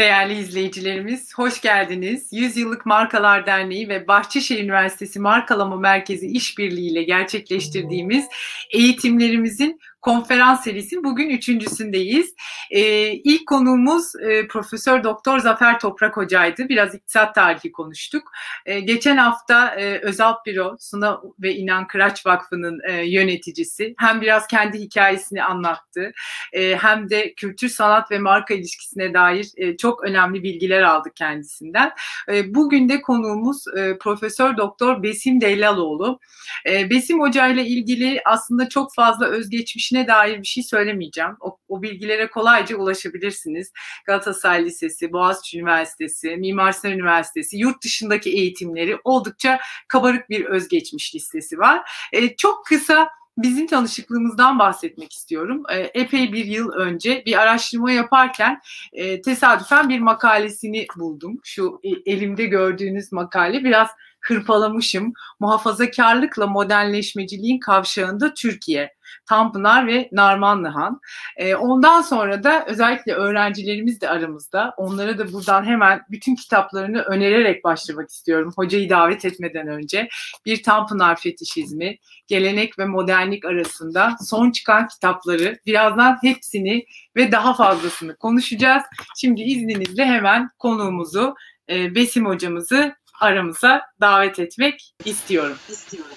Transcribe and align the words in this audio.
Değerli 0.00 0.34
izleyicilerimiz, 0.38 1.38
hoş 1.38 1.60
geldiniz. 1.60 2.28
Yüzyıllık 2.32 2.86
Markalar 2.86 3.46
Derneği 3.46 3.88
ve 3.88 4.08
Bahçeşehir 4.08 4.64
Üniversitesi 4.64 5.20
Markalama 5.20 5.76
Merkezi 5.76 6.26
işbirliğiyle 6.26 7.02
gerçekleştirdiğimiz 7.02 8.24
eğitimlerimizin 8.70 9.80
konferans 10.02 10.64
serisi 10.64 11.04
bugün 11.04 11.30
üçüncüsündeyiz. 11.30 12.34
Ee, 12.70 13.12
ilk 13.12 13.46
konuğumuz 13.46 14.12
e, 14.16 14.46
Profesör 14.46 15.04
Doktor 15.04 15.38
Zafer 15.38 15.80
Toprak 15.80 16.16
Hoca'ydı. 16.16 16.68
Biraz 16.68 16.94
iktisat 16.94 17.34
tarihi 17.34 17.72
konuştuk. 17.72 18.22
Ee, 18.66 18.80
geçen 18.80 19.16
hafta 19.16 19.74
e, 19.74 19.98
Özal 19.98 20.34
Biro, 20.46 20.76
Suna 20.80 21.20
ve 21.42 21.54
İnan 21.54 21.86
Kıraç 21.86 22.26
Vakfı'nın 22.26 22.80
e, 22.88 22.92
yöneticisi. 22.92 23.94
Hem 23.98 24.20
biraz 24.20 24.46
kendi 24.46 24.78
hikayesini 24.78 25.44
anlattı, 25.44 26.12
e, 26.52 26.76
hem 26.76 27.10
de 27.10 27.34
kültür, 27.34 27.68
sanat 27.68 28.10
ve 28.10 28.18
marka 28.18 28.54
ilişkisine 28.54 29.14
dair 29.14 29.46
e, 29.56 29.76
çok 29.76 30.04
önemli 30.04 30.42
bilgiler 30.42 30.82
aldık 30.82 31.16
kendisinden. 31.16 31.92
E, 32.32 32.54
bugün 32.54 32.88
de 32.88 33.02
konuğumuz 33.02 33.64
e, 33.76 33.98
Profesör 33.98 34.56
Doktor 34.56 35.02
Besim 35.02 35.40
Deylaloğlu. 35.40 36.18
E, 36.66 36.90
Besim 36.90 37.20
Hoca 37.20 37.46
ile 37.46 37.66
ilgili 37.66 38.20
aslında 38.24 38.68
çok 38.68 38.94
fazla 38.94 39.26
özgeçmiş 39.26 39.89
geçmişine 39.90 40.06
dair 40.06 40.38
bir 40.38 40.46
şey 40.46 40.62
söylemeyeceğim. 40.62 41.36
O, 41.40 41.58
o 41.68 41.82
bilgilere 41.82 42.30
kolayca 42.30 42.76
ulaşabilirsiniz. 42.76 43.72
Galatasaray 44.06 44.64
Lisesi, 44.64 45.12
Boğaziçi 45.12 45.58
Üniversitesi, 45.58 46.36
Mimar 46.36 46.72
Sinan 46.72 46.94
Üniversitesi, 46.94 47.56
yurt 47.56 47.84
dışındaki 47.84 48.30
eğitimleri 48.30 48.98
oldukça 49.04 49.60
kabarık 49.88 50.30
bir 50.30 50.44
özgeçmiş 50.44 51.14
listesi 51.14 51.58
var. 51.58 51.90
E, 52.12 52.36
çok 52.36 52.66
kısa 52.66 53.08
bizim 53.38 53.66
tanışıklığımızdan 53.66 54.58
bahsetmek 54.58 55.12
istiyorum. 55.12 55.62
E, 55.70 55.78
epey 55.78 56.32
bir 56.32 56.44
yıl 56.44 56.72
önce 56.72 57.22
bir 57.26 57.40
araştırma 57.40 57.92
yaparken 57.92 58.60
e, 58.92 59.22
tesadüfen 59.22 59.88
bir 59.88 60.00
makalesini 60.00 60.86
buldum. 60.98 61.40
Şu 61.44 61.80
e, 61.84 62.12
elimde 62.12 62.44
gördüğünüz 62.44 63.12
makale 63.12 63.64
biraz 63.64 63.88
hırpalamışım. 64.20 65.12
Muhafazakarlıkla 65.40 66.46
modernleşmeciliğin 66.46 67.58
kavşağında 67.58 68.34
Türkiye. 68.34 68.94
Tanpınar 69.26 69.86
ve 69.86 70.08
Narmanlıhan. 70.12 71.00
E, 71.36 71.54
ondan 71.54 72.02
sonra 72.02 72.44
da 72.44 72.66
özellikle 72.66 73.12
öğrencilerimiz 73.12 74.00
de 74.00 74.08
aramızda. 74.08 74.74
Onlara 74.76 75.18
da 75.18 75.32
buradan 75.32 75.64
hemen 75.64 76.02
bütün 76.10 76.34
kitaplarını 76.34 77.02
önererek 77.02 77.64
başlamak 77.64 78.10
istiyorum. 78.10 78.52
Hocayı 78.56 78.90
davet 78.90 79.24
etmeden 79.24 79.68
önce. 79.68 80.08
Bir 80.46 80.62
Tanpınar 80.62 81.16
fetişizmi, 81.16 81.98
gelenek 82.26 82.78
ve 82.78 82.86
modernlik 82.86 83.44
arasında 83.44 84.16
son 84.24 84.50
çıkan 84.50 84.88
kitapları 84.88 85.58
birazdan 85.66 86.18
hepsini 86.22 86.84
ve 87.16 87.32
daha 87.32 87.54
fazlasını 87.54 88.16
konuşacağız. 88.16 88.82
Şimdi 89.16 89.42
izninizle 89.42 90.04
hemen 90.04 90.50
konuğumuzu 90.58 91.34
e, 91.70 91.94
Besim 91.94 92.26
hocamızı 92.26 92.94
aramıza 93.20 93.82
davet 94.00 94.38
etmek 94.38 94.94
istiyorum. 95.04 95.56
İstiyorum. 95.68 96.16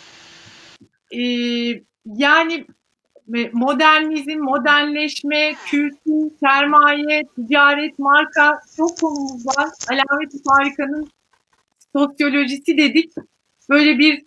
Ee, 1.11 1.83
yani 2.05 2.65
modernizm, 3.53 4.39
modernleşme, 4.39 5.53
kültür, 5.65 6.31
sermaye, 6.39 7.21
ticaret, 7.35 7.99
marka 7.99 8.59
çok 8.77 8.99
konumuz 8.99 9.47
var. 9.47 9.69
Alamet-i 9.89 10.37
Farika'nın 10.43 11.09
sosyolojisi 11.93 12.77
dedik. 12.77 13.13
Böyle 13.69 13.99
bir 13.99 14.25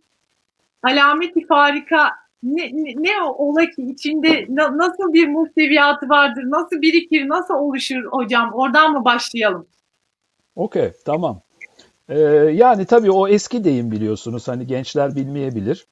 alamet-i 0.82 1.46
farika 1.46 2.10
ne, 2.42 2.70
ne, 2.72 2.94
ne 2.96 3.22
ola 3.22 3.66
ki 3.66 3.82
içinde 3.82 4.46
na, 4.48 4.78
nasıl 4.78 5.12
bir 5.12 5.28
muhteviyatı 5.28 6.08
vardır, 6.08 6.42
nasıl 6.46 6.82
birikir, 6.82 7.28
nasıl 7.28 7.54
oluşur 7.54 8.04
hocam? 8.04 8.50
Oradan 8.54 8.92
mı 8.92 9.04
başlayalım? 9.04 9.66
Okey, 10.56 10.92
tamam. 11.04 11.42
Ee, 12.08 12.18
yani 12.54 12.84
tabii 12.84 13.10
o 13.10 13.28
eski 13.28 13.64
deyim 13.64 13.90
biliyorsunuz. 13.90 14.48
Hani 14.48 14.66
gençler 14.66 15.14
bilmeyebilir. 15.14 15.86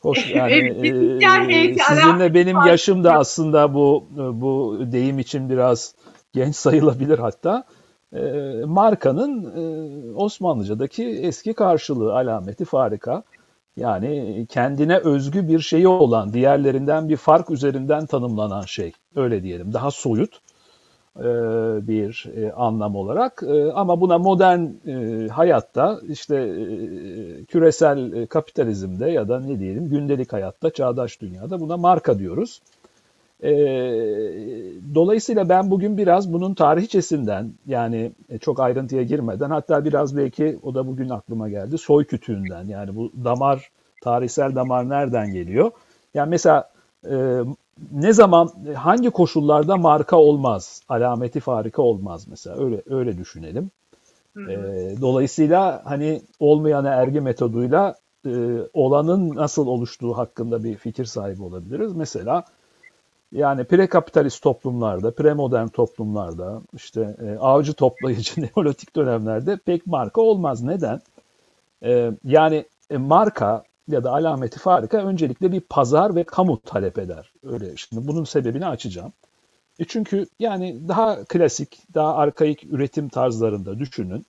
Hoş 0.00 0.30
yani 0.34 0.54
e, 0.54 1.74
sizinle 1.78 2.34
benim 2.34 2.56
yaşım 2.66 3.04
da 3.04 3.12
aslında 3.12 3.74
bu 3.74 4.08
bu 4.16 4.78
deyim 4.92 5.18
için 5.18 5.50
biraz 5.50 5.94
genç 6.32 6.56
sayılabilir 6.56 7.18
hatta. 7.18 7.64
E, 8.12 8.20
markanın 8.64 9.44
e, 9.44 10.14
Osmanlıca'daki 10.14 11.04
eski 11.04 11.54
karşılığı 11.54 12.14
alameti 12.14 12.64
farika. 12.64 13.22
Yani 13.76 14.46
kendine 14.48 14.98
özgü 14.98 15.48
bir 15.48 15.60
şeyi 15.60 15.88
olan, 15.88 16.32
diğerlerinden 16.32 17.08
bir 17.08 17.16
fark 17.16 17.50
üzerinden 17.50 18.06
tanımlanan 18.06 18.62
şey. 18.62 18.92
Öyle 19.16 19.42
diyelim. 19.42 19.72
Daha 19.72 19.90
soyut 19.90 20.40
bir 21.86 22.26
e, 22.36 22.52
anlam 22.52 22.96
olarak 22.96 23.42
e, 23.46 23.72
ama 23.72 24.00
buna 24.00 24.18
modern 24.18 24.60
hayatta 25.28 26.00
işte 26.08 26.34
küresel 27.48 28.26
kapitalizmde 28.26 29.10
ya 29.10 29.28
da 29.28 29.40
ne 29.40 29.58
diyelim 29.58 29.88
gündelik 29.88 30.32
hayatta 30.32 30.70
çağdaş 30.70 31.20
dünyada 31.20 31.60
buna 31.60 31.76
marka 31.76 32.18
diyoruz. 32.18 32.60
Dolayısıyla 34.94 35.48
ben 35.48 35.70
bugün 35.70 35.98
biraz 35.98 36.32
bunun 36.32 36.54
tarihçesinden 36.54 37.52
yani 37.66 38.12
çok 38.40 38.60
ayrıntıya 38.60 39.02
girmeden 39.02 39.50
hatta 39.50 39.84
biraz 39.84 40.16
belki 40.16 40.58
o 40.62 40.74
da 40.74 40.86
bugün 40.86 41.08
aklıma 41.08 41.48
geldi 41.48 41.78
soy 41.78 42.04
kütüğünden 42.04 42.64
yani 42.64 42.96
bu 42.96 43.12
damar 43.24 43.70
tarihsel 44.02 44.54
damar 44.54 44.88
nereden 44.88 45.32
geliyor? 45.32 45.70
Yani 46.14 46.30
mesela 46.30 46.70
ne 47.92 48.12
zaman 48.12 48.50
hangi 48.74 49.10
koşullarda 49.10 49.76
marka 49.76 50.16
olmaz, 50.16 50.82
alameti 50.88 51.40
farika 51.40 51.82
olmaz 51.82 52.26
mesela 52.28 52.64
öyle 52.64 52.82
öyle 52.90 53.18
düşünelim. 53.18 53.70
E, 54.36 54.54
dolayısıyla 55.00 55.82
hani 55.84 56.22
olmayana 56.40 56.88
ergi 56.88 57.20
metoduyla 57.20 57.94
e, 58.26 58.30
olanın 58.72 59.36
nasıl 59.36 59.66
oluştuğu 59.66 60.16
hakkında 60.16 60.64
bir 60.64 60.76
fikir 60.76 61.04
sahibi 61.04 61.42
olabiliriz. 61.42 61.92
Mesela 61.92 62.44
yani 63.32 63.64
prekapitalist 63.64 64.42
toplumlarda, 64.42 65.10
premodern 65.10 65.68
toplumlarda, 65.68 66.62
işte 66.74 67.16
e, 67.22 67.38
avcı 67.38 67.74
toplayıcı 67.74 68.40
neolitik 68.56 68.96
dönemlerde 68.96 69.56
pek 69.56 69.86
marka 69.86 70.20
olmaz. 70.20 70.62
Neden? 70.62 71.00
E, 71.82 72.12
yani 72.24 72.64
e, 72.90 72.96
marka 72.96 73.64
ya 73.88 74.04
da 74.04 74.12
alameti 74.12 74.58
farika 74.58 74.98
öncelikle 74.98 75.52
bir 75.52 75.60
pazar 75.60 76.14
ve 76.14 76.24
kamu 76.24 76.60
talep 76.60 76.98
eder. 76.98 77.32
Öyle 77.42 77.76
şimdi 77.76 78.08
bunun 78.08 78.24
sebebini 78.24 78.66
açacağım. 78.66 79.12
E 79.78 79.84
çünkü 79.84 80.26
yani 80.38 80.88
daha 80.88 81.24
klasik, 81.24 81.78
daha 81.94 82.14
arkaik 82.14 82.64
üretim 82.64 83.08
tarzlarında 83.08 83.78
düşünün. 83.78 84.26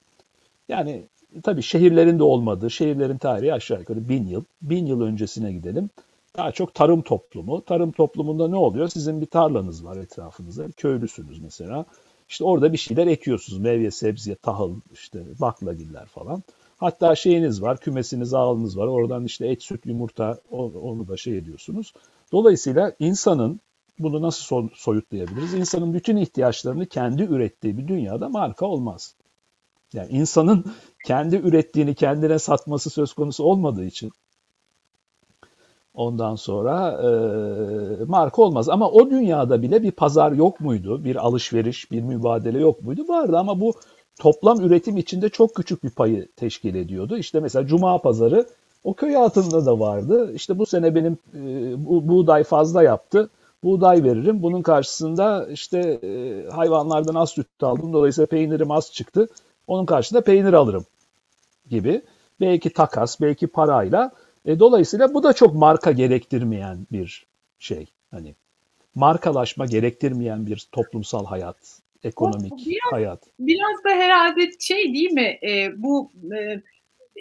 Yani 0.70 1.04
tabii 1.44 1.62
şehirlerin 1.62 2.20
de 2.20 2.24
olmadığı, 2.24 2.70
şehirlerin 2.72 3.18
tarihi 3.18 3.54
aşağı 3.54 3.80
yukarı 3.80 4.10
bin 4.10 4.28
yıl. 4.28 4.44
Bin 4.62 4.86
yıl 4.86 5.02
öncesine 5.02 5.54
gidelim. 5.54 5.90
Daha 6.38 6.52
çok 6.52 6.74
tarım 6.74 7.02
toplumu. 7.02 7.66
Tarım 7.66 7.92
toplumunda 7.92 8.48
ne 8.48 8.56
oluyor? 8.56 8.88
Sizin 8.88 9.22
bir 9.22 9.26
tarlanız 9.26 9.86
var 9.86 9.98
etrafınızda. 9.98 10.72
Köylüsünüz 10.78 11.40
mesela. 11.40 11.86
İşte 12.30 12.44
orada 12.44 12.74
bir 12.74 12.78
şeyler 12.78 13.08
ekiyorsunuz. 13.08 13.60
Meyve, 13.60 13.92
sebze, 13.92 14.36
tahıl, 14.36 14.76
işte 14.94 15.24
baklagiller 15.42 16.06
falan. 16.06 16.44
Hatta 16.84 17.16
şeyiniz 17.16 17.62
var, 17.62 17.78
kümesiniz, 17.78 18.34
ağınız 18.34 18.78
var. 18.78 18.88
Oradan 18.88 19.26
işte 19.26 19.48
et, 19.48 19.64
süt, 19.64 19.86
yumurta 19.86 20.38
onu 20.52 21.08
da 21.08 21.18
şey 21.18 21.38
ediyorsunuz. 21.38 21.94
Dolayısıyla 22.32 22.94
insanın 23.00 23.60
bunu 24.00 24.22
nasıl 24.22 24.70
soyutlayabiliriz? 24.74 25.54
İnsanın 25.54 25.94
bütün 25.94 26.18
ihtiyaçlarını 26.18 26.86
kendi 26.86 27.24
ürettiği 27.24 27.78
bir 27.78 27.88
dünyada 27.88 28.30
marka 28.30 28.66
olmaz. 28.66 29.16
Yani 29.94 30.10
insanın 30.10 30.66
kendi 31.06 31.36
ürettiğini 31.36 31.96
kendine 31.96 32.40
satması 32.40 32.90
söz 32.90 33.14
konusu 33.14 33.44
olmadığı 33.44 33.86
için 33.86 34.12
ondan 35.94 36.36
sonra 36.36 36.92
e, 36.92 37.10
marka 38.06 38.42
olmaz. 38.42 38.70
Ama 38.70 38.90
o 38.90 39.10
dünyada 39.10 39.62
bile 39.62 39.84
bir 39.84 39.92
pazar 39.92 40.32
yok 40.32 40.60
muydu? 40.60 41.04
Bir 41.04 41.16
alışveriş, 41.16 41.92
bir 41.92 42.02
mübadele 42.02 42.60
yok 42.60 42.82
muydu? 42.82 43.08
Vardı 43.08 43.38
ama 43.38 43.62
bu 43.62 43.74
toplam 44.20 44.62
üretim 44.62 44.98
içinde 44.98 45.30
çok 45.30 45.56
küçük 45.56 45.84
bir 45.84 45.90
payı 45.90 46.28
teşkil 46.36 46.76
ediyordu. 46.76 47.18
İşte 47.18 47.40
mesela 47.40 47.68
Cuma 47.68 47.98
pazarı 47.98 48.46
o 48.84 48.94
köy 48.94 49.18
altında 49.18 49.66
da 49.66 49.80
vardı. 49.80 50.34
İşte 50.34 50.60
bu 50.60 50.66
sene 50.66 50.96
benim 50.96 51.18
e, 51.34 51.40
bu, 51.86 52.08
buğday 52.08 52.44
fazla 52.44 52.84
yaptı. 52.84 53.30
Buğday 53.64 54.04
veririm. 54.04 54.44
Bunun 54.44 54.62
karşısında 54.62 55.48
işte 55.52 55.80
e, 55.80 56.44
hayvanlardan 56.50 57.16
az 57.16 57.30
süt 57.30 57.48
aldım. 57.62 57.94
Dolayısıyla 57.94 58.26
peynirim 58.26 58.72
az 58.72 58.92
çıktı. 58.92 59.28
Onun 59.68 59.86
karşısında 59.86 60.22
peynir 60.22 60.54
alırım 60.54 60.86
gibi. 61.70 62.02
Belki 62.42 62.70
takas, 62.70 63.22
belki 63.22 63.48
parayla. 63.48 64.12
E, 64.46 64.60
dolayısıyla 64.60 65.14
bu 65.14 65.24
da 65.24 65.34
çok 65.34 65.56
marka 65.56 65.92
gerektirmeyen 65.92 66.88
bir 66.92 67.26
şey. 67.60 67.88
Hani 68.12 68.36
markalaşma 68.96 69.66
gerektirmeyen 69.66 70.46
bir 70.46 70.68
toplumsal 70.72 71.26
hayat 71.26 71.83
ekonomik 72.04 72.54
biraz, 72.68 72.92
hayat. 72.92 73.24
Biraz 73.40 73.84
da 73.86 73.90
herhalde 73.90 74.52
şey 74.60 74.94
değil 74.94 75.12
mi 75.12 75.40
e, 75.44 75.72
bu 75.76 76.12
e, 76.38 76.62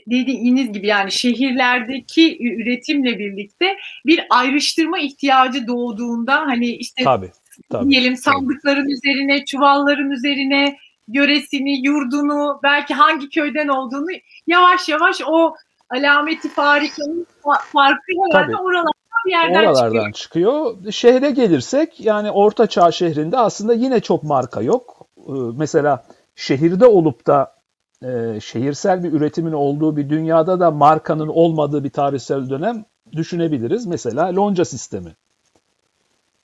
dediğiniz 0.07 0.73
gibi 0.73 0.87
yani 0.87 1.13
şehirlerdeki 1.13 2.39
üretimle 2.45 3.19
birlikte 3.19 3.77
bir 4.07 4.27
ayrıştırma 4.31 4.99
ihtiyacı 4.99 5.67
doğduğunda 5.67 6.41
hani 6.41 6.67
işte 6.67 7.05
tabii, 7.05 7.31
tabii, 7.71 7.91
diyelim 7.91 8.17
sandıkların 8.17 8.83
tabii. 8.83 8.93
üzerine, 8.93 9.45
çuvalların 9.45 10.11
üzerine 10.11 10.77
yöresini, 11.09 11.87
yurdunu, 11.87 12.61
belki 12.63 12.95
hangi 12.95 13.29
köyden 13.29 13.69
olduğunu 13.69 14.11
yavaş 14.47 14.89
yavaş 14.89 15.21
o 15.27 15.55
alameti 15.91 16.49
farikanın 16.49 17.27
farkı 17.73 18.13
herhalde 18.33 18.57
oralardan 18.57 19.02
bir 19.27 19.31
yerden 19.31 19.65
Oralardan 19.65 20.13
çıkıyor. 20.13 20.75
çıkıyor. 20.75 20.93
Şehre 20.93 21.31
gelirsek 21.31 22.01
yani 22.01 22.31
Orta 22.31 22.67
Çağ 22.67 22.93
şehrinde 22.93 23.39
aslında 23.39 23.75
yine 23.75 24.01
çok 24.01 24.23
marka 24.23 24.63
yok. 24.63 25.07
Ee, 25.29 25.33
mesela 25.57 26.05
şehirde 26.37 26.87
olup 26.87 27.27
da 27.27 27.55
e, 28.05 28.41
şehirsel 28.41 29.05
bir 29.05 29.13
üretimin 29.13 29.53
olduğu 29.53 29.97
bir 29.97 30.11
dünyada 30.11 30.61
da 30.61 30.71
markanın 30.71 31.29
olmadığı 31.29 31.85
bir 31.85 31.91
tarihsel 31.91 32.51
dönem 32.51 32.85
düşünebiliriz. 33.13 33.87
Mesela 33.87 34.37
lonca 34.37 34.65
sistemi. 34.65 35.11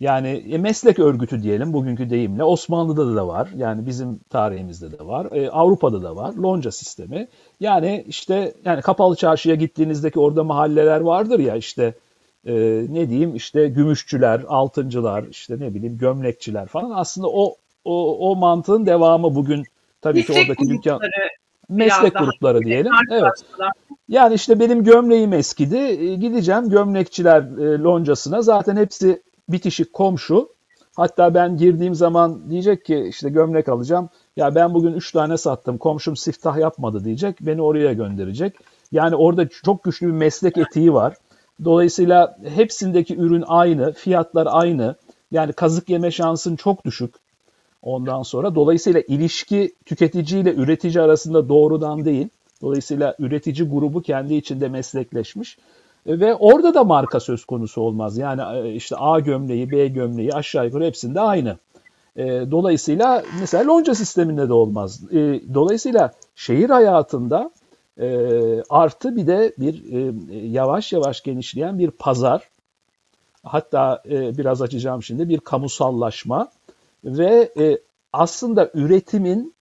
Yani 0.00 0.28
e, 0.28 0.58
meslek 0.58 0.98
örgütü 0.98 1.42
diyelim 1.42 1.72
bugünkü 1.72 2.10
deyimle 2.10 2.44
Osmanlı'da 2.44 3.16
da 3.16 3.28
var. 3.28 3.48
Yani 3.56 3.86
bizim 3.86 4.18
tarihimizde 4.30 4.98
de 4.98 5.06
var. 5.06 5.32
E, 5.32 5.50
Avrupa'da 5.50 6.02
da 6.02 6.16
var. 6.16 6.34
Lonca 6.34 6.70
sistemi. 6.70 7.28
Yani 7.60 8.04
işte 8.08 8.54
yani 8.64 8.82
kapalı 8.82 9.16
çarşıya 9.16 9.54
gittiğinizdeki 9.54 10.20
orada 10.20 10.44
mahalleler 10.44 11.00
vardır 11.00 11.38
ya 11.38 11.56
işte 11.56 11.94
e, 12.44 12.54
ne 12.88 13.08
diyeyim 13.08 13.34
işte 13.34 13.68
gümüşçüler, 13.68 14.44
altıncılar, 14.48 15.24
işte 15.30 15.60
ne 15.60 15.74
bileyim 15.74 15.98
gömlekçiler 15.98 16.66
falan. 16.66 16.90
Aslında 16.90 17.28
o 17.28 17.56
o, 17.84 18.30
o 18.30 18.36
mantığın 18.36 18.86
devamı 18.86 19.34
bugün 19.34 19.64
tabii 20.00 20.18
meslek 20.18 20.36
ki 20.36 20.42
oradaki 20.42 20.68
dükkan 20.68 21.00
meslek 21.68 22.18
grupları 22.18 22.62
diyelim. 22.62 22.92
Evet. 23.12 23.32
Yani 24.08 24.34
işte 24.34 24.60
benim 24.60 24.84
gömleğim 24.84 25.32
eskidi. 25.32 25.76
E, 25.76 26.14
gideceğim 26.14 26.68
gömlekçiler 26.68 27.42
e, 27.42 27.78
loncasına. 27.78 28.42
Zaten 28.42 28.76
hepsi 28.76 29.22
bitişik 29.48 29.92
komşu. 29.92 30.48
Hatta 30.96 31.34
ben 31.34 31.56
girdiğim 31.56 31.94
zaman 31.94 32.50
diyecek 32.50 32.84
ki 32.84 33.06
işte 33.08 33.30
gömlek 33.30 33.68
alacağım. 33.68 34.08
Ya 34.36 34.54
ben 34.54 34.74
bugün 34.74 34.92
3 34.92 35.12
tane 35.12 35.36
sattım. 35.36 35.78
Komşum 35.78 36.16
siftah 36.16 36.58
yapmadı 36.58 37.04
diyecek. 37.04 37.36
Beni 37.40 37.62
oraya 37.62 37.92
gönderecek. 37.92 38.56
Yani 38.92 39.16
orada 39.16 39.48
çok 39.48 39.84
güçlü 39.84 40.06
bir 40.06 40.12
meslek 40.12 40.56
etiği 40.58 40.92
var. 40.92 41.14
Dolayısıyla 41.64 42.38
hepsindeki 42.54 43.16
ürün 43.16 43.44
aynı, 43.46 43.92
fiyatlar 43.92 44.48
aynı. 44.50 44.94
Yani 45.30 45.52
kazık 45.52 45.90
yeme 45.90 46.10
şansın 46.10 46.56
çok 46.56 46.84
düşük. 46.84 47.14
Ondan 47.82 48.22
sonra 48.22 48.54
dolayısıyla 48.54 49.00
ilişki 49.08 49.74
tüketici 49.86 50.40
ile 50.40 50.54
üretici 50.54 51.00
arasında 51.00 51.48
doğrudan 51.48 52.04
değil. 52.04 52.28
Dolayısıyla 52.62 53.14
üretici 53.18 53.68
grubu 53.68 54.02
kendi 54.02 54.34
içinde 54.34 54.68
meslekleşmiş. 54.68 55.58
Ve 56.06 56.34
orada 56.34 56.74
da 56.74 56.84
marka 56.84 57.20
söz 57.20 57.44
konusu 57.44 57.80
olmaz. 57.80 58.18
Yani 58.18 58.68
e, 58.68 58.74
işte 58.74 58.96
A 58.96 59.20
gömleği, 59.20 59.70
B 59.70 59.88
gömleği 59.88 60.32
aşağı 60.32 60.66
yukarı 60.66 60.84
hepsinde 60.84 61.20
aynı. 61.20 61.56
E, 62.16 62.24
dolayısıyla 62.50 63.22
mesela 63.40 63.66
lonca 63.66 63.94
sisteminde 63.94 64.48
de 64.48 64.52
olmaz. 64.52 65.00
E, 65.12 65.40
dolayısıyla 65.54 66.12
şehir 66.34 66.70
hayatında 66.70 67.50
artı 68.70 69.16
bir 69.16 69.26
de 69.26 69.52
bir 69.58 69.84
yavaş 70.42 70.92
yavaş 70.92 71.22
genişleyen 71.22 71.78
bir 71.78 71.90
pazar, 71.90 72.48
hatta 73.44 74.02
biraz 74.08 74.62
açacağım 74.62 75.02
şimdi 75.02 75.28
bir 75.28 75.38
kamusallaşma 75.38 76.50
ve 77.04 77.52
aslında 78.12 78.70
üretimin 78.74 79.54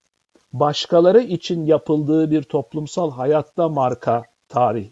başkaları 0.52 1.20
için 1.20 1.66
yapıldığı 1.66 2.30
bir 2.30 2.42
toplumsal 2.42 3.10
hayatta 3.10 3.68
marka 3.68 4.22
tarih 4.48 4.90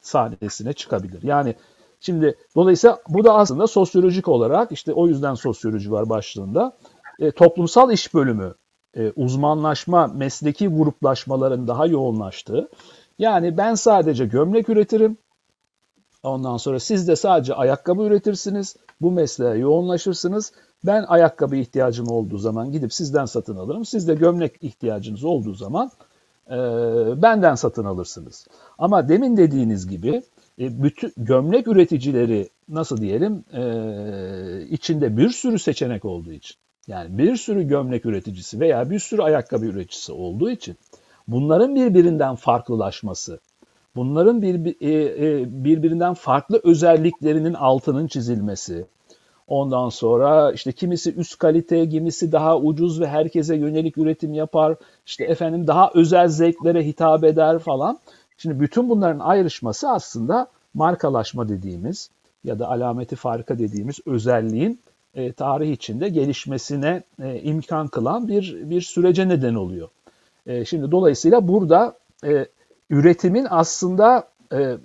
sahnesine 0.00 0.72
çıkabilir. 0.72 1.22
Yani 1.22 1.54
şimdi 2.00 2.36
dolayısıyla 2.56 2.98
bu 3.08 3.24
da 3.24 3.34
aslında 3.34 3.66
sosyolojik 3.66 4.28
olarak 4.28 4.72
işte 4.72 4.92
o 4.92 5.08
yüzden 5.08 5.34
sosyoloji 5.34 5.92
var 5.92 6.08
başlığında. 6.08 6.76
E, 7.18 7.30
toplumsal 7.30 7.92
iş 7.92 8.14
bölümü, 8.14 8.54
e, 8.96 9.12
uzmanlaşma, 9.16 10.06
mesleki 10.06 10.68
gruplaşmaların 10.68 11.68
daha 11.68 11.86
yoğunlaştığı. 11.86 12.68
Yani 13.18 13.56
ben 13.56 13.74
sadece 13.74 14.26
gömlek 14.26 14.68
üretirim. 14.68 15.16
Ondan 16.22 16.56
sonra 16.56 16.80
siz 16.80 17.08
de 17.08 17.16
sadece 17.16 17.54
ayakkabı 17.54 18.02
üretirsiniz. 18.02 18.76
Bu 19.00 19.10
mesleğe 19.10 19.54
yoğunlaşırsınız. 19.54 20.52
Ben 20.84 21.04
ayakkabı 21.08 21.56
ihtiyacım 21.56 22.08
olduğu 22.08 22.38
zaman 22.38 22.72
gidip 22.72 22.92
sizden 22.92 23.24
satın 23.24 23.56
alırım. 23.56 23.84
Siz 23.84 24.08
de 24.08 24.14
gömlek 24.14 24.52
ihtiyacınız 24.60 25.24
olduğu 25.24 25.54
zaman 25.54 25.90
e, 26.50 26.56
benden 27.22 27.54
satın 27.54 27.84
alırsınız. 27.84 28.46
Ama 28.78 29.08
demin 29.08 29.36
dediğiniz 29.36 29.88
gibi 29.88 30.22
e, 30.58 30.82
bütün 30.82 31.12
gömlek 31.16 31.68
üreticileri 31.68 32.48
nasıl 32.68 33.00
diyelim 33.00 33.44
e, 33.52 33.62
içinde 34.70 35.16
bir 35.16 35.28
sürü 35.30 35.58
seçenek 35.58 36.04
olduğu 36.04 36.32
için 36.32 36.56
yani 36.86 37.18
bir 37.18 37.36
sürü 37.36 37.68
gömlek 37.68 38.06
üreticisi 38.06 38.60
veya 38.60 38.90
bir 38.90 38.98
sürü 38.98 39.22
ayakkabı 39.22 39.66
üreticisi 39.66 40.12
olduğu 40.12 40.50
için 40.50 40.76
bunların 41.28 41.74
birbirinden 41.74 42.34
farklılaşması, 42.34 43.40
bunların 43.96 44.42
bir, 44.42 44.76
e, 44.80 44.92
e, 45.26 45.64
birbirinden 45.64 46.14
farklı 46.14 46.60
özelliklerinin 46.64 47.54
altının 47.54 48.06
çizilmesi, 48.06 48.86
Ondan 49.48 49.88
sonra 49.88 50.52
işte 50.52 50.72
kimisi 50.72 51.14
üst 51.14 51.38
kalite, 51.38 51.88
kimisi 51.88 52.32
daha 52.32 52.58
ucuz 52.58 53.00
ve 53.00 53.06
herkese 53.06 53.56
yönelik 53.56 53.98
üretim 53.98 54.34
yapar. 54.34 54.76
İşte 55.06 55.24
efendim 55.24 55.66
daha 55.66 55.90
özel 55.94 56.28
zevklere 56.28 56.86
hitap 56.86 57.24
eder 57.24 57.58
falan. 57.58 57.98
Şimdi 58.38 58.60
bütün 58.60 58.88
bunların 58.88 59.18
ayrışması 59.18 59.90
aslında 59.90 60.46
markalaşma 60.74 61.48
dediğimiz 61.48 62.10
ya 62.44 62.58
da 62.58 62.68
alameti 62.68 63.16
farka 63.16 63.58
dediğimiz 63.58 63.98
özelliğin 64.06 64.80
e, 65.16 65.32
tarih 65.32 65.72
içinde 65.72 66.08
gelişmesine 66.08 67.02
e, 67.22 67.40
imkan 67.40 67.88
kılan 67.88 68.28
bir 68.28 68.70
bir 68.70 68.80
sürece 68.80 69.28
neden 69.28 69.54
oluyor. 69.54 69.88
E, 70.46 70.64
şimdi 70.64 70.90
dolayısıyla 70.90 71.48
burada 71.48 71.98
e, 72.24 72.46
üretimin 72.90 73.46
aslında 73.50 74.28
e, 74.52 74.56
e, 74.56 74.78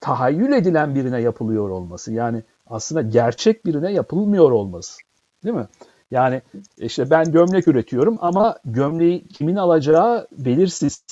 tahayyül 0.00 0.52
edilen 0.52 0.94
birine 0.94 1.20
yapılıyor 1.20 1.70
olması 1.70 2.12
yani 2.12 2.42
aslında 2.66 3.02
gerçek 3.02 3.66
birine 3.66 3.92
yapılmıyor 3.92 4.50
olması. 4.50 4.98
Değil 5.44 5.56
mi? 5.56 5.66
Yani 6.10 6.42
işte 6.78 7.10
ben 7.10 7.32
gömlek 7.32 7.68
üretiyorum 7.68 8.18
ama 8.20 8.58
gömleği 8.64 9.28
kimin 9.28 9.56
alacağı 9.56 10.26
belirsiz. 10.32 11.02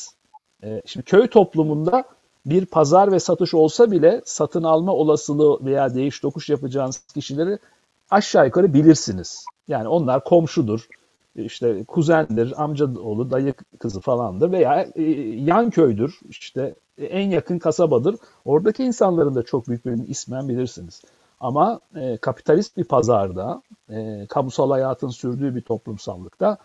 E, 0.65 0.83
şimdi 0.87 1.05
köy 1.05 1.27
toplumunda 1.27 2.05
bir 2.47 2.67
pazar 2.67 3.13
ve 3.13 3.21
satış 3.21 3.55
olsa 3.55 3.91
bile 3.91 4.23
satın 4.25 4.63
alma 4.63 4.93
olasılığı 4.93 5.65
veya 5.65 5.95
değiş 5.95 6.21
tokuş 6.21 6.49
yapacağınız 6.49 6.99
kişileri 6.99 7.59
aşağı 8.11 8.47
yukarı 8.47 8.75
bilirsiniz. 8.75 9.45
Yani 9.69 9.89
onlar 9.89 10.25
komşudur, 10.25 10.89
işte 11.35 11.85
kuzendir, 11.85 12.63
amca 12.63 12.87
oğlu, 12.87 13.31
dayı 13.31 13.55
kızı 13.79 14.01
falandır 14.01 14.53
veya 14.53 14.87
e, 14.95 15.03
yan 15.33 15.71
köydür, 15.71 16.21
işte 16.29 16.75
en 16.99 17.31
yakın 17.31 17.59
kasabadır. 17.59 18.17
Oradaki 18.45 18.85
insanların 18.85 19.35
da 19.35 19.43
çok 19.43 19.69
büyük 19.69 19.87
bir 19.87 20.09
ismen 20.09 20.49
bilirsiniz. 20.49 21.03
Ama 21.41 21.81
e, 21.97 22.17
kapitalist 22.17 22.77
bir 22.77 22.85
pazarda, 22.85 23.63
e, 23.91 24.27
kamusal 24.29 24.71
hayatın 24.71 25.09
sürdüğü 25.09 25.55
bir 25.55 25.61
toplumsallıkta 25.61 26.59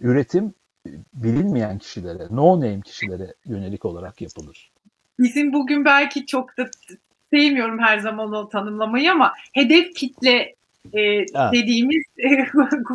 üretim 0.00 0.54
e, 0.86 0.90
bilinmeyen 1.12 1.78
kişilere, 1.78 2.26
no 2.30 2.56
name 2.56 2.80
kişilere 2.80 3.34
yönelik 3.44 3.84
olarak 3.84 4.20
yapılır. 4.20 4.70
Bizim 5.18 5.52
bugün 5.52 5.84
belki 5.84 6.26
çok 6.26 6.58
da 6.58 6.70
sevmiyorum 7.30 7.78
her 7.78 7.98
zaman 7.98 8.32
o 8.32 8.48
tanımlamayı 8.48 9.12
ama 9.12 9.32
hedef 9.52 9.94
kitle 9.94 10.54
e, 10.92 11.24
dediğimiz 11.52 12.04
e, 12.18 12.28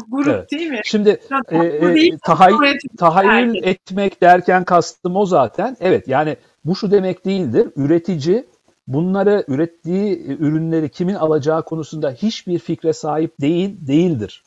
grup 0.09 0.27
evet. 0.27 0.51
değil 0.51 0.69
mi? 0.69 0.81
Şimdi 0.83 1.19
e, 1.51 1.57
e, 1.57 2.17
tahay, 2.25 2.51
tahayyül 2.97 3.55
etmek 3.63 4.21
derken 4.21 4.63
kastım 4.63 5.15
o 5.15 5.25
zaten. 5.25 5.77
Evet 5.79 6.07
yani 6.07 6.37
bu 6.65 6.75
şu 6.75 6.91
demek 6.91 7.25
değildir. 7.25 7.67
Üretici 7.75 8.45
bunları 8.87 9.43
ürettiği 9.47 10.13
e, 10.13 10.33
ürünleri 10.33 10.89
kimin 10.89 11.15
alacağı 11.15 11.63
konusunda 11.63 12.11
hiçbir 12.11 12.59
fikre 12.59 12.93
sahip 12.93 13.41
değil 13.41 13.87
değildir. 13.87 14.43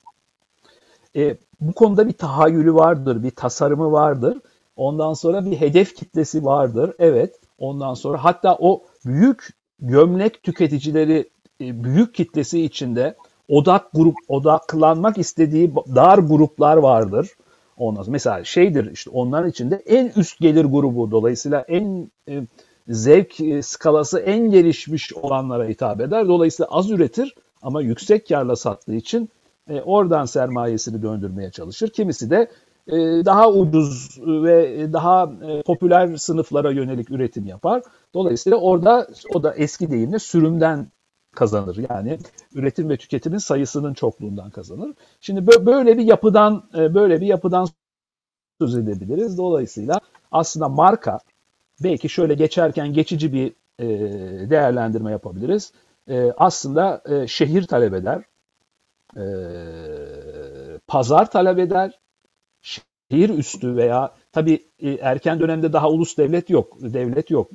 E, 1.16 1.36
bu 1.60 1.72
konuda 1.72 2.08
bir 2.08 2.12
tahayyülü 2.12 2.74
vardır, 2.74 3.22
bir 3.22 3.30
tasarımı 3.30 3.92
vardır. 3.92 4.38
Ondan 4.76 5.14
sonra 5.14 5.44
bir 5.44 5.60
hedef 5.60 5.96
kitlesi 5.96 6.44
vardır. 6.44 6.92
Evet. 6.98 7.34
Ondan 7.58 7.94
sonra 7.94 8.24
hatta 8.24 8.56
o 8.60 8.84
büyük 9.04 9.48
gömlek 9.80 10.42
tüketicileri 10.42 11.28
e, 11.60 11.84
büyük 11.84 12.14
kitlesi 12.14 12.62
içinde 12.62 13.16
odak 13.48 13.92
grup 13.94 14.16
odaklanmak 14.28 15.18
istediği 15.18 15.74
dar 15.94 16.18
gruplar 16.18 16.76
vardır. 16.76 17.30
Ondan 17.76 18.02
sonra 18.02 18.12
mesela 18.12 18.44
şeydir 18.44 18.92
işte 18.92 19.10
onların 19.10 19.50
içinde 19.50 19.82
en 19.86 20.12
üst 20.16 20.40
gelir 20.40 20.64
grubu 20.64 21.10
dolayısıyla 21.10 21.60
en 21.60 22.10
e, 22.28 22.42
zevk 22.88 23.40
e, 23.40 23.62
skalası 23.62 24.18
en 24.18 24.50
gelişmiş 24.50 25.12
olanlara 25.12 25.64
hitap 25.64 26.00
eder. 26.00 26.28
Dolayısıyla 26.28 26.68
az 26.70 26.90
üretir 26.90 27.34
ama 27.62 27.82
yüksek 27.82 28.28
karla 28.28 28.56
sattığı 28.56 28.94
için 28.94 29.28
e, 29.68 29.80
oradan 29.80 30.24
sermayesini 30.24 31.02
döndürmeye 31.02 31.50
çalışır. 31.50 31.88
Kimisi 31.88 32.30
de 32.30 32.50
e, 32.88 32.96
daha 33.24 33.52
ucuz 33.52 34.20
ve 34.26 34.86
daha 34.92 35.32
e, 35.48 35.62
popüler 35.62 36.16
sınıflara 36.16 36.70
yönelik 36.70 37.10
üretim 37.10 37.46
yapar. 37.46 37.82
Dolayısıyla 38.14 38.58
orada 38.58 39.08
o 39.34 39.42
da 39.42 39.54
eski 39.54 39.90
deyimle 39.90 40.18
sürümden 40.18 40.86
kazanır. 41.36 41.76
Yani 41.90 42.18
üretim 42.54 42.90
ve 42.90 42.96
tüketimin 42.96 43.38
sayısının 43.38 43.94
çokluğundan 43.94 44.50
kazanır. 44.50 44.94
Şimdi 45.20 45.46
böyle 45.66 45.98
bir 45.98 46.04
yapıdan 46.04 46.70
e, 46.76 46.94
böyle 46.94 47.20
bir 47.20 47.26
yapıdan 47.26 47.68
söz 48.60 48.76
edebiliriz. 48.76 49.38
Dolayısıyla 49.38 50.00
aslında 50.32 50.68
marka 50.68 51.18
belki 51.82 52.08
şöyle 52.08 52.34
geçerken 52.34 52.92
geçici 52.92 53.32
bir 53.32 53.52
e, 53.78 53.86
değerlendirme 54.50 55.10
yapabiliriz. 55.10 55.72
E, 56.08 56.32
aslında 56.36 57.02
şehir 57.26 57.66
talep 57.66 57.94
eder, 57.94 58.22
pazar 60.86 61.30
talep 61.30 61.58
eder, 61.58 62.00
şehir 62.62 63.28
üstü 63.30 63.76
veya 63.76 64.14
tabii 64.32 64.64
erken 65.00 65.40
dönemde 65.40 65.72
daha 65.72 65.90
ulus 65.90 66.18
devlet 66.18 66.50
yok, 66.50 66.76
devlet 66.80 67.30
yok. 67.30 67.50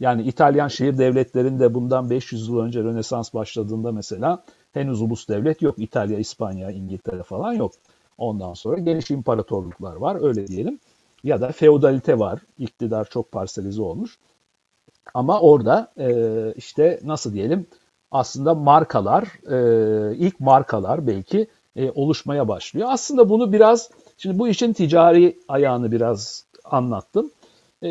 Yani 0.00 0.22
İtalyan 0.22 0.68
şehir 0.68 0.98
devletlerinde 0.98 1.74
bundan 1.74 2.10
500 2.10 2.48
yıl 2.48 2.58
önce 2.58 2.80
Rönesans 2.82 3.34
başladığında 3.34 3.92
mesela 3.92 4.44
henüz 4.72 5.02
ulus 5.02 5.28
devlet 5.28 5.62
yok. 5.62 5.74
İtalya, 5.78 6.18
İspanya, 6.18 6.70
İngiltere 6.70 7.22
falan 7.22 7.52
yok. 7.52 7.72
Ondan 8.18 8.54
sonra 8.54 8.78
geniş 8.78 9.10
imparatorluklar 9.10 9.96
var 9.96 10.18
öyle 10.22 10.46
diyelim. 10.46 10.78
Ya 11.24 11.40
da 11.40 11.52
feodalite 11.52 12.18
var. 12.18 12.40
İktidar 12.58 13.04
çok 13.04 13.32
parselize 13.32 13.82
olmuş. 13.82 14.18
Ama 15.14 15.40
orada 15.40 15.92
e, 15.98 16.10
işte 16.56 17.00
nasıl 17.04 17.32
diyelim 17.32 17.66
aslında 18.10 18.54
markalar, 18.54 19.24
e, 19.50 20.16
ilk 20.16 20.40
markalar 20.40 21.06
belki 21.06 21.48
e, 21.76 21.90
oluşmaya 21.90 22.48
başlıyor. 22.48 22.88
Aslında 22.90 23.28
bunu 23.28 23.52
biraz, 23.52 23.90
şimdi 24.18 24.38
bu 24.38 24.48
işin 24.48 24.72
ticari 24.72 25.38
ayağını 25.48 25.92
biraz 25.92 26.44
anlattım. 26.64 27.30
E, 27.82 27.88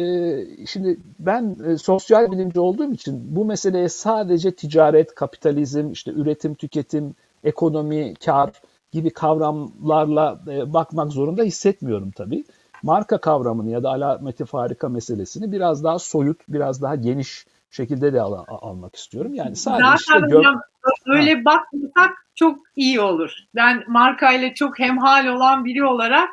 şimdi 0.67 0.97
ben 1.19 1.55
e, 1.65 1.77
sosyal 1.77 2.31
bilimci 2.31 2.59
olduğum 2.59 2.93
için 2.93 3.35
bu 3.35 3.45
meseleye 3.45 3.89
sadece 3.89 4.55
ticaret, 4.55 5.15
kapitalizm, 5.15 5.91
işte 5.91 6.11
üretim, 6.11 6.55
tüketim, 6.55 7.15
ekonomi, 7.43 8.13
kar 8.25 8.51
gibi 8.91 9.09
kavramlarla 9.09 10.39
e, 10.47 10.73
bakmak 10.73 11.11
zorunda 11.11 11.43
hissetmiyorum 11.43 12.11
tabii. 12.11 12.43
Marka 12.83 13.17
kavramını 13.17 13.69
ya 13.69 13.83
da 13.83 13.89
alameti 13.89 14.45
farika 14.45 14.89
meselesini 14.89 15.51
biraz 15.51 15.83
daha 15.83 15.99
soyut, 15.99 16.39
biraz 16.49 16.81
daha 16.81 16.95
geniş 16.95 17.45
şekilde 17.71 18.13
de 18.13 18.21
al- 18.21 18.45
almak 18.47 18.95
istiyorum. 18.95 19.33
Yani 19.33 19.55
sadece 19.55 19.83
Zaten 19.83 19.97
işte 19.97 20.35
hocam 20.35 20.61
öyle 21.05 21.35
ha. 21.35 21.45
bakmasak 21.45 22.25
çok 22.35 22.59
iyi 22.75 23.01
olur. 23.01 23.31
Ben 23.55 23.83
markayla 23.87 24.53
çok 24.53 24.79
hemhal 24.79 25.27
olan 25.27 25.65
biri 25.65 25.85
olarak 25.85 26.29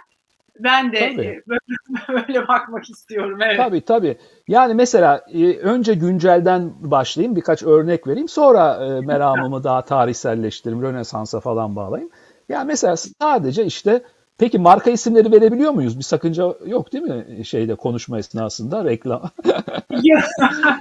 ben 0.58 0.92
de 0.92 0.99
tabii. 0.99 1.42
böyle, 1.49 1.61
böyle 2.28 2.49
bakmak 2.49 2.90
istiyorum. 2.90 3.38
Evet. 3.42 3.56
Tabii 3.56 3.80
tabii. 3.80 4.16
Yani 4.49 4.75
mesela 4.75 5.25
e, 5.32 5.58
önce 5.58 5.94
güncelden 5.94 6.73
başlayayım 6.80 7.37
birkaç 7.37 7.62
örnek 7.62 8.06
vereyim. 8.06 8.28
Sonra 8.28 8.87
e, 8.87 9.00
meramımı 9.00 9.64
daha 9.64 9.82
tarihselleştireyim. 9.82 10.82
Rönesans'a 10.82 11.40
falan 11.40 11.76
bağlayayım. 11.76 12.11
Yani 12.49 12.66
mesela 12.66 12.96
sadece 12.96 13.64
işte 13.64 14.02
Peki 14.38 14.58
marka 14.58 14.90
isimleri 14.90 15.32
verebiliyor 15.32 15.72
muyuz? 15.72 15.98
Bir 15.98 16.04
sakınca 16.04 16.54
yok 16.66 16.92
değil 16.92 17.04
mi 17.04 17.46
şeyde 17.46 17.74
konuşma 17.74 18.18
esnasında 18.18 18.84
reklam? 18.84 19.22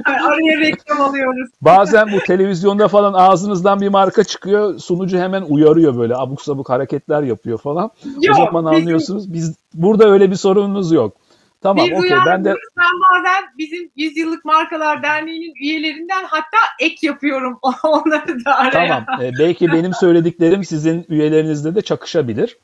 Araya 0.05 0.59
reklam 0.59 1.01
alıyoruz. 1.01 1.49
Bazen 1.61 2.11
bu 2.11 2.19
televizyonda 2.19 2.87
falan 2.87 3.13
ağzınızdan 3.13 3.81
bir 3.81 3.89
marka 3.89 4.23
çıkıyor. 4.23 4.79
Sunucu 4.79 5.17
hemen 5.17 5.41
uyarıyor 5.41 5.97
böyle 5.97 6.15
abuk 6.15 6.41
sabuk 6.41 6.69
hareketler 6.69 7.23
yapıyor 7.23 7.57
falan. 7.57 7.91
Yok, 8.21 8.35
o 8.39 8.45
zaman 8.45 8.65
anlıyorsunuz. 8.65 9.33
Biz 9.33 9.55
burada 9.73 10.09
öyle 10.09 10.31
bir 10.31 10.35
sorunumuz 10.35 10.91
yok. 10.91 11.13
Tamam 11.61 11.85
okey 11.85 12.17
ben 12.25 12.45
de 12.45 12.55
ben 12.77 12.85
bazen 13.11 13.43
bizim 13.57 13.91
100 13.95 14.17
yıllık 14.17 14.45
markalar 14.45 15.03
derneğinin 15.03 15.53
üyelerinden 15.61 16.23
hatta 16.23 16.57
ek 16.79 17.07
yapıyorum 17.07 17.59
onları 17.83 18.45
da 18.45 18.55
araya. 18.55 19.05
Tamam. 19.05 19.21
Ee, 19.21 19.31
belki 19.39 19.71
benim 19.71 19.93
söylediklerim 19.93 20.63
sizin 20.63 21.05
üyelerinizde 21.09 21.75
de 21.75 21.81
çakışabilir. 21.81 22.57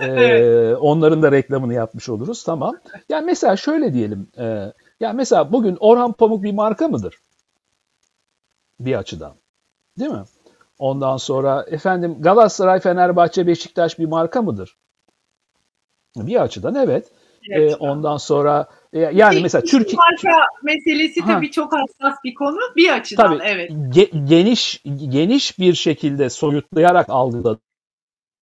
Ee, 0.00 0.74
onların 0.74 1.22
da 1.22 1.32
reklamını 1.32 1.74
yapmış 1.74 2.08
oluruz. 2.08 2.44
Tamam. 2.44 2.76
Yani 3.08 3.26
mesela 3.26 3.56
şöyle 3.56 3.94
diyelim. 3.94 4.28
E, 4.38 4.72
yani 5.00 5.16
mesela 5.16 5.52
bugün 5.52 5.76
Orhan 5.80 6.12
Pamuk 6.12 6.42
bir 6.42 6.52
marka 6.52 6.88
mıdır? 6.88 7.18
Bir 8.80 8.98
açıdan. 8.98 9.34
Değil 9.98 10.10
mi? 10.10 10.24
Ondan 10.78 11.16
sonra 11.16 11.66
efendim 11.68 12.16
Galatasaray, 12.20 12.80
Fenerbahçe, 12.80 13.46
Beşiktaş 13.46 13.98
bir 13.98 14.06
marka 14.06 14.42
mıdır? 14.42 14.76
Bir 16.16 16.42
açıdan 16.42 16.74
evet. 16.74 17.10
evet. 17.50 17.72
Ee, 17.72 17.76
ondan 17.76 18.16
sonra 18.16 18.68
e, 18.92 18.98
yani 19.00 19.40
mesela 19.42 19.62
Türkiye 19.62 19.96
marka 19.96 20.46
meselesi 20.62 21.20
ha. 21.20 21.34
tabii 21.34 21.50
çok 21.50 21.72
hassas 21.72 22.18
bir 22.24 22.34
konu 22.34 22.58
bir 22.76 22.90
açıdan 22.94 23.28
tabii, 23.28 23.42
evet. 23.44 23.70
Ge- 23.70 24.26
geniş 24.26 24.82
geniş 25.08 25.58
bir 25.58 25.74
şekilde 25.74 26.30
soyutlayarak 26.30 27.06
algıladık 27.08 27.62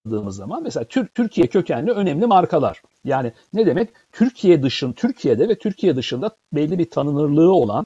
baktığımız 0.05 0.35
zaman 0.35 0.63
mesela 0.63 0.85
Türkiye 1.15 1.47
kökenli 1.47 1.91
önemli 1.91 2.25
markalar. 2.25 2.81
Yani 3.03 3.31
ne 3.53 3.65
demek? 3.65 3.89
Türkiye 4.11 4.63
dışın 4.63 4.93
Türkiye'de 4.93 5.49
ve 5.49 5.55
Türkiye 5.55 5.95
dışında 5.95 6.31
belli 6.53 6.79
bir 6.79 6.89
tanınırlığı 6.89 7.51
olan, 7.51 7.85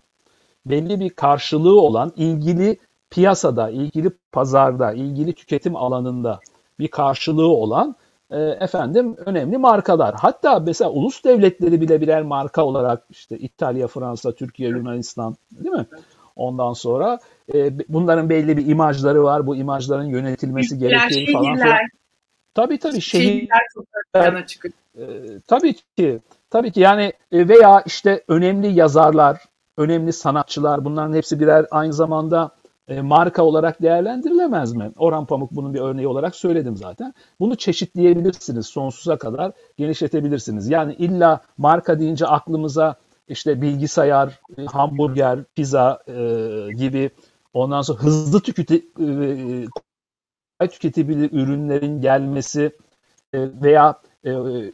belli 0.65 0.99
bir 0.99 1.09
karşılığı 1.09 1.81
olan 1.81 2.11
ilgili 2.15 2.77
piyasada, 3.09 3.69
ilgili 3.69 4.09
pazarda, 4.31 4.93
ilgili 4.93 5.33
tüketim 5.33 5.75
alanında 5.75 6.39
bir 6.79 6.87
karşılığı 6.87 7.47
olan 7.47 7.95
e, 8.31 8.37
efendim 8.39 9.15
önemli 9.25 9.57
markalar. 9.57 10.15
Hatta 10.15 10.59
mesela 10.59 10.91
ulus 10.91 11.23
devletleri 11.23 11.81
bile 11.81 12.01
birer 12.01 12.23
marka 12.23 12.65
olarak 12.65 13.03
işte 13.09 13.37
İtalya, 13.37 13.87
Fransa, 13.87 14.31
Türkiye, 14.31 14.69
Yunanistan 14.69 15.35
değil 15.51 15.75
mi? 15.75 15.85
Ondan 16.35 16.73
sonra 16.73 17.19
e, 17.53 17.79
bunların 17.89 18.29
belli 18.29 18.57
bir 18.57 18.67
imajları 18.67 19.23
var. 19.23 19.47
Bu 19.47 19.55
imajların 19.55 20.05
yönetilmesi 20.05 20.79
gerektiğini 20.79 21.33
falan 21.33 21.55
filan. 21.55 21.77
Tabii 22.57 22.79
tabii 22.79 23.01
şehirler 23.01 23.61
çok 23.73 23.85
ön 24.13 24.43
çıkıyor. 24.43 24.73
E, 24.97 25.03
tabii 25.47 25.73
ki. 25.73 26.19
Tabii 26.49 26.71
ki 26.71 26.79
yani 26.79 27.13
e, 27.31 27.47
veya 27.47 27.83
işte 27.85 28.23
önemli 28.27 28.67
yazarlar, 28.67 29.41
önemli 29.77 30.13
sanatçılar 30.13 30.85
bunların 30.85 31.13
hepsi 31.13 31.39
birer 31.39 31.65
aynı 31.71 31.93
zamanda 31.93 32.51
e, 32.87 33.01
marka 33.01 33.43
olarak 33.43 33.81
değerlendirilemez 33.81 34.73
mi? 34.73 34.91
Orhan 34.97 35.25
Pamuk 35.25 35.51
bunun 35.51 35.73
bir 35.73 35.79
örneği 35.79 36.07
olarak 36.07 36.35
söyledim 36.35 36.77
zaten. 36.77 37.13
Bunu 37.39 37.55
çeşitleyebilirsiniz, 37.55 38.67
sonsuza 38.67 39.17
kadar 39.17 39.51
genişletebilirsiniz. 39.77 40.69
Yani 40.69 40.93
illa 40.93 41.41
marka 41.57 41.99
deyince 41.99 42.27
aklımıza 42.27 42.95
işte 43.27 43.61
bilgisayar, 43.61 44.39
e, 44.57 44.65
hamburger, 44.65 45.39
pizza 45.55 45.99
e, 46.07 46.13
gibi 46.77 47.09
ondan 47.53 47.81
sonra 47.81 47.99
hızlı 47.99 48.41
tüketi, 48.41 48.75
e, 48.99 49.07
tüketebilir 50.59 51.31
ürünlerin 51.31 52.01
gelmesi 52.01 52.71
e, 53.33 53.39
veya 53.61 54.01
e, 54.23 54.29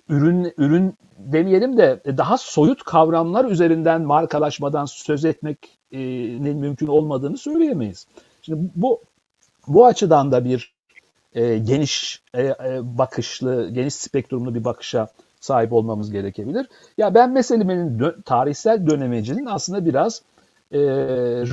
ürün 0.09 0.53
ürün 0.57 0.95
demeyelim 1.17 1.77
de 1.77 2.01
daha 2.05 2.37
soyut 2.37 2.83
kavramlar 2.83 3.45
üzerinden 3.45 4.01
markalaşmadan 4.01 4.85
söz 4.85 5.25
etmenin 5.25 6.57
mümkün 6.57 6.87
olmadığını 6.87 7.37
söyleyemeyiz. 7.37 8.07
Şimdi 8.41 8.71
bu 8.75 9.01
bu 9.67 9.85
açıdan 9.85 10.31
da 10.31 10.45
bir 10.45 10.73
e, 11.33 11.57
geniş 11.57 12.23
e, 12.33 12.43
e, 12.43 12.55
bakışlı, 12.81 13.69
geniş 13.69 13.93
spektrumlu 13.93 14.55
bir 14.55 14.63
bakışa 14.63 15.07
sahip 15.39 15.73
olmamız 15.73 16.11
gerekebilir. 16.11 16.67
Ya 16.97 17.13
ben 17.13 17.31
meselenin 17.31 17.99
dö- 17.99 18.23
tarihsel 18.23 18.87
dönemecinin 18.87 19.45
aslında 19.45 19.85
biraz 19.85 20.21
e, 20.71 20.79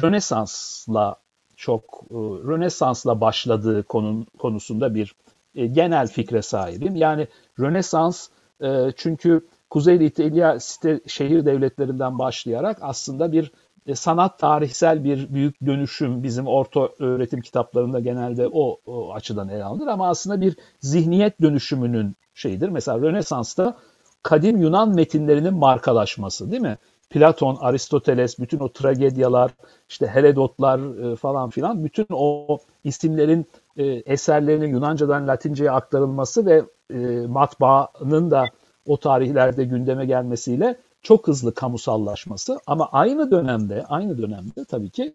Rönesans'la 0.03 1.17
çok 1.61 1.83
e, 2.11 2.15
Rönesans'la 2.49 3.21
başladığı 3.21 3.83
konun, 3.83 4.27
konusunda 4.39 4.95
bir 4.95 5.15
e, 5.55 5.67
genel 5.67 6.09
fikre 6.09 6.43
sahibim. 6.43 6.97
Yani 6.97 7.29
Rönesans 7.61 8.29
e, 8.63 8.93
çünkü 8.97 9.47
Kuzeyli 9.71 10.05
İtalya 10.05 10.61
site, 10.61 11.01
şehir 11.07 11.47
devletlerinden 11.47 12.19
başlayarak 12.19 12.79
aslında 12.81 13.33
bir 13.33 13.53
sanat 13.95 14.39
tarihsel 14.39 15.05
bir 15.05 15.35
büyük 15.35 15.67
dönüşüm 15.67 16.23
bizim 16.23 16.47
orta 16.47 16.89
öğretim 16.99 17.41
kitaplarında 17.41 18.01
genelde 18.01 18.49
o, 18.53 18.77
o 18.87 19.13
açıdan 19.13 19.49
ele 19.49 19.65
alınır 19.65 19.87
ama 19.87 20.09
aslında 20.09 20.41
bir 20.41 20.57
zihniyet 20.81 21.41
dönüşümünün 21.41 22.17
şeyidir. 22.35 22.69
Mesela 22.69 22.99
Rönesans'ta 22.99 23.77
kadim 24.23 24.57
Yunan 24.57 24.95
metinlerinin 24.95 25.55
markalaşması 25.55 26.51
değil 26.51 26.63
mi? 26.63 26.79
Platon, 27.11 27.57
Aristoteles, 27.61 28.39
bütün 28.39 28.59
o 28.59 28.73
tragedyalar, 28.73 29.51
işte 29.89 30.07
Herodotlar 30.07 31.13
e, 31.13 31.17
falan 31.17 31.51
filan, 31.51 31.85
bütün 31.85 32.07
o 32.11 32.59
isimlerin 32.85 33.47
e, 33.77 33.85
eserlerinin 33.87 34.69
Yunancadan 34.69 35.29
Latince'ye 35.29 35.71
aktarılması 35.71 36.47
ve 36.47 36.65
e, 36.91 37.27
matbaanın 37.27 38.31
da 38.31 38.45
o 38.87 38.97
tarihlerde 38.97 39.65
gündeme 39.65 40.07
gelmesiyle 40.07 40.77
çok 41.03 41.29
hızlı 41.29 41.55
kamusallaşması 41.55 42.59
ama 42.67 42.89
aynı 42.93 43.31
dönemde 43.31 43.85
aynı 43.89 44.19
dönemde 44.19 44.65
tabii 44.69 44.91
ki 44.91 45.15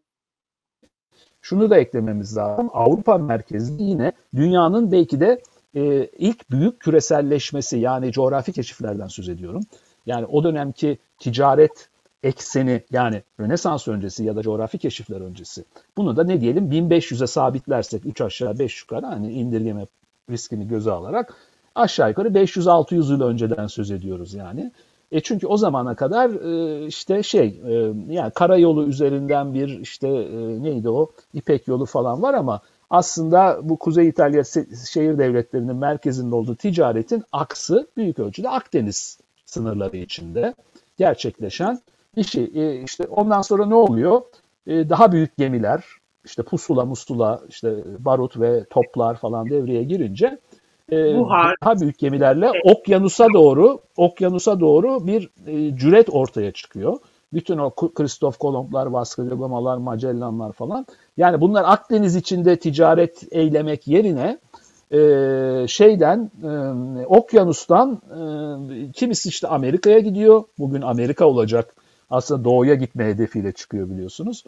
şunu 1.41 1.69
da 1.69 1.77
eklememiz 1.77 2.37
lazım. 2.37 2.69
Avrupa 2.73 3.17
merkezli 3.17 3.83
yine 3.83 4.11
dünyanın 4.35 4.91
belki 4.91 5.19
de 5.19 5.41
ilk 6.17 6.51
büyük 6.51 6.79
küreselleşmesi 6.79 7.77
yani 7.77 8.11
coğrafi 8.11 8.53
keşiflerden 8.53 9.07
söz 9.07 9.29
ediyorum. 9.29 9.63
Yani 10.05 10.25
o 10.25 10.43
dönemki 10.43 10.97
ticaret 11.19 11.89
ekseni 12.23 12.83
yani 12.91 13.23
Rönesans 13.39 13.87
öncesi 13.87 14.23
ya 14.23 14.35
da 14.35 14.41
coğrafi 14.41 14.77
keşifler 14.77 15.21
öncesi. 15.21 15.65
Bunu 15.97 16.15
da 16.15 16.23
ne 16.23 16.41
diyelim 16.41 16.71
1500'e 16.71 17.27
sabitlersek 17.27 18.05
3 18.05 18.21
aşağı 18.21 18.59
5 18.59 18.81
yukarı 18.81 19.05
hani 19.05 19.31
indirgeme 19.31 19.87
riskini 20.29 20.67
göze 20.67 20.91
alarak 20.91 21.35
Aşağı 21.75 22.09
yukarı 22.09 22.27
500-600 22.27 22.95
yıl 22.95 23.21
önceden 23.21 23.67
söz 23.67 23.91
ediyoruz 23.91 24.33
yani. 24.33 24.71
E 25.11 25.21
çünkü 25.21 25.47
o 25.47 25.57
zamana 25.57 25.95
kadar 25.95 26.29
e, 26.29 26.85
işte 26.87 27.23
şey 27.23 27.61
e, 27.65 27.73
yani 28.13 28.31
karayolu 28.31 28.87
üzerinden 28.87 29.53
bir 29.53 29.79
işte 29.79 30.07
e, 30.07 30.63
neydi 30.63 30.89
o 30.89 31.11
İpek 31.33 31.67
yolu 31.67 31.85
falan 31.85 32.21
var 32.21 32.33
ama 32.33 32.61
aslında 32.89 33.59
bu 33.63 33.77
Kuzey 33.77 34.07
İtalya 34.07 34.43
şehir 34.89 35.17
devletlerinin 35.17 35.75
merkezinde 35.75 36.35
olduğu 36.35 36.55
ticaretin 36.55 37.23
aksı 37.31 37.87
büyük 37.97 38.19
ölçüde 38.19 38.49
Akdeniz 38.49 39.19
sınırları 39.45 39.97
içinde 39.97 40.53
gerçekleşen 40.97 41.79
bir 42.17 42.23
şey. 42.23 42.51
E, 42.55 42.83
işte 42.83 43.03
ondan 43.09 43.41
sonra 43.41 43.65
ne 43.65 43.75
oluyor? 43.75 44.21
E, 44.67 44.89
daha 44.89 45.11
büyük 45.11 45.37
gemiler, 45.37 45.83
işte 46.25 46.43
pusula, 46.43 46.85
musula, 46.85 47.41
işte 47.49 47.83
barut 47.99 48.39
ve 48.39 48.65
toplar 48.69 49.15
falan 49.15 49.49
devreye 49.49 49.83
girince 49.83 50.39
e, 50.91 51.19
Buhar. 51.19 51.55
daha 51.63 51.79
büyük 51.79 51.99
gemilerle 51.99 52.51
okyanusa 52.63 53.27
doğru 53.33 53.79
okyanusa 53.97 54.59
doğru 54.59 55.07
bir 55.07 55.29
e, 55.47 55.77
cüret 55.77 56.09
ortaya 56.09 56.51
çıkıyor. 56.51 56.97
Bütün 57.33 57.57
o 57.57 57.69
Kristof 57.69 58.37
Kolomblar, 58.37 58.85
Vasco 58.85 59.29
da 59.29 59.35
Gama'lar, 59.35 59.77
Magellanlar 59.77 60.51
falan. 60.51 60.85
Yani 61.17 61.41
bunlar 61.41 61.63
Akdeniz 61.67 62.15
içinde 62.15 62.59
ticaret 62.59 63.23
eylemek 63.31 63.87
yerine 63.87 64.39
e, 64.91 64.99
şeyden 65.67 66.31
e, 66.43 67.05
okyanustan 67.05 68.01
e, 68.11 68.91
kimisi 68.91 69.29
işte 69.29 69.47
Amerika'ya 69.47 69.99
gidiyor. 69.99 70.43
Bugün 70.59 70.81
Amerika 70.81 71.25
olacak. 71.25 71.75
Aslında 72.09 72.43
doğuya 72.43 72.75
gitme 72.75 73.05
hedefiyle 73.05 73.51
çıkıyor 73.51 73.89
biliyorsunuz. 73.89 74.43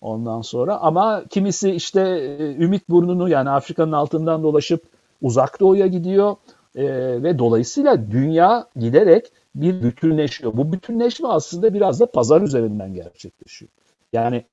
Ondan 0.00 0.40
sonra 0.40 0.76
ama 0.78 1.24
kimisi 1.30 1.70
işte 1.70 2.00
e, 2.00 2.54
Ümit 2.64 2.88
Burnu'nu 2.88 3.28
yani 3.28 3.50
Afrika'nın 3.50 3.92
altından 3.92 4.42
dolaşıp 4.42 4.82
uzak 5.22 5.60
doğuya 5.60 5.86
gidiyor 5.86 6.36
e, 6.74 6.84
ve 7.22 7.38
dolayısıyla 7.38 8.10
dünya 8.10 8.66
giderek 8.76 9.32
bir 9.54 9.82
bütünleşiyor. 9.82 10.56
Bu 10.56 10.72
bütünleşme 10.72 11.28
aslında 11.28 11.74
biraz 11.74 12.00
da 12.00 12.06
pazar 12.06 12.42
üzerinden 12.42 12.94
gerçekleşiyor. 12.94 13.70
Yani 14.12 14.44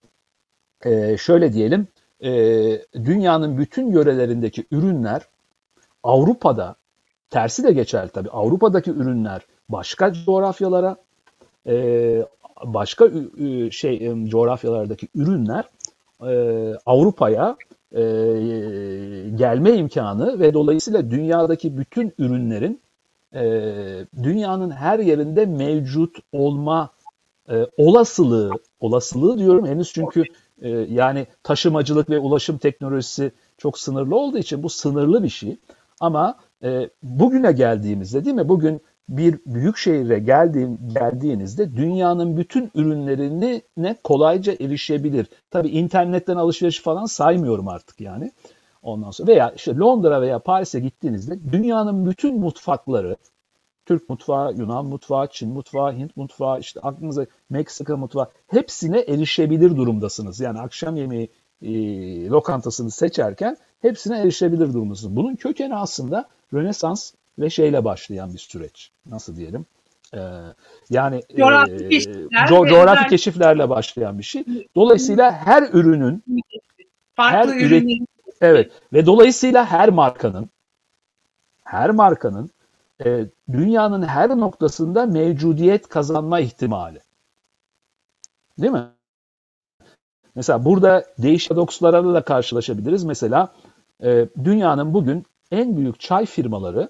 e, 0.86 1.18
şöyle 1.18 1.54
diyelim, 1.54 1.88
e, 2.24 2.32
dünyanın 2.94 3.58
bütün 3.58 3.92
yörelerindeki 3.92 4.66
ürünler 4.72 5.22
Avrupa'da, 6.04 6.76
tersi 7.30 7.64
de 7.64 7.72
geçer 7.72 8.08
tabii, 8.08 8.30
Avrupa'daki 8.30 8.92
ürünler 8.92 9.42
başka 9.70 10.14
coğrafyalara, 10.14 10.98
e, 11.68 12.26
başka 12.64 13.10
şey 13.72 14.26
coğrafyalardaki 14.26 15.08
ürünler 15.16 15.64
e, 16.22 16.74
Avrupa'ya 16.86 17.56
e, 17.92 18.02
gelme 19.36 19.74
imkanı 19.74 20.40
ve 20.40 20.54
dolayısıyla 20.54 21.12
dünyadaki 21.12 21.78
bütün 21.78 22.14
ürünlerin 22.18 22.82
e, 23.34 23.42
dünyanın 24.24 24.72
her 24.72 25.00
yerinde 25.00 25.46
mevcut 25.46 26.18
olma 26.32 26.90
e, 27.50 27.68
olasılığı, 27.78 28.52
olasılığı 28.80 29.38
diyorum 29.38 29.66
henüz 29.66 29.94
çünkü 29.94 30.24
e, 30.62 30.70
yani 30.70 31.28
taşımacılık 31.44 32.10
ve 32.10 32.20
ulaşım 32.20 32.58
teknolojisi 32.58 33.32
çok 33.58 33.80
sınırlı 33.80 34.16
olduğu 34.16 34.38
için 34.38 34.64
bu 34.64 34.70
sınırlı 34.70 35.24
bir 35.24 35.30
şey. 35.30 35.58
Ama 36.00 36.36
e, 36.64 36.90
bugüne 37.04 37.52
geldiğimizde 37.52 38.26
değil 38.26 38.36
mi? 38.36 38.50
Bugün 38.50 38.82
bir 39.10 39.40
büyük 39.46 39.78
şehire 39.78 40.20
geldiğim, 40.20 40.80
geldiğinizde 40.94 41.76
dünyanın 41.76 42.38
bütün 42.38 42.72
ürünlerine 42.76 43.62
ne 43.78 43.96
kolayca 44.04 44.54
erişebilir. 44.54 45.28
Tabii 45.52 45.70
internetten 45.70 46.36
alışveriş 46.36 46.82
falan 46.82 47.06
saymıyorum 47.06 47.68
artık 47.68 48.02
yani. 48.02 48.32
Ondan 48.84 49.12
sonra 49.12 49.28
veya 49.28 49.52
işte 49.56 49.78
Londra 49.78 50.22
veya 50.22 50.40
Paris'e 50.40 50.80
gittiğinizde 50.80 51.52
dünyanın 51.52 52.06
bütün 52.06 52.40
mutfakları, 52.40 53.16
Türk 53.88 54.10
mutfağı, 54.10 54.54
Yunan 54.54 54.86
mutfağı, 54.86 55.28
Çin 55.28 55.50
mutfağı, 55.50 55.94
Hint 55.94 56.18
mutfağı, 56.18 56.60
işte 56.60 56.80
aklınıza 56.80 57.26
Meksika 57.50 57.98
mutfağı 57.98 58.28
hepsine 58.48 59.00
erişebilir 59.00 59.76
durumdasınız. 59.76 60.40
Yani 60.40 60.60
akşam 60.60 60.96
yemeği 60.96 61.30
e, 61.62 61.72
lokantasını 62.28 62.92
seçerken 62.92 63.58
hepsine 63.82 64.20
erişebilir 64.20 64.74
durumdasınız. 64.74 65.16
Bunun 65.16 65.36
kökeni 65.36 65.76
aslında 65.76 66.28
Rönesans 66.54 67.12
ve 67.40 67.50
şeyle 67.50 67.86
başlayan 67.86 68.34
bir 68.34 68.40
süreç. 68.40 68.92
Nasıl 69.06 69.36
diyelim? 69.36 69.66
Ee, 70.14 70.20
yani 70.90 71.24
coğrafi, 71.38 71.72
e, 71.72 71.90
keşifler, 71.90 72.48
co- 72.48 72.70
coğrafi 72.70 73.10
keşiflerle 73.10 73.70
başlayan 73.70 74.20
bir 74.20 74.24
şey. 74.24 74.46
Dolayısıyla 74.76 75.32
her 75.32 75.64
ürünün 75.74 76.24
farklı 77.16 77.52
her 77.52 77.60
ürünün 77.60 78.08
evet 78.42 78.72
ve 78.94 79.06
dolayısıyla 79.06 79.66
her 79.66 79.90
markanın 79.90 80.50
her 81.64 81.90
markanın 81.90 82.50
e, 83.06 83.26
dünyanın 83.52 84.04
her 84.04 84.30
noktasında 84.30 85.06
mevcudiyet 85.06 85.90
kazanma 85.90 86.40
ihtimali. 86.40 87.00
Değil 88.60 88.74
mi? 88.74 88.88
Mesela 90.36 90.66
burada 90.66 91.06
değişik 91.18 91.50
paradokslarla 91.50 92.14
da 92.14 92.22
karşılaşabiliriz. 92.22 93.04
Mesela 93.04 93.54
e, 94.04 94.28
dünyanın 94.44 94.94
bugün 94.94 95.26
en 95.52 95.78
büyük 95.78 96.00
çay 96.00 96.26
firmaları 96.26 96.90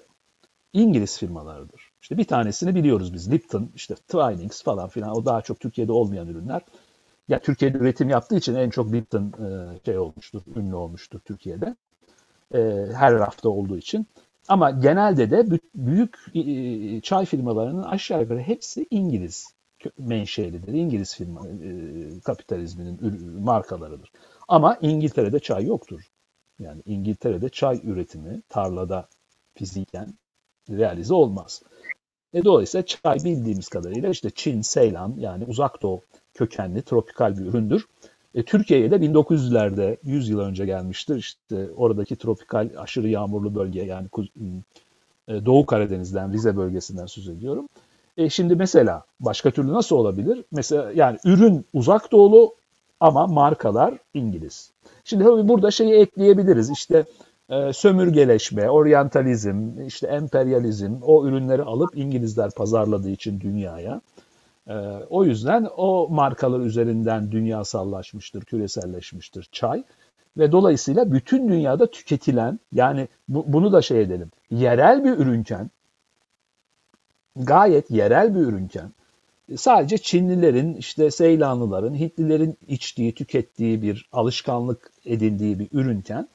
İngiliz 0.72 1.18
firmalarıdır. 1.18 1.92
İşte 2.02 2.18
bir 2.18 2.24
tanesini 2.24 2.74
biliyoruz 2.74 3.14
biz. 3.14 3.32
Lipton, 3.32 3.70
işte 3.74 3.94
Twinings 3.94 4.62
falan 4.62 4.88
filan. 4.88 5.10
O 5.10 5.24
daha 5.24 5.42
çok 5.42 5.60
Türkiye'de 5.60 5.92
olmayan 5.92 6.28
ürünler. 6.28 6.62
Ya 7.28 7.38
Türkiye'de 7.38 7.78
üretim 7.78 8.08
yaptığı 8.08 8.36
için 8.36 8.54
en 8.54 8.70
çok 8.70 8.92
Lipton 8.92 9.22
e, 9.24 9.78
şey 9.84 9.98
olmuştur, 9.98 10.42
ünlü 10.56 10.74
olmuştur 10.74 11.20
Türkiye'de. 11.20 11.76
E, 12.54 12.86
her 12.94 13.14
rafta 13.14 13.48
olduğu 13.48 13.76
için. 13.76 14.06
Ama 14.48 14.70
genelde 14.70 15.30
de 15.30 15.58
büyük 15.74 16.16
e, 16.34 17.00
çay 17.00 17.24
firmalarının 17.24 17.82
aşağı 17.82 18.20
yukarı 18.22 18.40
hepsi 18.40 18.86
İngiliz 18.90 19.54
menşelidir. 19.98 20.72
İngiliz 20.72 21.16
firma 21.16 21.42
kapitalizminin 22.24 23.42
markalarıdır. 23.42 24.12
Ama 24.48 24.78
İngiltere'de 24.82 25.40
çay 25.40 25.66
yoktur. 25.66 26.00
Yani 26.58 26.82
İngiltere'de 26.86 27.48
çay 27.48 27.80
üretimi 27.84 28.42
tarlada 28.48 29.08
fiziken 29.54 30.14
realize 30.70 31.14
olmaz. 31.14 31.62
E 32.34 32.44
dolayısıyla 32.44 32.86
çay 32.86 33.18
bildiğimiz 33.24 33.68
kadarıyla 33.68 34.08
işte 34.08 34.30
Çin, 34.30 34.60
Seylan 34.60 35.14
yani 35.18 35.44
uzak 35.44 35.82
doğu 35.82 36.02
kökenli 36.34 36.82
tropikal 36.82 37.36
bir 37.36 37.46
üründür. 37.46 37.86
E, 38.34 38.42
Türkiye'ye 38.42 38.90
de 38.90 38.96
1900'lerde 38.96 39.96
100 40.02 40.28
yıl 40.28 40.40
önce 40.40 40.66
gelmiştir. 40.66 41.16
İşte 41.16 41.68
oradaki 41.76 42.16
tropikal 42.16 42.70
aşırı 42.76 43.08
yağmurlu 43.08 43.54
bölge 43.54 43.82
yani 43.82 44.08
e, 45.28 45.46
Doğu 45.46 45.66
Karadeniz'den, 45.66 46.32
Rize 46.32 46.56
bölgesinden 46.56 47.06
söz 47.06 47.28
ediyorum. 47.28 47.68
E 48.16 48.30
şimdi 48.30 48.56
mesela 48.56 49.04
başka 49.20 49.50
türlü 49.50 49.72
nasıl 49.72 49.96
olabilir? 49.96 50.44
Mesela 50.52 50.92
yani 50.94 51.18
ürün 51.24 51.64
uzak 51.72 52.12
doğulu 52.12 52.54
ama 53.00 53.26
markalar 53.26 53.94
İngiliz. 54.14 54.70
Şimdi 55.04 55.24
tabii 55.24 55.48
burada 55.48 55.70
şeyi 55.70 55.94
ekleyebiliriz. 55.94 56.70
İşte 56.70 57.04
e, 57.50 57.72
sömürgeleşme, 57.72 58.70
oryantalizm, 58.70 59.86
işte 59.86 60.06
emperyalizm 60.06 60.92
o 61.02 61.26
ürünleri 61.26 61.62
alıp 61.62 61.96
İngilizler 61.96 62.50
pazarladığı 62.50 63.10
için 63.10 63.40
dünyaya. 63.40 64.00
E, 64.68 64.74
o 65.10 65.24
yüzden 65.24 65.68
o 65.76 66.08
markalar 66.10 66.60
üzerinden 66.60 67.32
dünyasallaşmıştır, 67.32 68.44
küreselleşmiştir 68.44 69.48
çay. 69.52 69.84
Ve 70.36 70.52
dolayısıyla 70.52 71.12
bütün 71.12 71.48
dünyada 71.48 71.90
tüketilen 71.90 72.60
yani 72.72 73.08
bu, 73.28 73.44
bunu 73.52 73.72
da 73.72 73.82
şey 73.82 74.00
edelim 74.00 74.30
yerel 74.50 75.04
bir 75.04 75.10
ürünken 75.10 75.70
gayet 77.36 77.90
yerel 77.90 78.34
bir 78.34 78.40
ürünken 78.40 78.92
sadece 79.56 79.98
Çinlilerin, 79.98 80.74
işte 80.74 81.10
Seylanlıların, 81.10 81.94
Hintlilerin 81.94 82.58
içtiği, 82.68 83.14
tükettiği 83.14 83.82
bir 83.82 84.08
alışkanlık 84.12 84.92
edindiği 85.04 85.58
bir 85.58 85.68
ürünken 85.72 86.28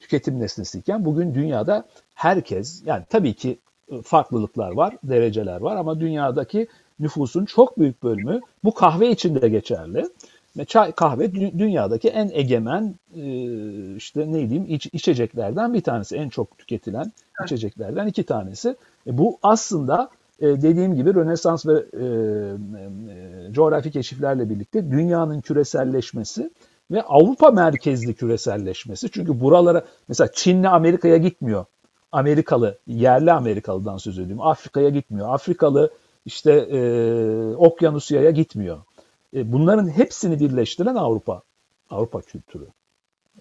tüketim 0.00 0.40
nesnesiyken 0.40 1.04
bugün 1.04 1.34
dünyada 1.34 1.88
herkes 2.14 2.82
yani 2.86 3.04
tabii 3.10 3.34
ki 3.34 3.58
farklılıklar 4.04 4.70
var, 4.72 4.96
dereceler 5.02 5.60
var 5.60 5.76
ama 5.76 6.00
dünyadaki 6.00 6.68
nüfusun 7.00 7.44
çok 7.44 7.78
büyük 7.78 8.02
bölümü 8.02 8.40
bu 8.64 8.74
kahve 8.74 9.10
için 9.10 9.42
de 9.42 9.48
geçerli. 9.48 10.04
Ve 10.58 10.64
çay 10.64 10.92
kahve 10.92 11.34
dünyadaki 11.34 12.08
en 12.08 12.30
egemen 12.32 12.94
ıı, 13.16 13.96
işte 13.96 14.20
ne 14.20 14.50
diyeyim 14.50 14.66
iç, 14.68 14.86
içeceklerden 14.92 15.74
bir 15.74 15.80
tanesi. 15.80 16.16
En 16.16 16.28
çok 16.28 16.58
tüketilen 16.58 17.12
içeceklerden 17.44 18.06
iki 18.06 18.22
tanesi. 18.22 18.76
E 19.06 19.18
bu 19.18 19.38
aslında 19.42 20.10
e, 20.40 20.46
dediğim 20.46 20.94
gibi 20.94 21.14
Rönesans 21.14 21.66
ve 21.66 21.72
e, 21.72 22.04
e, 22.04 23.52
coğrafi 23.52 23.90
keşiflerle 23.90 24.50
birlikte 24.50 24.90
dünyanın 24.90 25.40
küreselleşmesi 25.40 26.50
ve 26.90 27.02
Avrupa 27.02 27.50
merkezli 27.50 28.14
küreselleşmesi. 28.14 29.10
Çünkü 29.10 29.40
buralara 29.40 29.84
mesela 30.08 30.28
Çinli 30.32 30.68
Amerika'ya 30.68 31.16
gitmiyor. 31.16 31.64
Amerikalı, 32.12 32.78
yerli 32.86 33.32
Amerikalı'dan 33.32 33.96
söz 33.96 34.18
ediyorum. 34.18 34.46
Afrika'ya 34.46 34.88
gitmiyor. 34.88 35.34
Afrikalı 35.34 35.90
işte 36.26 36.52
e, 36.52 36.80
Okyanusya'ya 37.54 38.30
gitmiyor. 38.30 38.78
E, 39.34 39.52
bunların 39.52 39.88
hepsini 39.88 40.40
birleştiren 40.40 40.94
Avrupa. 40.94 41.42
Avrupa 41.90 42.20
kültürü. 42.20 42.66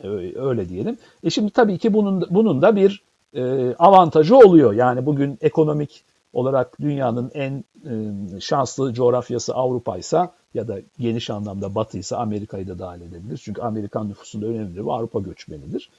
E, 0.03 0.07
öyle 0.39 0.69
diyelim. 0.69 0.97
E 1.23 1.29
şimdi 1.29 1.51
tabii 1.51 1.77
ki 1.77 1.93
bunun 1.93 2.27
bunun 2.29 2.61
da 2.61 2.75
bir 2.75 3.03
e, 3.33 3.73
avantajı 3.75 4.37
oluyor. 4.37 4.73
Yani 4.73 5.05
bugün 5.05 5.37
ekonomik 5.41 6.03
olarak 6.33 6.81
dünyanın 6.81 7.31
en 7.33 7.63
e, 7.85 8.39
şanslı 8.39 8.93
coğrafyası 8.93 9.53
Avrupa 9.55 9.97
ise 9.97 10.29
ya 10.53 10.67
da 10.67 10.77
geniş 10.99 11.29
anlamda 11.29 11.75
Batı 11.75 11.97
ise 11.97 12.15
Amerika'yı 12.15 12.67
da 12.67 12.79
dahil 12.79 13.01
edebiliriz. 13.01 13.41
Çünkü 13.41 13.61
Amerikan 13.61 14.09
nüfusunda 14.09 14.45
önemlidir 14.45 14.85
ve 14.85 14.91
Avrupa 14.91 15.19
göçmenidir. 15.19 15.89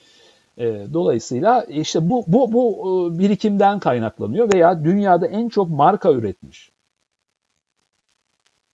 Dolayısıyla 0.93 1.63
işte 1.63 2.11
bu, 2.11 2.25
bu, 2.27 2.53
bu 2.53 2.75
e, 3.15 3.19
birikimden 3.19 3.79
kaynaklanıyor 3.79 4.53
veya 4.55 4.85
dünyada 4.85 5.27
en 5.27 5.49
çok 5.49 5.71
marka 5.71 6.13
üretmiş 6.13 6.73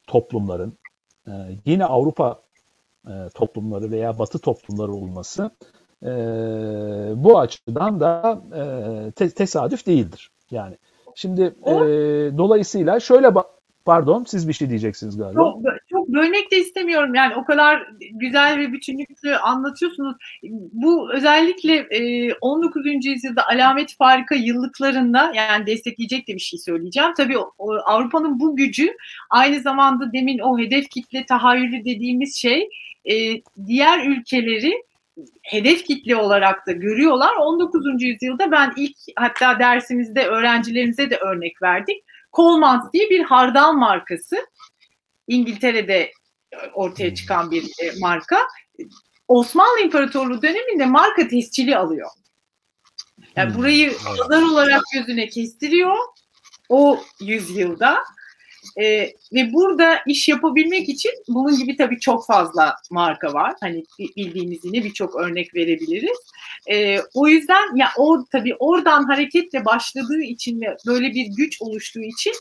toplumların 0.07 0.73
e, 1.27 1.33
yine 1.65 1.85
Avrupa 1.85 2.41
e, 3.07 3.13
toplumları 3.35 3.91
veya 3.91 4.19
Batı 4.19 4.39
toplumları 4.39 4.93
olması 4.93 5.51
e, 6.03 6.09
bu 7.17 7.39
açıdan 7.39 8.01
da 8.01 8.43
e, 8.55 9.11
te- 9.11 9.31
tesadüf 9.31 9.87
değildir. 9.87 10.31
Yani 10.51 10.79
şimdi 11.15 11.43
e, 11.43 11.75
dolayısıyla 12.39 13.01
şöyle 13.01 13.35
bak 13.35 13.47
Pardon 13.85 14.25
siz 14.25 14.49
bir 14.49 14.53
şey 14.53 14.69
diyeceksiniz 14.69 15.17
galiba. 15.17 15.43
Çok 15.91 15.94
bölmek 16.15 16.51
de 16.53 16.59
istemiyorum. 16.59 17.15
Yani 17.15 17.35
o 17.35 17.45
kadar 17.45 17.89
güzel 18.13 18.59
ve 18.59 18.73
bütünlüklü 18.73 19.37
anlatıyorsunuz. 19.37 20.17
Bu 20.73 21.13
özellikle 21.13 21.89
19. 22.41 22.85
yüzyılda 23.05 23.49
alamet 23.49 23.97
farika 23.97 24.35
yıllıklarında 24.35 25.33
yani 25.35 25.67
destekleyecek 25.67 26.29
de 26.29 26.35
bir 26.35 26.41
şey 26.41 26.59
söyleyeceğim. 26.59 27.11
Tabii 27.17 27.37
Avrupa'nın 27.85 28.41
bu 28.41 28.57
gücü 28.57 28.97
aynı 29.31 29.61
zamanda 29.61 30.13
demin 30.13 30.39
o 30.39 30.59
hedef 30.59 30.89
kitle 30.89 31.27
tahayyülü 31.27 31.85
dediğimiz 31.85 32.37
şey 32.37 32.69
diğer 33.67 34.07
ülkeleri 34.07 34.73
hedef 35.43 35.85
kitle 35.85 36.17
olarak 36.17 36.67
da 36.67 36.73
görüyorlar. 36.73 37.37
19. 37.41 38.03
yüzyılda 38.03 38.51
ben 38.51 38.73
ilk 38.77 38.97
hatta 39.17 39.59
dersimizde 39.59 40.27
öğrencilerimize 40.27 41.11
de 41.11 41.17
örnek 41.17 41.63
verdik 41.63 42.05
Coleman 42.33 42.91
diye 42.93 43.11
bir 43.11 43.25
hardal 43.25 43.73
markası. 43.73 44.37
İngiltere'de 45.29 46.13
ortaya 46.75 47.15
çıkan 47.15 47.51
bir 47.51 47.63
e, 47.63 47.93
marka. 48.01 48.39
Osmanlı 49.29 49.81
İmparatorluğu 49.81 50.43
döneminde 50.43 50.87
marka 50.87 51.29
tescili 51.29 51.77
alıyor. 51.77 52.11
Yani 53.37 53.51
hmm, 53.51 53.59
burayı 53.59 53.93
pazar 54.19 54.43
olarak 54.43 54.83
gözüne 54.95 55.29
kestiriyor 55.29 55.97
o 56.69 57.01
yüzyılda. 57.21 57.99
E, 58.77 59.13
ve 59.33 59.53
burada 59.53 60.01
iş 60.07 60.29
yapabilmek 60.29 60.89
için 60.89 61.11
bunun 61.29 61.59
gibi 61.59 61.77
tabii 61.77 62.01
çok 62.01 62.27
fazla 62.27 62.77
marka 62.91 63.33
var. 63.33 63.55
Hani 63.61 63.85
bildiğimiz 64.17 64.65
yine 64.65 64.85
birçok 64.85 65.17
örnek 65.17 65.55
verebiliriz. 65.55 66.19
E, 66.71 66.99
o 67.15 67.29
yüzden 67.29 67.77
ya 67.77 67.91
o 67.99 68.25
tabii 68.33 68.55
oradan 68.59 69.05
hareketle 69.05 69.65
başladığı 69.65 70.23
için 70.23 70.61
ve 70.61 70.77
böyle 70.87 71.15
bir 71.15 71.27
güç 71.37 71.63
oluştuğu 71.63 72.03
için 72.03 72.33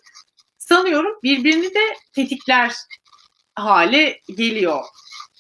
sanıyorum 0.68 1.20
birbirini 1.24 1.66
de 1.66 1.80
tetikler 2.16 2.74
hale 3.56 4.18
geliyor 4.38 4.80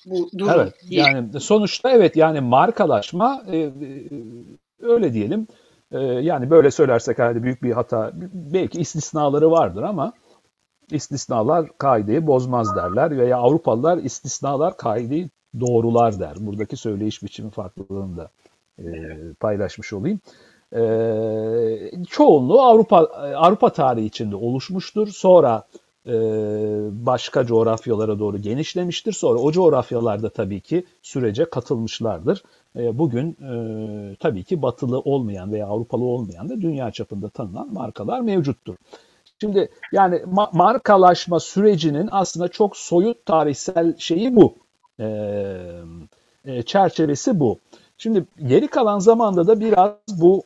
bu 0.05 0.29
durum. 0.38 0.51
Evet. 0.55 0.73
Diye. 0.89 1.01
Yani 1.01 1.39
sonuçta 1.39 1.91
evet 1.91 2.15
yani 2.15 2.41
markalaşma 2.41 3.43
e, 3.47 3.57
e, 3.57 3.71
öyle 4.79 5.13
diyelim. 5.13 5.47
E, 5.91 5.99
yani 5.99 6.49
böyle 6.49 6.71
söylersek 6.71 7.19
herhalde 7.19 7.43
büyük 7.43 7.63
bir 7.63 7.71
hata. 7.71 8.12
Belki 8.33 8.81
istisnaları 8.81 9.51
vardır 9.51 9.83
ama 9.83 10.13
istisnalar 10.91 11.77
kaideyi 11.77 12.27
bozmaz 12.27 12.75
derler 12.75 13.17
veya 13.17 13.38
Avrupalılar 13.38 13.97
istisnalar 13.97 14.77
kaideyi 14.77 15.29
doğrular 15.59 16.19
der. 16.19 16.36
Buradaki 16.39 16.77
söyleyiş 16.77 17.23
biçimi 17.23 17.51
farklılığını 17.51 18.17
da 18.17 18.29
e, 18.79 18.86
paylaşmış 19.39 19.93
olayım. 19.93 20.19
E, 20.75 20.81
çoğunluğu 22.09 22.62
Avrupa 22.62 22.97
Avrupa 23.36 23.69
tarihi 23.69 24.05
içinde 24.05 24.36
oluşmuştur. 24.36 25.07
Sonra 25.07 25.63
e, 26.07 26.13
başka 27.05 27.45
coğrafyalara 27.45 28.19
doğru 28.19 28.38
genişlemiştir. 28.38 29.13
Sonra 29.13 29.39
o 29.39 29.51
coğrafyalarda 29.51 30.29
tabii 30.29 30.62
ki 30.62 30.86
sürece 31.01 31.45
katılmışlardır. 31.45 32.43
E, 32.75 32.97
bugün 32.97 33.31
e, 33.31 34.15
tabii 34.15 34.43
ki 34.43 34.62
batılı 34.62 34.99
olmayan 34.99 35.51
veya 35.51 35.67
Avrupalı 35.67 36.03
olmayan 36.03 36.49
da 36.49 36.62
dünya 36.62 36.91
çapında 36.91 37.29
tanınan 37.29 37.73
markalar 37.73 38.21
mevcuttur. 38.21 38.75
Şimdi 39.41 39.69
yani 39.91 40.15
ma- 40.15 40.57
markalaşma 40.57 41.39
sürecinin 41.39 42.09
aslında 42.12 42.47
çok 42.47 42.77
soyut 42.77 43.25
tarihsel 43.25 43.97
şeyi 43.97 44.36
bu. 44.36 44.55
Çerçevesi 46.65 47.39
bu. 47.39 47.59
Şimdi 47.97 48.25
geri 48.47 48.67
kalan 48.67 48.99
zamanda 48.99 49.47
da 49.47 49.59
biraz 49.59 49.91
bu 50.17 50.43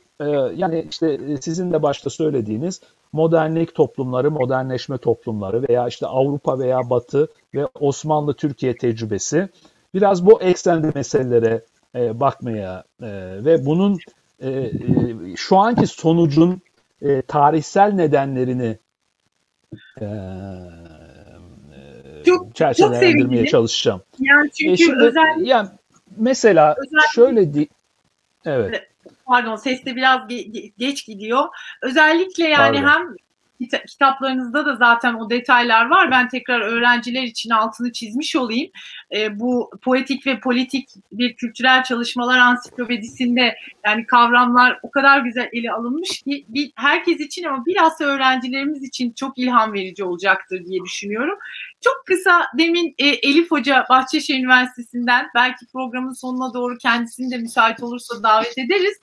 yani 0.55 0.87
işte 0.89 1.19
sizin 1.41 1.73
de 1.73 1.83
başta 1.83 2.09
söylediğiniz 2.09 2.81
modernlik 3.13 3.75
toplumları, 3.75 4.31
modernleşme 4.31 4.97
toplumları 4.97 5.67
veya 5.69 5.87
işte 5.87 6.07
Avrupa 6.07 6.59
veya 6.59 6.89
Batı 6.89 7.27
ve 7.55 7.67
Osmanlı 7.79 8.33
Türkiye 8.33 8.77
tecrübesi 8.77 9.49
biraz 9.93 10.25
bu 10.25 10.41
eksende 10.41 10.91
meselelere 10.95 11.61
e, 11.95 12.19
bakmaya 12.19 12.83
e, 13.01 13.07
ve 13.45 13.65
bunun 13.65 13.97
e, 14.39 14.49
e, 14.49 14.71
şu 15.35 15.57
anki 15.57 15.87
sonucun 15.87 16.61
e, 17.01 17.21
tarihsel 17.21 17.91
nedenlerini 17.91 18.77
e, 20.01 20.07
çok, 22.25 22.55
çerçevelendirmeye 22.55 23.43
çok 23.43 23.51
çalışacağım. 23.51 24.01
Yani 24.19 24.49
çünkü 24.51 24.73
e 24.73 24.77
şimdi, 24.77 25.03
özel... 25.03 25.45
yani 25.45 25.69
mesela 26.17 26.75
özel... 26.77 27.01
şöyle 27.15 27.53
di 27.53 27.67
evet. 28.45 28.87
Pardon 29.27 29.55
ses 29.55 29.85
de 29.85 29.95
biraz 29.95 30.19
ge- 30.19 30.73
geç 30.77 31.05
gidiyor. 31.05 31.45
Özellikle 31.81 32.47
yani 32.47 32.81
Pardon. 32.81 32.89
hem 32.89 33.15
kitaplarınızda 33.87 34.65
da 34.65 34.75
zaten 34.75 35.13
o 35.13 35.29
detaylar 35.29 35.85
var. 35.85 36.11
Ben 36.11 36.29
tekrar 36.29 36.61
öğrenciler 36.61 37.23
için 37.23 37.49
altını 37.49 37.91
çizmiş 37.91 38.35
olayım. 38.35 38.71
E, 39.15 39.39
bu 39.39 39.71
poetik 39.81 40.27
ve 40.27 40.39
politik 40.39 40.89
bir 41.11 41.35
kültürel 41.35 41.83
çalışmalar 41.83 42.37
ansiklopedisinde 42.37 43.55
yani 43.85 44.05
kavramlar 44.05 44.79
o 44.83 44.91
kadar 44.91 45.19
güzel 45.19 45.49
ele 45.53 45.71
alınmış 45.71 46.21
ki 46.21 46.45
bir, 46.47 46.71
herkes 46.75 47.19
için 47.19 47.43
ama 47.43 47.65
biraz 47.65 48.01
öğrencilerimiz 48.01 48.83
için 48.83 49.11
çok 49.11 49.37
ilham 49.37 49.73
verici 49.73 50.03
olacaktır 50.03 50.65
diye 50.65 50.83
düşünüyorum. 50.83 51.39
Çok 51.81 52.05
kısa 52.05 52.45
demin 52.57 52.95
e, 52.97 53.07
Elif 53.07 53.51
Hoca 53.51 53.85
Bahçeşehir 53.89 54.39
Üniversitesi'nden 54.39 55.27
belki 55.35 55.65
programın 55.73 56.13
sonuna 56.13 56.53
doğru 56.53 56.77
kendisini 56.77 57.31
de 57.31 57.37
müsait 57.37 57.83
olursa 57.83 58.23
davet 58.23 58.57
ederiz. 58.57 58.97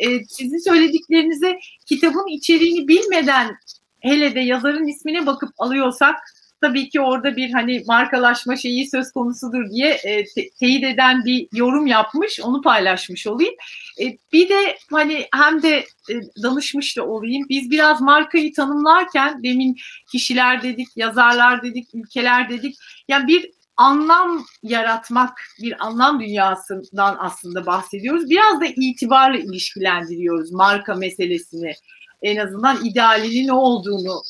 E, 0.00 0.24
sizin 0.24 0.58
söylediklerinize 0.58 1.58
kitabın 1.86 2.26
içeriğini 2.26 2.88
bilmeden 2.88 3.56
hele 4.00 4.34
de 4.34 4.40
yazarın 4.40 4.86
ismine 4.86 5.26
bakıp 5.26 5.50
alıyorsak 5.58 6.16
tabii 6.60 6.88
ki 6.88 7.00
orada 7.00 7.36
bir 7.36 7.50
hani 7.50 7.82
markalaşma 7.86 8.56
şeyi 8.56 8.90
söz 8.90 9.12
konusudur 9.12 9.70
diye 9.70 9.90
e, 9.90 10.24
te- 10.24 10.50
teyit 10.50 10.84
eden 10.84 11.24
bir 11.24 11.48
yorum 11.52 11.86
yapmış. 11.86 12.40
Onu 12.40 12.62
paylaşmış 12.62 13.26
olayım. 13.26 13.54
E, 14.00 14.04
bir 14.32 14.48
de 14.48 14.78
hani 14.90 15.26
hem 15.34 15.62
de 15.62 15.76
e, 16.10 16.14
danışmış 16.42 16.96
da 16.96 17.06
olayım. 17.06 17.46
Biz 17.48 17.70
biraz 17.70 18.00
markayı 18.00 18.52
tanımlarken 18.52 19.42
demin 19.42 19.76
kişiler 20.12 20.62
dedik, 20.62 20.88
yazarlar 20.96 21.62
dedik, 21.62 21.88
ülkeler 21.94 22.50
dedik. 22.50 22.76
Yani 23.08 23.26
bir 23.26 23.50
anlam 23.76 24.44
yaratmak, 24.62 25.40
bir 25.62 25.86
anlam 25.86 26.20
dünyasından 26.20 27.16
aslında 27.18 27.66
bahsediyoruz. 27.66 28.30
Biraz 28.30 28.60
da 28.60 28.66
itibarla 28.66 29.38
ilişkilendiriyoruz 29.38 30.52
marka 30.52 30.94
meselesini 30.94 31.72
en 32.22 32.36
azından 32.36 32.84
idealinin 32.84 33.46
ne 33.46 33.52
olduğunu 33.52 34.22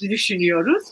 düşünüyoruz. 0.00 0.82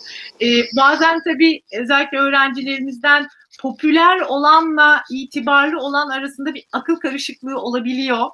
Ee, 0.42 0.46
bazen 0.76 1.20
tabii 1.24 1.62
özellikle 1.80 2.18
öğrencilerimizden 2.18 3.28
popüler 3.60 4.20
olanla 4.20 5.02
itibarlı 5.10 5.78
olan 5.78 6.08
arasında 6.08 6.54
bir 6.54 6.64
akıl 6.72 6.96
karışıklığı 6.96 7.58
olabiliyor. 7.58 8.26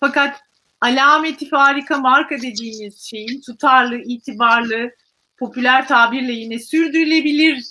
Fakat 0.00 0.36
alameti 0.80 1.48
farika 1.48 1.98
marka 1.98 2.36
dediğimiz 2.36 3.00
şeyin 3.00 3.40
tutarlı, 3.40 3.98
itibarlı, 3.98 4.90
popüler 5.38 5.88
tabirle 5.88 6.32
yine 6.32 6.58
sürdürülebilir 6.58 7.64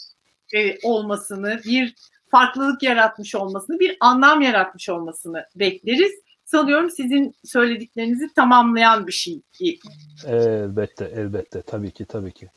e, 0.53 0.87
olmasını, 0.87 1.61
bir 1.65 1.95
farklılık 2.31 2.83
yaratmış 2.83 3.35
olmasını, 3.35 3.79
bir 3.79 3.97
anlam 3.99 4.41
yaratmış 4.41 4.89
olmasını 4.89 5.45
bekleriz 5.55 6.11
sanıyorum 6.47 6.89
sizin 6.89 7.35
söylediklerinizi 7.43 8.33
tamamlayan 8.33 9.07
bir 9.07 9.11
şey. 9.11 9.41
Elbette, 10.27 11.05
elbette. 11.15 11.61
Tabii 11.61 11.91
ki, 11.91 12.05
tabii 12.05 12.31
ki. 12.31 12.49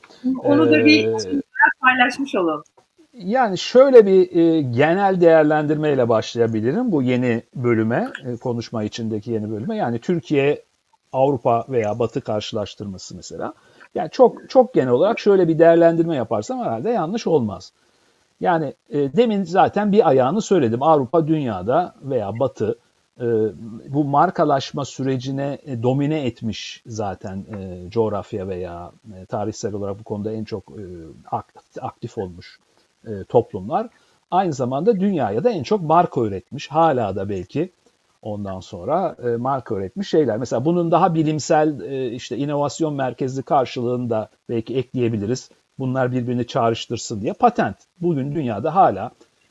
Onu 0.43 0.71
da 0.71 0.85
bir 0.85 1.07
ee, 1.07 1.41
paylaşmış 1.81 2.35
olalım. 2.35 2.65
Yani 3.13 3.59
şöyle 3.59 4.07
bir 4.07 4.37
e, 4.37 4.63
genel 4.63 5.21
değerlendirmeyle 5.21 6.09
başlayabilirim 6.09 6.93
bu 6.93 7.03
yeni 7.03 7.43
bölüme, 7.55 8.11
e, 8.25 8.37
konuşma 8.37 8.83
içindeki 8.85 9.31
yeni 9.31 9.51
bölüme. 9.51 9.77
Yani 9.77 9.99
Türkiye, 9.99 10.63
Avrupa 11.13 11.65
veya 11.69 11.99
Batı 11.99 12.21
karşılaştırması 12.21 13.17
mesela. 13.17 13.55
Yani 13.95 14.11
çok 14.11 14.51
çok 14.51 14.75
genel 14.75 14.91
olarak 14.91 15.19
şöyle 15.19 15.49
bir 15.49 15.59
değerlendirme 15.59 16.17
yaparsam 16.17 16.61
herhalde 16.61 16.91
yanlış 16.91 17.27
olmaz. 17.27 17.73
Yani 18.41 18.75
e, 18.91 19.17
demin 19.17 19.45
zaten 19.45 19.93
bir 19.93 20.09
ayağını 20.09 20.43
söyledim. 20.43 20.83
Avrupa 20.83 21.29
dünyada 21.29 21.95
veya 22.03 22.39
Batı 22.41 22.79
bu 23.89 24.05
markalaşma 24.05 24.85
sürecine 24.85 25.59
e, 25.67 25.83
domine 25.83 26.27
etmiş 26.27 26.83
zaten 26.87 27.37
e, 27.59 27.91
coğrafya 27.91 28.49
veya 28.49 28.93
e, 29.17 29.27
tarihsel 29.27 29.75
olarak 29.75 29.99
bu 29.99 30.05
konuda 30.05 30.33
en 30.33 30.45
çok 30.45 30.65
e, 30.71 30.83
aktif 31.81 32.19
olmuş 32.19 32.59
e, 33.07 33.25
toplumlar. 33.25 33.89
Aynı 34.31 34.53
zamanda 34.53 35.01
dünyaya 35.01 35.45
da 35.45 35.51
en 35.51 35.63
çok 35.63 35.83
marka 35.83 36.21
üretmiş. 36.21 36.69
Hala 36.69 37.17
da 37.17 37.29
belki 37.29 37.73
ondan 38.23 38.61
sonra 38.61 39.17
e, 39.25 39.37
marka 39.37 39.75
üretmiş 39.75 40.09
şeyler. 40.09 40.37
Mesela 40.37 40.65
bunun 40.65 40.91
daha 40.91 41.15
bilimsel 41.15 41.81
e, 41.81 42.11
işte 42.11 42.37
inovasyon 42.37 42.95
merkezli 42.95 43.43
karşılığını 43.43 44.11
da 44.11 44.29
belki 44.49 44.77
ekleyebiliriz. 44.77 45.51
Bunlar 45.79 46.13
birbirini 46.13 46.47
çağrıştırsın 46.47 47.21
diye 47.21 47.33
patent. 47.33 47.77
Bugün 48.01 48.35
dünyada 48.35 48.75
hala 48.75 49.11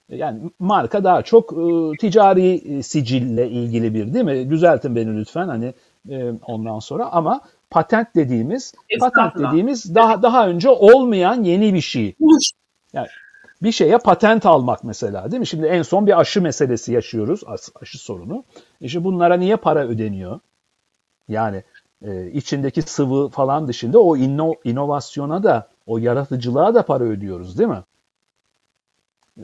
yani 0.09 0.51
marka 0.59 1.03
daha 1.03 1.21
çok 1.21 1.53
e, 1.53 1.97
ticari 1.97 2.77
e, 2.77 2.83
sicille 2.83 3.49
ilgili 3.49 3.93
bir 3.93 4.13
değil 4.13 4.25
mi? 4.25 4.49
Düzeltin 4.49 4.95
beni 4.95 5.17
lütfen 5.17 5.47
hani 5.47 5.73
e, 6.09 6.31
ondan 6.47 6.79
sonra 6.79 7.05
ama 7.11 7.41
patent 7.69 8.15
dediğimiz 8.15 8.73
patent 8.99 9.35
dediğimiz 9.35 9.95
daha 9.95 10.21
daha 10.21 10.47
önce 10.47 10.69
olmayan 10.69 11.43
yeni 11.43 11.73
bir 11.73 11.81
şey. 11.81 12.15
Yani 12.93 13.07
bir 13.63 13.71
şeye 13.71 13.97
patent 13.97 14.45
almak 14.45 14.83
mesela 14.83 15.31
değil 15.31 15.39
mi? 15.39 15.47
Şimdi 15.47 15.65
en 15.65 15.81
son 15.81 16.07
bir 16.07 16.19
aşı 16.19 16.41
meselesi 16.41 16.93
yaşıyoruz, 16.93 17.41
aşı 17.81 17.97
sorunu. 17.97 18.43
İşte 18.81 19.03
bunlara 19.03 19.37
niye 19.37 19.55
para 19.55 19.87
ödeniyor? 19.87 20.39
Yani 21.27 21.63
e, 22.05 22.31
içindeki 22.31 22.81
sıvı 22.81 23.29
falan 23.29 23.67
dışında 23.67 23.99
o 23.99 24.17
inno, 24.17 24.53
inovasyona 24.63 25.43
da, 25.43 25.67
o 25.87 25.97
yaratıcılığa 25.97 26.75
da 26.75 26.83
para 26.83 27.03
ödüyoruz 27.03 27.57
değil 27.57 27.69
mi? 27.69 27.83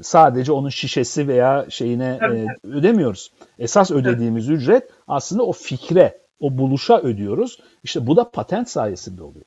Sadece 0.01 0.51
onun 0.51 0.69
şişesi 0.69 1.27
veya 1.27 1.65
şeyine 1.69 2.19
e, 2.33 2.67
ödemiyoruz. 2.67 3.31
Esas 3.59 3.91
ödediğimiz 3.91 4.49
ücret 4.49 4.89
aslında 5.07 5.43
o 5.43 5.51
fikre, 5.51 6.21
o 6.39 6.57
buluşa 6.57 6.99
ödüyoruz. 7.01 7.59
İşte 7.83 8.07
bu 8.07 8.15
da 8.15 8.31
patent 8.31 8.69
sayesinde 8.69 9.23
oluyor. 9.23 9.45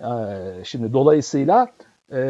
Ee, 0.00 0.64
şimdi 0.64 0.92
dolayısıyla 0.92 1.68
e, 2.10 2.20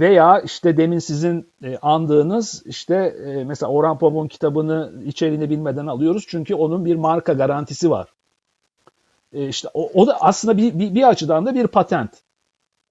veya 0.00 0.40
işte 0.40 0.76
demin 0.76 0.98
sizin 0.98 1.52
e, 1.64 1.78
andığınız 1.78 2.62
işte 2.66 2.94
e, 3.26 3.44
mesela 3.44 3.72
Orhan 3.72 3.98
Pamuk'un 3.98 4.28
kitabını 4.28 4.92
içeriğini 5.04 5.50
bilmeden 5.50 5.86
alıyoruz 5.86 6.24
çünkü 6.28 6.54
onun 6.54 6.84
bir 6.84 6.96
marka 6.96 7.32
garantisi 7.32 7.90
var. 7.90 8.08
E, 9.32 9.48
işte 9.48 9.68
o, 9.74 9.90
o 9.94 10.06
da 10.06 10.16
aslında 10.20 10.56
bir, 10.56 10.78
bir, 10.78 10.94
bir 10.94 11.08
açıdan 11.08 11.46
da 11.46 11.54
bir 11.54 11.66
patent 11.66 12.10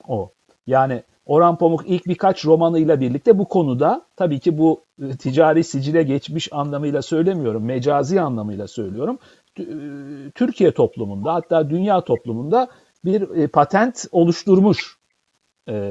o. 0.08 0.32
Yani 0.68 1.04
Orhan 1.26 1.58
Pamuk 1.58 1.84
ilk 1.86 2.06
birkaç 2.06 2.46
romanıyla 2.46 3.00
birlikte 3.00 3.38
bu 3.38 3.48
konuda 3.48 4.06
tabii 4.16 4.40
ki 4.40 4.58
bu 4.58 4.82
e, 5.02 5.18
ticari 5.18 5.64
sicile 5.64 6.04
geçmiş 6.04 6.54
anlamıyla 6.54 7.02
söylemiyorum, 7.02 7.66
mecazi 7.66 8.22
anlamıyla 8.22 8.68
söylüyorum. 8.68 9.20
E, 9.60 9.64
Türkiye 10.36 10.72
toplumunda 10.72 11.34
hatta 11.34 11.70
dünya 11.70 12.02
toplumunda 12.02 12.68
bir 13.06 13.30
e, 13.30 13.48
patent 13.48 14.06
oluşturmuş. 14.12 15.02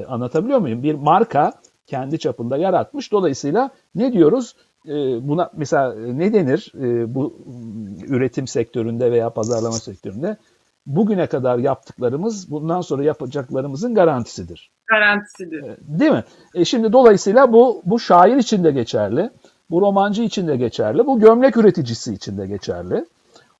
Anlatabiliyor 0.09 0.59
muyum? 0.59 0.83
Bir 0.83 0.95
marka 0.95 1.53
kendi 1.87 2.19
çapında 2.19 2.57
yaratmış. 2.57 3.12
Dolayısıyla 3.12 3.71
ne 3.95 4.12
diyoruz? 4.12 4.57
Buna 5.21 5.51
mesela 5.57 5.95
ne 5.95 6.33
denir 6.33 6.73
bu 7.14 7.38
üretim 8.09 8.47
sektöründe 8.47 9.12
veya 9.12 9.31
pazarlama 9.31 9.77
sektöründe? 9.77 10.37
Bugüne 10.87 11.27
kadar 11.27 11.59
yaptıklarımız 11.59 12.51
bundan 12.51 12.81
sonra 12.81 13.05
yapacaklarımızın 13.05 13.95
garantisidir 13.95 14.71
garantisidir. 14.90 15.64
Değil 15.81 16.11
mi? 16.11 16.25
E 16.55 16.64
şimdi 16.64 16.93
dolayısıyla 16.93 17.53
bu 17.53 17.83
bu 17.85 18.01
şair 18.01 18.37
için 18.37 18.64
de 18.64 18.71
geçerli. 18.71 19.31
Bu 19.71 19.81
romancı 19.81 20.23
için 20.23 20.49
de 20.49 20.57
geçerli. 20.57 21.07
Bu 21.07 21.21
gömlek 21.21 21.57
üreticisi 21.57 22.14
için 22.14 22.38
de 22.38 22.47
geçerli. 22.47 23.05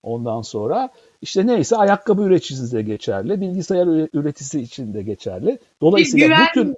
Ondan 0.02 0.42
sonra 0.42 0.88
işte 1.22 1.46
neyse 1.46 1.76
ayakkabı 1.76 2.22
üreticisi 2.22 2.76
de 2.76 2.83
geçerli. 2.83 3.40
Bilgisayar 3.40 3.87
üreticisi 4.14 4.61
için 4.61 4.94
de 4.94 5.02
geçerli. 5.02 5.59
Dolayısıyla 5.80 6.28
bu 6.28 6.54
tür 6.54 6.74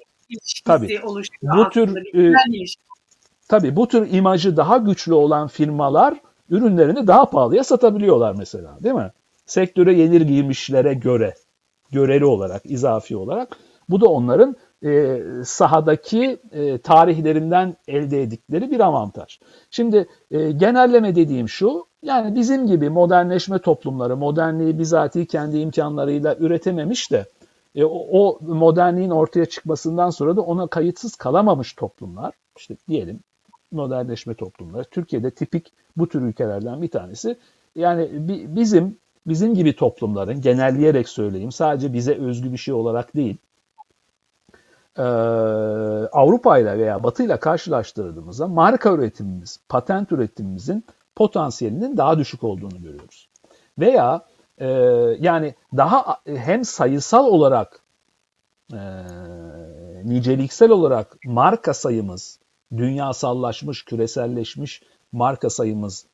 tabii 0.64 1.00
bu 1.42 1.70
tür 1.70 2.16
e, 2.18 2.34
tabii 3.48 3.76
bu 3.76 3.88
tür 3.88 4.12
imajı 4.12 4.56
daha 4.56 4.76
güçlü 4.76 5.14
olan 5.14 5.48
firmalar 5.48 6.14
ürünlerini 6.50 7.06
daha 7.06 7.30
pahalıya 7.30 7.64
satabiliyorlar 7.64 8.34
mesela, 8.38 8.76
değil 8.82 8.94
mi? 8.94 9.10
Sektöre 9.46 9.94
yenir 9.94 10.20
giymişlere 10.20 10.94
göre 10.94 11.34
göreli 11.90 12.24
olarak, 12.24 12.62
izafi 12.64 13.16
olarak 13.16 13.56
bu 13.88 14.00
da 14.00 14.06
onların 14.06 14.56
e, 14.84 15.20
sahadaki 15.44 16.38
e, 16.52 16.78
tarihlerinden 16.78 17.76
elde 17.88 18.22
ettikleri 18.22 18.70
bir 18.70 18.80
avantaj. 18.80 19.38
Şimdi 19.70 20.06
e, 20.30 20.52
genelleme 20.52 21.14
dediğim 21.14 21.48
şu, 21.48 21.86
yani 22.02 22.34
bizim 22.34 22.66
gibi 22.66 22.90
modernleşme 22.90 23.58
toplumları, 23.58 24.16
modernliği 24.16 24.78
bizatihi 24.78 25.26
kendi 25.26 25.58
imkanlarıyla 25.58 26.36
üretememiş 26.36 27.12
de 27.12 27.26
e, 27.74 27.84
o, 27.84 28.06
o 28.10 28.38
modernliğin 28.40 29.10
ortaya 29.10 29.46
çıkmasından 29.46 30.10
sonra 30.10 30.36
da 30.36 30.40
ona 30.40 30.66
kayıtsız 30.66 31.16
kalamamış 31.16 31.72
toplumlar, 31.72 32.34
işte 32.56 32.76
diyelim 32.88 33.20
modernleşme 33.72 34.34
toplumları, 34.34 34.84
Türkiye'de 34.84 35.30
tipik 35.30 35.72
bu 35.96 36.08
tür 36.08 36.22
ülkelerden 36.22 36.82
bir 36.82 36.88
tanesi. 36.88 37.36
Yani 37.76 38.08
bi, 38.12 38.56
bizim 38.56 38.96
bizim 39.26 39.54
gibi 39.54 39.76
toplumların 39.76 40.40
genelleyerek 40.40 41.08
söyleyeyim 41.08 41.52
sadece 41.52 41.92
bize 41.92 42.14
özgü 42.14 42.52
bir 42.52 42.58
şey 42.58 42.74
olarak 42.74 43.16
değil 43.16 43.36
Avrupa 46.12 46.58
ile 46.58 46.78
veya 46.78 47.02
Batı 47.02 47.22
ile 47.22 47.36
karşılaştırdığımızda 47.36 48.46
marka 48.46 48.92
üretimimiz, 48.92 49.60
patent 49.68 50.12
üretimimizin 50.12 50.84
potansiyelinin 51.16 51.96
daha 51.96 52.18
düşük 52.18 52.44
olduğunu 52.44 52.82
görüyoruz. 52.82 53.28
Veya 53.78 54.20
yani 55.20 55.54
daha 55.76 56.16
hem 56.26 56.64
sayısal 56.64 57.26
olarak 57.26 57.80
niceliksel 60.04 60.70
olarak 60.70 61.16
marka 61.24 61.74
sayımız, 61.74 62.38
dünyasallaşmış, 62.76 63.84
küreselleşmiş 63.84 64.82
marka 65.12 65.50
sayımız 65.50 66.06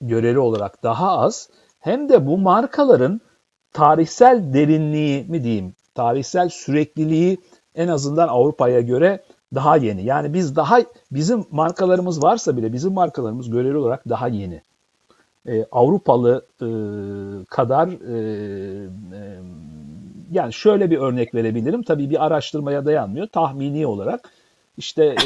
göreli 0.00 0.38
olarak 0.38 0.82
daha 0.82 1.18
az 1.18 1.48
hem 1.86 2.08
de 2.08 2.26
bu 2.26 2.38
markaların 2.38 3.20
tarihsel 3.72 4.52
derinliği 4.54 5.24
mi 5.24 5.44
diyeyim, 5.44 5.74
tarihsel 5.94 6.48
sürekliliği 6.48 7.38
en 7.74 7.88
azından 7.88 8.28
Avrupa'ya 8.28 8.80
göre 8.80 9.22
daha 9.54 9.76
yeni. 9.76 10.04
Yani 10.04 10.34
biz 10.34 10.56
daha 10.56 10.78
bizim 11.10 11.44
markalarımız 11.50 12.22
varsa 12.22 12.56
bile 12.56 12.72
bizim 12.72 12.92
markalarımız 12.92 13.50
göreli 13.50 13.76
olarak 13.76 14.08
daha 14.08 14.28
yeni. 14.28 14.62
Ee, 15.46 15.64
Avrupalı 15.72 16.46
e, 16.62 16.68
kadar 17.44 17.88
e, 17.88 18.18
e, 19.12 19.38
yani 20.30 20.52
şöyle 20.52 20.90
bir 20.90 20.98
örnek 20.98 21.34
verebilirim. 21.34 21.82
Tabii 21.82 22.10
bir 22.10 22.26
araştırmaya 22.26 22.86
dayanmıyor. 22.86 23.26
Tahmini 23.26 23.86
olarak 23.86 24.30
işte 24.76 25.04
e, 25.04 25.16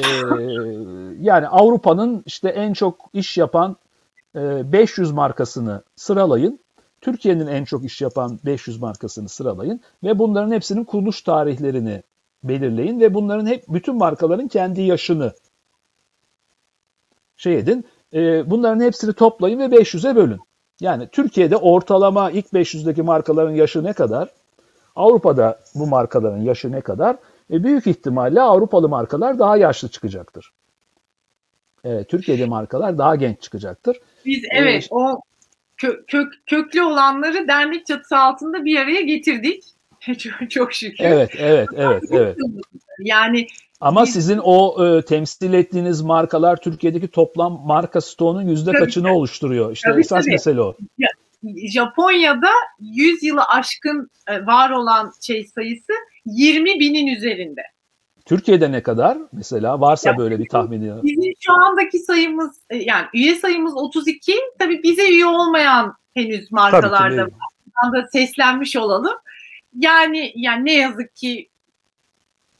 yani 1.20 1.48
Avrupa'nın 1.48 2.22
işte 2.26 2.48
en 2.48 2.72
çok 2.72 3.10
iş 3.12 3.38
yapan 3.38 3.76
500 4.34 5.12
markasını 5.12 5.82
sıralayın. 5.96 6.60
Türkiye'nin 7.00 7.46
en 7.46 7.64
çok 7.64 7.84
iş 7.84 8.00
yapan 8.00 8.38
500 8.44 8.80
markasını 8.80 9.28
sıralayın 9.28 9.80
ve 10.04 10.18
bunların 10.18 10.52
hepsinin 10.52 10.84
kuruluş 10.84 11.22
tarihlerini 11.22 12.02
belirleyin 12.44 13.00
ve 13.00 13.14
bunların 13.14 13.46
hep 13.46 13.64
bütün 13.68 13.96
markaların 13.96 14.48
kendi 14.48 14.82
yaşını 14.82 15.32
şey 17.36 17.58
edin. 17.58 17.84
E, 18.14 18.50
bunların 18.50 18.80
hepsini 18.80 19.12
toplayın 19.12 19.58
ve 19.58 19.64
500'e 19.64 20.16
bölün. 20.16 20.40
Yani 20.80 21.08
Türkiye'de 21.08 21.56
ortalama 21.56 22.30
ilk 22.30 22.46
500'deki 22.46 23.02
markaların 23.02 23.54
yaşı 23.54 23.84
ne 23.84 23.92
kadar? 23.92 24.28
Avrupa'da 24.96 25.58
bu 25.74 25.86
markaların 25.86 26.42
yaşı 26.42 26.72
ne 26.72 26.80
kadar? 26.80 27.16
E, 27.52 27.64
büyük 27.64 27.86
ihtimalle 27.86 28.42
Avrupalı 28.42 28.88
markalar 28.88 29.38
daha 29.38 29.56
yaşlı 29.56 29.88
çıkacaktır. 29.88 30.52
Evet, 31.84 32.08
Türkiye'de 32.08 32.46
markalar 32.46 32.98
daha 32.98 33.16
genç 33.16 33.40
çıkacaktır. 33.40 33.96
Biz 34.24 34.44
evet 34.52 34.84
ee, 34.84 34.94
o 34.94 35.20
kö, 35.76 36.04
kök, 36.06 36.32
köklü 36.46 36.82
olanları 36.82 37.48
dernek 37.48 37.86
çatısı 37.86 38.16
altında 38.18 38.64
bir 38.64 38.76
araya 38.76 39.00
getirdik. 39.00 39.64
çok, 40.18 40.50
çok 40.50 40.72
şükür. 40.72 41.04
Evet, 41.04 41.30
evet, 41.38 41.68
evet, 41.76 42.02
evet. 42.10 42.36
Yani 42.98 43.46
ama 43.80 44.04
biz, 44.04 44.12
sizin 44.12 44.40
o 44.42 44.86
e, 44.86 45.02
temsil 45.02 45.52
ettiğiniz 45.52 46.02
markalar 46.02 46.56
Türkiye'deki 46.56 47.08
toplam 47.08 47.60
marka 47.66 48.00
stoğunun 48.00 48.48
yüzde 48.48 48.72
kaçını 48.72 49.04
tabii, 49.04 49.12
oluşturuyor? 49.12 49.72
İşte 49.72 49.90
tabii, 49.90 50.00
esas 50.00 50.24
tabii. 50.24 50.32
mesele 50.32 50.60
o. 50.60 50.76
Japonya'da 51.72 52.50
100 52.80 53.22
yılı 53.22 53.42
aşkın 53.44 54.10
e, 54.28 54.46
var 54.46 54.70
olan 54.70 55.12
şey 55.22 55.44
sayısı 55.44 55.92
20 56.26 56.80
binin 56.80 57.06
üzerinde. 57.06 57.62
Türkiye'de 58.30 58.72
ne 58.72 58.82
kadar? 58.82 59.18
Mesela 59.32 59.80
varsa 59.80 60.10
ya, 60.10 60.18
böyle 60.18 60.38
bir 60.38 60.48
tahmini. 60.48 61.02
Bizim 61.02 61.32
şu 61.40 61.52
andaki 61.52 61.98
sayımız 61.98 62.60
e, 62.70 62.76
yani 62.76 63.06
üye 63.14 63.34
sayımız 63.34 63.76
32. 63.76 64.34
Tabii 64.58 64.82
bize 64.82 65.08
üye 65.08 65.26
olmayan 65.26 65.94
henüz 66.14 66.52
markalarda 66.52 67.22
var. 67.22 67.92
Da 67.92 68.06
seslenmiş 68.12 68.76
olalım. 68.76 69.14
Yani 69.78 70.32
yani 70.36 70.64
ne 70.64 70.72
yazık 70.72 71.16
ki 71.16 71.48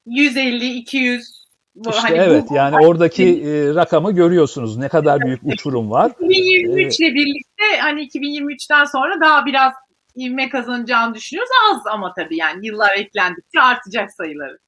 150 0.06 0.72
200 0.72 1.46
İşte 1.88 2.00
hani 2.00 2.18
evet 2.18 2.44
bu, 2.50 2.54
yani 2.54 2.86
oradaki 2.86 3.24
e, 3.24 3.74
rakamı 3.74 4.12
görüyorsunuz 4.12 4.76
ne 4.76 4.88
kadar 4.88 5.20
büyük 5.20 5.40
uçurum 5.44 5.90
var. 5.90 6.12
2023 6.20 7.00
ile 7.00 7.14
birlikte 7.14 7.80
hani 7.80 8.08
2023'ten 8.08 8.84
sonra 8.84 9.20
daha 9.20 9.46
biraz 9.46 9.72
ivme 10.16 10.48
kazanacağını 10.48 11.14
düşünüyoruz. 11.14 11.50
Az 11.72 11.86
ama 11.92 12.12
tabii 12.14 12.36
yani 12.36 12.66
yıllar 12.66 12.94
eklendikçe 12.94 13.60
artacak 13.60 14.12
sayıları. 14.12 14.58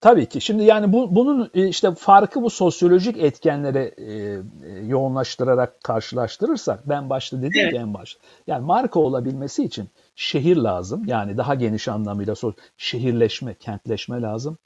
Tabii 0.00 0.26
ki. 0.26 0.40
Şimdi 0.40 0.64
yani 0.64 0.92
bu 0.92 1.14
bunun 1.14 1.50
e, 1.54 1.68
işte 1.68 1.94
farkı 1.94 2.42
bu 2.42 2.50
sosyolojik 2.50 3.18
etkenlere 3.18 3.94
e, 3.96 4.04
e, 4.04 4.40
yoğunlaştırarak 4.86 5.84
karşılaştırırsak 5.84 6.88
ben 6.88 7.10
başta 7.10 7.38
dedim 7.38 7.60
evet. 7.60 7.72
ki 7.72 7.78
en 7.78 7.94
başta. 7.94 8.20
Yani 8.46 8.64
marka 8.66 9.00
olabilmesi 9.00 9.64
için 9.64 9.88
şehir 10.16 10.56
lazım. 10.56 11.02
Yani 11.06 11.36
daha 11.36 11.54
geniş 11.54 11.88
anlamıyla 11.88 12.34
şehirleşme, 12.76 13.54
kentleşme 13.54 14.22
lazım. 14.22 14.58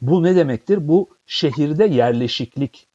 Bu 0.00 0.22
ne 0.22 0.36
demektir? 0.36 0.88
Bu 0.88 1.08
şehirde 1.26 1.84
yerleşiklik 1.84 2.86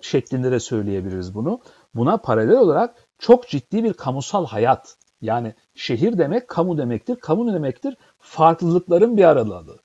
şeklinde 0.00 0.50
de 0.52 0.60
söyleyebiliriz 0.60 1.34
bunu. 1.34 1.60
Buna 1.94 2.16
paralel 2.16 2.56
olarak 2.56 2.94
çok 3.18 3.48
ciddi 3.48 3.84
bir 3.84 3.92
kamusal 3.92 4.46
hayat. 4.46 4.96
Yani 5.22 5.54
şehir 5.74 6.18
demek 6.18 6.48
kamu 6.48 6.78
demektir. 6.78 7.16
Kamu 7.16 7.46
ne 7.46 7.54
demektir? 7.54 7.96
Farklılıkların 8.18 9.16
bir 9.16 9.24
araladığı. 9.24 9.81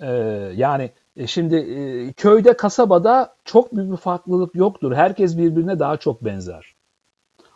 Ee, 0.00 0.06
yani 0.56 0.90
e, 1.16 1.26
şimdi 1.26 1.56
e, 1.56 2.12
köyde, 2.12 2.56
kasabada 2.56 3.34
çok 3.44 3.76
büyük 3.76 3.92
bir 3.92 3.96
farklılık 3.96 4.54
yoktur. 4.54 4.92
Herkes 4.94 5.38
birbirine 5.38 5.78
daha 5.78 5.96
çok 5.96 6.24
benzer. 6.24 6.74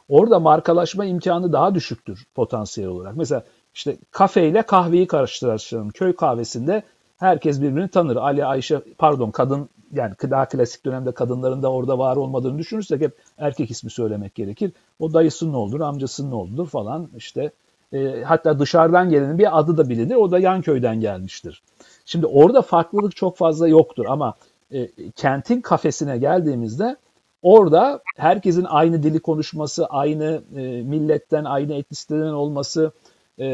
Orada 0.08 0.40
markalaşma 0.40 1.04
imkanı 1.04 1.52
daha 1.52 1.74
düşüktür 1.74 2.26
potansiyel 2.34 2.90
olarak. 2.90 3.16
Mesela 3.16 3.44
işte 3.74 3.96
kafe 4.10 4.48
ile 4.48 4.62
kahveyi 4.62 5.06
karıştıralım. 5.06 5.90
Köy 5.90 6.16
kahvesinde 6.16 6.82
herkes 7.16 7.60
birbirini 7.62 7.88
tanır. 7.88 8.16
Ali, 8.16 8.44
Ayşe, 8.44 8.80
pardon 8.98 9.30
kadın 9.30 9.68
yani 9.92 10.14
daha 10.30 10.48
klasik 10.48 10.86
dönemde 10.86 11.12
kadınların 11.12 11.62
da 11.62 11.72
orada 11.72 11.98
var 11.98 12.16
olmadığını 12.16 12.58
düşünürsek 12.58 13.00
hep 13.00 13.16
erkek 13.38 13.70
ismi 13.70 13.90
söylemek 13.90 14.34
gerekir. 14.34 14.72
O 14.98 15.12
dayısının 15.12 15.54
oğludur, 15.54 15.80
amcasının 15.80 16.32
oğludur 16.32 16.66
falan 16.66 17.08
işte. 17.16 17.50
E, 17.92 18.22
hatta 18.22 18.58
dışarıdan 18.58 19.10
gelenin 19.10 19.38
bir 19.38 19.58
adı 19.58 19.76
da 19.76 19.88
bilinir. 19.88 20.14
O 20.14 20.30
da 20.30 20.38
yan 20.38 20.62
köyden 20.62 21.00
gelmiştir. 21.00 21.62
Şimdi 22.08 22.26
orada 22.26 22.62
farklılık 22.62 23.16
çok 23.16 23.36
fazla 23.36 23.68
yoktur 23.68 24.06
ama 24.08 24.34
e, 24.72 24.88
kentin 25.16 25.60
kafesine 25.60 26.18
geldiğimizde 26.18 26.96
orada 27.42 28.02
herkesin 28.16 28.64
aynı 28.64 29.02
dili 29.02 29.20
konuşması, 29.20 29.86
aynı 29.86 30.42
e, 30.56 30.60
milletten, 30.82 31.44
aynı 31.44 31.74
etnisiteden 31.74 32.32
olması 32.32 32.92
e, 33.38 33.46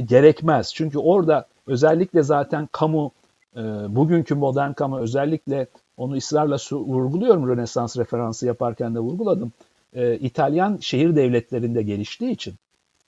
gerekmez. 0.00 0.74
Çünkü 0.74 0.98
orada 0.98 1.46
özellikle 1.66 2.22
zaten 2.22 2.68
kamu, 2.72 3.12
e, 3.56 3.60
bugünkü 3.88 4.34
modern 4.34 4.72
kamu 4.72 4.98
özellikle 4.98 5.66
onu 5.96 6.16
ısrarla 6.16 6.56
vurguluyorum 6.72 7.48
Rönesans 7.48 7.98
referansı 7.98 8.46
yaparken 8.46 8.94
de 8.94 8.98
vurguladım. 8.98 9.52
E, 9.94 10.16
İtalyan 10.16 10.78
şehir 10.80 11.16
devletlerinde 11.16 11.82
geliştiği 11.82 12.30
için 12.30 12.54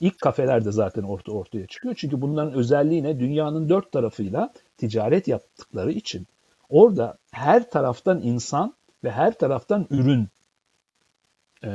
ilk 0.01 0.21
kafeler 0.21 0.65
de 0.65 0.73
zaten 0.73 1.03
orta 1.03 1.33
ortaya 1.33 1.67
çıkıyor. 1.67 1.95
Çünkü 1.99 2.21
bunların 2.21 2.53
özelliği 2.55 3.03
ne? 3.03 3.21
Dünyanın 3.21 3.69
dört 3.69 3.93
tarafıyla 3.93 4.53
ticaret 4.81 5.29
yaptıkları 5.29 5.93
için 5.93 6.27
orada 6.69 7.19
her 7.31 7.71
taraftan 7.71 8.23
insan 8.23 8.75
ve 9.05 9.11
her 9.11 9.39
taraftan 9.39 9.87
ürün 9.91 10.29
e, 11.65 11.71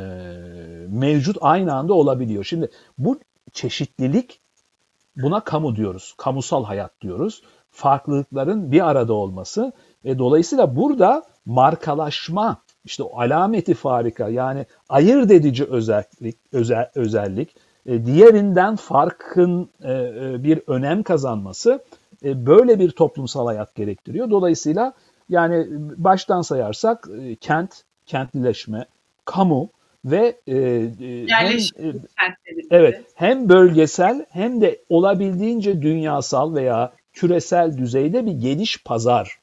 mevcut 0.89 1.37
aynı 1.41 1.73
anda 1.73 1.93
olabiliyor. 1.93 2.43
Şimdi 2.43 2.69
bu 2.97 3.19
çeşitlilik 3.53 4.39
buna 5.15 5.39
kamu 5.39 5.75
diyoruz. 5.75 6.13
Kamusal 6.17 6.63
hayat 6.63 7.01
diyoruz. 7.01 7.43
Farklılıkların 7.71 8.71
bir 8.71 8.89
arada 8.89 9.13
olması 9.13 9.71
ve 10.05 10.19
dolayısıyla 10.19 10.75
burada 10.75 11.23
markalaşma 11.45 12.61
işte 12.85 13.03
o 13.03 13.19
alameti 13.19 13.73
farika 13.73 14.29
yani 14.29 14.65
ayırt 14.89 15.31
edici 15.31 15.65
özellik 15.65 16.37
özel, 16.51 16.91
özellik 16.95 17.55
e, 17.85 18.05
diğerinden 18.05 18.75
farkın 18.75 19.69
e, 19.83 19.93
e, 19.93 20.43
bir 20.43 20.61
önem 20.67 21.03
kazanması 21.03 21.83
böyle 22.25 22.79
bir 22.79 22.91
toplumsal 22.91 23.45
hayat 23.45 23.75
gerektiriyor. 23.75 24.29
Dolayısıyla 24.29 24.93
yani 25.29 25.67
baştan 25.97 26.41
sayarsak 26.41 27.09
kent, 27.41 27.83
kentlileşme, 28.05 28.85
kamu 29.25 29.69
ve 30.05 30.35
hem, 30.45 32.37
evet 32.71 33.01
hem 33.15 33.49
bölgesel 33.49 34.25
hem 34.29 34.61
de 34.61 34.81
olabildiğince 34.89 35.81
dünyasal 35.81 36.55
veya 36.55 36.93
küresel 37.13 37.77
düzeyde 37.77 38.25
bir 38.25 38.31
geniş 38.31 38.83
pazar 38.83 39.39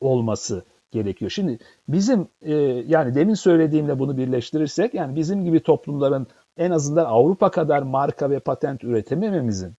olması 0.00 0.64
gerekiyor. 0.90 1.30
Şimdi 1.30 1.58
bizim 1.88 2.28
e, 2.42 2.54
yani 2.86 3.14
demin 3.14 3.34
söylediğimle 3.34 3.98
bunu 3.98 4.16
birleştirirsek 4.16 4.94
yani 4.94 5.16
bizim 5.16 5.44
gibi 5.44 5.60
toplumların 5.60 6.26
en 6.56 6.70
azından 6.70 7.04
Avrupa 7.04 7.50
kadar 7.50 7.82
marka 7.82 8.30
ve 8.30 8.40
patent 8.40 8.84
üretemememizin 8.84 9.74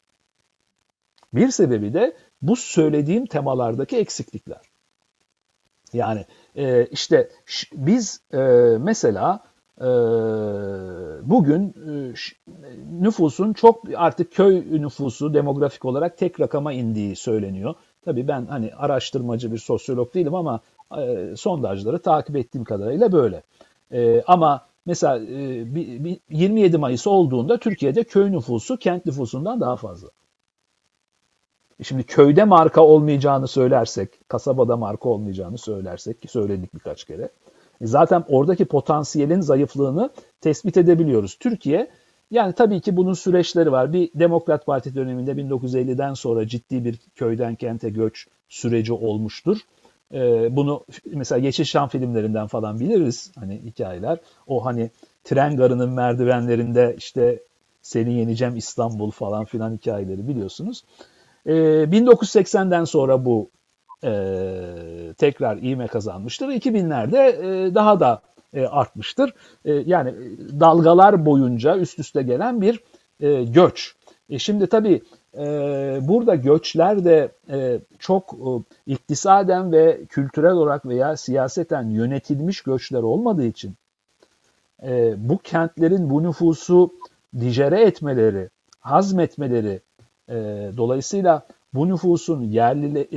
bir 1.33 1.51
sebebi 1.51 1.93
de 1.93 2.13
bu 2.41 2.55
söylediğim 2.55 3.25
temalardaki 3.25 3.97
eksiklikler. 3.97 4.61
Yani 5.93 6.25
e, 6.55 6.85
işte 6.85 7.29
biz 7.73 8.21
e, 8.33 8.37
mesela 8.79 9.39
e, 9.81 9.85
bugün 11.23 11.67
e, 11.67 12.13
nüfusun 13.01 13.53
çok 13.53 13.83
artık 13.95 14.31
köy 14.31 14.81
nüfusu 14.81 15.33
demografik 15.33 15.85
olarak 15.85 16.17
tek 16.17 16.39
rakama 16.39 16.73
indiği 16.73 17.15
söyleniyor. 17.15 17.75
Tabii 18.05 18.27
ben 18.27 18.45
hani 18.45 18.75
araştırmacı 18.75 19.51
bir 19.51 19.57
sosyolog 19.57 20.13
değilim 20.13 20.35
ama 20.35 20.59
e, 20.97 21.33
sondajları 21.37 21.99
takip 21.99 22.35
ettiğim 22.35 22.63
kadarıyla 22.63 23.11
böyle. 23.11 23.43
E, 23.91 24.23
ama 24.27 24.65
mesela 24.85 25.19
e, 25.19 25.75
bir, 25.75 26.03
bir 26.03 26.17
27 26.29 26.77
Mayıs 26.77 27.07
olduğunda 27.07 27.57
Türkiye'de 27.57 28.03
köy 28.03 28.31
nüfusu 28.31 28.77
kent 28.77 29.05
nüfusundan 29.05 29.61
daha 29.61 29.75
fazla. 29.75 30.07
Şimdi 31.83 32.03
köyde 32.03 32.43
marka 32.43 32.81
olmayacağını 32.81 33.47
söylersek, 33.47 34.09
kasabada 34.27 34.77
marka 34.77 35.09
olmayacağını 35.09 35.57
söylersek 35.57 36.21
ki 36.21 36.27
söyledik 36.27 36.73
birkaç 36.73 37.03
kere. 37.03 37.29
E, 37.81 37.87
zaten 37.87 38.23
oradaki 38.27 38.65
potansiyelin 38.65 39.41
zayıflığını 39.41 40.09
tespit 40.41 40.77
edebiliyoruz. 40.77 41.37
Türkiye 41.39 41.87
yani 42.31 42.53
tabii 42.53 42.81
ki 42.81 42.97
bunun 42.97 43.13
süreçleri 43.13 43.71
var. 43.71 43.93
Bir 43.93 44.09
Demokrat 44.15 44.65
Parti 44.65 44.95
döneminde 44.95 45.31
1950'den 45.31 46.13
sonra 46.13 46.47
ciddi 46.47 46.85
bir 46.85 46.99
köyden 47.15 47.55
kente 47.55 47.89
göç 47.89 48.27
süreci 48.49 48.93
olmuştur. 48.93 49.57
E, 50.13 50.55
bunu 50.55 50.85
mesela 51.05 51.39
Yeşilçam 51.39 51.89
filmlerinden 51.89 52.47
falan 52.47 52.79
biliriz 52.79 53.31
hani 53.35 53.61
hikayeler. 53.65 54.19
O 54.47 54.65
hani 54.65 54.91
tren 55.23 55.57
garının 55.57 55.89
merdivenlerinde 55.89 56.95
işte 56.97 57.39
seni 57.81 58.13
yeneceğim 58.13 58.55
İstanbul 58.55 59.11
falan 59.11 59.45
filan 59.45 59.73
hikayeleri 59.73 60.27
biliyorsunuz. 60.27 60.83
E, 61.47 61.53
ee, 61.53 61.83
1980'den 61.83 62.83
sonra 62.83 63.25
bu 63.25 63.49
e, 64.03 64.11
tekrar 65.17 65.57
ivme 65.57 65.87
kazanmıştır. 65.87 66.47
2000'lerde 66.47 67.27
e, 67.27 67.75
daha 67.75 67.99
da 67.99 68.21
e, 68.53 68.65
artmıştır. 68.65 69.33
E, 69.65 69.73
yani 69.73 70.13
dalgalar 70.59 71.25
boyunca 71.25 71.77
üst 71.77 71.99
üste 71.99 72.21
gelen 72.21 72.61
bir 72.61 72.83
e, 73.19 73.43
göç. 73.43 73.95
E, 74.29 74.39
şimdi 74.39 74.67
tabii 74.67 75.01
e, 75.37 75.45
burada 76.01 76.35
göçler 76.35 77.05
de 77.05 77.31
e, 77.49 77.79
çok 77.99 78.33
e, 78.33 78.49
iktisaden 78.91 79.71
ve 79.71 80.05
kültürel 80.09 80.51
olarak 80.51 80.85
veya 80.85 81.17
siyaseten 81.17 81.89
yönetilmiş 81.89 82.61
göçler 82.61 83.01
olmadığı 83.01 83.45
için 83.45 83.75
e, 84.83 85.13
bu 85.17 85.37
kentlerin 85.37 86.09
bu 86.09 86.23
nüfusu 86.23 86.93
dijere 87.39 87.81
etmeleri, 87.81 88.49
hazmetmeleri, 88.79 89.81
e, 90.29 90.33
dolayısıyla 90.77 91.47
bu 91.73 91.87
nüfusun 91.87 92.43
yerli 92.43 93.07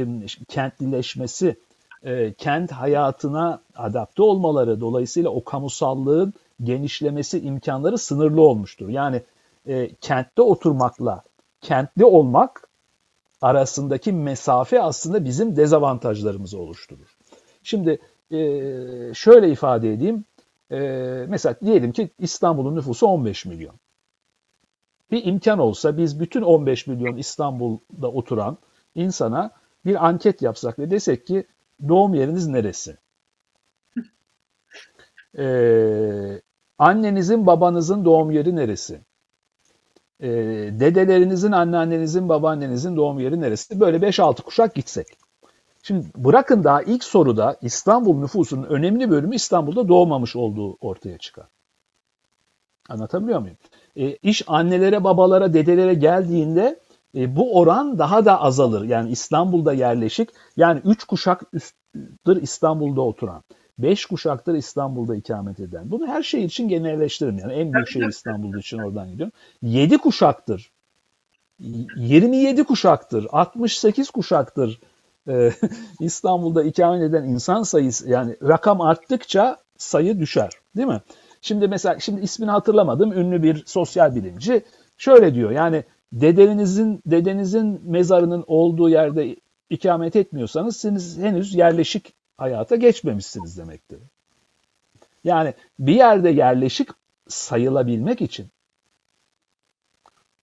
kentlileşmesi, 0.49 1.57
e, 2.03 2.33
kent 2.33 2.73
hayatına 2.73 3.63
adapte 3.77 4.23
olmaları, 4.23 4.81
dolayısıyla 4.81 5.31
o 5.31 5.45
kamusallığın 5.45 6.35
genişlemesi 6.63 7.41
imkanları 7.41 7.99
sınırlı 7.99 8.43
olmuştur. 8.43 8.89
Yani 8.89 9.23
e, 9.67 9.95
kentte 9.95 10.43
oturmakla 10.43 11.23
kentli 11.61 12.05
olmak 12.05 12.69
arasındaki 13.41 14.13
mesafe 14.13 14.83
aslında 14.83 15.25
bizim 15.25 15.57
dezavantajlarımızı 15.57 16.59
oluşturur. 16.59 17.17
Şimdi 17.63 17.99
e, 18.31 18.39
şöyle 19.15 19.51
ifade 19.51 19.93
edeyim. 19.93 20.25
E, 20.71 20.79
mesela 21.29 21.57
diyelim 21.65 21.93
ki 21.93 22.11
İstanbul'un 22.19 22.77
nüfusu 22.77 23.07
15 23.07 23.47
milyon. 23.47 23.75
Bir 25.11 25.25
imkan 25.25 25.59
olsa 25.59 25.97
biz 25.97 26.21
bütün 26.21 26.43
15 26.43 26.87
milyon 26.87 27.17
İstanbul'da 27.17 28.09
oturan 28.09 28.59
insana 28.95 29.51
bir 29.85 30.07
anket 30.07 30.43
yapsak 30.43 30.79
ve 30.79 30.91
desek 30.91 31.27
ki 31.27 31.47
doğum 31.89 32.15
yeriniz 32.15 32.47
neresi? 32.47 32.97
Ee, 35.39 36.43
annenizin 36.79 37.47
babanızın 37.47 38.05
doğum 38.05 38.31
yeri 38.31 38.57
neresi? 38.57 39.01
e, 40.21 40.29
dedelerinizin, 40.81 41.53
anneannenizin, 41.53 42.29
babaannenizin 42.29 42.97
doğum 42.97 43.21
yeri 43.21 43.41
neresi? 43.41 43.81
Böyle 43.81 43.97
5-6 43.97 44.43
kuşak 44.43 44.75
gitsek. 44.75 45.07
Şimdi 45.83 46.07
bırakın 46.17 46.65
daha 46.65 46.83
ilk 46.83 47.05
soruda 47.05 47.57
İstanbul 47.63 48.21
nüfusunun 48.21 48.63
önemli 48.63 49.11
bölümü 49.11 49.35
İstanbul'da 49.35 49.89
doğmamış 49.89 50.37
olduğu 50.37 50.77
ortaya 50.81 51.19
çıkar. 51.19 51.47
Anlatabiliyor 52.89 53.41
muyum? 53.41 53.57
E, 54.01 54.17
iş 54.23 54.43
annelere, 54.47 55.05
babalara, 55.05 55.53
dedelere 55.53 55.95
geldiğinde 55.95 56.81
e, 57.15 57.37
bu 57.37 57.59
oran 57.59 57.99
daha 57.99 58.25
da 58.25 58.41
azalır. 58.41 58.85
Yani 58.85 59.11
İstanbul'da 59.11 59.73
yerleşik, 59.73 60.29
yani 60.57 60.81
3 60.85 61.05
kuşak 61.05 61.43
İstanbul'da 62.43 63.01
oturan. 63.01 63.43
5 63.79 64.07
kuşaktır 64.07 64.55
İstanbul'da 64.55 65.17
ikamet 65.17 65.61
eden. 65.61 65.91
Bunu 65.91 66.07
her 66.07 66.23
şehir 66.23 66.45
için 66.45 66.69
genelleştiririm. 66.69 67.39
Yani 67.39 67.53
en 67.53 67.73
büyük 67.73 67.89
şehir 67.89 68.09
İstanbul 68.09 68.59
için 68.59 68.79
oradan 68.79 69.11
gidiyorum. 69.11 69.33
7 69.63 69.99
kuşaktır. 69.99 70.71
27 71.59 72.65
kuşaktır. 72.65 73.27
68 73.33 74.11
kuşaktır. 74.11 74.81
Ee, 75.29 75.53
İstanbul'da 76.01 76.65
ikamet 76.65 77.03
eden 77.03 77.25
insan 77.25 77.63
sayısı 77.63 78.11
yani 78.11 78.37
rakam 78.43 78.81
arttıkça 78.81 79.57
sayı 79.79 80.21
düşer. 80.21 80.51
Değil 80.77 80.89
mi? 80.89 81.01
Şimdi 81.41 81.69
mesela 81.69 82.01
şimdi 82.01 82.21
ismini 82.21 82.51
hatırlamadım 82.51 83.13
ünlü 83.13 83.43
bir 83.43 83.63
sosyal 83.67 84.15
bilimci 84.15 84.63
şöyle 84.97 85.35
diyor 85.35 85.51
yani 85.51 85.85
dedenizin 86.13 87.03
dedenizin 87.07 87.81
mezarının 87.85 88.45
olduğu 88.47 88.89
yerde 88.89 89.37
ikamet 89.71 90.17
etmiyorsanız 90.17 90.77
siz 90.77 91.19
henüz 91.19 91.55
yerleşik 91.55 92.15
hayata 92.37 92.77
geçmemişsiniz 92.77 93.59
demektir. 93.59 93.99
Yani 95.25 95.55
bir 95.79 95.95
yerde 95.95 96.31
yerleşik 96.31 96.89
sayılabilmek 97.29 98.21
için 98.21 98.47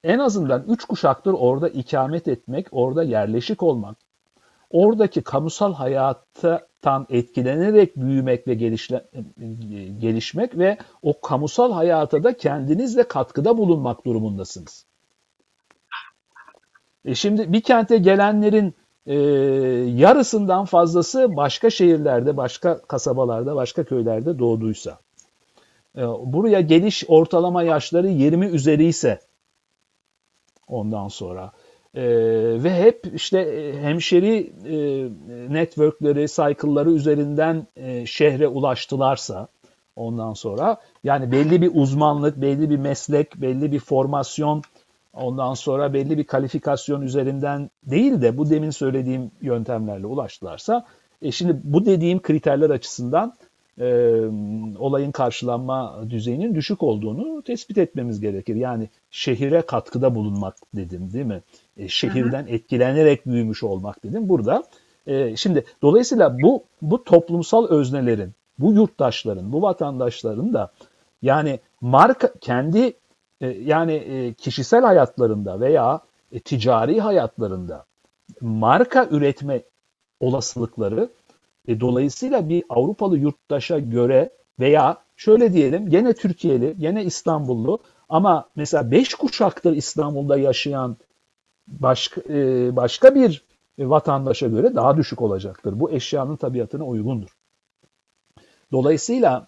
en 0.04 0.20
azından 0.20 0.66
üç 0.68 0.86
kuşaktır 0.86 1.34
orada 1.34 1.70
ikamet 1.70 2.28
etmek, 2.28 2.68
orada 2.72 3.04
yerleşik 3.04 3.64
olmak, 3.64 3.98
oradaki 4.70 5.22
kamusal 5.22 5.74
hayattan 5.74 7.08
etkilenerek 7.10 7.98
büyümek 7.98 8.48
ve 8.48 8.54
gelişle, 8.54 9.06
gelişmek 10.00 10.58
ve 10.58 10.78
o 11.02 11.22
kamusal 11.22 11.72
hayata 11.72 12.24
da 12.24 12.38
kendinizle 12.38 13.04
katkıda 13.04 13.58
bulunmak 13.58 14.06
durumundasınız. 14.06 14.86
E 17.06 17.16
şimdi 17.16 17.54
bir 17.54 17.62
kente 17.62 17.98
gelenlerin 17.98 18.76
e, 19.06 19.16
yarısından 19.96 20.66
fazlası 20.66 21.36
başka 21.36 21.70
şehirlerde, 21.70 22.38
başka 22.38 22.82
kasabalarda, 22.82 23.56
başka 23.56 23.84
köylerde 23.84 24.40
doğduysa, 24.40 25.00
e, 25.98 26.02
buraya 26.08 26.62
geliş 26.62 27.04
ortalama 27.08 27.64
yaşları 27.64 28.08
20 28.08 28.46
üzeri 28.46 28.86
ise 28.86 29.20
ondan 30.68 31.08
sonra 31.08 31.52
e, 31.98 32.04
ve 32.64 32.74
hep 32.74 33.06
işte 33.16 33.40
e, 33.40 33.82
hemşeri 33.82 34.54
e, 34.66 34.76
networkleri, 35.54 36.28
cycle'ları 36.28 36.92
üzerinden 36.92 37.68
e, 37.76 38.06
şehre 38.06 38.48
ulaştılarsa 38.48 39.48
ondan 39.96 40.34
sonra 40.34 40.78
yani 41.04 41.32
belli 41.32 41.62
bir 41.62 41.72
uzmanlık, 41.74 42.42
belli 42.42 42.70
bir 42.70 42.78
meslek, 42.78 43.36
belli 43.36 43.72
bir 43.72 43.80
formasyon 43.80 44.62
ondan 45.14 45.54
sonra 45.54 45.94
belli 45.94 46.18
bir 46.18 46.24
kalifikasyon 46.24 47.02
üzerinden 47.02 47.70
değil 47.84 48.22
de 48.22 48.38
bu 48.38 48.50
demin 48.50 48.70
söylediğim 48.70 49.32
yöntemlerle 49.42 50.06
ulaştılarsa 50.06 50.86
e 51.22 51.32
şimdi 51.32 51.62
bu 51.64 51.86
dediğim 51.86 52.22
kriterler 52.22 52.70
açısından 52.70 53.34
e, 53.80 53.86
olayın 54.80 55.12
karşılanma 55.12 56.04
düzeyinin 56.10 56.56
düşük 56.56 56.84
olduğunu 56.84 57.42
tespit 57.42 57.78
etmemiz 57.78 58.20
gerekir. 58.20 58.56
Yani 58.56 58.90
şehire 59.12 59.62
katkıda 59.62 60.16
bulunmak 60.16 60.56
dedim 60.76 61.14
değil 61.14 61.26
mi? 61.26 61.42
E, 61.78 61.88
şehirden 61.88 62.44
hı 62.44 62.48
hı. 62.48 62.52
etkilenerek 62.52 63.26
büyümüş 63.26 63.64
olmak 63.64 64.04
dedim. 64.04 64.30
Burada 64.30 64.64
e, 65.08 65.36
şimdi 65.36 65.66
dolayısıyla 65.82 66.42
bu 66.42 66.64
bu 66.82 67.04
toplumsal 67.04 67.68
öznelerin, 67.68 68.34
bu 68.60 68.74
yurttaşların, 68.74 69.54
bu 69.54 69.62
vatandaşların 69.62 70.54
da 70.54 70.72
yani 71.22 71.60
marka 71.82 72.34
kendi 72.42 72.94
e, 73.42 73.48
yani 73.48 73.94
e, 73.94 74.34
kişisel 74.34 74.84
hayatlarında 74.84 75.60
veya 75.60 76.02
e, 76.32 76.40
ticari 76.40 77.02
hayatlarında 77.02 77.86
marka 78.42 79.08
üretme 79.12 79.62
olasılıkları 80.20 81.10
dolayısıyla 81.68 82.50
bir 82.50 82.64
Avrupalı 82.70 83.18
yurttaşa 83.18 83.80
göre 83.80 84.30
veya 84.60 84.98
şöyle 85.16 85.54
diyelim 85.54 85.90
gene 85.90 86.14
Türkiye'li, 86.14 86.76
gene 86.80 87.04
İstanbullu 87.04 87.80
ama 88.10 88.50
mesela 88.56 88.92
beş 88.92 89.14
kuşaktır 89.14 89.74
İstanbul'da 89.76 90.38
yaşayan 90.38 90.98
başka, 91.68 92.22
başka 92.76 93.16
bir 93.16 93.46
vatandaşa 93.80 94.48
göre 94.48 94.76
daha 94.76 94.98
düşük 94.98 95.22
olacaktır. 95.22 95.80
Bu 95.80 95.92
eşyanın 95.92 96.36
tabiatına 96.36 96.84
uygundur. 96.84 97.30
Dolayısıyla 98.72 99.48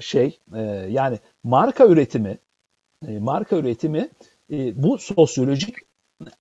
şey 0.00 0.40
yani 0.88 1.18
marka 1.44 1.86
üretimi 1.86 2.38
e, 3.08 3.18
marka 3.18 3.56
üretimi 3.56 4.08
e, 4.52 4.82
bu 4.82 4.98
sosyolojik 4.98 5.76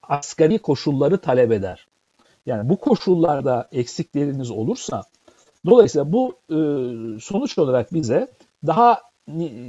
asgari 0.03 0.59
koşulları 0.59 1.17
talep 1.17 1.51
eder. 1.51 1.87
Yani 2.45 2.69
bu 2.69 2.77
koşullarda 2.79 3.69
eksikleriniz 3.71 4.51
olursa 4.51 5.03
dolayısıyla 5.65 6.11
bu 6.11 6.35
e, 6.49 6.57
sonuç 7.19 7.57
olarak 7.57 7.93
bize 7.93 8.27
daha 8.65 9.01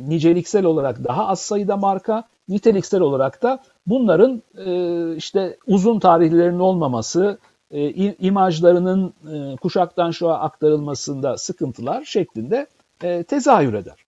niceliksel 0.09 0.65
olarak 0.65 1.05
daha 1.05 1.27
az 1.27 1.41
sayıda 1.41 1.77
marka, 1.77 2.29
niteliksel 2.49 3.01
olarak 3.01 3.43
da 3.43 3.63
bunların 3.87 4.43
işte 5.17 5.57
uzun 5.67 5.99
tarihlerinin 5.99 6.59
olmaması, 6.59 7.39
imajlarının 8.21 9.15
kuşaktan 9.57 10.11
şu 10.11 10.29
aktarılmasında 10.31 11.39
sıkıntılar 11.39 12.05
şeklinde 12.05 12.67
tezahür 13.29 13.75
eder. 13.75 14.07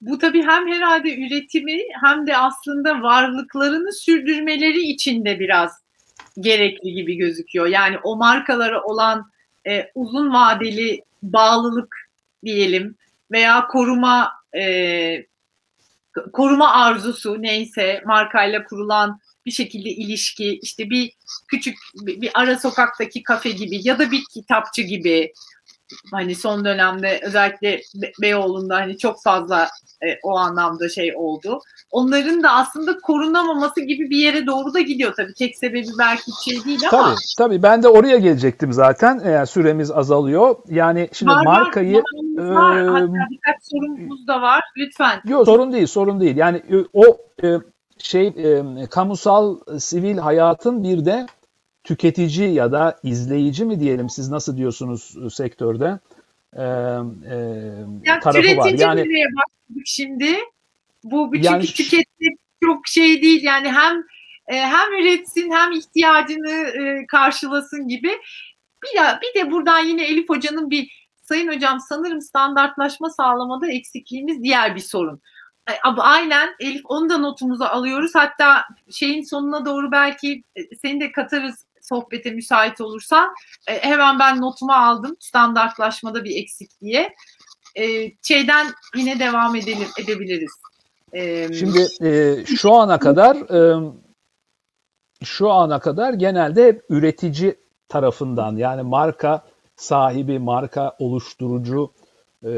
Bu 0.00 0.18
tabii 0.18 0.42
hem 0.42 0.68
herhalde 0.68 1.16
üretimi 1.26 1.78
hem 2.04 2.26
de 2.26 2.36
aslında 2.36 3.02
varlıklarını 3.02 3.92
sürdürmeleri 3.92 4.80
için 4.80 5.24
de 5.24 5.40
biraz 5.40 5.84
gerekli 6.40 6.92
gibi 6.92 7.16
gözüküyor. 7.16 7.66
Yani 7.66 7.96
o 8.04 8.16
markalara 8.16 8.82
olan 8.82 9.30
e, 9.66 9.90
uzun 9.94 10.32
vadeli 10.32 11.02
bağlılık 11.22 11.96
diyelim 12.44 12.96
veya 13.30 13.66
koruma 13.66 14.32
e, 14.56 14.62
koruma 16.32 16.72
arzusu 16.72 17.42
neyse 17.42 18.02
markayla 18.06 18.64
kurulan 18.64 19.20
bir 19.46 19.50
şekilde 19.50 19.90
ilişki 19.90 20.58
işte 20.62 20.90
bir 20.90 21.12
küçük 21.48 21.76
bir, 21.94 22.30
ara 22.34 22.58
sokaktaki 22.58 23.22
kafe 23.22 23.50
gibi 23.50 23.88
ya 23.88 23.98
da 23.98 24.10
bir 24.10 24.22
kitapçı 24.34 24.82
gibi 24.82 25.32
hani 26.12 26.34
son 26.34 26.64
dönemde 26.64 27.20
özellikle 27.22 27.80
Be 28.02 28.12
Beyoğlu'nda 28.22 28.76
hani 28.76 28.98
çok 28.98 29.22
fazla 29.22 29.68
e, 30.02 30.18
o 30.22 30.36
anlamda 30.36 30.88
şey 30.88 31.16
oldu. 31.16 31.60
Onların 31.90 32.42
da 32.42 32.50
aslında 32.50 32.98
korunamaması 32.98 33.80
gibi 33.80 34.10
bir 34.10 34.16
yere 34.16 34.46
doğru 34.46 34.74
da 34.74 34.80
gidiyor 34.80 35.14
tabii. 35.16 35.34
Tek 35.34 35.58
sebebi 35.58 35.88
belki 35.98 36.30
şey 36.44 36.64
değil 36.64 36.80
ama. 36.92 37.02
Tabii 37.02 37.16
tabii 37.38 37.62
ben 37.62 37.82
de 37.82 37.88
oraya 37.88 38.18
gelecektim 38.18 38.72
zaten. 38.72 39.22
Yani 39.26 39.46
süremiz 39.46 39.90
azalıyor. 39.90 40.56
Yani 40.68 41.08
şimdi 41.12 41.32
var, 41.32 41.44
markayı 41.44 41.96
var, 41.96 42.54
var. 42.54 42.76
E, 42.76 42.88
Hatta 42.88 43.26
birkaç 43.30 43.56
sorumuz 43.62 44.26
da 44.26 44.42
var. 44.42 44.60
Lütfen. 44.76 45.20
Yok 45.24 45.44
sorun 45.44 45.72
değil, 45.72 45.86
sorun 45.86 46.20
değil. 46.20 46.36
Yani 46.36 46.56
e, 46.56 46.76
o 46.92 47.16
e, 47.42 47.58
şey 47.98 48.26
e, 48.26 48.62
kamusal 48.90 49.56
sivil 49.78 50.18
hayatın 50.18 50.82
bir 50.82 51.04
de 51.04 51.26
tüketici 51.84 52.54
ya 52.54 52.72
da 52.72 52.98
izleyici 53.02 53.64
mi 53.64 53.80
diyelim 53.80 54.10
siz 54.10 54.30
nasıl 54.30 54.56
diyorsunuz 54.56 55.16
e, 55.26 55.30
sektörde 55.30 55.98
e, 56.56 56.62
e, 56.62 56.64
yani 58.04 58.20
tarafı 58.22 58.56
var. 58.56 58.72
Yani 58.78 59.00
başladık 59.00 59.82
şimdi. 59.84 60.36
Bu 61.04 61.30
çünkü 61.34 61.46
yani, 61.46 61.64
tüketmek 61.64 62.38
çok 62.64 62.86
şey 62.86 63.22
değil. 63.22 63.42
Yani 63.42 63.72
hem 63.72 64.04
e, 64.48 64.56
hem 64.56 64.92
üretsin 65.00 65.50
hem 65.50 65.72
ihtiyacını 65.72 66.50
e, 66.50 67.06
karşılasın 67.06 67.88
gibi. 67.88 68.10
Bir, 68.82 69.00
bir 69.22 69.40
de 69.40 69.50
buradan 69.50 69.84
yine 69.84 70.06
Elif 70.06 70.28
Hoca'nın 70.28 70.70
bir 70.70 71.04
Sayın 71.22 71.48
Hocam 71.48 71.80
sanırım 71.80 72.20
standartlaşma 72.20 73.10
sağlamada 73.10 73.70
eksikliğimiz 73.70 74.42
diğer 74.42 74.76
bir 74.76 74.80
sorun. 74.80 75.20
Aynen 75.98 76.50
Elif 76.60 76.82
onu 76.84 77.10
da 77.10 77.18
notumuza 77.18 77.68
alıyoruz. 77.68 78.14
Hatta 78.14 78.64
şeyin 78.90 79.22
sonuna 79.22 79.66
doğru 79.66 79.92
belki 79.92 80.42
seni 80.82 81.00
de 81.00 81.12
katarız 81.12 81.64
sohbete 81.88 82.30
müsait 82.30 82.80
olursan 82.80 83.34
e, 83.68 83.82
hemen 83.82 84.18
ben 84.18 84.40
notumu 84.40 84.72
aldım 84.72 85.16
standartlaşmada 85.20 86.24
bir 86.24 86.42
eksikliğe. 86.42 87.14
E, 87.76 88.12
şeyden 88.22 88.66
yine 88.96 89.20
devam 89.20 89.56
edelim 89.56 89.88
edebiliriz. 89.98 90.52
E, 91.12 91.48
Şimdi 91.54 91.88
e, 92.02 92.44
şu 92.46 92.72
ana 92.72 92.98
kadar 92.98 93.36
e, 93.36 93.92
şu 95.24 95.50
ana 95.50 95.80
kadar 95.80 96.12
genelde 96.12 96.66
hep 96.66 96.84
üretici 96.88 97.54
tarafından 97.88 98.56
yani 98.56 98.82
marka 98.82 99.44
sahibi, 99.76 100.38
marka 100.38 100.96
oluşturucu 100.98 101.92
e, 102.44 102.50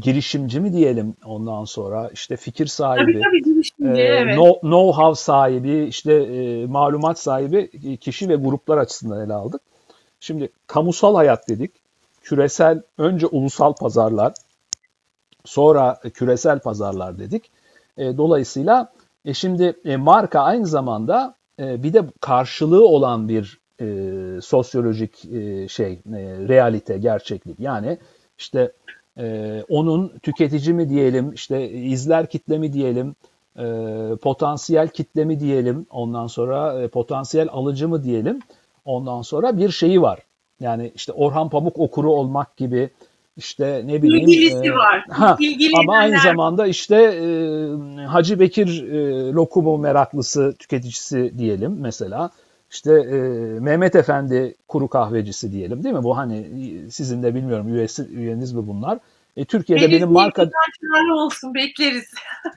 girişimci 0.00 0.60
mi 0.60 0.72
diyelim 0.72 1.14
ondan 1.24 1.64
sonra 1.64 2.10
işte 2.12 2.36
fikir 2.36 2.66
sahibi, 2.66 3.12
tabii, 3.12 3.22
tabii, 3.22 3.42
girişimci, 3.42 4.00
e, 4.00 4.04
evet. 4.04 4.36
know-how 4.38 5.16
sahibi, 5.16 5.84
işte 5.84 6.12
e, 6.14 6.66
malumat 6.66 7.18
sahibi 7.18 7.98
kişi 7.98 8.28
ve 8.28 8.34
gruplar 8.36 8.78
açısından 8.78 9.26
ele 9.26 9.34
aldık. 9.34 9.60
Şimdi 10.20 10.50
kamusal 10.66 11.14
hayat 11.14 11.48
dedik. 11.48 11.70
Küresel, 12.22 12.82
önce 12.98 13.26
ulusal 13.26 13.74
pazarlar, 13.74 14.34
sonra 15.44 16.00
küresel 16.14 16.58
pazarlar 16.58 17.18
dedik. 17.18 17.50
E, 17.96 18.16
dolayısıyla 18.16 18.92
e, 19.24 19.34
şimdi 19.34 19.76
e, 19.84 19.96
marka 19.96 20.40
aynı 20.40 20.66
zamanda 20.66 21.34
e, 21.60 21.82
bir 21.82 21.92
de 21.92 22.04
karşılığı 22.20 22.88
olan 22.88 23.28
bir 23.28 23.60
e, 23.80 23.86
sosyolojik 24.40 25.24
e, 25.24 25.68
şey, 25.68 25.92
e, 25.92 26.00
realite, 26.48 26.98
gerçeklik. 26.98 27.60
Yani 27.60 27.98
işte 28.38 28.72
e, 29.18 29.62
onun 29.68 30.12
tüketici 30.22 30.74
mi 30.74 30.88
diyelim, 30.88 31.32
işte 31.32 31.70
izler 31.70 32.26
kitle 32.26 32.58
mi 32.58 32.72
diyelim, 32.72 33.14
e, 33.58 33.64
potansiyel 34.22 34.88
kitle 34.88 35.24
mi 35.24 35.40
diyelim, 35.40 35.86
ondan 35.90 36.26
sonra 36.26 36.82
e, 36.82 36.88
potansiyel 36.88 37.48
alıcı 37.52 37.88
mı 37.88 38.04
diyelim, 38.04 38.38
ondan 38.84 39.22
sonra 39.22 39.58
bir 39.58 39.70
şeyi 39.70 40.02
var. 40.02 40.18
Yani 40.60 40.92
işte 40.94 41.12
Orhan 41.12 41.48
Pamuk 41.48 41.78
okuru 41.78 42.12
olmak 42.12 42.56
gibi 42.56 42.90
işte 43.36 43.82
ne 43.84 44.02
bileyim. 44.02 44.28
İlgilisi 44.28 44.68
e, 44.68 44.72
var. 44.72 45.04
Ha, 45.10 45.36
ama 45.80 45.96
aynı 45.96 46.18
zamanda 46.18 46.66
işte 46.66 46.96
e, 46.96 48.02
Hacı 48.02 48.40
Bekir 48.40 48.88
e, 48.88 49.32
lokumu 49.32 49.78
meraklısı 49.78 50.54
tüketicisi 50.58 51.38
diyelim 51.38 51.76
mesela. 51.80 52.30
İşte 52.76 52.92
e, 52.92 53.16
Mehmet 53.60 53.96
Efendi 53.96 54.54
kuru 54.68 54.88
kahvecisi 54.88 55.52
diyelim 55.52 55.84
değil 55.84 55.94
mi? 55.94 56.02
Bu 56.02 56.16
hani 56.16 56.46
sizin 56.90 57.22
de 57.22 57.34
bilmiyorum 57.34 57.74
üyesi, 57.74 58.08
üyeniz 58.08 58.52
mi 58.52 58.66
bunlar? 58.66 58.98
E, 59.36 59.44
Türkiye'de 59.44 59.82
benim, 59.82 59.92
benim 59.92 60.12
marka... 60.12 60.50
olsun 61.14 61.54
bekleriz. 61.54 62.04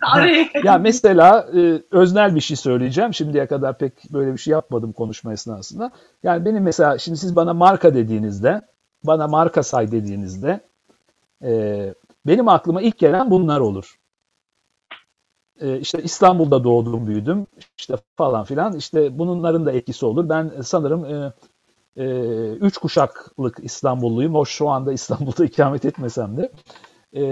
Ya 0.63 0.77
mesela 0.77 1.49
e, 1.57 1.81
öznel 1.91 2.35
bir 2.35 2.41
şey 2.41 2.57
söyleyeceğim. 2.57 3.13
Şimdiye 3.13 3.47
kadar 3.47 3.77
pek 3.77 3.93
böyle 4.13 4.33
bir 4.33 4.37
şey 4.37 4.51
yapmadım 4.51 4.91
konuşma 4.91 5.33
esnasında. 5.33 5.91
Yani 6.23 6.45
benim 6.45 6.63
mesela 6.63 6.97
şimdi 6.97 7.17
siz 7.17 7.35
bana 7.35 7.53
marka 7.53 7.93
dediğinizde, 7.93 8.61
bana 9.03 9.27
marka 9.27 9.63
say 9.63 9.91
dediğinizde 9.91 10.59
e, 11.43 11.93
benim 12.27 12.47
aklıma 12.47 12.81
ilk 12.81 12.97
gelen 12.97 13.31
bunlar 13.31 13.59
olur. 13.59 13.98
E, 15.61 15.79
işte 15.79 16.03
İstanbul'da 16.03 16.63
doğdum, 16.63 17.07
büyüdüm, 17.07 17.47
işte 17.77 17.95
falan 18.15 18.43
filan. 18.43 18.73
İşte 18.73 19.19
bunların 19.19 19.65
da 19.65 19.71
etkisi 19.71 20.05
olur. 20.05 20.29
Ben 20.29 20.51
sanırım 20.63 21.05
e, 21.05 21.33
e, 21.97 22.05
üç 22.53 22.77
kuşaklık 22.77 23.57
İstanbulluyum. 23.61 24.35
O 24.35 24.45
şu 24.45 24.69
anda 24.69 24.93
İstanbul'da 24.93 25.45
ikamet 25.45 25.85
etmesem 25.85 26.37
de. 26.37 26.51
E, 27.13 27.23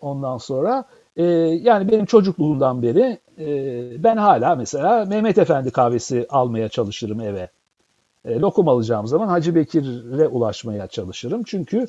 ondan 0.00 0.38
sonra 0.38 0.84
e, 1.16 1.24
yani 1.24 1.88
benim 1.92 2.06
çocukluğumdan 2.06 2.82
beri 2.82 3.18
e, 3.38 4.04
ben 4.04 4.16
hala 4.16 4.54
mesela 4.54 5.04
Mehmet 5.04 5.38
Efendi 5.38 5.70
kahvesi 5.70 6.26
almaya 6.30 6.68
çalışırım 6.68 7.20
eve. 7.20 7.50
E, 8.24 8.40
lokum 8.40 8.68
alacağım 8.68 9.06
zaman 9.06 9.28
Hacı 9.28 9.54
Bekir'e 9.54 10.28
ulaşmaya 10.28 10.86
çalışırım. 10.86 11.42
Çünkü 11.46 11.86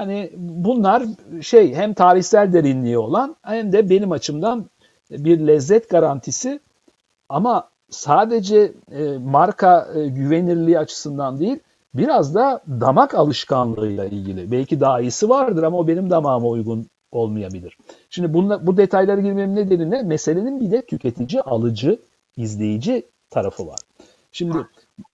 Hani 0.00 0.30
bunlar 0.36 1.02
şey 1.42 1.74
hem 1.74 1.94
tarihsel 1.94 2.52
derinliği 2.52 2.98
olan 2.98 3.36
hem 3.42 3.72
de 3.72 3.90
benim 3.90 4.12
açımdan 4.12 4.70
bir 5.10 5.46
lezzet 5.46 5.90
garantisi 5.90 6.60
ama 7.28 7.68
sadece 7.90 8.72
e, 8.92 9.18
marka 9.18 9.88
e, 9.94 10.08
güvenirliği 10.08 10.78
açısından 10.78 11.40
değil 11.40 11.58
biraz 11.94 12.34
da 12.34 12.62
damak 12.68 13.14
alışkanlığıyla 13.14 14.04
ilgili. 14.04 14.52
Belki 14.52 14.80
daha 14.80 15.00
iyisi 15.00 15.28
vardır 15.28 15.62
ama 15.62 15.78
o 15.78 15.88
benim 15.88 16.10
damağıma 16.10 16.48
uygun 16.48 16.86
olmayabilir. 17.12 17.76
Şimdi 18.10 18.34
bunla, 18.34 18.66
bu 18.66 18.76
detaylara 18.76 19.20
girmemin 19.20 19.56
nedeni 19.56 19.90
ne? 19.90 20.02
Meselenin 20.02 20.60
bir 20.60 20.70
de 20.70 20.82
tüketici, 20.86 21.42
alıcı, 21.42 21.98
izleyici 22.36 23.06
tarafı 23.30 23.66
var. 23.66 23.78
Şimdi 24.32 24.58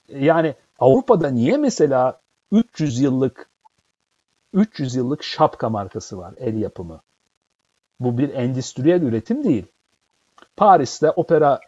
yani 0.09 0.55
Avrupa'da 0.79 1.31
niye 1.31 1.57
mesela 1.57 2.21
300 2.53 3.01
yıllık 3.01 3.51
300 4.53 4.95
yıllık 4.95 5.23
şapka 5.23 5.71
markası 5.71 6.19
var, 6.19 6.35
el 6.39 6.57
yapımı. 6.57 7.01
Bu 8.01 8.19
bir 8.19 8.35
endüstriyel 8.35 9.03
üretim 9.03 9.45
değil. 9.45 9.67
Paris'te 10.57 11.11
opera 11.11 11.61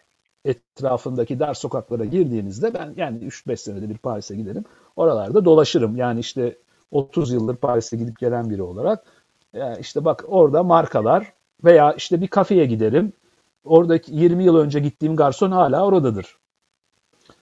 etrafındaki 0.45 1.39
dar 1.39 1.53
sokaklara 1.53 2.05
girdiğinizde 2.05 2.73
ben 2.73 2.93
yani 2.97 3.17
3-5 3.17 3.57
senede 3.57 3.89
bir 3.89 3.97
Paris'e 3.97 4.35
giderim. 4.35 4.65
Oralarda 4.95 5.45
dolaşırım. 5.45 5.95
Yani 5.95 6.19
işte 6.19 6.57
30 6.91 7.31
yıldır 7.31 7.55
Paris'e 7.55 7.97
gidip 7.97 8.19
gelen 8.19 8.49
biri 8.49 8.63
olarak 8.63 9.03
yani 9.53 9.77
işte 9.79 10.05
bak 10.05 10.25
orada 10.27 10.63
markalar 10.63 11.33
veya 11.63 11.93
işte 11.93 12.21
bir 12.21 12.27
kafeye 12.27 12.65
giderim. 12.65 13.13
Oradaki 13.63 14.15
20 14.15 14.43
yıl 14.43 14.57
önce 14.57 14.79
gittiğim 14.79 15.15
garson 15.15 15.51
hala 15.51 15.85
oradadır. 15.85 16.37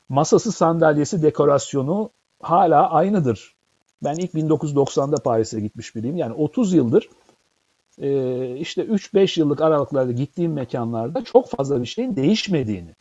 Masası, 0.09 0.51
sandalyesi, 0.51 1.21
dekorasyonu 1.23 2.09
hala 2.41 2.89
aynıdır. 2.89 3.55
Ben 4.03 4.15
ilk 4.15 4.33
1990'da 4.33 5.15
Paris'e 5.23 5.59
gitmiş 5.59 5.95
biriyim. 5.95 6.17
Yani 6.17 6.33
30 6.33 6.73
yıldır 6.73 7.09
e, 8.01 8.55
işte 8.57 8.81
3-5 8.81 9.39
yıllık 9.39 9.61
aralıklarda 9.61 10.11
gittiğim 10.11 10.53
mekanlarda 10.53 11.23
çok 11.23 11.49
fazla 11.49 11.81
bir 11.81 11.85
şeyin 11.85 12.15
değişmediğini. 12.15 12.95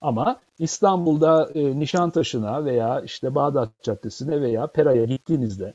Ama 0.00 0.40
İstanbul'da 0.58 1.50
e, 1.54 1.78
Nişantaşı'na 1.78 2.64
veya 2.64 3.00
işte 3.00 3.34
Bağdat 3.34 3.82
Caddesi'ne 3.82 4.40
veya 4.40 4.66
Pera'ya 4.66 5.04
gittiğinizde 5.04 5.74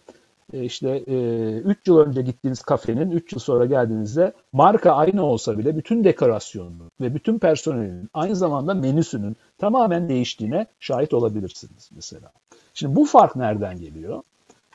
e, 0.54 0.64
işte 0.64 1.04
e, 1.08 1.58
3 1.58 1.88
yıl 1.88 1.98
önce 1.98 2.22
gittiğiniz 2.22 2.62
kafenin 2.62 3.12
3 3.12 3.34
yıl 3.34 3.40
sonra 3.40 3.66
geldiğinizde 3.66 4.34
marka 4.54 4.92
aynı 4.92 5.26
olsa 5.26 5.58
bile 5.58 5.78
bütün 5.78 6.04
dekorasyonunun 6.04 6.92
ve 7.02 7.16
bütün 7.16 7.40
personelinin 7.40 8.10
aynı 8.14 8.36
zamanda 8.36 8.74
menüsünün 8.74 9.36
tamamen 9.58 10.10
değiştiğine 10.10 10.68
şahit 10.80 11.14
olabilirsiniz 11.14 11.90
mesela. 11.96 12.32
Şimdi 12.74 12.96
bu 12.96 13.06
fark 13.06 13.36
nereden 13.36 13.80
geliyor? 13.80 14.24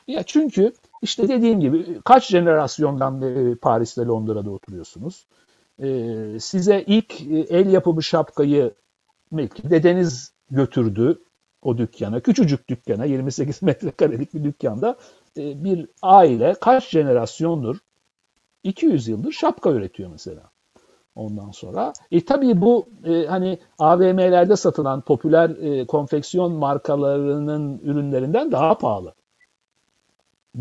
Ya 0.07 0.23
çünkü 0.23 0.73
işte 1.01 1.27
dediğim 1.27 1.59
gibi 1.59 2.01
kaç 2.05 2.27
jenerasyondan 2.27 3.21
beri 3.21 3.55
Paris'te 3.55 4.05
Londra'da 4.05 4.51
oturuyorsunuz. 4.51 5.25
Ee, 5.83 6.37
size 6.39 6.83
ilk 6.87 7.21
e, 7.21 7.39
el 7.39 7.73
yapımı 7.73 8.03
şapkayı 8.03 8.73
belki 9.31 9.69
dedeniz 9.69 10.33
götürdü 10.51 11.19
o 11.61 11.77
dükkana. 11.77 12.19
Küçücük 12.19 12.69
dükkana 12.69 13.05
28 13.05 13.61
metrekarelik 13.61 14.33
bir 14.33 14.43
dükkanda 14.43 14.97
e, 15.37 15.63
bir 15.63 15.87
aile 16.01 16.55
kaç 16.61 16.89
jenerasyondur 16.89 17.77
200 18.63 19.07
yıldır 19.07 19.31
şapka 19.31 19.71
üretiyor 19.71 20.09
mesela. 20.11 20.51
Ondan 21.15 21.51
sonra 21.51 21.93
e 22.11 22.25
tabii 22.25 22.61
bu 22.61 22.85
e, 23.05 23.25
hani 23.25 23.59
AVM'lerde 23.79 24.55
satılan 24.55 25.01
popüler 25.01 25.49
e, 25.49 25.87
konfeksiyon 25.87 26.51
markalarının 26.51 27.79
ürünlerinden 27.83 28.51
daha 28.51 28.77
pahalı. 28.77 29.13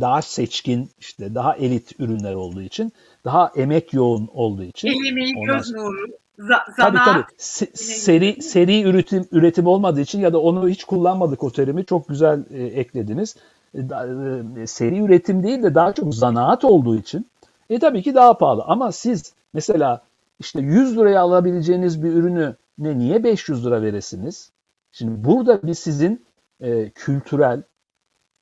Daha 0.01 0.23
seçkin 0.23 0.91
işte 0.99 1.35
daha 1.35 1.57
elit 1.57 2.01
ürünler 2.01 2.35
olduğu 2.35 2.63
için 2.63 2.93
daha 3.25 3.53
emek 3.57 3.93
yoğun 3.93 4.29
olduğu 4.33 4.63
için. 4.63 4.89
El 4.89 5.11
emeği 5.11 5.35
göz 5.47 5.73
nuru. 5.73 6.07
tabii 6.77 6.99
tabii. 7.05 7.25
Se- 7.39 7.77
seri 7.77 8.43
seri 8.43 8.83
üretim 8.83 9.29
üretim 9.33 9.67
olmadığı 9.67 10.01
için 10.01 10.21
ya 10.21 10.33
da 10.33 10.41
onu 10.41 10.69
hiç 10.69 10.85
kullanmadık 10.85 11.45
o 11.45 11.51
terimi 11.51 11.85
çok 11.85 12.09
güzel 12.09 12.45
e, 12.51 12.65
eklediniz. 12.65 13.37
E, 13.75 13.79
e, 14.61 14.67
seri 14.67 14.99
üretim 14.99 15.43
değil 15.43 15.63
de 15.63 15.75
daha 15.75 15.93
çok 15.93 16.15
zanaat 16.15 16.65
olduğu 16.65 16.97
için 16.97 17.27
e 17.71 17.79
tabii 17.79 18.03
ki 18.03 18.15
daha 18.15 18.39
pahalı 18.39 18.63
ama 18.67 18.93
siz 18.93 19.33
mesela 19.55 20.03
işte 20.41 20.61
100 20.61 20.97
liraya 20.99 21.21
alabileceğiniz 21.21 22.03
bir 22.03 22.13
ürünü 22.13 22.57
ne 22.79 22.99
niye 22.99 23.25
500 23.25 23.67
lira 23.67 23.83
veresiniz? 23.83 24.51
Şimdi 24.93 25.25
burada 25.25 25.63
bir 25.63 25.75
sizin 25.75 26.27
e, 26.61 26.91
kültürel, 26.91 27.63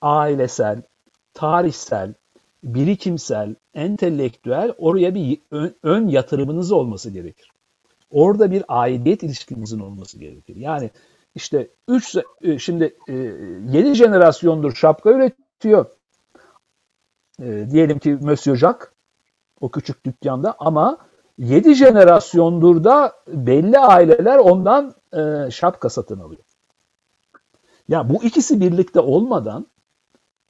ailesel, 0.01 0.83
tarihsel, 1.37 2.15
birikimsel, 2.65 3.55
entelektüel 3.75 4.75
oraya 4.79 5.15
bir 5.15 5.41
ön, 5.51 5.77
ön 5.83 6.09
yatırımınız 6.09 6.73
olması 6.73 7.11
gerekir. 7.11 7.51
Orada 8.11 8.51
bir 8.51 8.65
aidiyet 8.69 9.23
ilişkinizin 9.23 9.81
olması 9.81 10.19
gerekir. 10.19 10.57
Yani 10.57 10.91
işte 11.35 11.69
3 11.89 12.17
e, 12.43 12.59
şimdi 12.59 12.97
e, 13.09 13.13
7 13.13 13.95
jenerasyondur 13.95 14.75
şapka 14.75 15.11
üretiyor. 15.11 15.87
E, 17.43 17.67
diyelim 17.71 17.99
ki 17.99 18.19
Monsieur 18.21 18.57
Jacques 18.57 18.89
o 19.61 19.71
küçük 19.71 20.07
dükkanda 20.07 20.55
ama 20.59 20.99
7 21.39 21.75
jenerasyondur 21.75 22.85
da 22.85 23.13
belli 23.29 23.79
aileler 23.79 24.39
ondan 24.39 24.95
e, 25.13 25.51
şapka 25.51 25.89
satın 25.89 26.21
alıyor. 26.21 26.43
Ya 27.89 28.09
bu 28.09 28.25
ikisi 28.25 28.61
birlikte 28.61 29.01
olmadan 29.01 29.67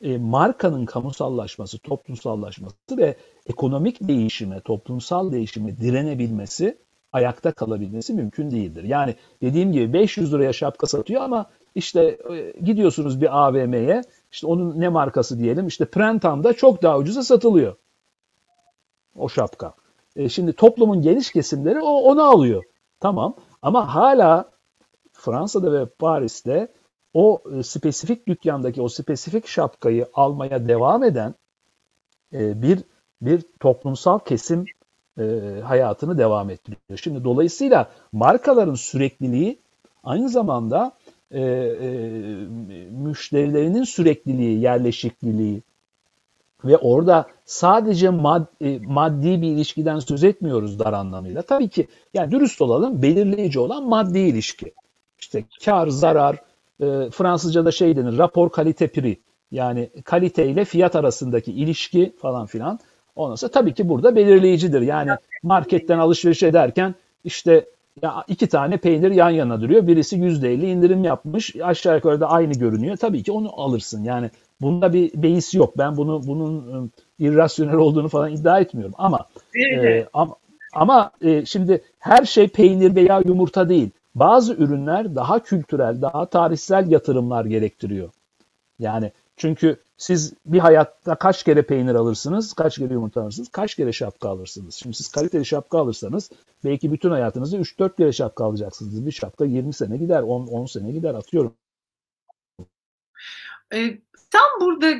e, 0.00 0.18
markanın 0.18 0.86
kamusallaşması, 0.86 1.78
toplumsallaşması 1.78 2.76
ve 2.90 3.16
ekonomik 3.46 4.08
değişime, 4.08 4.60
toplumsal 4.60 5.32
değişime 5.32 5.76
direnebilmesi, 5.76 6.78
ayakta 7.12 7.52
kalabilmesi 7.52 8.14
mümkün 8.14 8.50
değildir. 8.50 8.84
Yani 8.84 9.14
dediğim 9.42 9.72
gibi 9.72 9.92
500 9.92 10.32
liraya 10.32 10.52
şapka 10.52 10.86
satıyor 10.86 11.22
ama 11.22 11.46
işte 11.74 12.18
e, 12.30 12.60
gidiyorsunuz 12.60 13.20
bir 13.20 13.46
AVM'ye, 13.46 14.02
işte 14.32 14.46
onun 14.46 14.80
ne 14.80 14.88
markası 14.88 15.38
diyelim, 15.38 15.66
işte 15.66 15.84
Prentam'da 15.84 16.52
çok 16.52 16.82
daha 16.82 16.98
ucuza 16.98 17.22
satılıyor. 17.22 17.76
o 19.16 19.28
şapka. 19.28 19.74
E, 20.16 20.28
şimdi 20.28 20.52
toplumun 20.52 21.02
geniş 21.02 21.32
kesimleri 21.32 21.80
o 21.80 21.90
onu 21.90 22.22
alıyor. 22.22 22.64
Tamam 23.00 23.34
ama 23.62 23.94
hala 23.94 24.50
Fransa'da 25.12 25.72
ve 25.72 25.86
Paris'te 25.86 26.68
o 27.16 27.42
e, 27.58 27.62
spesifik 27.62 28.28
dükkandaki 28.28 28.82
o 28.82 28.88
spesifik 28.88 29.46
şapkayı 29.46 30.06
almaya 30.14 30.68
devam 30.68 31.04
eden 31.04 31.34
e, 32.32 32.62
bir 32.62 32.78
bir 33.20 33.42
toplumsal 33.60 34.18
kesim 34.18 34.64
e, 35.18 35.24
hayatını 35.64 36.18
devam 36.18 36.50
ettiriyor. 36.50 36.98
Şimdi 37.02 37.24
dolayısıyla 37.24 37.90
markaların 38.12 38.74
sürekliliği 38.74 39.58
aynı 40.04 40.28
zamanda 40.28 40.92
müşterilerinin 42.90 43.84
sürekliliği, 43.84 44.60
yerleşikliliği 44.60 45.62
ve 46.64 46.76
orada 46.76 47.26
sadece 47.44 48.10
mad, 48.10 48.46
maddi 48.80 49.42
bir 49.42 49.48
ilişkiden 49.48 49.98
söz 49.98 50.24
etmiyoruz 50.24 50.78
dar 50.78 50.92
anlamıyla. 50.92 51.42
Tabii 51.42 51.68
ki 51.68 51.88
yani 52.14 52.30
dürüst 52.30 52.62
olalım 52.62 53.02
belirleyici 53.02 53.60
olan 53.60 53.88
maddi 53.88 54.18
ilişki. 54.18 54.72
İşte 55.18 55.44
kar, 55.64 55.88
zarar, 55.88 56.36
e, 56.80 57.10
Fransızca'da 57.10 57.70
şey 57.70 57.96
denir 57.96 58.18
rapor 58.18 58.50
kalite 58.50 58.86
pri 58.86 59.16
yani 59.50 59.90
kalite 60.04 60.46
ile 60.46 60.64
fiyat 60.64 60.96
arasındaki 60.96 61.52
ilişki 61.52 62.12
falan 62.18 62.46
filan. 62.46 62.78
Ondan 63.16 63.34
sonra 63.34 63.52
tabii 63.52 63.74
ki 63.74 63.88
burada 63.88 64.16
belirleyicidir. 64.16 64.80
Yani 64.80 65.10
marketten 65.42 65.98
alışveriş 65.98 66.42
ederken 66.42 66.94
işte 67.24 67.66
ya 68.02 68.24
iki 68.28 68.46
tane 68.46 68.76
peynir 68.76 69.10
yan 69.10 69.30
yana 69.30 69.60
duruyor. 69.60 69.86
Birisi 69.86 70.16
%50 70.16 70.66
indirim 70.66 71.04
yapmış. 71.04 71.56
Aşağı 71.56 71.94
yukarı 71.94 72.20
da 72.20 72.30
aynı 72.30 72.52
görünüyor. 72.52 72.96
Tabii 72.96 73.22
ki 73.22 73.32
onu 73.32 73.60
alırsın. 73.60 74.04
Yani 74.04 74.30
bunda 74.60 74.92
bir 74.92 75.22
beis 75.22 75.54
yok. 75.54 75.78
Ben 75.78 75.96
bunu 75.96 76.22
bunun 76.26 76.72
ıı, 76.72 76.88
irrasyonel 77.18 77.76
olduğunu 77.76 78.08
falan 78.08 78.32
iddia 78.32 78.60
etmiyorum. 78.60 78.94
Ama 78.98 79.26
e, 79.82 80.06
ama, 80.12 80.36
ama 80.74 81.10
e, 81.22 81.46
şimdi 81.46 81.82
her 81.98 82.24
şey 82.24 82.48
peynir 82.48 82.94
veya 82.94 83.22
yumurta 83.26 83.68
değil. 83.68 83.90
Bazı 84.16 84.54
ürünler 84.54 85.14
daha 85.14 85.42
kültürel, 85.42 86.02
daha 86.02 86.30
tarihsel 86.30 86.90
yatırımlar 86.90 87.44
gerektiriyor. 87.44 88.10
Yani 88.78 89.12
çünkü 89.36 89.76
siz 89.96 90.34
bir 90.46 90.58
hayatta 90.58 91.14
kaç 91.14 91.44
kere 91.44 91.62
peynir 91.62 91.94
alırsınız, 91.94 92.52
kaç 92.52 92.78
kere 92.78 92.92
yumurta 92.92 93.22
alırsınız, 93.22 93.48
kaç 93.48 93.74
kere 93.74 93.92
şapka 93.92 94.28
alırsınız. 94.28 94.74
Şimdi 94.74 94.96
siz 94.96 95.08
kaliteli 95.08 95.46
şapka 95.46 95.78
alırsanız 95.78 96.30
belki 96.64 96.92
bütün 96.92 97.10
hayatınızda 97.10 97.56
3-4 97.56 97.96
kere 97.96 98.12
şapka 98.12 98.44
alacaksınız. 98.44 99.06
Bir 99.06 99.12
şapka 99.12 99.44
20 99.44 99.72
sene 99.72 99.96
gider, 99.96 100.22
10, 100.22 100.46
10 100.46 100.66
sene 100.66 100.92
gider 100.92 101.14
atıyorum. 101.14 101.54
E, 103.72 103.98
tam 104.30 104.60
burada 104.60 104.94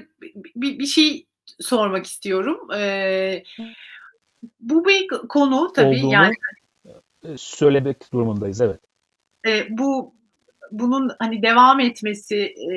bir, 0.57 0.79
bir 0.79 0.87
şey 0.87 1.27
sormak 1.61 2.07
istiyorum. 2.07 2.73
E, 2.73 3.43
bu 4.61 4.85
bir 4.85 5.09
konu 5.09 5.73
tabii 5.73 5.99
Olduğunu 5.99 6.12
yani 6.12 6.35
söylemek 7.37 8.12
durumundayız 8.12 8.61
evet. 8.61 8.86
E, 9.47 9.66
bu 9.70 10.16
bunun 10.70 11.11
hani 11.18 11.42
devam 11.42 11.80
etmesi 11.80 12.36
e, 12.36 12.74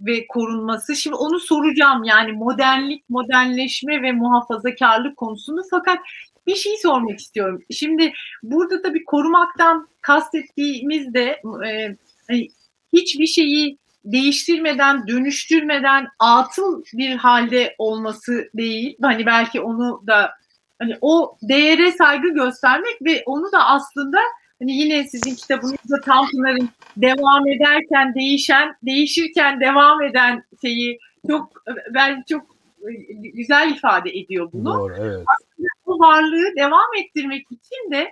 ve 0.00 0.26
korunması. 0.28 0.96
Şimdi 0.96 1.16
onu 1.16 1.40
soracağım 1.40 2.04
yani 2.04 2.32
modernlik, 2.32 3.10
modernleşme 3.10 4.02
ve 4.02 4.12
muhafazakarlık 4.12 5.16
konusunu 5.16 5.62
fakat 5.70 5.98
bir 6.46 6.54
şey 6.54 6.76
sormak 6.82 7.20
istiyorum. 7.20 7.62
Şimdi 7.70 8.12
burada 8.42 8.84
da 8.84 8.94
bir 8.94 9.04
korumaktan 9.04 9.88
kastettiğimiz 10.00 11.14
de 11.14 11.42
e, 11.66 11.96
hani 12.28 12.48
hiçbir 12.92 13.26
şeyi 13.26 13.78
değiştirmeden, 14.04 15.06
dönüştürmeden 15.06 16.06
atıl 16.18 16.82
bir 16.92 17.16
halde 17.16 17.74
olması 17.78 18.50
değil. 18.54 18.96
Hani 19.02 19.26
belki 19.26 19.60
onu 19.60 20.02
da 20.06 20.30
hani 20.78 20.96
o 21.00 21.36
değere 21.42 21.92
saygı 21.92 22.28
göstermek 22.28 23.02
ve 23.02 23.22
onu 23.26 23.52
da 23.52 23.66
aslında 23.66 24.18
hani 24.60 24.72
yine 24.72 25.04
sizin 25.04 25.34
kitabınızda 25.34 26.00
Tanpınar'ın 26.04 26.68
devam 26.96 27.48
ederken 27.48 28.14
değişen, 28.14 28.76
değişirken 28.82 29.60
devam 29.60 30.02
eden 30.02 30.44
şeyi 30.62 30.98
çok 31.28 31.64
ben 31.94 32.24
çok 32.28 32.42
güzel 33.34 33.72
ifade 33.72 34.10
ediyor 34.10 34.50
bunu. 34.52 34.74
Doğru, 34.74 34.94
evet. 35.00 35.24
Aslında 35.26 35.68
bu 35.86 35.98
varlığı 35.98 36.56
devam 36.56 36.94
ettirmek 37.04 37.46
için 37.52 37.90
de 37.90 38.04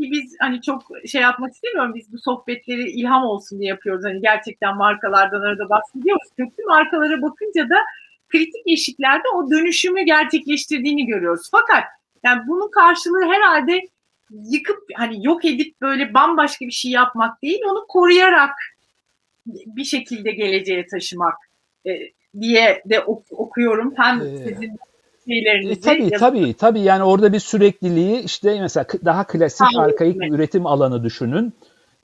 ki 0.00 0.10
biz 0.10 0.36
hani 0.40 0.62
çok 0.62 0.82
şey 1.06 1.22
yapmak 1.22 1.54
istemiyorum 1.54 1.94
biz 1.94 2.12
bu 2.12 2.18
sohbetleri 2.18 2.90
ilham 2.90 3.24
olsun 3.24 3.58
diye 3.58 3.68
yapıyoruz. 3.68 4.04
Hani 4.04 4.20
gerçekten 4.20 4.76
markalardan 4.76 5.40
arada 5.40 5.68
bahsediyoruz. 5.68 6.28
Köklü 6.36 6.64
markalara 6.64 7.22
bakınca 7.22 7.70
da 7.70 7.76
kritik 8.28 8.62
eşiklerde 8.66 9.28
o 9.34 9.50
dönüşümü 9.50 10.02
gerçekleştirdiğini 10.02 11.06
görüyoruz. 11.06 11.48
Fakat 11.50 11.84
yani 12.24 12.42
bunun 12.48 12.70
karşılığı 12.70 13.24
herhalde 13.24 13.80
yıkıp 14.30 14.78
hani 14.94 15.26
yok 15.26 15.44
edip 15.44 15.80
böyle 15.80 16.14
bambaşka 16.14 16.66
bir 16.66 16.70
şey 16.70 16.90
yapmak 16.90 17.42
değil 17.42 17.60
onu 17.70 17.86
koruyarak 17.88 18.54
bir 19.46 19.84
şekilde 19.84 20.32
geleceğe 20.32 20.86
taşımak 20.86 21.34
e, 21.86 21.90
diye 22.40 22.82
de 22.86 23.00
ok- 23.00 23.32
okuyorum. 23.32 23.92
Hem 23.96 24.20
ee, 24.20 24.38
sizin. 24.48 24.78
E, 25.30 25.80
tabii 25.80 26.02
yazıp... 26.02 26.18
tabii 26.18 26.54
tabii 26.54 26.80
yani 26.80 27.02
orada 27.02 27.32
bir 27.32 27.40
sürekliliği 27.40 28.22
işte 28.22 28.60
mesela 28.60 28.86
daha 29.04 29.24
klasik 29.24 29.66
Tabii, 29.72 29.84
arkaik 29.84 30.20
bir 30.20 30.32
üretim 30.32 30.66
alanı 30.66 31.04
düşünün. 31.04 31.52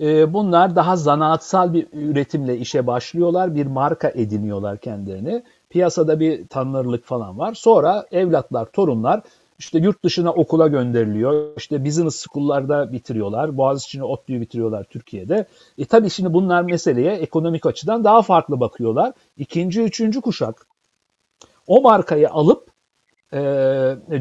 E, 0.00 0.32
bunlar 0.32 0.76
daha 0.76 0.96
zanaatsal 0.96 1.72
bir 1.72 1.86
üretimle 1.92 2.56
işe 2.58 2.86
başlıyorlar. 2.86 3.54
Bir 3.54 3.66
marka 3.66 4.08
ediniyorlar 4.08 4.78
kendilerini. 4.78 5.42
Piyasada 5.70 6.20
bir 6.20 6.48
tanınırlık 6.48 7.04
falan 7.04 7.38
var. 7.38 7.54
Sonra 7.54 8.06
evlatlar, 8.12 8.66
torunlar 8.66 9.22
işte 9.64 9.78
yurt 9.78 10.04
dışına 10.04 10.32
okula 10.32 10.68
gönderiliyor. 10.68 11.56
İşte 11.56 11.84
business 11.84 12.26
school'larda 12.26 12.92
bitiriyorlar. 12.92 13.56
Boğaziçi'ni 13.56 14.04
ODTÜ'yü 14.04 14.40
bitiriyorlar 14.40 14.84
Türkiye'de. 14.84 15.46
E 15.78 15.84
tabii 15.84 16.10
şimdi 16.10 16.32
bunlar 16.32 16.62
meseleye 16.62 17.12
ekonomik 17.12 17.66
açıdan 17.66 18.04
daha 18.04 18.22
farklı 18.22 18.60
bakıyorlar. 18.60 19.12
İkinci, 19.36 19.82
üçüncü 19.82 20.20
kuşak 20.20 20.66
o 21.66 21.80
markayı 21.80 22.30
alıp 22.30 22.68
e, 23.32 23.38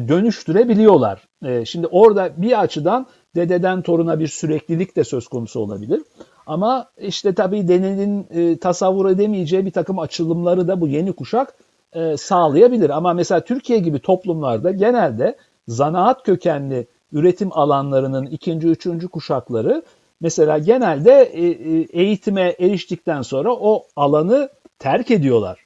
dönüştürebiliyorlar. 0.08 1.28
E, 1.44 1.64
şimdi 1.64 1.86
orada 1.86 2.30
bir 2.36 2.60
açıdan 2.60 3.06
dededen 3.36 3.82
toruna 3.82 4.20
bir 4.20 4.28
süreklilik 4.28 4.96
de 4.96 5.04
söz 5.04 5.28
konusu 5.28 5.60
olabilir. 5.60 6.02
Ama 6.46 6.90
işte 6.98 7.34
tabii 7.34 7.68
denenin 7.68 8.26
e, 8.30 8.58
tasavvur 8.58 9.10
edemeyeceği 9.10 9.66
bir 9.66 9.70
takım 9.70 9.98
açılımları 9.98 10.68
da 10.68 10.80
bu 10.80 10.88
yeni 10.88 11.12
kuşak 11.12 11.54
e, 11.94 12.16
sağlayabilir. 12.16 12.90
Ama 12.90 13.12
mesela 13.12 13.44
Türkiye 13.44 13.78
gibi 13.78 13.98
toplumlarda 13.98 14.70
genelde 14.70 15.36
zanaat 15.68 16.22
kökenli 16.22 16.86
üretim 17.12 17.52
alanlarının 17.52 18.26
ikinci, 18.26 18.68
üçüncü 18.68 19.08
kuşakları 19.08 19.82
mesela 20.20 20.58
genelde 20.58 21.12
e, 21.22 21.46
e, 21.46 21.86
eğitime 22.02 22.54
eriştikten 22.58 23.22
sonra 23.22 23.52
o 23.52 23.86
alanı 23.96 24.48
terk 24.78 25.10
ediyorlar. 25.10 25.64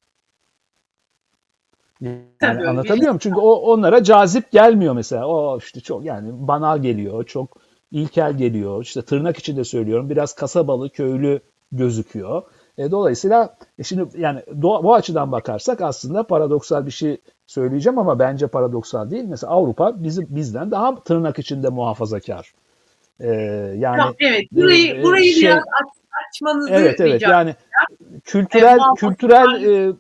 Yani 2.00 2.22
Tabii 2.40 2.68
anlatabiliyor 2.68 3.06
muyum? 3.06 3.18
Çünkü 3.18 3.40
o 3.40 3.52
onlara 3.52 4.04
cazip 4.04 4.50
gelmiyor 4.52 4.94
mesela. 4.94 5.26
O 5.26 5.58
işte 5.58 5.80
çok 5.80 6.04
yani 6.04 6.28
banal 6.32 6.82
geliyor, 6.82 7.24
çok 7.24 7.56
ilkel 7.90 8.36
geliyor. 8.36 8.82
İşte 8.82 9.02
tırnak 9.02 9.36
içinde 9.36 9.64
söylüyorum 9.64 10.10
biraz 10.10 10.34
kasabalı, 10.34 10.90
köylü 10.90 11.40
gözüküyor. 11.72 12.42
E, 12.78 12.90
dolayısıyla 12.90 13.56
e, 13.78 13.82
şimdi 13.82 14.20
yani 14.20 14.42
do, 14.62 14.82
bu 14.84 14.94
açıdan 14.94 15.32
bakarsak 15.32 15.80
aslında 15.80 16.22
paradoksal 16.22 16.86
bir 16.86 16.90
şey 16.90 17.20
söyleyeceğim 17.46 17.98
ama 17.98 18.18
bence 18.18 18.46
paradoksal 18.46 19.10
değil. 19.10 19.24
Mesela 19.24 19.52
Avrupa 19.52 20.02
bizim 20.02 20.26
bizden 20.30 20.70
daha 20.70 21.02
tırnak 21.02 21.38
içinde 21.38 21.68
muhafazakar. 21.68 22.54
E, 23.20 23.28
yani 23.78 24.02
evet 24.20 24.44
burayı 24.52 24.94
e, 24.94 25.02
burayı 25.02 25.32
şey, 25.32 25.42
biraz 25.42 25.62
açmanızı 26.28 26.70
Evet 26.70 27.00
evet 27.00 27.22
yani 27.22 27.54
kültürel 28.24 28.76
e, 28.76 28.94
kültürel 28.96 29.62
e, 29.62 29.92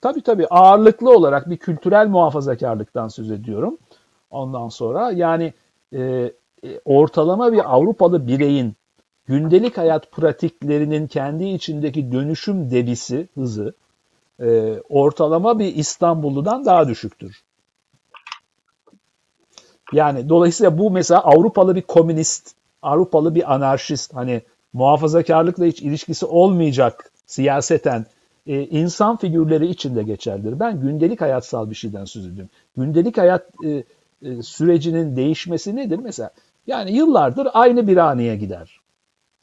tabii 0.00 0.22
tabii 0.22 0.46
ağırlıklı 0.46 1.10
olarak 1.16 1.50
bir 1.50 1.56
kültürel 1.56 2.06
muhafazakarlıktan 2.06 3.08
söz 3.08 3.30
ediyorum. 3.30 3.78
Ondan 4.30 4.68
sonra 4.68 5.10
yani 5.10 5.52
e, 5.92 6.00
e 6.64 6.80
ortalama 6.84 7.52
bir 7.52 7.74
Avrupalı 7.74 8.26
bireyin 8.26 8.74
gündelik 9.26 9.78
hayat 9.78 10.12
pratiklerinin 10.12 11.06
kendi 11.06 11.44
içindeki 11.44 12.12
dönüşüm 12.12 12.70
debisi, 12.70 13.28
hızı 13.34 13.74
e, 14.40 14.80
ortalama 14.88 15.58
bir 15.58 15.76
İstanbulludan 15.76 16.64
daha 16.64 16.88
düşüktür. 16.88 17.42
Yani 19.92 20.28
dolayısıyla 20.28 20.78
bu 20.78 20.90
mesela 20.90 21.20
Avrupalı 21.20 21.76
bir 21.76 21.82
komünist, 21.82 22.54
Avrupalı 22.82 23.34
bir 23.34 23.54
anarşist, 23.54 24.14
hani 24.14 24.42
muhafazakarlıkla 24.72 25.64
hiç 25.64 25.82
ilişkisi 25.82 26.26
olmayacak 26.26 27.12
siyaseten 27.26 28.06
e, 28.46 28.62
insan 28.62 29.16
figürleri 29.16 29.66
için 29.66 29.96
de 29.96 30.02
geçerlidir. 30.02 30.60
Ben 30.60 30.80
gündelik 30.80 31.20
hayatsal 31.20 31.70
bir 31.70 31.74
şeyden 31.74 32.04
söz 32.04 32.26
ediyorum. 32.26 32.50
Gündelik 32.76 33.18
hayat 33.18 33.46
e, 33.64 33.84
e, 34.22 34.42
sürecinin 34.42 35.16
değişmesi 35.16 35.76
nedir? 35.76 35.98
Mesela 36.02 36.30
yani 36.66 36.92
yıllardır 36.92 37.48
aynı 37.52 37.86
bir 37.86 37.96
haneye 37.96 38.36
gider. 38.36 38.81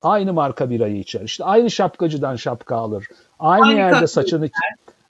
Aynı 0.01 0.33
marka 0.33 0.69
birayı 0.69 0.99
içer. 0.99 1.21
İşte 1.21 1.43
aynı 1.43 1.71
şapkacıdan 1.71 2.35
şapka 2.35 2.75
alır. 2.75 3.07
Aynı, 3.39 3.65
aynı 3.65 3.77
yerde 3.77 4.07
saçını 4.07 4.49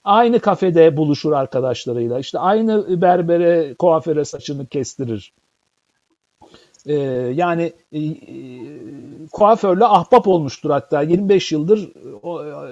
aynı 0.04 0.40
kafede 0.40 0.96
buluşur 0.96 1.32
arkadaşlarıyla. 1.32 2.18
İşte 2.18 2.38
aynı 2.38 3.00
berbere, 3.00 3.74
kuaföre 3.74 4.24
saçını 4.24 4.66
kestirir. 4.66 5.32
Ee, 6.86 6.94
yani 7.34 7.72
e, 7.92 8.00
kuaförle 9.32 9.84
ahbap 9.84 10.28
olmuştur 10.28 10.70
hatta 10.70 11.02
25 11.02 11.52
yıldır 11.52 11.90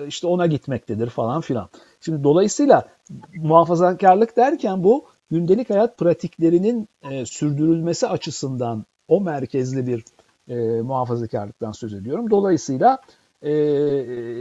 işte 0.08 0.26
ona 0.26 0.46
gitmektedir 0.46 1.10
falan 1.10 1.40
filan. 1.40 1.68
Şimdi 2.00 2.24
dolayısıyla 2.24 2.88
muhafazakarlık 3.34 4.36
derken 4.36 4.84
bu 4.84 5.04
gündelik 5.30 5.70
hayat 5.70 5.98
pratiklerinin 5.98 6.88
e, 7.10 7.26
sürdürülmesi 7.26 8.08
açısından 8.08 8.84
o 9.08 9.20
merkezli 9.20 9.86
bir 9.86 10.04
e, 10.48 10.56
muhafazakarlıktan 10.82 11.72
söz 11.72 11.94
ediyorum. 11.94 12.30
Dolayısıyla 12.30 12.98
e, 13.42 13.52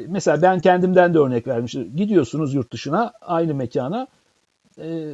mesela 0.08 0.42
ben 0.42 0.60
kendimden 0.60 1.14
de 1.14 1.20
örnek 1.20 1.48
vermiştim. 1.48 1.96
Gidiyorsunuz 1.96 2.54
yurt 2.54 2.74
dışına 2.74 3.14
aynı 3.22 3.56
mekana 3.56 4.08
e, 4.78 5.14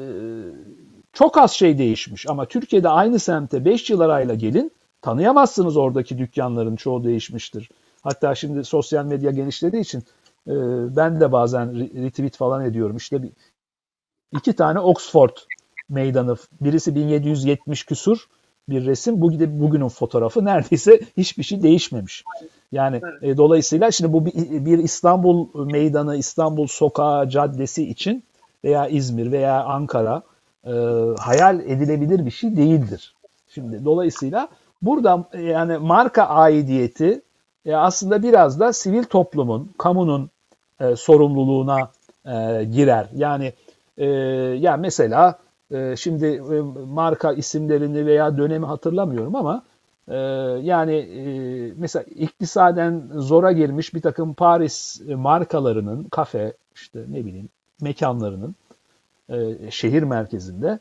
çok 1.14 1.38
az 1.38 1.52
şey 1.52 1.78
değişmiş 1.78 2.30
ama 2.30 2.46
Türkiye'de 2.46 2.90
aynı 2.90 3.20
semte 3.20 3.66
5 3.66 3.90
yıl 3.90 4.00
arayla 4.00 4.36
gelin 4.36 4.72
tanıyamazsınız 5.02 5.78
oradaki 5.78 6.18
dükkanların 6.18 6.76
çoğu 6.76 7.04
değişmiştir. 7.04 7.70
Hatta 8.02 8.36
şimdi 8.36 8.64
sosyal 8.64 9.06
medya 9.06 9.32
genişlediği 9.32 9.82
için 9.82 10.04
e, 10.48 10.54
ben 10.96 11.22
de 11.22 11.32
bazen 11.32 11.80
retweet 12.04 12.38
falan 12.38 12.66
ediyorum. 12.66 12.98
İşte 12.98 13.24
bir, 13.24 13.32
iki 14.32 14.54
tane 14.54 14.80
Oxford 14.80 15.38
meydanı 15.90 16.36
birisi 16.62 16.96
1770 16.96 17.86
küsur 17.86 18.28
bir 18.70 18.86
resim. 18.86 19.22
Bu 19.22 19.32
bugünün 19.32 19.88
fotoğrafı 19.88 20.46
neredeyse 20.46 21.00
hiçbir 21.18 21.44
şey 21.44 21.64
değişmemiş. 21.64 22.24
Yani 22.72 23.02
evet. 23.04 23.24
e, 23.24 23.38
dolayısıyla 23.38 23.92
şimdi 23.92 24.14
bu 24.14 24.26
bir, 24.26 24.66
bir 24.66 24.78
İstanbul 24.78 25.66
meydanı, 25.66 26.16
İstanbul 26.16 26.68
sokağı, 26.68 27.30
caddesi 27.30 27.90
için 27.90 28.24
veya 28.64 28.88
İzmir 28.88 29.32
veya 29.32 29.64
Ankara 29.64 30.22
e, 30.66 30.72
hayal 31.20 31.60
edilebilir 31.60 32.26
bir 32.26 32.32
şey 32.32 32.58
değildir. 32.58 33.16
Şimdi 33.50 33.86
dolayısıyla 33.86 34.48
burada 34.82 35.26
e, 35.34 35.42
yani 35.42 35.78
marka 35.78 36.24
aidiyeti 36.24 37.22
e, 37.66 37.76
aslında 37.76 38.24
biraz 38.24 38.60
da 38.60 38.74
sivil 38.74 39.04
toplumun, 39.04 39.72
kamunun 39.78 40.30
e, 40.80 40.96
sorumluluğuna 40.96 41.92
e, 42.26 42.64
girer. 42.64 43.08
Yani 43.16 43.54
e, 43.98 44.06
ya 44.60 44.78
mesela 44.78 45.40
e, 45.74 45.96
şimdi 45.96 46.26
e, 46.26 46.62
marka 46.88 47.34
isimlerini 47.34 48.06
veya 48.06 48.38
dönemi 48.38 48.66
hatırlamıyorum 48.66 49.36
ama 49.36 49.64
e, 50.08 50.16
yani 50.62 50.96
e, 50.96 51.24
mesela 51.78 52.04
iktisaden 52.04 53.10
zora 53.14 53.52
girmiş 53.52 53.94
bir 53.94 54.02
takım 54.02 54.34
Paris 54.34 55.02
markalarının 55.08 56.04
kafe 56.04 56.54
işte 56.76 57.06
ne 57.08 57.26
bileyim 57.26 57.50
mekanlarının 57.82 58.56
şehir 59.70 60.04
merkezinde 60.04 60.80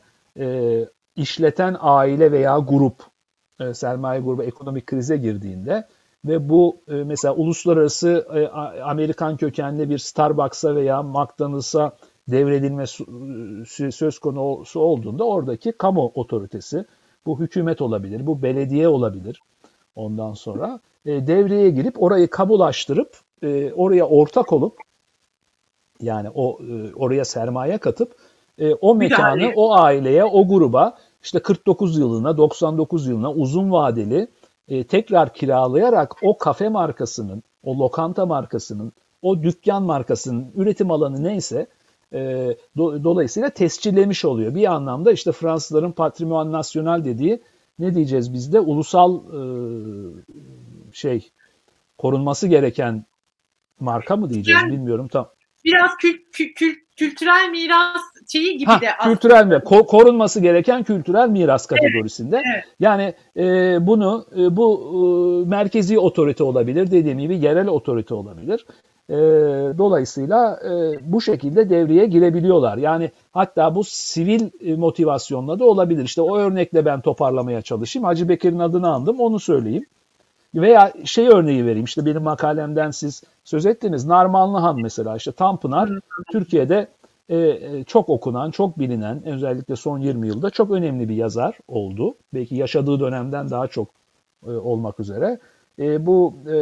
işleten 1.15 1.77
aile 1.79 2.31
veya 2.31 2.57
grup 2.57 2.95
sermaye 3.73 4.21
grubu 4.21 4.43
ekonomik 4.43 4.87
krize 4.87 5.17
girdiğinde 5.17 5.87
ve 6.25 6.49
bu 6.49 6.77
mesela 6.87 7.33
uluslararası 7.33 8.27
Amerikan 8.83 9.37
kökenli 9.37 9.89
bir 9.89 9.97
Starbucks'a 9.97 10.75
veya 10.75 11.03
McDonald's'a 11.03 11.91
devredilmesi 12.27 13.05
söz 13.91 14.19
konusu 14.19 14.79
olduğunda 14.79 15.23
oradaki 15.23 15.71
kamu 15.71 16.11
otoritesi, 16.15 16.85
bu 17.25 17.39
hükümet 17.39 17.81
olabilir, 17.81 18.27
bu 18.27 18.41
belediye 18.41 18.87
olabilir. 18.87 19.41
Ondan 19.95 20.33
sonra 20.33 20.79
e, 21.05 21.27
devreye 21.27 21.69
girip 21.69 22.03
orayı 22.03 22.29
kamulaştırıp 22.29 23.17
e, 23.43 23.73
oraya 23.73 24.07
ortak 24.07 24.53
olup 24.53 24.77
yani 26.01 26.29
o 26.29 26.59
e, 26.63 26.93
oraya 26.95 27.25
sermaye 27.25 27.77
katıp 27.77 28.15
e, 28.57 28.73
o 28.73 28.95
mekanı 28.95 29.51
o 29.55 29.73
aileye, 29.73 30.23
o 30.23 30.47
gruba 30.47 30.97
işte 31.23 31.39
49 31.39 31.97
yılına, 31.97 32.37
99 32.37 33.07
yılına 33.07 33.31
uzun 33.31 33.71
vadeli 33.71 34.27
e, 34.67 34.83
tekrar 34.83 35.33
kiralayarak 35.33 36.15
o 36.23 36.37
kafe 36.37 36.69
markasının, 36.69 37.43
o 37.63 37.77
lokanta 37.79 38.25
markasının, 38.25 38.93
o 39.21 39.43
dükkan 39.43 39.83
markasının 39.83 40.51
üretim 40.55 40.91
alanı 40.91 41.23
neyse 41.23 41.57
e, 41.57 41.67
do, 42.77 43.03
dolayısıyla 43.03 43.49
tescillemiş 43.49 44.25
oluyor. 44.25 44.55
Bir 44.55 44.73
anlamda 44.73 45.11
işte 45.11 45.31
Fransızların 45.31 45.91
patrimoine 45.91 46.51
nasyonal 46.51 47.05
dediği 47.05 47.41
ne 47.79 47.95
diyeceğiz 47.95 48.33
bizde 48.33 48.59
ulusal 48.59 49.19
e, 49.19 49.41
şey 50.93 51.29
korunması 51.97 52.47
gereken 52.47 53.05
marka 53.79 54.15
mı 54.15 54.29
diyeceğiz 54.29 54.61
yani, 54.61 54.73
bilmiyorum 54.73 55.07
tam. 55.07 55.29
Biraz 55.65 55.97
kül, 56.01 56.17
kül, 56.31 56.53
kül, 56.53 56.75
kültürel 56.97 57.49
miras 57.51 58.01
şeyi 58.31 58.57
gibi 58.57 58.71
ha, 58.71 58.81
de 58.81 58.95
aslında. 58.99 59.15
Kültürel 59.15 59.45
mi? 59.45 59.53
Ko- 59.53 59.85
korunması 59.85 60.41
gereken 60.41 60.83
kültürel 60.83 61.29
miras 61.29 61.65
kategorisinde. 61.65 62.35
Evet, 62.35 62.45
evet. 62.55 62.65
Yani 62.79 63.13
e, 63.37 63.77
bunu 63.87 64.25
e, 64.37 64.55
bu 64.55 64.91
e, 65.45 65.49
merkezi 65.49 65.99
otorite 65.99 66.43
olabilir, 66.43 66.91
dediğim 66.91 67.19
gibi 67.19 67.37
yerel 67.37 67.67
otorite 67.67 68.13
olabilir. 68.13 68.65
E, 69.09 69.15
dolayısıyla 69.77 70.59
e, 70.65 70.71
bu 71.01 71.21
şekilde 71.21 71.69
devreye 71.69 72.05
girebiliyorlar. 72.05 72.77
Yani 72.77 73.11
hatta 73.31 73.75
bu 73.75 73.83
sivil 73.83 74.49
e, 74.61 74.75
motivasyonla 74.75 75.59
da 75.59 75.65
olabilir. 75.65 76.03
İşte 76.03 76.21
o 76.21 76.37
örnekle 76.37 76.85
ben 76.85 77.01
toparlamaya 77.01 77.61
çalışayım. 77.61 78.05
Hacı 78.05 78.29
Bekir'in 78.29 78.59
adını 78.59 78.89
andım, 78.93 79.19
onu 79.19 79.39
söyleyeyim. 79.39 79.85
Veya 80.55 80.93
şey 81.05 81.27
örneği 81.27 81.65
vereyim. 81.65 81.85
İşte 81.85 82.05
benim 82.05 82.23
makalemden 82.23 82.91
siz 82.91 83.23
söz 83.43 83.65
ettiniz. 83.65 84.05
Narmanlıhan 84.05 84.81
mesela 84.81 85.15
işte 85.17 85.31
Tanpınar 85.31 85.89
Türkiye'de 86.31 86.87
e, 87.29 87.37
e, 87.37 87.83
çok 87.83 88.09
okunan, 88.09 88.51
çok 88.51 88.79
bilinen, 88.79 89.25
özellikle 89.25 89.75
son 89.75 89.99
20 89.99 90.27
yılda 90.27 90.49
çok 90.49 90.71
önemli 90.71 91.09
bir 91.09 91.15
yazar 91.15 91.57
oldu. 91.67 92.15
Belki 92.33 92.55
yaşadığı 92.55 92.99
dönemden 92.99 93.49
daha 93.49 93.67
çok 93.67 93.87
e, 94.47 94.51
olmak 94.51 94.99
üzere. 94.99 95.39
E, 95.79 96.05
bu 96.05 96.33
e, 96.47 96.55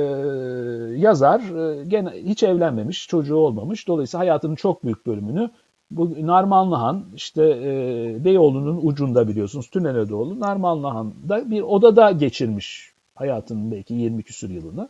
yazar 0.99 1.39
e, 1.39 1.85
gene 1.85 2.09
hiç 2.09 2.43
evlenmemiş, 2.43 3.07
çocuğu 3.07 3.35
olmamış. 3.35 3.87
Dolayısıyla 3.87 4.19
hayatının 4.19 4.55
çok 4.55 4.83
büyük 4.83 5.05
bölümünü 5.05 5.49
bu 5.91 6.27
Narmanlıhan 6.27 7.05
işte 7.15 7.43
e, 7.43 8.25
Beyoğlu'nun 8.25 8.79
ucunda 8.83 9.27
biliyorsunuz 9.27 9.69
Tüneledoğlu 9.69 10.39
Narmanlıhan'da 10.39 11.51
bir 11.51 11.61
odada 11.61 12.11
geçirmiş 12.11 12.91
hayatının 13.15 13.71
belki 13.71 13.93
20 13.93 14.23
küsur 14.23 14.49
yılını. 14.49 14.89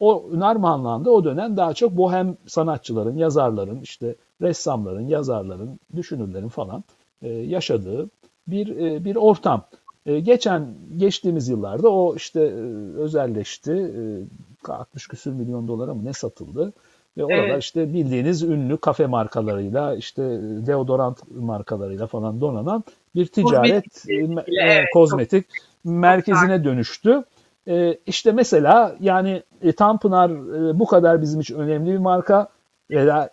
O 0.00 0.30
Narmanlıhan'da 0.32 1.10
o 1.10 1.24
dönem 1.24 1.56
daha 1.56 1.74
çok 1.74 1.96
bohem 1.96 2.36
sanatçıların, 2.46 3.16
yazarların, 3.16 3.80
işte 3.80 4.14
ressamların, 4.40 5.06
yazarların, 5.06 5.80
düşünürlerin 5.96 6.48
falan 6.48 6.84
e, 7.22 7.28
yaşadığı 7.28 8.10
bir 8.46 8.76
e, 8.76 9.04
bir 9.04 9.16
ortam. 9.16 9.64
E, 10.06 10.20
geçen 10.20 10.74
geçtiğimiz 10.96 11.48
yıllarda 11.48 11.88
o 11.88 12.16
işte 12.16 12.40
e, 12.40 12.52
özelleşti. 12.96 13.72
E, 13.72 14.72
60 14.72 15.08
küsür 15.08 15.32
milyon 15.32 15.68
dolara 15.68 15.94
mı 15.94 16.04
ne 16.04 16.12
satıldı? 16.12 16.72
Ve 17.16 17.24
orada 17.24 17.36
evet. 17.36 17.62
işte 17.62 17.94
bildiğiniz 17.94 18.42
ünlü 18.42 18.76
kafe 18.76 19.06
markalarıyla 19.06 19.94
işte 19.94 20.22
deodorant 20.66 21.30
markalarıyla 21.30 22.06
falan 22.06 22.40
donanan 22.40 22.84
bir 23.14 23.26
ticaret 23.26 23.84
kozmetik, 24.04 24.48
e, 24.48 24.62
evet, 24.62 24.84
kozmetik 24.92 25.46
çok, 25.48 25.66
merkezine 25.84 26.56
çok 26.56 26.64
dönüştü. 26.64 27.24
E, 27.68 27.98
işte 28.06 28.32
mesela 28.32 28.96
yani 29.00 29.42
e, 29.62 29.72
Tanpınar 29.72 30.30
e, 30.30 30.78
bu 30.78 30.86
kadar 30.86 31.22
bizim 31.22 31.40
için 31.40 31.58
önemli 31.58 31.92
bir 31.92 31.98
marka 31.98 32.48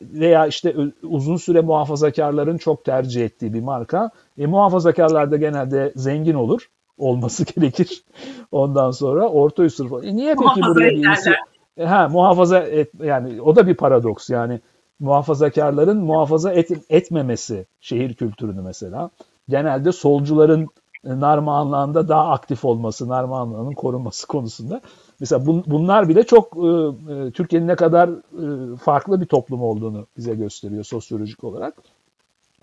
veya, 0.02 0.48
işte 0.48 0.76
uzun 1.04 1.38
süre 1.38 1.62
muhafazakarların 1.62 2.58
çok 2.58 2.86
tercih 2.86 3.26
ettiği 3.26 3.54
bir 3.54 3.62
marka. 3.62 4.10
E, 4.38 4.46
muhafazakarlar 4.46 5.32
da 5.32 5.38
genelde 5.38 5.94
zengin 5.96 6.34
olur. 6.34 6.70
Olması 6.98 7.46
gerekir. 7.46 8.04
Ondan 8.52 8.92
sonra 8.92 9.30
orta 9.30 9.64
üst 9.64 9.78
sınıf. 9.78 10.04
E, 10.04 10.16
niye 10.16 10.36
peki 10.36 10.62
buraya 10.62 10.90
birisi... 10.90 11.32
E, 11.78 11.86
ha, 11.86 12.10
muhafaza 12.10 12.60
et, 12.60 12.92
yani 13.00 13.42
o 13.42 13.56
da 13.56 13.68
bir 13.68 13.76
paradoks 13.76 14.30
yani 14.30 14.60
muhafazakarların 15.00 15.98
muhafaza 15.98 16.54
et, 16.54 16.72
etmemesi 16.90 17.66
şehir 17.80 18.14
kültürünü 18.14 18.62
mesela. 18.62 19.10
Genelde 19.50 19.92
solcuların 19.92 20.68
Narmanlığında 21.04 22.08
daha 22.08 22.30
aktif 22.30 22.66
olması, 22.66 23.10
Narmanlığının 23.10 23.74
korunması 23.74 24.28
konusunda. 24.28 24.82
Mesela 25.20 25.46
bun, 25.46 25.64
bunlar 25.68 26.10
bile 26.10 26.24
çok 26.24 26.58
e, 26.58 26.68
e, 27.14 27.32
Türkiye'nin 27.32 27.68
ne 27.68 27.76
kadar 27.76 28.10
e, 28.10 28.76
farklı 28.78 29.22
bir 29.22 29.26
toplum 29.26 29.64
olduğunu 29.64 30.08
bize 30.18 30.36
gösteriyor 30.36 30.84
sosyolojik 30.84 31.44
olarak. 31.44 31.74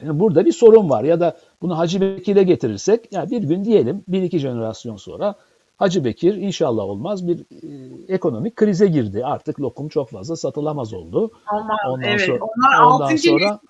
Yani 0.03 0.21
burada 0.21 0.45
bir 0.45 0.53
sorun 0.53 0.91
var 0.91 1.05
ya 1.05 1.21
da 1.21 1.37
bunu 1.63 1.79
Hacı 1.79 2.01
Bekir'e 2.01 2.43
getirirsek 2.43 3.13
yani 3.13 3.31
bir 3.31 3.43
gün 3.43 3.65
diyelim 3.65 4.05
bir 4.09 4.23
iki 4.23 4.39
jenerasyon 4.39 4.97
sonra 4.97 5.35
Hacı 5.77 6.05
Bekir 6.05 6.35
inşallah 6.35 6.85
olmaz 6.85 7.29
bir 7.29 7.39
e, 7.39 8.15
ekonomik 8.15 8.57
krize 8.57 8.87
girdi. 8.87 9.25
Artık 9.25 9.61
lokum 9.61 9.89
çok 9.89 10.11
fazla 10.11 10.37
satılamaz 10.37 10.95
oldu. 10.95 11.31
Aman, 11.47 11.77
ondan 11.89 12.09
evet. 12.09 12.21
Sonra, 12.21 12.39
Onlar 12.45 12.83
ondan 12.83 13.17
sonra 13.17 13.61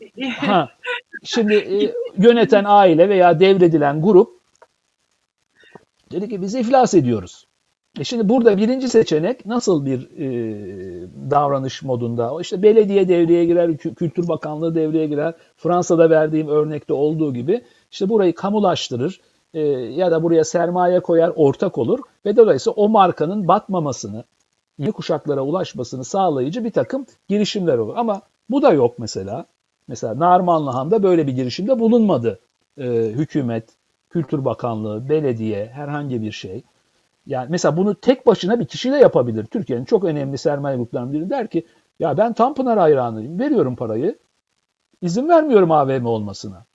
ha, 0.36 0.68
şimdi 1.24 1.54
e, 1.54 1.94
yöneten 2.16 2.64
aile 2.66 3.08
veya 3.08 3.40
devredilen 3.40 4.02
grup 4.02 4.40
dedi 6.12 6.28
ki 6.28 6.42
biz 6.42 6.54
iflas 6.54 6.94
ediyoruz. 6.94 7.46
E 7.98 8.04
şimdi 8.04 8.28
burada 8.28 8.56
birinci 8.56 8.88
seçenek 8.88 9.46
nasıl 9.46 9.86
bir 9.86 10.08
e, 10.18 10.28
davranış 11.30 11.82
modunda? 11.82 12.40
İşte 12.40 12.62
belediye 12.62 13.08
devreye 13.08 13.44
girer, 13.44 13.76
Kültür 13.76 14.28
Bakanlığı 14.28 14.74
devreye 14.74 15.06
girer. 15.06 15.34
Fransa'da 15.56 16.10
verdiğim 16.10 16.48
örnekte 16.48 16.92
olduğu 16.92 17.34
gibi 17.34 17.64
işte 17.90 18.08
burayı 18.08 18.34
kamulaştırır 18.34 19.20
e, 19.54 19.60
ya 19.70 20.10
da 20.10 20.22
buraya 20.22 20.44
sermaye 20.44 21.00
koyar, 21.00 21.32
ortak 21.36 21.78
olur 21.78 21.98
ve 22.26 22.36
dolayısıyla 22.36 22.74
o 22.74 22.88
markanın 22.88 23.48
batmamasını, 23.48 24.24
yeni 24.78 24.92
kuşaklara 24.92 25.40
ulaşmasını 25.40 26.04
sağlayıcı 26.04 26.64
bir 26.64 26.72
takım 26.72 27.06
girişimler 27.28 27.78
olur. 27.78 27.94
Ama 27.96 28.22
bu 28.50 28.62
da 28.62 28.72
yok 28.72 28.98
mesela. 28.98 29.46
Mesela 29.88 30.18
Narmanlıhan'da 30.18 31.02
böyle 31.02 31.26
bir 31.26 31.32
girişimde 31.32 31.78
bulunmadı 31.78 32.40
e, 32.78 32.86
hükümet, 32.92 33.68
Kültür 34.10 34.44
Bakanlığı, 34.44 35.08
belediye, 35.08 35.66
herhangi 35.66 36.22
bir 36.22 36.32
şey. 36.32 36.62
Yani 37.30 37.48
mesela 37.50 37.76
bunu 37.78 37.94
tek 37.94 38.26
başına 38.26 38.60
bir 38.60 38.66
kişi 38.66 38.92
de 38.92 38.96
yapabilir. 38.96 39.46
Türkiye'nin 39.46 39.86
çok 39.86 40.04
önemli 40.04 40.38
sermaye 40.38 40.76
gruplarından 40.76 41.12
biri 41.12 41.30
der 41.30 41.48
ki 41.48 41.66
ya 42.00 42.18
ben 42.18 42.32
Tanpınar 42.32 42.78
hayranıyım. 42.78 43.38
Veriyorum 43.40 43.76
parayı. 43.76 44.18
İzin 45.02 45.28
vermiyorum 45.28 45.70
AVM 45.72 46.06
olmasına. 46.06 46.66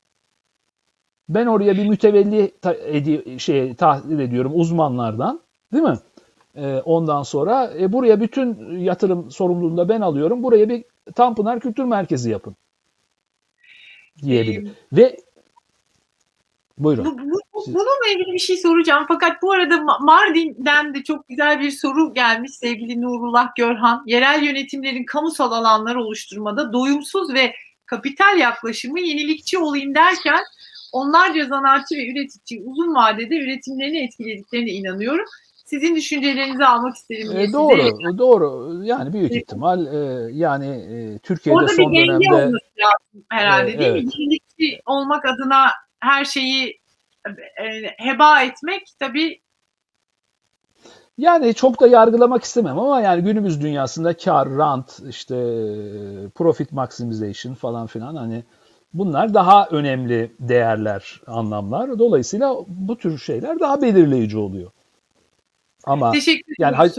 Ben 1.29 1.45
oraya 1.45 1.77
bir 1.77 1.89
mütevelli 1.89 2.51
ta- 2.61 2.73
edi- 2.73 3.39
şey 3.39 3.75
tahlil 3.75 4.19
ediyorum 4.19 4.51
uzmanlardan. 4.55 5.41
Değil 5.73 5.83
mi? 5.83 5.97
Ee, 6.55 6.81
ondan 6.85 7.23
sonra 7.23 7.71
e, 7.79 7.93
buraya 7.93 8.21
bütün 8.21 8.77
yatırım 8.79 9.31
sorumluluğunu 9.31 9.77
da 9.77 9.89
ben 9.89 10.01
alıyorum. 10.01 10.43
Buraya 10.43 10.69
bir 10.69 10.85
Tanpınar 11.15 11.59
Kültür 11.59 11.83
Merkezi 11.83 12.31
yapın. 12.31 12.55
Diyebilir. 14.23 14.67
Ee, 14.67 14.71
Ve 14.93 15.17
Buyurun. 16.77 17.05
Bu, 17.05 17.31
bu, 17.31 17.39
bununla 17.67 18.07
ilgili 18.13 18.33
bir 18.33 18.39
şey 18.39 18.57
soracağım. 18.57 19.05
Fakat 19.07 19.41
bu 19.41 19.51
arada 19.51 19.81
Mardin'den 19.99 20.93
de 20.93 21.03
çok 21.03 21.27
güzel 21.27 21.59
bir 21.59 21.71
soru 21.71 22.13
gelmiş 22.13 22.51
sevgili 22.51 23.01
Nurullah 23.01 23.55
Görhan. 23.57 24.03
Yerel 24.05 24.43
yönetimlerin 24.43 25.05
kamusal 25.05 25.51
alanlar 25.51 25.95
oluşturmada 25.95 26.73
doyumsuz 26.73 27.33
ve 27.33 27.53
kapital 27.85 28.37
yaklaşımı 28.39 28.99
yenilikçi 28.99 29.57
olayım 29.57 29.95
derken 29.95 30.43
onlarca 30.91 31.45
zanaatçı 31.45 31.95
ve 31.95 32.11
üretici 32.11 32.61
uzun 32.65 32.95
vadede 32.95 33.35
üretimlerini 33.35 34.03
etkilediklerine 34.03 34.71
inanıyorum. 34.71 35.25
Sizin 35.65 35.95
düşüncelerinizi 35.95 36.65
almak 36.65 36.95
isterim. 36.95 37.37
E, 37.37 37.53
doğru, 37.53 37.81
size. 37.81 38.17
doğru. 38.17 38.81
Yani 38.83 39.13
büyük 39.13 39.31
evet. 39.31 39.43
ihtimal 39.43 39.85
e, 39.85 40.29
yani 40.31 40.67
e, 40.67 41.19
Türkiye'de 41.19 41.57
Orada 41.57 41.73
son 41.73 41.91
bir 41.91 42.07
dönemde 42.07 42.33
olması 42.33 42.65
lazım 42.79 43.25
herhalde 43.29 43.71
e, 43.71 43.79
değil 43.79 43.91
evet. 43.91 44.03
mi? 44.03 44.11
Yenilikçi 44.17 44.81
olmak 44.85 45.25
adına 45.25 45.67
her 45.99 46.25
şeyi 46.25 46.79
heba 47.97 48.41
etmek 48.43 48.83
tabii 48.99 49.41
yani 51.17 51.53
çok 51.53 51.81
da 51.81 51.87
yargılamak 51.87 52.43
istemem 52.43 52.79
ama 52.79 53.01
yani 53.01 53.23
günümüz 53.23 53.61
dünyasında 53.61 54.17
kar, 54.17 54.49
rant, 54.49 54.99
işte 55.09 55.35
profit 56.35 56.71
maximization 56.71 57.53
falan 57.53 57.87
filan 57.87 58.15
hani 58.15 58.43
bunlar 58.93 59.33
daha 59.33 59.67
önemli 59.67 60.31
değerler, 60.39 61.21
anlamlar. 61.27 61.99
Dolayısıyla 61.99 62.55
bu 62.67 62.97
tür 62.97 63.17
şeyler 63.17 63.59
daha 63.59 63.81
belirleyici 63.81 64.37
oluyor. 64.37 64.71
Ama 65.85 66.13
yani 66.59 66.75
Hac, 66.75 66.97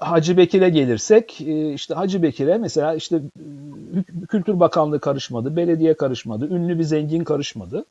Hacı 0.00 0.36
Bekir'e 0.36 0.68
gelirsek 0.68 1.40
e, 1.40 1.72
işte 1.72 1.94
Hacı 1.94 2.22
Bekir'e 2.22 2.58
mesela 2.58 2.94
işte 2.94 3.16
e, 3.16 4.26
Kültür 4.26 4.60
Bakanlığı 4.60 5.00
karışmadı, 5.00 5.56
belediye 5.56 5.94
karışmadı, 5.94 6.48
ünlü 6.48 6.78
bir 6.78 6.84
zengin 6.84 7.24
karışmadı. 7.24 7.84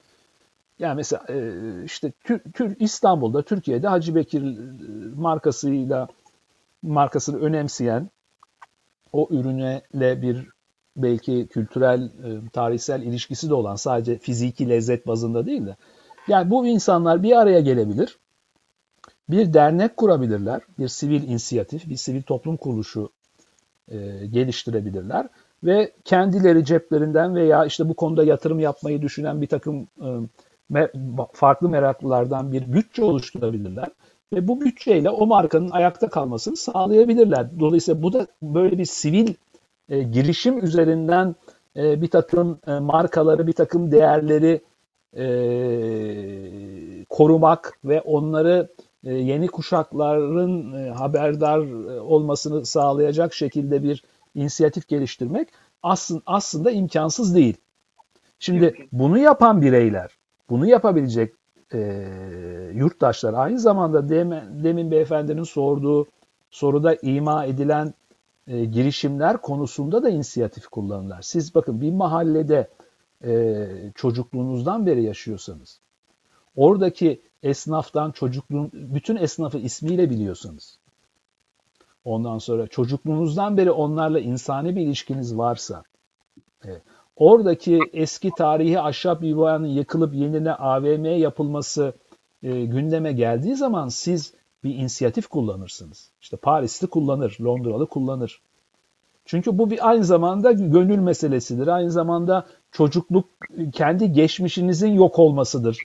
Yani 0.83 0.95
mesela 0.95 1.23
e, 1.29 1.51
işte 1.85 2.11
Tür, 2.53 2.75
İstanbul'da, 2.79 3.41
Türkiye'de 3.41 3.87
Hacı 3.87 4.15
Bekir 4.15 4.57
markasıyla 5.15 6.07
markasını 6.81 7.39
önemseyen 7.39 8.09
o 9.13 9.27
ürüne 9.31 9.81
bir 9.93 10.47
belki 10.97 11.47
kültürel, 11.47 12.09
tarihsel 12.53 13.01
ilişkisi 13.01 13.49
de 13.49 13.53
olan 13.53 13.75
sadece 13.75 14.17
fiziki 14.17 14.69
lezzet 14.69 15.07
bazında 15.07 15.45
değil 15.45 15.65
de 15.65 15.75
yani 16.27 16.49
bu 16.49 16.67
insanlar 16.67 17.23
bir 17.23 17.41
araya 17.41 17.59
gelebilir 17.59 18.17
bir 19.29 19.53
dernek 19.53 19.97
kurabilirler, 19.97 20.61
bir 20.79 20.87
sivil 20.87 21.23
inisiyatif, 21.23 21.89
bir 21.89 21.95
sivil 21.95 22.21
toplum 22.21 22.57
kuruluşu 22.57 23.09
e, 23.87 24.27
geliştirebilirler 24.27 25.27
ve 25.63 25.91
kendileri 26.05 26.65
ceplerinden 26.65 27.35
veya 27.35 27.65
işte 27.65 27.89
bu 27.89 27.93
konuda 27.93 28.23
yatırım 28.23 28.59
yapmayı 28.59 29.01
düşünen 29.01 29.41
bir 29.41 29.47
takım 29.47 29.87
e, 30.01 30.07
farklı 31.33 31.69
meraklılardan 31.69 32.51
bir 32.51 32.73
bütçe 32.73 33.03
oluşturabilirler 33.03 33.87
ve 34.33 34.47
bu 34.47 34.61
bütçeyle 34.61 35.09
o 35.09 35.25
markanın 35.25 35.69
ayakta 35.69 36.09
kalmasını 36.09 36.57
sağlayabilirler. 36.57 37.59
Dolayısıyla 37.59 38.03
bu 38.03 38.13
da 38.13 38.27
böyle 38.41 38.77
bir 38.77 38.85
sivil 38.85 39.33
e, 39.89 40.03
girişim 40.03 40.65
üzerinden 40.65 41.35
e, 41.75 42.01
bir 42.01 42.09
takım 42.09 42.59
e, 42.67 42.71
markaları, 42.71 43.47
bir 43.47 43.53
takım 43.53 43.91
değerleri 43.91 44.61
e, 45.17 45.25
korumak 47.09 47.79
ve 47.85 48.01
onları 48.01 48.69
e, 49.03 49.13
yeni 49.13 49.47
kuşakların 49.47 50.73
e, 50.73 50.89
haberdar 50.89 51.59
e, 51.59 51.99
olmasını 51.99 52.65
sağlayacak 52.65 53.33
şekilde 53.33 53.83
bir 53.83 54.03
inisiyatif 54.35 54.87
geliştirmek 54.87 55.47
aslında, 55.83 56.21
aslında 56.25 56.71
imkansız 56.71 57.35
değil. 57.35 57.55
Şimdi 58.39 58.75
bunu 58.91 59.17
yapan 59.17 59.61
bireyler, 59.61 60.11
bunu 60.49 60.67
yapabilecek 60.67 61.33
e, 61.73 61.79
yurttaşlar 62.73 63.33
aynı 63.33 63.59
zamanda 63.59 64.09
demin, 64.09 64.63
demin 64.63 64.91
beyefendinin 64.91 65.43
sorduğu 65.43 66.07
soruda 66.51 66.95
ima 66.95 67.45
edilen 67.45 67.93
e, 68.47 68.65
girişimler 68.65 69.41
konusunda 69.41 70.03
da 70.03 70.09
inisiyatif 70.09 70.67
kullanırlar. 70.67 71.21
Siz 71.21 71.55
bakın 71.55 71.81
bir 71.81 71.91
mahallede 71.91 72.69
e, 73.23 73.67
çocukluğunuzdan 73.95 74.85
beri 74.85 75.03
yaşıyorsanız, 75.03 75.79
oradaki 76.55 77.21
esnaftan 77.43 78.11
çocukluğun 78.11 78.69
bütün 78.73 79.15
esnafı 79.15 79.57
ismiyle 79.57 80.09
biliyorsanız 80.09 80.79
ondan 82.05 82.37
sonra 82.37 82.67
çocukluğunuzdan 82.67 83.57
beri 83.57 83.71
onlarla 83.71 84.19
insani 84.19 84.75
bir 84.75 84.81
ilişkiniz 84.81 85.37
varsa 85.37 85.83
e, 86.65 86.81
oradaki 87.23 87.79
eski 87.93 88.31
tarihi 88.37 88.79
ahşap 88.79 89.23
yuvanın 89.23 89.67
yıkılıp 89.67 90.15
yenine 90.15 90.53
AVM 90.53 91.05
yapılması 91.05 91.93
e, 92.43 92.65
gündeme 92.65 93.13
geldiği 93.13 93.55
zaman 93.55 93.87
siz 93.87 94.33
bir 94.63 94.75
inisiyatif 94.75 95.27
kullanırsınız. 95.27 96.09
İşte 96.21 96.37
Parisli 96.37 96.87
kullanır, 96.87 97.37
Londralı 97.41 97.85
kullanır. 97.87 98.41
Çünkü 99.25 99.57
bu 99.57 99.69
bir 99.71 99.89
aynı 99.89 100.03
zamanda 100.03 100.51
gönül 100.51 100.97
meselesidir. 100.97 101.67
Aynı 101.67 101.91
zamanda 101.91 102.45
çocukluk 102.71 103.25
kendi 103.73 104.13
geçmişinizin 104.13 104.93
yok 104.93 105.19
olmasıdır. 105.19 105.77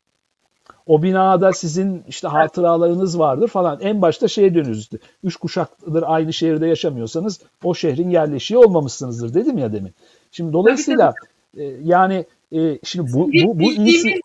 O 0.87 1.03
binada 1.03 1.53
sizin 1.53 2.05
işte 2.09 2.29
hatıralarınız 2.29 3.19
vardır 3.19 3.49
falan. 3.49 3.81
En 3.81 4.03
başta 4.03 4.29
şeye 4.29 4.55
dönüyoruz. 4.55 4.91
Üç 5.25 5.37
kuşaktır 5.37 6.05
aynı 6.07 6.33
şehirde 6.33 6.67
yaşamıyorsanız 6.67 7.41
o 7.65 7.75
şehrin 7.75 8.11
yerleşiği 8.11 8.59
olmamışsınızdır 8.59 9.35
dedim 9.35 9.59
ya 9.59 9.73
demin. 9.73 9.95
Şimdi 10.31 10.53
dolayısıyla 10.53 11.15
e, 11.57 11.65
yani 11.85 12.25
e, 12.53 12.79
şimdi 12.85 13.13
bu 13.13 13.31
bu 13.45 13.59
bu 13.59 13.73
insi 13.73 14.21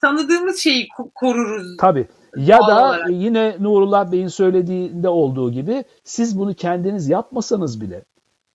tanıdığımız 0.00 0.58
şeyi 0.58 0.88
koruruz. 1.14 1.76
Tabii. 1.76 2.06
Ya 2.36 2.58
da 2.58 2.88
olarak. 2.88 3.10
yine 3.10 3.56
Nurullah 3.60 4.12
Bey'in 4.12 4.28
söylediğinde 4.28 5.08
olduğu 5.08 5.52
gibi 5.52 5.84
siz 6.04 6.38
bunu 6.38 6.54
kendiniz 6.54 7.08
yapmasanız 7.08 7.80
bile 7.80 8.04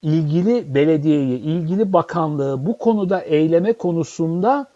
ilgili 0.02 0.76
belediyeyi, 0.76 1.40
ilgili 1.40 1.94
bakanlığı 1.94 2.66
bu 2.66 2.78
konuda 2.78 3.22
eyleme 3.22 3.74
konusunda 3.74 4.68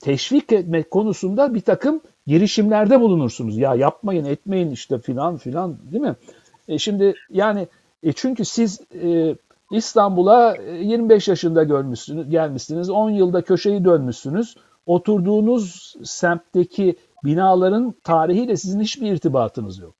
teşvik 0.00 0.52
etmek 0.52 0.90
konusunda 0.90 1.54
bir 1.54 1.60
takım 1.60 2.00
girişimlerde 2.26 3.00
bulunursunuz. 3.00 3.58
Ya 3.58 3.74
yapmayın, 3.74 4.24
etmeyin 4.24 4.70
işte 4.70 4.98
filan 4.98 5.36
filan 5.36 5.78
değil 5.92 6.02
mi? 6.02 6.14
E 6.68 6.78
şimdi 6.78 7.14
yani 7.30 7.68
e 8.02 8.12
çünkü 8.12 8.44
siz 8.44 8.80
e, 9.02 9.36
İstanbul'a 9.70 10.56
25 10.56 11.28
e, 11.28 11.32
yaşında 11.32 11.64
görmüşsünüz, 11.64 12.30
gelmişsiniz. 12.30 12.90
10 12.90 13.10
yılda 13.10 13.42
köşeyi 13.42 13.84
dönmüşsünüz. 13.84 14.56
Oturduğunuz 14.86 15.94
semtteki 16.04 16.96
binaların 17.24 17.94
tarihiyle 18.04 18.56
sizin 18.56 18.80
hiçbir 18.80 19.12
irtibatınız 19.12 19.78
yok. 19.78 19.94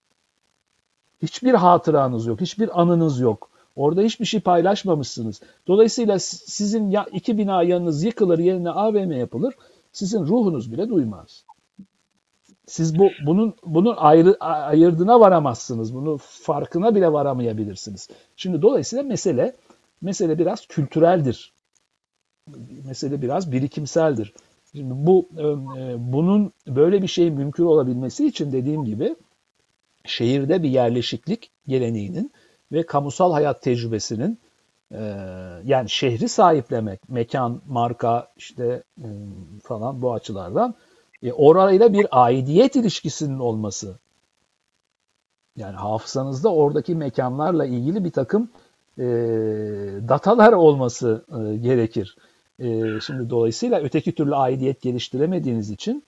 Hiçbir 1.23 1.55
hatıranız 1.55 2.27
yok, 2.27 2.41
hiçbir 2.41 2.81
anınız 2.81 3.21
yok. 3.21 3.51
Orada 3.77 4.03
hiçbir 4.03 4.25
şey 4.25 4.41
paylaşmamışsınız. 4.41 5.41
Dolayısıyla 5.67 6.19
sizin 6.19 6.91
ya, 6.91 7.07
iki 7.13 7.39
bina 7.39 7.63
yanınız 7.63 8.05
yıkılır, 8.05 8.39
yerine 8.39 8.71
AVM 8.71 9.13
yapılır. 9.13 9.55
Sizin 9.93 10.27
ruhunuz 10.27 10.73
bile 10.73 10.89
duymaz. 10.89 11.45
Siz 12.69 12.99
bu 12.99 13.11
bunun 13.27 13.55
bunun 13.65 13.95
ayrı 13.97 14.37
ayırdına 14.41 15.21
varamazsınız. 15.21 15.95
Bunu 15.95 16.17
farkına 16.21 16.95
bile 16.95 17.13
varamayabilirsiniz. 17.13 18.09
Şimdi 18.37 18.63
dolayısıyla 18.63 19.03
mesele 19.03 19.57
mesele 20.01 20.39
biraz 20.39 20.67
kültüreldir. 20.67 21.53
Mesele 22.87 23.23
biraz 23.23 23.53
birikimseldir. 23.53 24.35
Şimdi 24.73 25.07
bu 25.07 25.29
e, 25.39 25.45
bunun 26.13 26.53
böyle 26.67 27.03
bir 27.03 27.09
şey 27.09 27.31
mümkün 27.31 27.65
olabilmesi 27.65 28.27
için 28.27 28.53
dediğim 28.53 28.85
gibi 28.85 29.17
şehirde 30.05 30.63
bir 30.63 30.69
yerleşiklik 30.69 31.51
geleneğinin 31.67 32.33
ve 32.73 32.87
kamusal 32.87 33.33
hayat 33.33 33.63
tecrübesinin 33.63 34.39
e, 34.93 35.01
yani 35.65 35.91
şehri 35.91 36.29
sahiplemek, 36.29 37.09
mekan, 37.09 37.63
marka 37.67 38.29
işte 38.37 38.83
e, 38.99 39.09
falan 39.63 40.03
bu 40.03 40.13
açılardan 40.13 40.75
e, 41.23 41.33
orayla 41.33 41.93
bir 41.93 42.07
aidiyet 42.11 42.77
ilişkisinin 42.77 43.39
olması. 43.39 43.99
Yani 45.57 45.77
hafızanızda 45.77 46.53
oradaki 46.55 46.95
mekanlarla 46.95 47.67
ilgili 47.67 48.05
bir 48.05 48.11
takım 48.11 48.49
e, 48.99 49.05
datalar 50.09 50.53
olması 50.53 51.25
e, 51.29 51.57
gerekir. 51.57 52.17
E, 52.59 53.01
şimdi 53.01 53.31
dolayısıyla 53.31 53.81
öteki 53.81 54.15
türlü 54.15 54.35
aidiyet 54.35 54.81
geliştiremediğiniz 54.83 55.71
için 55.71 56.05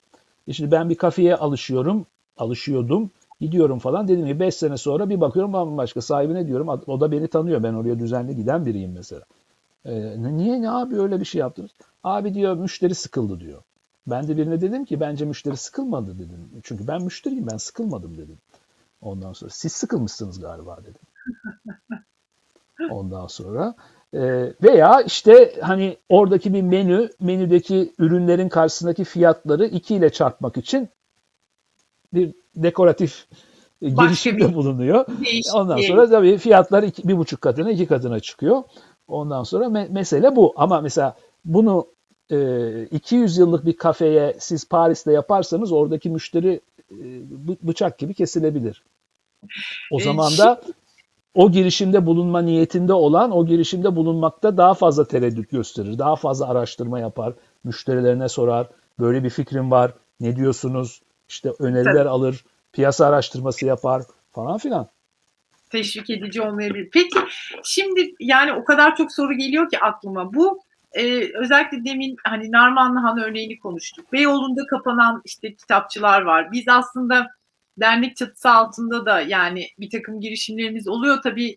e 0.48 0.52
şimdi 0.52 0.70
ben 0.70 0.90
bir 0.90 0.94
kafeye 0.94 1.36
alışıyorum, 1.36 2.06
alışıyordum. 2.38 3.11
Gidiyorum 3.40 3.78
falan. 3.78 4.08
Dedim 4.08 4.26
ki 4.26 4.40
5 4.40 4.54
sene 4.54 4.76
sonra 4.76 5.08
bir 5.08 5.20
bakıyorum 5.20 5.52
bambaşka 5.52 6.00
sahibine 6.00 6.46
diyorum. 6.46 6.68
O 6.68 7.00
da 7.00 7.12
beni 7.12 7.28
tanıyor. 7.28 7.62
Ben 7.62 7.74
oraya 7.74 7.98
düzenli 7.98 8.36
giden 8.36 8.66
biriyim 8.66 8.92
mesela. 8.92 9.22
E, 9.84 10.22
niye 10.36 10.62
ne 10.62 10.70
abi 10.70 11.00
öyle 11.00 11.20
bir 11.20 11.24
şey 11.24 11.38
yaptınız? 11.40 11.70
Abi 12.04 12.34
diyor 12.34 12.56
müşteri 12.56 12.94
sıkıldı 12.94 13.40
diyor. 13.40 13.62
Ben 14.11 14.28
de 14.28 14.36
birine 14.36 14.61
dedim 14.61 14.84
ki 14.84 15.00
bence 15.00 15.24
müşteri 15.24 15.56
sıkılmadı 15.56 16.18
dedim. 16.18 16.48
Çünkü 16.62 16.86
ben 16.86 17.02
müşteriyim 17.02 17.46
ben 17.46 17.56
sıkılmadım 17.56 18.18
dedim. 18.18 18.38
Ondan 19.02 19.32
sonra 19.32 19.50
siz 19.50 19.72
sıkılmışsınız 19.72 20.40
galiba 20.40 20.78
dedim. 20.82 21.00
Ondan 22.90 23.26
sonra 23.26 23.74
e, 24.14 24.20
veya 24.62 25.00
işte 25.02 25.54
hani 25.61 25.96
oradaki 26.08 26.54
bir 26.54 26.62
menü, 26.62 27.08
menüdeki 27.20 27.92
ürünlerin 27.98 28.48
karşısındaki 28.48 29.04
fiyatları 29.04 29.66
2 29.66 29.94
ile 29.94 30.11
çarpmak 30.12 30.56
için 30.56 30.88
bir 32.14 32.34
dekoratif 32.56 33.26
girişimde 33.82 34.54
bulunuyor. 34.54 35.06
Ondan 35.54 35.76
sonra 35.88 36.11
tabii 36.11 36.38
fiyatlar 36.38 36.82
iki, 36.82 37.08
bir 37.08 37.16
buçuk 37.18 37.40
katına 37.40 37.70
iki 37.70 37.86
katına 37.86 38.20
çıkıyor. 38.20 38.62
Ondan 39.08 39.42
sonra 39.42 39.64
me- 39.64 39.88
mesele 39.88 40.36
bu. 40.36 40.52
Ama 40.56 40.80
mesela 40.80 41.16
bunu 41.44 41.86
e, 41.86 41.99
200 42.90 43.38
yıllık 43.38 43.66
bir 43.66 43.76
kafeye 43.76 44.36
siz 44.38 44.68
Paris'te 44.68 45.12
yaparsanız 45.12 45.72
oradaki 45.72 46.10
müşteri 46.10 46.60
e, 46.92 46.96
bıçak 47.62 47.98
gibi 47.98 48.14
kesilebilir. 48.14 48.82
O 49.92 50.00
zaman 50.00 50.38
da 50.38 50.62
o 51.34 51.50
girişimde 51.52 52.06
bulunma 52.06 52.42
niyetinde 52.42 52.92
olan 52.92 53.30
o 53.30 53.46
girişimde 53.46 53.96
bulunmakta 53.96 54.56
daha 54.56 54.74
fazla 54.74 55.04
tereddüt 55.04 55.50
gösterir. 55.50 55.98
Daha 55.98 56.16
fazla 56.16 56.48
araştırma 56.48 57.00
yapar. 57.00 57.34
Müşterilerine 57.64 58.28
sorar. 58.28 58.68
Böyle 58.98 59.24
bir 59.24 59.30
fikrim 59.30 59.70
var. 59.70 59.92
Ne 60.20 60.36
diyorsunuz? 60.36 61.02
İşte 61.28 61.52
öneriler 61.58 61.94
Tabii. 61.94 62.08
alır. 62.08 62.44
Piyasa 62.72 63.06
araştırması 63.06 63.66
yapar 63.66 64.02
falan 64.32 64.58
filan. 64.58 64.88
Teşvik 65.70 66.10
edici 66.10 66.42
olmayabilir. 66.42 66.88
Peki 66.92 67.18
şimdi 67.64 68.14
yani 68.20 68.52
o 68.52 68.64
kadar 68.64 68.96
çok 68.96 69.12
soru 69.12 69.38
geliyor 69.38 69.70
ki 69.70 69.78
aklıma. 69.78 70.34
Bu 70.34 70.60
e, 70.93 71.30
özellikle 71.38 71.84
demin 71.84 72.16
hani 72.24 72.53
Narmanlı 72.53 73.01
Han 73.01 73.18
örneğini 73.18 73.59
konuştuk. 73.59 74.12
Beyoğlu'nda 74.12 74.66
kapanan 74.66 75.22
işte 75.24 75.55
kitapçılar 75.55 76.22
var. 76.22 76.53
Biz 76.53 76.68
aslında 76.68 77.26
dernek 77.76 78.16
çatısı 78.16 78.51
altında 78.51 79.07
da 79.07 79.20
yani 79.20 79.68
bir 79.78 79.91
takım 79.91 80.20
girişimlerimiz 80.20 80.88
oluyor. 80.88 81.22
Tabii 81.22 81.57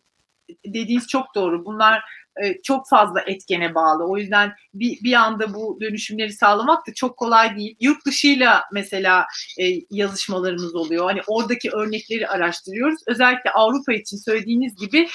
dediğiniz 0.66 1.08
çok 1.08 1.36
doğru. 1.36 1.66
Bunlar 1.66 2.04
e, 2.44 2.62
çok 2.62 2.90
fazla 2.90 3.22
etkene 3.22 3.76
bağlı. 3.76 4.04
O 4.04 4.18
yüzden 4.18 4.54
bir, 4.74 5.04
bir 5.04 5.14
anda 5.14 5.54
bu 5.54 5.78
dönüşümleri 5.82 6.34
sağlamak 6.34 6.88
da 6.88 6.94
çok 6.94 7.18
kolay 7.18 7.58
değil. 7.58 7.76
Yurt 7.80 8.06
dışıyla 8.06 8.64
mesela 8.74 9.26
e, 9.60 9.64
yazışmalarımız 9.90 10.76
oluyor. 10.76 11.06
Hani 11.06 11.22
oradaki 11.28 11.72
örnekleri 11.72 12.28
araştırıyoruz. 12.28 13.00
Özellikle 13.08 13.52
Avrupa 13.52 13.94
için 13.94 14.18
söylediğiniz 14.18 14.76
gibi 14.76 15.08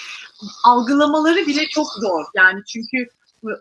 algılamaları 0.65 1.47
bile 1.47 1.67
çok 1.69 1.87
zor. 1.93 2.25
Yani 2.37 2.61
çünkü 2.67 3.09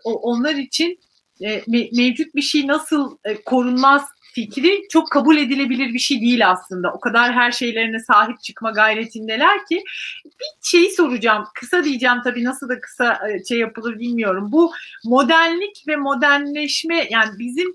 onlar 0.04 0.54
için 0.54 1.00
e, 1.44 1.62
mevcut 1.68 2.34
bir 2.34 2.42
şey 2.42 2.66
nasıl 2.66 3.16
korunmaz 3.44 4.02
fikri 4.38 4.88
çok 4.90 5.10
kabul 5.10 5.36
edilebilir 5.36 5.94
bir 5.94 5.98
şey 5.98 6.20
değil 6.20 6.50
aslında. 6.50 6.92
O 6.92 7.00
kadar 7.00 7.32
her 7.32 7.52
şeylerine 7.52 8.00
sahip 8.00 8.42
çıkma 8.42 8.70
gayretindeler 8.70 9.66
ki 9.66 9.84
bir 10.24 10.68
şeyi 10.68 10.90
soracağım. 10.90 11.44
Kısa 11.54 11.84
diyeceğim 11.84 12.18
tabii 12.24 12.44
nasıl 12.44 12.68
da 12.68 12.80
kısa 12.80 13.28
e, 13.28 13.44
şey 13.44 13.58
yapılır 13.58 13.98
bilmiyorum. 13.98 14.52
Bu 14.52 14.72
modernlik 15.04 15.84
ve 15.88 15.96
modernleşme 15.96 17.06
yani 17.10 17.30
bizim 17.38 17.72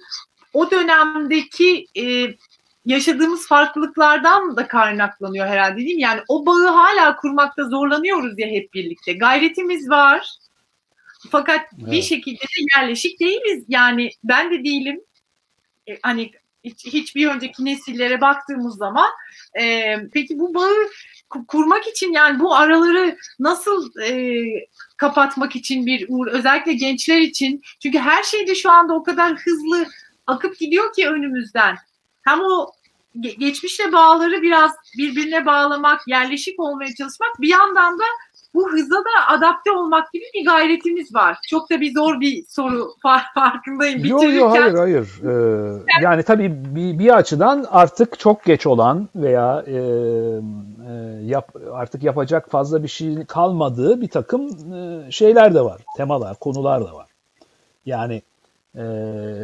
o 0.54 0.72
dönemdeki 0.72 1.88
e, 1.97 2.36
yaşadığımız 2.86 3.47
farklılıklardan 3.47 4.58
da 4.58 4.68
kaynaklanıyor 4.68 5.47
herhalde 5.47 5.78
değil 5.78 5.95
mi? 5.95 6.01
Yani 6.01 6.22
o 6.28 6.45
bağı 6.45 6.68
hala 6.68 7.16
kurmakta 7.16 7.64
zorlanıyoruz 7.64 8.39
ya 8.39 8.47
hep 8.47 8.74
birlikte. 8.74 9.14
Gayretimiz 9.14 9.89
var. 9.89 10.28
Fakat 11.32 11.61
evet. 11.82 11.91
bir 11.91 12.01
şekilde 12.01 12.41
de 12.41 12.78
yerleşik 12.78 13.19
değiliz. 13.19 13.65
Yani 13.67 14.09
ben 14.24 14.51
de 14.51 14.63
değilim. 14.63 15.01
E, 15.88 15.99
hani 16.01 16.32
hiç, 16.63 16.86
hiçbir 16.86 17.28
önceki 17.28 17.65
nesillere 17.65 18.21
baktığımız 18.21 18.78
zaman 18.78 19.09
e, 19.59 19.95
peki 20.13 20.39
bu 20.39 20.53
bağı 20.53 20.89
kurmak 21.47 21.88
için 21.88 22.11
yani 22.11 22.39
bu 22.39 22.55
araları 22.55 23.17
nasıl 23.39 23.99
e, 24.01 24.43
kapatmak 24.97 25.55
için 25.55 25.86
bir 25.86 26.05
uğur 26.09 26.28
özellikle 26.28 26.74
gençler 26.74 27.17
için 27.17 27.61
çünkü 27.80 27.99
her 27.99 28.24
şeyde 28.24 28.55
şu 28.55 28.71
anda 28.71 28.93
o 28.93 29.03
kadar 29.03 29.36
hızlı 29.36 29.86
akıp 30.28 30.59
gidiyor 30.59 30.93
ki 30.93 31.09
önümüzden 31.09 31.76
hem 32.21 32.39
o 32.41 32.71
geçmişle 33.21 33.91
bağları 33.91 34.41
biraz 34.41 34.71
birbirine 34.97 35.45
bağlamak, 35.45 36.07
yerleşik 36.07 36.59
olmaya 36.59 36.95
çalışmak 36.95 37.41
bir 37.41 37.49
yandan 37.49 37.99
da 37.99 38.03
bu 38.54 38.72
hıza 38.72 38.95
da 38.95 39.28
adapte 39.30 39.72
olmak 39.72 40.12
gibi 40.12 40.24
bir 40.34 40.45
gayretimiz 40.45 41.16
var. 41.16 41.38
Çok 41.47 41.70
da 41.70 41.82
bir 41.82 41.93
zor 41.93 42.20
bir 42.20 42.45
soru 42.47 42.95
farkındayım. 43.34 44.06
Yok 44.06 44.34
yok 44.34 44.58
hayır 44.58 44.74
hayır. 44.74 45.08
Ee, 45.24 45.84
yani 46.01 46.24
tabii 46.24 46.51
bir, 46.76 46.99
bir 46.99 47.18
açıdan 47.18 47.66
artık 47.72 48.20
çok 48.20 48.43
geç 48.43 48.68
olan 48.68 49.10
veya 49.16 49.64
e, 49.68 49.74
e, 49.74 49.82
yap, 51.24 51.51
artık 51.74 52.04
yapacak 52.04 52.51
fazla 52.51 52.84
bir 52.84 52.88
şey 52.88 53.26
kalmadığı 53.26 54.01
bir 54.01 54.08
takım 54.08 54.74
e, 54.74 55.12
şeyler 55.12 55.54
de 55.54 55.62
var. 55.62 55.82
Temalar, 55.97 56.39
konular 56.39 56.86
da 56.86 56.93
var. 56.93 57.08
Yani 57.86 58.22
e, 58.76 58.84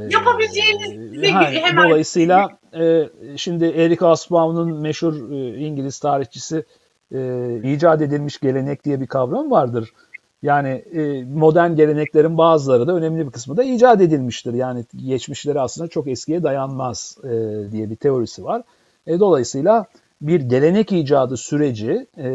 yapabileceğiniz 0.10 1.24
e, 1.24 1.32
hani, 1.32 1.60
hemen 1.60 1.90
dolayısıyla 1.90 2.50
e, 2.80 3.10
şimdi 3.38 3.66
Eric 3.66 4.06
Hobsbawm'ın 4.06 4.82
meşhur 4.82 5.32
e, 5.32 5.58
İngiliz 5.58 6.00
tarihçisi 6.00 6.66
e, 7.14 7.62
icat 7.64 8.02
edilmiş 8.02 8.40
gelenek 8.40 8.86
diye 8.86 9.02
bir 9.02 9.08
kavram 9.08 9.52
vardır. 9.52 9.94
Yani 10.42 10.70
e, 10.70 11.24
modern 11.24 11.76
geleneklerin 11.76 12.38
bazıları 12.38 12.88
da 12.88 12.96
önemli 12.96 13.26
bir 13.26 13.32
kısmı 13.32 13.58
da 13.58 13.64
icat 13.64 14.02
edilmiştir. 14.02 14.54
Yani 14.54 14.86
geçmişleri 14.96 15.60
aslında 15.60 15.88
çok 15.88 16.08
eskiye 16.08 16.44
dayanmaz 16.44 17.18
e, 17.24 17.30
diye 17.72 17.90
bir 17.90 17.96
teorisi 17.96 18.44
var. 18.44 18.64
E, 19.08 19.20
dolayısıyla 19.20 19.86
bir 20.22 20.42
gelenek 20.42 20.92
icadı 20.92 21.38
süreci 21.38 22.08
e, 22.18 22.30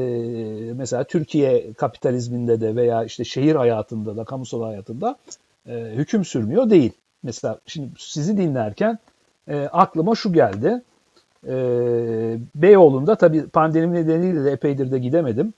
mesela 0.74 1.04
Türkiye 1.04 1.72
kapitalizminde 1.72 2.60
de 2.60 2.76
veya 2.76 3.04
işte 3.04 3.24
şehir 3.24 3.54
hayatında 3.54 4.16
da 4.16 4.24
kamusal 4.24 4.62
hayatında 4.62 5.16
e, 5.66 5.92
hüküm 5.94 6.24
sürmüyor 6.24 6.70
değil. 6.70 6.92
Mesela 7.22 7.58
şimdi 7.66 7.88
sizi 7.98 8.36
dinlerken 8.36 8.98
e, 9.48 9.56
aklıma 9.72 10.14
şu 10.14 10.32
geldi. 10.32 10.82
E, 11.48 12.38
Beyoğlu'nda 12.54 13.14
tabii 13.14 13.46
pandemi 13.48 13.94
nedeniyle 13.94 14.44
de 14.44 14.50
epeydir 14.50 14.90
de 14.90 14.98
gidemedim. 14.98 15.54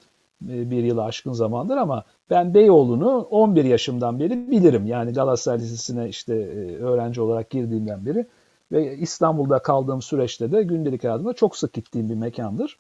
E, 0.49 0.71
bir 0.71 0.85
yılı 0.85 1.05
aşkın 1.05 1.33
zamandır 1.33 1.77
ama 1.77 2.05
ben 2.31 2.55
Beyoğlu'nu 2.55 3.19
11 3.31 3.65
yaşımdan 3.65 4.21
beri 4.21 4.51
bilirim. 4.51 4.87
Yani 4.87 5.13
Galatasaray 5.13 5.59
Lisesi'ne 5.59 6.09
işte 6.09 6.35
e, 6.35 6.77
öğrenci 6.77 7.21
olarak 7.21 7.51
girdiğimden 7.51 8.07
beri 8.07 8.27
ve 8.73 8.97
İstanbul'da 8.97 9.59
kaldığım 9.59 10.03
süreçte 10.03 10.53
de 10.53 10.63
gündelik 10.63 11.05
hayatımda 11.05 11.33
çok 11.33 11.57
sık 11.57 11.73
gittiğim 11.73 12.09
bir 12.09 12.15
mekandır. 12.15 12.79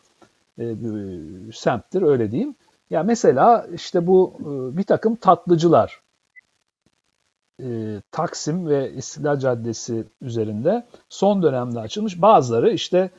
E, 0.59 0.83
bir 0.83 1.53
semttir 1.53 2.03
öyle 2.03 2.31
diyeyim. 2.31 2.55
Ya 2.91 3.03
mesela 3.03 3.67
işte 3.75 4.07
bu 4.07 4.33
e, 4.41 4.77
bir 4.77 4.83
takım 4.83 5.17
tatlıcılar 5.17 6.01
e, 7.63 8.01
Taksim 8.11 8.69
ve 8.69 8.93
İstiklal 8.93 9.39
Caddesi 9.39 10.05
üzerinde 10.21 10.87
son 11.09 11.43
dönemde 11.43 11.81
açılmış. 11.81 12.23
Bazıları 12.23 12.71
işte 12.73 13.11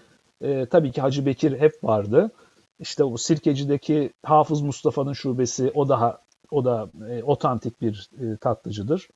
e, 0.41 0.65
tabii 0.65 0.91
ki 0.91 1.01
Hacı 1.01 1.25
Bekir 1.25 1.59
hep 1.59 1.83
vardı. 1.83 2.31
İşte 2.79 3.03
o 3.03 3.17
Sirkeci'deki 3.17 4.13
Hafız 4.23 4.61
Mustafa'nın 4.61 5.13
şubesi 5.13 5.71
o 5.75 5.89
daha 5.89 6.17
o 6.51 6.65
da 6.65 6.89
e, 7.09 7.23
otantik 7.23 7.81
bir 7.81 8.09
e, 8.21 8.37
tatlıcıdır. 8.37 9.07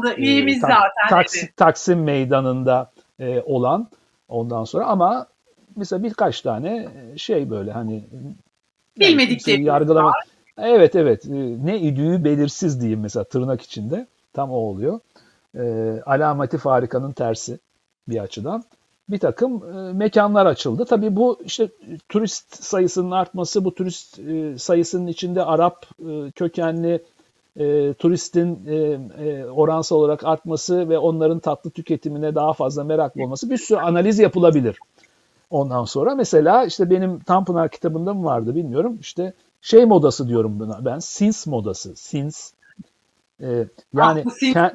O 0.00 0.02
da 0.02 0.16
üyemiz 0.16 0.58
e, 0.58 0.60
ta, 0.60 0.66
zaten. 0.68 1.16
Taksim, 1.16 1.48
Taksim 1.56 2.02
Meydanı'nda 2.02 2.90
e, 3.18 3.40
olan 3.40 3.88
ondan 4.28 4.64
sonra 4.64 4.86
ama 4.86 5.26
mesela 5.76 6.02
birkaç 6.02 6.40
tane 6.40 6.88
şey 7.16 7.50
böyle 7.50 7.72
hani 7.72 8.04
bilmedikleri 9.00 9.64
yargılama. 9.64 10.08
Var. 10.08 10.24
Evet 10.58 10.96
evet 10.96 11.26
e, 11.26 11.56
ne 11.64 11.80
idüğü 11.80 12.24
belirsiz 12.24 12.80
diyeyim 12.80 13.00
mesela 13.00 13.24
tırnak 13.24 13.62
içinde. 13.62 14.06
Tam 14.32 14.50
o 14.50 14.54
oluyor. 14.54 15.00
E, 15.58 15.62
alameti 16.06 16.58
farikanın 16.58 17.12
tersi 17.12 17.58
bir 18.08 18.18
açıdan. 18.18 18.64
bir 19.08 19.18
takım 19.18 19.76
e, 19.78 19.92
mekanlar 19.92 20.46
açıldı. 20.46 20.84
Tabii 20.84 21.16
bu 21.16 21.38
işte 21.44 21.68
turist 22.08 22.64
sayısının 22.64 23.10
artması, 23.10 23.64
bu 23.64 23.74
turist 23.74 24.18
e, 24.18 24.58
sayısının 24.58 25.06
içinde 25.06 25.44
Arap 25.44 25.86
e, 26.08 26.30
kökenli 26.30 27.02
e, 27.56 27.94
turistin 27.94 28.66
e, 28.66 28.74
e, 29.24 29.44
oransal 29.44 29.96
olarak 29.96 30.24
artması 30.24 30.88
ve 30.88 30.98
onların 30.98 31.38
tatlı 31.38 31.70
tüketimine 31.70 32.34
daha 32.34 32.52
fazla 32.52 32.84
meraklı 32.84 33.22
olması 33.22 33.50
bir 33.50 33.56
sürü 33.56 33.78
analiz 33.78 34.18
yapılabilir. 34.18 34.78
Ondan 35.50 35.84
sonra 35.84 36.14
mesela 36.14 36.64
işte 36.64 36.90
benim 36.90 37.18
Tanpınar 37.18 37.70
kitabında 37.70 38.14
mı 38.14 38.24
vardı 38.24 38.54
bilmiyorum. 38.54 38.98
İşte 39.00 39.32
şey 39.60 39.84
modası 39.84 40.28
diyorum 40.28 40.60
buna 40.60 40.84
ben. 40.84 40.98
Sins 40.98 41.46
modası. 41.46 41.96
Sins 41.96 42.52
ee, 43.42 43.66
yani 43.94 44.24
ah, 44.56 44.70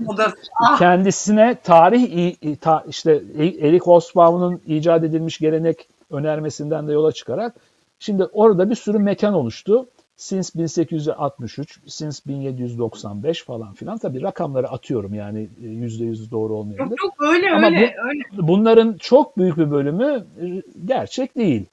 ah. 0.61 0.79
kendisine 0.79 1.55
tarih 1.63 2.35
ta, 2.61 2.83
işte 2.87 3.23
Erik 3.37 3.83
Hobsbawm'un 3.83 4.61
icat 4.65 5.03
edilmiş 5.03 5.37
gelenek 5.37 5.87
önermesinden 6.09 6.87
de 6.87 6.93
yola 6.93 7.11
çıkarak 7.11 7.55
şimdi 7.99 8.23
orada 8.23 8.69
bir 8.69 8.75
sürü 8.75 8.99
mekan 8.99 9.33
oluştu. 9.33 9.87
Since 10.15 10.59
1863, 10.59 11.79
since 11.87 12.19
1795 12.27 13.43
falan 13.43 13.73
filan. 13.73 13.97
Tabii 13.97 14.21
rakamları 14.21 14.69
atıyorum 14.69 15.13
yani 15.13 15.49
yüzde 15.59 16.05
yüz 16.05 16.31
doğru 16.31 16.55
olmayabilir. 16.55 16.89
Yok 16.89 17.03
yok 17.03 17.33
öyle 17.33 17.49
Ama 17.49 17.67
öyle, 17.67 17.95
bu, 17.97 18.07
öyle. 18.09 18.47
Bunların 18.47 18.97
çok 18.99 19.37
büyük 19.37 19.57
bir 19.57 19.71
bölümü 19.71 20.25
e, 20.41 20.63
gerçek 20.85 21.35
değil. 21.35 21.65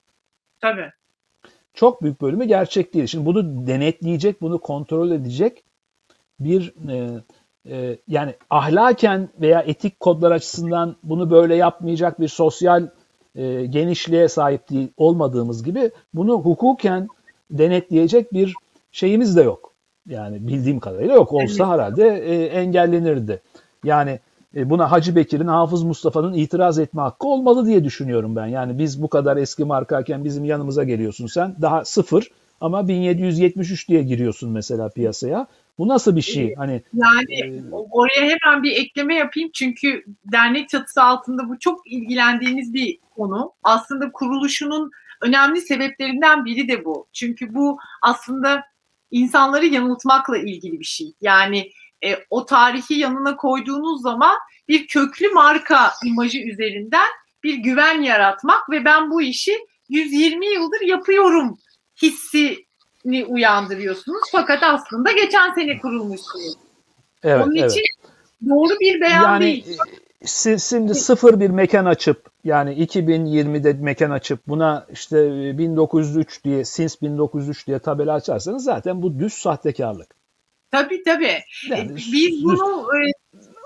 Tabii. 0.60 0.90
Çok 1.74 2.02
büyük 2.02 2.20
bölümü 2.20 2.44
gerçek 2.44 2.94
değil. 2.94 3.06
Şimdi 3.06 3.26
bunu 3.26 3.66
denetleyecek, 3.66 4.42
bunu 4.42 4.58
kontrol 4.58 5.10
edecek 5.10 5.64
bir 6.40 6.74
e, 6.88 7.20
e, 7.70 7.98
yani 8.08 8.34
ahlaken 8.50 9.28
veya 9.40 9.60
etik 9.60 10.00
kodlar 10.00 10.30
açısından 10.30 10.96
bunu 11.02 11.30
böyle 11.30 11.54
yapmayacak 11.54 12.20
bir 12.20 12.28
sosyal 12.28 12.88
e, 13.34 13.66
genişliğe 13.66 14.28
sahip 14.28 14.70
değil 14.70 14.88
olmadığımız 14.96 15.64
gibi 15.64 15.90
bunu 16.14 16.32
hukuken 16.32 17.08
denetleyecek 17.50 18.32
bir 18.32 18.54
şeyimiz 18.92 19.36
de 19.36 19.42
yok. 19.42 19.74
Yani 20.08 20.48
bildiğim 20.48 20.80
kadarıyla 20.80 21.14
yok. 21.14 21.32
Olsa 21.32 21.68
herhalde 21.68 22.08
e, 22.08 22.44
engellenirdi. 22.44 23.40
Yani 23.84 24.20
e, 24.56 24.70
buna 24.70 24.90
Hacı 24.92 25.16
Bekir'in, 25.16 25.46
Hafız 25.46 25.82
Mustafa'nın 25.82 26.32
itiraz 26.32 26.78
etme 26.78 27.02
hakkı 27.02 27.28
olmalı 27.28 27.66
diye 27.66 27.84
düşünüyorum 27.84 28.36
ben. 28.36 28.46
Yani 28.46 28.78
biz 28.78 29.02
bu 29.02 29.08
kadar 29.08 29.36
eski 29.36 29.64
markayken 29.64 30.24
bizim 30.24 30.44
yanımıza 30.44 30.84
geliyorsun 30.84 31.26
sen. 31.26 31.56
Daha 31.62 31.84
sıfır 31.84 32.30
ama 32.60 32.88
1773 32.88 33.88
diye 33.88 34.02
giriyorsun 34.02 34.50
mesela 34.50 34.88
piyasaya. 34.88 35.46
Bu 35.78 35.88
nasıl 35.88 36.16
bir 36.16 36.22
şey? 36.22 36.54
Hani 36.54 36.82
yani 36.92 37.34
e, 37.34 37.62
oraya 37.70 38.20
hemen 38.20 38.62
bir 38.62 38.70
ekleme 38.70 39.14
yapayım 39.14 39.50
çünkü 39.54 40.04
dernek 40.32 40.68
çatısı 40.68 41.02
altında 41.02 41.48
bu 41.48 41.58
çok 41.58 41.92
ilgilendiğimiz 41.92 42.74
bir 42.74 42.98
konu. 43.16 43.52
Aslında 43.62 44.12
kuruluşunun 44.12 44.90
önemli 45.20 45.60
sebeplerinden 45.60 46.44
biri 46.44 46.68
de 46.68 46.84
bu. 46.84 47.08
Çünkü 47.12 47.54
bu 47.54 47.78
aslında 48.02 48.64
insanları 49.10 49.66
yanıltmakla 49.66 50.38
ilgili 50.38 50.80
bir 50.80 50.84
şey. 50.84 51.14
Yani 51.20 51.70
e, 52.04 52.16
o 52.30 52.46
tarihi 52.46 52.94
yanına 52.94 53.36
koyduğunuz 53.36 54.02
zaman 54.02 54.36
bir 54.68 54.86
köklü 54.86 55.28
marka 55.28 55.92
imajı 56.04 56.38
üzerinden 56.38 57.08
bir 57.42 57.54
güven 57.54 58.02
yaratmak 58.02 58.70
ve 58.70 58.84
ben 58.84 59.10
bu 59.10 59.22
işi 59.22 59.58
120 59.88 60.46
yıldır 60.46 60.80
yapıyorum 60.80 61.58
hissini 63.04 63.24
uyandırıyorsunuz. 63.24 64.28
Fakat 64.32 64.62
aslında 64.62 65.12
geçen 65.12 65.54
sene 65.54 65.78
kurulmuşsunuz. 65.78 66.54
Evet, 67.22 67.46
Onun 67.46 67.56
evet. 67.56 67.70
için 67.70 67.84
doğru 68.48 68.80
bir 68.80 69.00
beyan 69.00 69.22
yani, 69.22 69.44
değil. 69.44 69.78
Siz 70.24 70.70
şimdi 70.70 70.94
sıfır 70.94 71.40
bir 71.40 71.50
mekan 71.50 71.84
açıp 71.84 72.26
yani 72.44 72.86
2020'de 72.86 73.72
mekan 73.72 74.10
açıp 74.10 74.46
buna 74.48 74.86
işte 74.92 75.18
1903 75.58 76.44
diye 76.44 76.64
Sins 76.64 77.02
1903 77.02 77.66
diye 77.66 77.78
tabela 77.78 78.14
açarsanız 78.14 78.64
zaten 78.64 79.02
bu 79.02 79.18
düz 79.18 79.32
sahtekarlık. 79.32 80.14
Tabii 80.70 81.02
tabii. 81.02 81.38
Yani, 81.70 81.92
e, 81.92 81.96
Biz 81.96 82.44
bunu 82.44 82.88
e, 82.96 83.10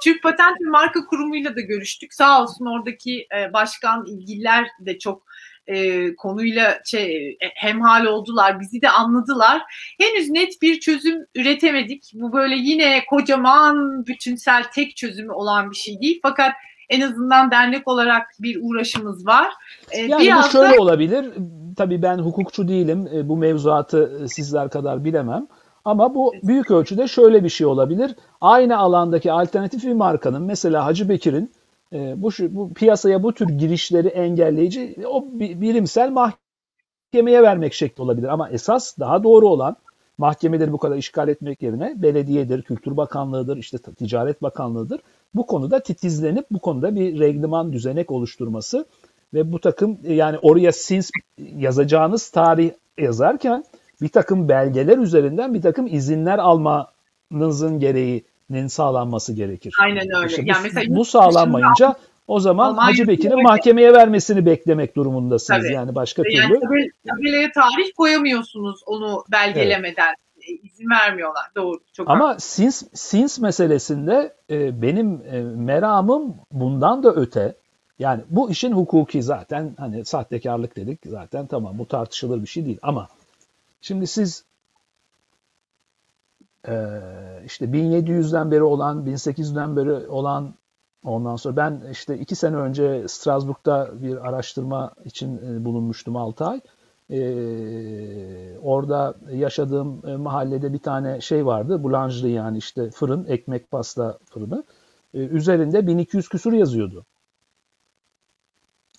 Türk 0.05 0.23
Patent 0.23 0.61
ve 0.61 0.71
Marka 0.71 1.07
Kurumu'yla 1.07 1.57
da 1.57 1.61
görüştük. 1.61 2.15
Sağ 2.15 2.43
olsun 2.43 2.67
oradaki 2.67 3.27
e, 3.37 3.53
başkan 3.53 4.07
ilgililer 4.07 4.67
de 4.81 4.99
çok 4.99 5.23
e, 5.69 6.15
konuyla 6.17 6.79
şey, 6.85 7.29
e, 7.29 7.47
hemhal 7.55 8.05
oldular, 8.05 8.61
bizi 8.61 8.83
de 8.83 8.91
anladılar. 8.91 9.63
Henüz 10.01 10.31
net 10.31 10.63
bir 10.63 10.81
çözüm 10.81 11.27
üretemedik. 11.35 12.11
Bu 12.15 12.33
böyle 12.33 12.55
yine 12.57 13.05
kocaman, 13.11 14.07
bütünsel, 14.07 14.65
tek 14.75 14.97
çözümü 14.97 15.33
olan 15.33 15.71
bir 15.71 15.77
şey 15.77 16.01
değil. 16.01 16.21
Fakat 16.23 16.53
en 16.89 17.01
azından 17.01 17.51
dernek 17.51 17.89
olarak 17.89 18.27
bir 18.41 18.59
uğraşımız 18.63 19.27
var. 19.27 19.49
Ee, 19.91 20.01
yani 20.01 20.23
biraz 20.23 20.47
bu 20.47 20.51
şöyle 20.51 20.77
da... 20.77 20.83
olabilir. 20.83 21.27
Tabii 21.77 22.03
ben 22.03 22.19
hukukçu 22.19 22.69
değilim. 22.69 23.09
E, 23.15 23.29
bu 23.29 23.37
mevzuatı 23.37 24.27
sizler 24.29 24.71
kadar 24.71 25.05
bilemem. 25.05 25.47
Ama 25.85 26.15
bu 26.15 26.35
büyük 26.43 26.71
ölçüde 26.71 27.09
şöyle 27.09 27.45
bir 27.45 27.49
şey 27.49 27.67
olabilir. 27.67 28.15
Aynı 28.41 28.79
alandaki 28.79 29.33
alternatif 29.33 29.85
bir 29.85 29.93
markanın 29.93 30.43
mesela 30.43 30.87
Hacı 30.87 31.09
Bekir'in 31.09 31.53
e, 31.93 32.23
bu, 32.23 32.31
bu 32.51 32.75
piyasaya 32.75 33.23
bu 33.23 33.35
tür 33.35 33.49
girişleri 33.49 34.09
engelleyici 34.09 34.97
o 35.07 35.25
bilimsel 35.41 36.11
mahkemeye 36.11 37.43
vermek 37.43 37.75
şekli 37.75 38.03
olabilir. 38.03 38.29
Ama 38.29 38.51
esas 38.51 38.99
daha 38.99 39.25
doğru 39.25 39.49
olan 39.49 39.77
mahkemeleri 40.19 40.73
bu 40.73 40.79
kadar 40.79 40.97
işgal 40.97 41.29
etmek 41.29 41.63
yerine 41.63 42.03
belediyedir, 42.03 42.63
Kültür 42.63 42.97
Bakanlığı'dır, 42.97 43.57
işte 43.57 43.79
Ticaret 43.79 44.43
Bakanlığı'dır. 44.43 45.01
Bu 45.35 45.47
konuda 45.47 45.83
titizlenip 45.83 46.47
bu 46.51 46.59
konuda 46.59 46.95
bir 46.95 47.21
regliman 47.21 47.73
düzenek 47.73 48.11
oluşturması 48.11 48.87
ve 49.35 49.53
bu 49.53 49.61
takım 49.61 49.99
yani 50.09 50.39
oraya 50.39 50.73
sins 50.73 51.11
yazacağınız 51.39 52.31
tarih 52.31 52.71
yazarken 52.99 53.65
bir 54.01 54.09
takım 54.09 54.49
belgeler 54.49 54.99
üzerinden 54.99 55.55
bir 55.55 55.63
takım 55.63 55.87
izinler 55.87 56.39
almanızın 56.39 57.81
gereği 57.81 58.25
sağlanması 58.67 59.33
gerekir. 59.33 59.75
Aynen 59.81 60.17
öyle. 60.17 60.27
İşte 60.27 60.43
bu, 60.43 60.49
yani 60.49 60.63
mesela 60.63 60.97
bu 60.97 61.05
sağlanmayınca 61.05 61.97
o 62.29 62.41
zaman 62.41 62.75
Hacı 62.77 63.09
Bekir'in 63.09 63.43
mahkemeye 63.43 63.93
vermesini 63.93 64.47
beklemek 64.47 64.97
durumundasınız. 64.97 65.63
Tabii. 65.63 65.73
Yani 65.73 65.95
başka 65.95 66.23
yani 66.31 66.49
türlü. 66.49 66.91
Tabelaya 67.09 67.53
tarih 67.53 67.93
koyamıyorsunuz 67.97 68.81
onu 68.87 69.25
belgelemeden. 69.33 70.07
Evet. 70.07 70.19
izin 70.63 70.91
vermiyorlar. 70.91 71.45
Doğru. 71.57 71.81
Çok 71.93 72.11
Ama 72.11 72.37
sins, 72.39 72.83
sins 72.95 73.39
meselesinde 73.39 74.35
e, 74.51 74.83
benim 74.83 75.23
e, 75.33 75.41
meramım 75.41 76.35
bundan 76.53 77.03
da 77.03 77.15
öte. 77.15 77.55
Yani 77.99 78.23
bu 78.31 78.51
işin 78.51 78.73
hukuki 78.73 79.23
zaten 79.23 79.75
hani 79.79 80.05
sahtekarlık 80.05 80.77
dedik 80.77 81.01
zaten 81.07 81.47
tamam 81.47 81.79
bu 81.79 81.89
tartışılır 81.89 82.43
bir 82.43 82.47
şey 82.47 82.67
değil 82.67 82.79
ama 82.83 83.09
şimdi 83.81 84.07
siz 84.07 84.45
ee, 86.69 87.01
işte 87.47 87.65
1700'den 87.65 88.51
beri 88.51 88.63
olan, 88.63 89.07
1800'den 89.07 89.77
beri 89.77 90.09
olan 90.09 90.55
ondan 91.05 91.37
sonra 91.37 91.57
ben 91.57 91.83
işte 91.91 92.19
iki 92.19 92.35
sene 92.35 92.57
önce 92.57 93.09
Strasbourg'da 93.09 94.03
bir 94.03 94.29
araştırma 94.29 94.93
için 95.05 95.37
e, 95.37 95.65
bulunmuştum 95.65 96.17
6 96.17 96.45
ay. 96.45 96.61
Ee, 97.11 98.59
orada 98.63 99.15
yaşadığım 99.33 100.09
e, 100.09 100.17
mahallede 100.17 100.73
bir 100.73 100.79
tane 100.79 101.21
şey 101.21 101.47
vardı. 101.47 101.83
Boulangerie 101.83 102.31
yani 102.31 102.59
işte 102.59 102.91
fırın, 102.91 103.25
ekmek 103.25 103.71
pasta 103.71 104.19
fırını. 104.25 104.65
Ee, 105.15 105.19
üzerinde 105.19 105.87
1200 105.87 106.29
küsur 106.29 106.53
yazıyordu. 106.53 107.05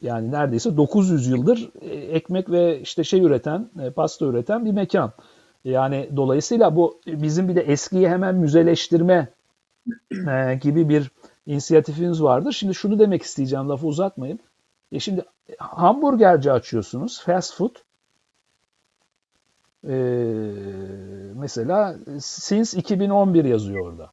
Yani 0.02 0.31
neredeyse 0.31 0.77
900 0.77 1.27
yıldır 1.27 1.72
e, 1.81 1.88
ekmek 1.88 2.52
ve 2.52 2.80
işte 2.81 3.03
şey 3.03 3.22
üreten, 3.22 3.69
pasta 3.95 4.26
üreten 4.26 4.65
bir 4.65 4.72
mekan. 4.72 5.11
Yani 5.64 6.10
dolayısıyla 6.15 6.76
bu 6.76 7.02
bizim 7.07 7.48
bir 7.49 7.56
de 7.56 7.61
eskiyi 7.61 8.10
hemen 8.10 8.36
müzeleştirme 8.36 9.30
e, 10.11 10.56
gibi 10.61 10.90
bir 10.90 11.11
inisiyatifimiz 11.45 12.23
vardır. 12.23 12.52
Şimdi 12.52 12.76
şunu 12.76 12.99
demek 12.99 13.22
isteyeceğim 13.23 13.69
lafı 13.69 13.88
uzatmayayım. 13.88 14.40
E 14.91 14.99
şimdi 14.99 15.26
hamburgerci 15.57 16.52
açıyorsunuz, 16.52 17.22
fast 17.22 17.56
food. 17.56 17.76
E, 19.88 19.95
mesela 21.36 21.95
since 22.19 22.80
2011 22.80 23.45
yazıyor 23.45 23.88
orada. 23.88 24.11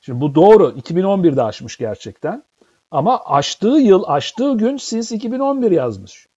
Şimdi 0.00 0.20
bu 0.20 0.34
doğru. 0.34 0.70
2011'de 0.70 1.42
açmış 1.42 1.76
gerçekten. 1.76 2.42
Ama 2.90 3.20
açtığı 3.24 3.68
yıl, 3.68 4.04
açtığı 4.06 4.56
gün 4.56 4.76
since 4.76 5.16
2011 5.16 5.70
yazmış. 5.70 6.28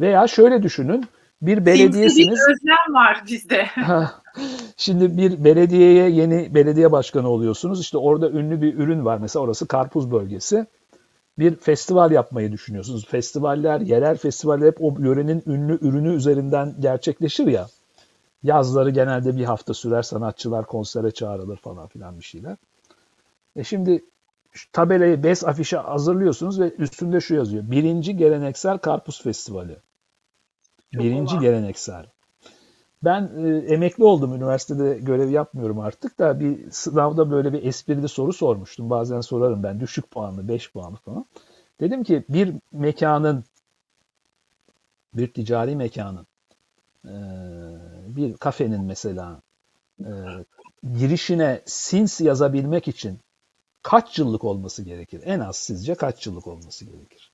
Veya 0.00 0.26
şöyle 0.26 0.62
düşünün. 0.62 1.04
Bir 1.42 1.66
belediyesiniz. 1.66 2.38
Bir 2.38 2.52
özlem 2.52 2.94
var 2.94 3.22
bizde. 3.26 3.66
Şimdi 4.76 5.16
bir 5.16 5.44
belediyeye 5.44 6.10
yeni 6.10 6.54
belediye 6.54 6.92
başkanı 6.92 7.28
oluyorsunuz. 7.28 7.80
İşte 7.80 7.98
orada 7.98 8.30
ünlü 8.30 8.62
bir 8.62 8.74
ürün 8.74 9.04
var. 9.04 9.18
Mesela 9.18 9.42
orası 9.42 9.68
karpuz 9.68 10.10
bölgesi. 10.12 10.66
Bir 11.38 11.54
festival 11.54 12.10
yapmayı 12.10 12.52
düşünüyorsunuz. 12.52 13.06
Festivaller, 13.06 13.80
yerel 13.80 14.16
festivaller 14.16 14.66
hep 14.66 14.76
o 14.80 14.94
yörenin 14.98 15.42
ünlü 15.46 15.78
ürünü 15.88 16.14
üzerinden 16.14 16.74
gerçekleşir 16.80 17.46
ya. 17.46 17.66
Yazları 18.42 18.90
genelde 18.90 19.36
bir 19.36 19.44
hafta 19.44 19.74
sürer. 19.74 20.02
Sanatçılar 20.02 20.66
konsere 20.66 21.10
çağrılır 21.10 21.56
falan 21.56 21.86
filan 21.86 22.18
bir 22.18 22.24
şeyler. 22.24 22.56
E 23.56 23.64
şimdi 23.64 24.04
tabelayı 24.72 25.22
bez 25.22 25.44
afişe 25.44 25.76
hazırlıyorsunuz 25.76 26.60
ve 26.60 26.74
üstünde 26.78 27.20
şu 27.20 27.34
yazıyor. 27.34 27.70
Birinci 27.70 28.16
Geleneksel 28.16 28.78
Karpuz 28.78 29.22
Festivali. 29.22 29.76
Çok 30.92 31.02
Birinci 31.02 31.34
olan. 31.34 31.42
geleneksel. 31.42 32.06
Ben 33.04 33.30
e, 33.44 33.74
emekli 33.74 34.04
oldum 34.04 34.34
üniversitede 34.34 34.98
görev 34.98 35.30
yapmıyorum 35.30 35.80
artık 35.80 36.18
da 36.18 36.40
bir 36.40 36.70
sınavda 36.70 37.30
böyle 37.30 37.52
bir 37.52 37.62
esprili 37.62 38.08
soru 38.08 38.32
sormuştum. 38.32 38.90
Bazen 38.90 39.20
sorarım 39.20 39.62
ben 39.62 39.80
düşük 39.80 40.10
puanlı 40.10 40.48
5 40.48 40.72
puanlı 40.72 40.96
falan. 40.96 41.26
Dedim 41.80 42.04
ki 42.04 42.24
bir 42.28 42.54
mekanın 42.72 43.44
bir 45.14 45.32
ticari 45.32 45.76
mekanın 45.76 46.26
e, 47.04 47.14
bir 48.16 48.36
kafenin 48.36 48.84
mesela 48.84 49.40
e, 50.00 50.10
girişine 50.98 51.62
sins 51.66 52.20
yazabilmek 52.20 52.88
için 52.88 53.20
kaç 53.82 54.18
yıllık 54.18 54.44
olması 54.44 54.82
gerekir? 54.82 55.22
En 55.24 55.40
az 55.40 55.56
sizce 55.56 55.94
kaç 55.94 56.26
yıllık 56.26 56.46
olması 56.46 56.84
gerekir? 56.84 57.32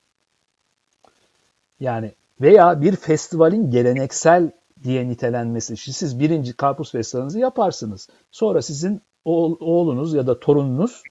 Yani 1.81 2.15
veya 2.41 2.83
bir 2.83 2.97
festivalin 2.97 3.71
geleneksel 3.71 4.51
diye 4.85 5.09
nitelenmesi 5.09 5.75
için 5.75 5.93
siz 5.93 6.21
birinci 6.21 6.53
karpuz 6.53 6.93
festivalinizi 6.93 7.41
yaparsınız. 7.41 8.09
Sonra 8.31 8.63
sizin 8.63 9.01
oğlunuz 9.25 10.15
ya 10.15 10.27
da 10.27 10.41
torununuz 10.41 11.03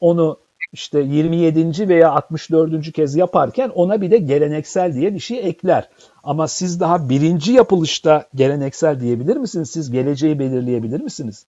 onu 0.00 0.38
işte 0.72 1.00
27. 1.00 1.88
veya 1.88 2.10
64. 2.12 2.92
kez 2.92 3.16
yaparken 3.16 3.68
ona 3.68 4.00
bir 4.00 4.10
de 4.10 4.18
geleneksel 4.18 4.94
diye 4.94 5.14
bir 5.14 5.18
şey 5.20 5.48
ekler. 5.48 5.88
Ama 6.22 6.48
siz 6.48 6.80
daha 6.80 7.08
birinci 7.08 7.52
yapılışta 7.52 8.26
geleneksel 8.34 9.00
diyebilir 9.00 9.36
misiniz? 9.36 9.70
Siz 9.70 9.90
geleceği 9.90 10.38
belirleyebilir 10.38 11.00
misiniz? 11.00 11.46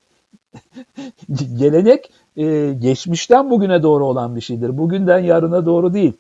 Gelenek 1.58 2.10
e, 2.36 2.72
geçmişten 2.78 3.50
bugüne 3.50 3.82
doğru 3.82 4.04
olan 4.04 4.36
bir 4.36 4.40
şeydir. 4.40 4.78
Bugünden 4.78 5.18
yarına 5.18 5.66
doğru 5.66 5.94
değil. 5.94 6.12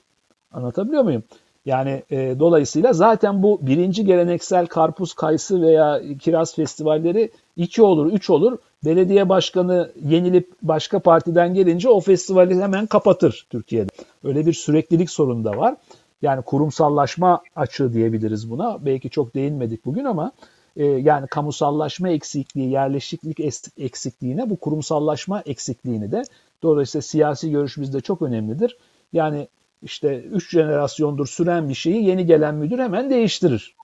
Anlatabiliyor 0.52 1.02
muyum? 1.02 1.22
Yani 1.68 2.02
e, 2.10 2.38
dolayısıyla 2.38 2.92
zaten 2.92 3.42
bu 3.42 3.58
birinci 3.62 4.04
geleneksel 4.04 4.66
karpuz, 4.66 5.14
kayısı 5.14 5.62
veya 5.62 6.00
kiraz 6.20 6.54
festivalleri 6.54 7.30
iki 7.56 7.82
olur, 7.82 8.12
üç 8.12 8.30
olur. 8.30 8.58
Belediye 8.84 9.28
başkanı 9.28 9.92
yenilip 10.04 10.52
başka 10.62 10.98
partiden 10.98 11.54
gelince 11.54 11.88
o 11.88 12.00
festivali 12.00 12.62
hemen 12.62 12.86
kapatır 12.86 13.46
Türkiye'de. 13.50 13.90
Öyle 14.24 14.46
bir 14.46 14.52
süreklilik 14.52 15.10
sorunu 15.10 15.44
da 15.44 15.56
var. 15.56 15.76
Yani 16.22 16.42
kurumsallaşma 16.42 17.42
açığı 17.56 17.92
diyebiliriz 17.92 18.50
buna. 18.50 18.86
Belki 18.86 19.10
çok 19.10 19.34
değinmedik 19.34 19.84
bugün 19.84 20.04
ama 20.04 20.32
e, 20.76 20.84
yani 20.84 21.26
kamusallaşma 21.26 22.08
eksikliği, 22.08 22.70
yerleşiklik 22.70 23.40
eksikliğine 23.78 24.50
bu 24.50 24.56
kurumsallaşma 24.56 25.42
eksikliğini 25.46 26.12
de 26.12 26.22
dolayısıyla 26.62 27.02
siyasi 27.02 27.50
görüş 27.50 27.78
bizde 27.78 28.00
çok 28.00 28.22
önemlidir. 28.22 28.76
Yani 29.12 29.48
işte 29.82 30.20
3 30.20 30.50
jenerasyondur 30.50 31.26
süren 31.26 31.68
bir 31.68 31.74
şeyi 31.74 32.04
yeni 32.04 32.26
gelen 32.26 32.54
müdür 32.54 32.78
hemen 32.78 33.10
değiştirir. 33.10 33.74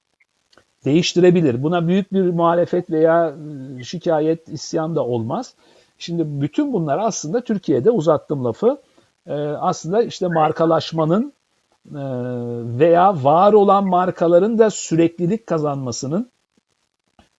Değiştirebilir. 0.84 1.62
Buna 1.62 1.88
büyük 1.88 2.12
bir 2.12 2.22
muhalefet 2.22 2.90
veya 2.90 3.28
ıı, 3.28 3.84
şikayet, 3.84 4.48
isyan 4.48 4.96
da 4.96 5.04
olmaz. 5.04 5.54
Şimdi 5.98 6.40
bütün 6.42 6.72
bunlar 6.72 6.98
aslında 6.98 7.40
Türkiye'de 7.40 7.90
uzattım 7.90 8.44
lafı 8.44 8.82
aslında 9.60 10.02
işte 10.02 10.28
markalaşmanın 10.28 11.32
veya 12.78 13.24
var 13.24 13.52
olan 13.52 13.86
markaların 13.86 14.58
da 14.58 14.70
süreklilik 14.70 15.46
kazanmasının 15.46 16.30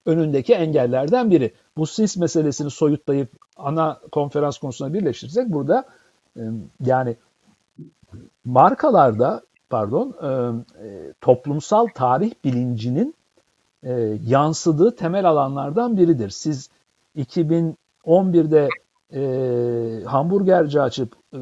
önündeki 0.06 0.54
engellerden 0.54 1.32
biri. 1.32 1.54
Bu 1.78 1.88
SIS 1.88 2.18
meselesini 2.18 2.72
soyutlayıp 2.72 3.30
ana 3.58 4.00
konferans 4.12 4.58
konusuna 4.58 4.94
birleştirsek 4.94 5.48
burada 5.50 5.86
yani 6.86 7.16
markalarda 8.46 9.42
pardon 9.70 10.16
e, 10.22 10.28
e, 10.88 11.14
toplumsal 11.22 11.88
tarih 11.96 12.32
bilincinin 12.44 13.16
e, 13.84 14.20
yansıdığı 14.26 14.96
temel 14.96 15.26
alanlardan 15.30 15.98
biridir. 15.98 16.30
Siz 16.30 16.70
2011'de 17.18 18.70
e, 19.14 20.04
hamburgerci 20.06 20.82
açıp 20.82 21.16
e, 21.34 21.40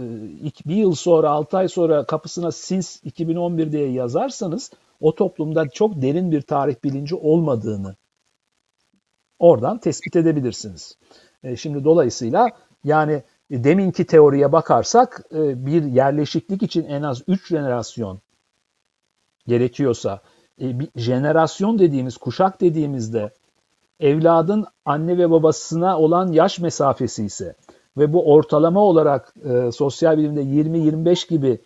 bir 0.65 0.75
yıl 0.75 0.95
sonra 0.95 1.29
6 1.29 1.57
ay 1.57 1.67
sonra 1.67 2.05
kapısına 2.05 2.51
Sins 2.51 2.99
2011 3.03 3.71
diye 3.71 3.91
yazarsanız 3.91 4.71
o 5.01 5.15
toplumda 5.15 5.69
çok 5.69 6.01
derin 6.01 6.31
bir 6.31 6.41
tarih 6.41 6.75
bilinci 6.83 7.15
olmadığını 7.15 7.95
oradan 9.39 9.77
tespit 9.77 10.15
edebilirsiniz. 10.15 10.97
E, 11.43 11.55
şimdi 11.55 11.83
dolayısıyla 11.83 12.49
yani 12.83 13.23
deminki 13.51 14.05
teoriye 14.05 14.51
bakarsak 14.51 15.25
e, 15.31 15.65
bir 15.65 15.83
yerleşiklik 15.83 16.63
için 16.63 16.83
en 16.83 17.01
az 17.01 17.21
3 17.27 17.47
jenerasyon 17.47 18.19
gerekiyorsa 19.47 20.21
e, 20.61 20.79
bir 20.79 20.89
jenerasyon 20.95 21.79
dediğimiz 21.79 22.17
kuşak 22.17 22.61
dediğimizde 22.61 23.31
evladın 23.99 24.65
anne 24.85 25.17
ve 25.17 25.31
babasına 25.31 25.99
olan 25.99 26.31
yaş 26.31 26.59
mesafesi 26.59 27.25
ise 27.25 27.55
ve 27.97 28.13
bu 28.13 28.33
ortalama 28.33 28.79
olarak 28.79 29.33
sosyal 29.71 30.17
bilimde 30.17 30.41
20-25 30.41 31.29
gibi 31.29 31.59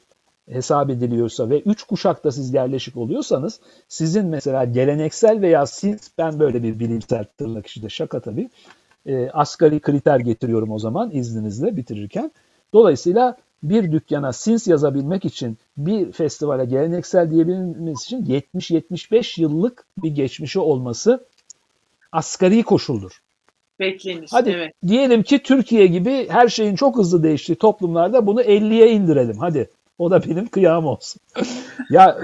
hesap 0.50 0.90
ediliyorsa 0.90 1.50
ve 1.50 1.62
3 1.62 1.84
kuşakta 1.84 2.32
siz 2.32 2.54
yerleşik 2.54 2.98
oluyorsanız 2.98 3.60
sizin 3.88 4.26
mesela 4.26 4.66
geleneksel 4.66 5.42
veya 5.42 5.66
siz 5.66 6.12
ben 6.18 6.40
böyle 6.40 6.64
bir 6.64 6.80
bilimsel 6.80 7.26
tırnak 7.38 7.68
içinde 7.68 7.90
şaka 7.90 8.20
tabii 8.20 8.50
e, 9.08 9.30
asgari 9.30 9.80
kriter 9.80 10.20
getiriyorum 10.20 10.72
o 10.72 10.80
zaman 10.80 11.12
izninizle 11.12 11.78
bitirirken. 11.78 12.32
Dolayısıyla 12.74 13.38
bir 13.64 13.92
dükkana 13.92 14.34
sins 14.34 14.68
yazabilmek 14.68 15.26
için 15.26 15.58
bir 15.78 16.12
festivale 16.12 16.66
geleneksel 16.66 17.32
diyebilmemiz 17.32 18.04
için 18.04 18.26
70-75 18.26 19.42
yıllık 19.42 19.86
bir 20.04 20.12
geçmişi 20.12 20.60
olması 20.60 21.26
asgari 22.12 22.64
koşuldur. 22.64 23.22
Beklenir. 23.80 24.28
Hadi 24.32 24.50
evet. 24.50 24.74
diyelim 24.88 25.24
ki 25.24 25.44
Türkiye 25.44 25.88
gibi 25.88 26.30
her 26.30 26.48
şeyin 26.48 26.76
çok 26.76 26.98
hızlı 26.98 27.24
değiştiği 27.24 27.56
toplumlarda 27.56 28.28
bunu 28.28 28.42
50'ye 28.42 28.92
indirelim. 28.92 29.38
Hadi 29.38 29.70
o 29.98 30.12
da 30.12 30.24
benim 30.24 30.48
kıyam 30.48 30.86
olsun. 30.86 31.22
Ya 31.90 32.18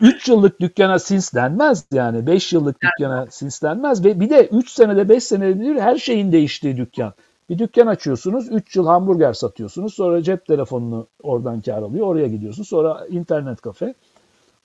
3 0.00 0.28
e, 0.28 0.32
yıllık 0.32 0.60
dükkana 0.60 0.98
sins 0.98 1.34
denmez 1.34 1.84
yani 1.92 2.26
5 2.26 2.52
yıllık 2.52 2.76
dükkana 2.82 3.26
sins 3.26 3.62
denmez 3.62 4.04
ve 4.04 4.20
bir 4.20 4.30
de 4.30 4.46
3 4.46 4.70
senede 4.70 5.08
5 5.08 5.24
senede 5.24 5.60
bir 5.60 5.80
her 5.80 5.96
şeyin 5.96 6.32
değiştiği 6.32 6.76
dükkan. 6.76 7.14
Bir 7.50 7.58
dükkan 7.58 7.86
açıyorsunuz, 7.86 8.48
3 8.52 8.76
yıl 8.76 8.86
hamburger 8.86 9.32
satıyorsunuz, 9.32 9.94
sonra 9.94 10.22
cep 10.22 10.46
telefonunu 10.46 11.06
oradan 11.22 11.60
kar 11.60 11.82
alıyor, 11.82 12.06
oraya 12.06 12.28
gidiyorsunuz, 12.28 12.68
sonra 12.68 13.06
internet 13.06 13.60
kafe. 13.60 13.94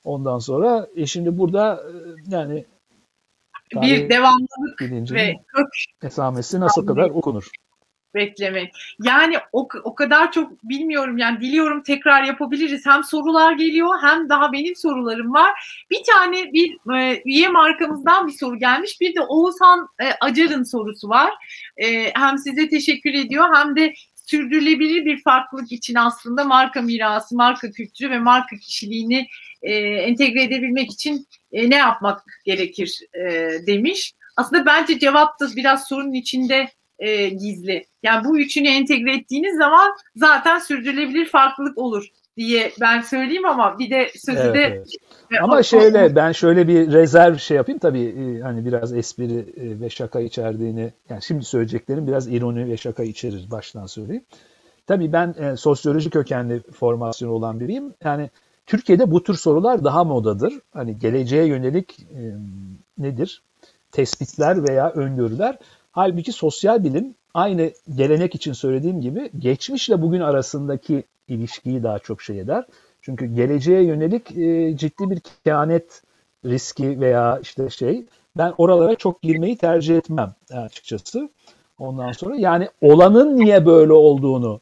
Ondan 0.03 0.39
sonra 0.39 0.87
e 0.95 1.05
şimdi 1.05 1.37
burada 1.37 1.75
e, 1.75 1.91
yani 2.27 2.65
bir 3.81 4.09
devamlılık 4.09 4.81
ve 5.11 5.35
kök 5.55 5.67
esamesi 6.03 6.59
nasıl 6.59 6.87
kadar 6.87 7.09
okunur? 7.09 7.49
Beklemek. 8.15 8.73
Yani 9.03 9.37
o, 9.51 9.67
o 9.83 9.95
kadar 9.95 10.31
çok 10.31 10.63
bilmiyorum 10.63 11.17
yani 11.17 11.41
diliyorum 11.41 11.83
tekrar 11.83 12.23
yapabiliriz. 12.23 12.85
Hem 12.85 13.03
sorular 13.03 13.53
geliyor 13.53 13.89
hem 14.01 14.29
daha 14.29 14.53
benim 14.53 14.75
sorularım 14.75 15.33
var. 15.33 15.83
Bir 15.91 16.01
tane 16.13 16.53
bir 16.53 16.97
e, 16.97 17.21
üye 17.25 17.47
markamızdan 17.47 18.27
bir 18.27 18.33
soru 18.33 18.59
gelmiş. 18.59 19.01
Bir 19.01 19.15
de 19.15 19.21
Oğuzhan 19.21 19.87
e, 20.01 20.05
Acar'ın 20.21 20.63
sorusu 20.63 21.09
var. 21.09 21.33
E, 21.77 22.13
hem 22.13 22.37
size 22.37 22.69
teşekkür 22.69 23.13
ediyor 23.13 23.55
hem 23.55 23.75
de 23.75 23.93
sürdürülebilir 24.25 25.05
bir 25.05 25.21
farklılık 25.21 25.71
için 25.71 25.95
aslında 25.95 26.43
marka 26.43 26.81
mirası, 26.81 27.35
marka 27.35 27.71
kültürü 27.71 28.09
ve 28.09 28.19
marka 28.19 28.57
kişiliğini 28.57 29.27
e, 29.61 29.73
entegre 29.77 30.43
edebilmek 30.43 30.91
için 30.91 31.27
e, 31.51 31.69
ne 31.69 31.75
yapmak 31.75 32.23
gerekir 32.45 32.99
e, 33.13 33.49
demiş. 33.67 34.13
Aslında 34.37 34.65
bence 34.65 34.99
cevap 34.99 35.39
da 35.39 35.47
biraz 35.55 35.87
sorunun 35.87 36.13
içinde 36.13 36.69
e, 37.03 37.29
gizli. 37.29 37.85
Yani 38.03 38.25
bu 38.25 38.39
üçünü 38.39 38.67
entegre 38.67 39.15
ettiğiniz 39.15 39.57
zaman 39.57 39.91
zaten 40.15 40.59
sürdürülebilir 40.59 41.25
farklılık 41.25 41.77
olur 41.77 42.07
diye 42.37 42.71
ben 42.81 43.01
söyleyeyim 43.01 43.45
ama 43.45 43.79
bir 43.79 43.89
de 43.89 44.09
sözü 44.15 44.39
evet, 44.39 44.55
de 44.55 44.59
evet. 44.59 44.87
Ama 45.41 45.63
şöyle 45.63 46.15
ben 46.15 46.31
şöyle 46.31 46.67
bir 46.67 46.91
rezerv 46.91 47.37
şey 47.37 47.57
yapayım 47.57 47.79
tabii 47.79 48.03
e, 48.03 48.41
hani 48.41 48.65
biraz 48.65 48.93
espri 48.93 49.39
e, 49.39 49.79
ve 49.81 49.89
şaka 49.89 50.19
içerdiğini 50.19 50.93
yani 51.09 51.21
şimdi 51.21 51.45
söyleyeceklerim 51.45 52.07
biraz 52.07 52.27
ironi 52.27 52.67
ve 52.69 52.77
şaka 52.77 53.03
içerir 53.03 53.51
baştan 53.51 53.85
söyleyeyim. 53.85 54.25
Tabii 54.87 55.13
ben 55.13 55.35
e, 55.39 55.57
sosyoloji 55.57 56.09
kökenli 56.09 56.61
formasyonu 56.71 57.31
olan 57.33 57.59
biriyim. 57.59 57.93
Yani 58.03 58.29
Türkiye'de 58.65 59.11
bu 59.11 59.23
tür 59.23 59.33
sorular 59.33 59.83
daha 59.83 60.03
modadır. 60.03 60.53
Hani 60.73 60.99
geleceğe 60.99 61.45
yönelik 61.45 61.99
e, 61.99 62.21
nedir? 62.97 63.41
Tespitler 63.91 64.69
veya 64.69 64.91
öngörüler. 64.91 65.57
Halbuki 65.93 66.31
sosyal 66.31 66.83
bilim 66.83 67.15
aynı 67.33 67.71
gelenek 67.95 68.35
için 68.35 68.53
söylediğim 68.53 69.01
gibi 69.01 69.31
geçmişle 69.39 70.01
bugün 70.01 70.21
arasındaki 70.21 71.03
ilişkiyi 71.27 71.83
daha 71.83 71.99
çok 71.99 72.21
şey 72.21 72.39
eder. 72.39 72.65
Çünkü 73.01 73.25
geleceğe 73.25 73.83
yönelik 73.83 74.37
e, 74.37 74.77
ciddi 74.77 75.09
bir 75.09 75.19
kehanet 75.45 76.01
riski 76.45 76.99
veya 76.99 77.39
işte 77.41 77.69
şey 77.69 78.05
ben 78.37 78.53
oralara 78.57 78.95
çok 78.95 79.21
girmeyi 79.21 79.57
tercih 79.57 79.97
etmem 79.97 80.33
açıkçası. 80.51 81.29
Ondan 81.79 82.11
sonra 82.11 82.35
yani 82.35 82.69
olanın 82.81 83.37
niye 83.37 83.65
böyle 83.65 83.93
olduğunu 83.93 84.59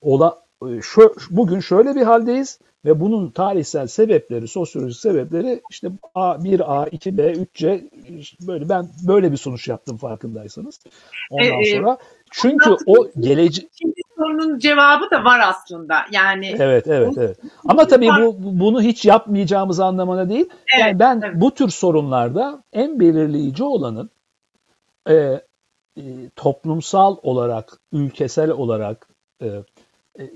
ola, 0.00 0.42
şu, 0.82 1.14
bugün 1.30 1.60
şöyle 1.60 1.94
bir 1.94 2.02
haldeyiz 2.02 2.58
ve 2.84 3.00
bunun 3.00 3.30
tarihsel 3.30 3.86
sebepleri, 3.86 4.48
sosyolojik 4.48 5.00
sebepleri 5.00 5.60
işte 5.70 5.88
A1A, 6.14 6.88
2B, 6.88 7.46
3C 7.54 7.90
böyle 8.46 8.68
ben 8.68 8.88
böyle 9.08 9.32
bir 9.32 9.36
sonuç 9.36 9.68
yaptım 9.68 9.96
farkındaysanız. 9.96 10.80
Ondan 11.30 11.60
e, 11.60 11.64
sonra 11.64 11.98
çünkü 12.30 12.76
o 12.86 12.94
gelecek 13.20 13.70
Şimdi 13.72 13.94
sorunun 14.16 14.58
cevabı 14.58 15.10
da 15.10 15.24
var 15.24 15.40
aslında. 15.44 15.94
Yani 16.12 16.56
Evet, 16.58 16.86
evet, 16.86 17.18
evet. 17.18 17.38
Ama 17.68 17.86
tabii 17.86 18.08
bu 18.08 18.36
bunu 18.38 18.82
hiç 18.82 19.04
yapmayacağımız 19.04 19.80
anlamına 19.80 20.28
değil. 20.28 20.48
Evet, 20.50 20.86
yani 20.86 20.98
ben 20.98 21.20
evet. 21.24 21.40
bu 21.40 21.54
tür 21.54 21.68
sorunlarda 21.68 22.62
en 22.72 23.00
belirleyici 23.00 23.64
olanın 23.64 24.10
e, 25.08 25.14
e, 25.14 26.02
toplumsal 26.36 27.16
olarak, 27.22 27.78
ülkesel 27.92 28.50
olarak 28.50 29.08
e, 29.42 29.46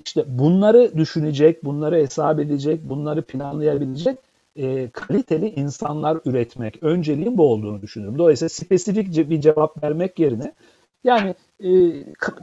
işte 0.04 0.24
bunları 0.26 0.98
düşünecek, 0.98 1.64
bunları 1.64 1.96
hesap 1.96 2.40
edecek, 2.40 2.88
bunları 2.88 3.22
planlayabilecek 3.22 4.18
e, 4.56 4.90
kaliteli 4.90 5.48
insanlar 5.48 6.18
üretmek. 6.24 6.82
Önceliğin 6.82 7.38
bu 7.38 7.52
olduğunu 7.52 7.82
düşünüyorum. 7.82 8.18
Dolayısıyla 8.18 8.48
spesifik 8.48 9.30
bir 9.30 9.40
cevap 9.40 9.82
vermek 9.82 10.18
yerine 10.18 10.52
yani 11.04 11.34
e, 11.60 11.68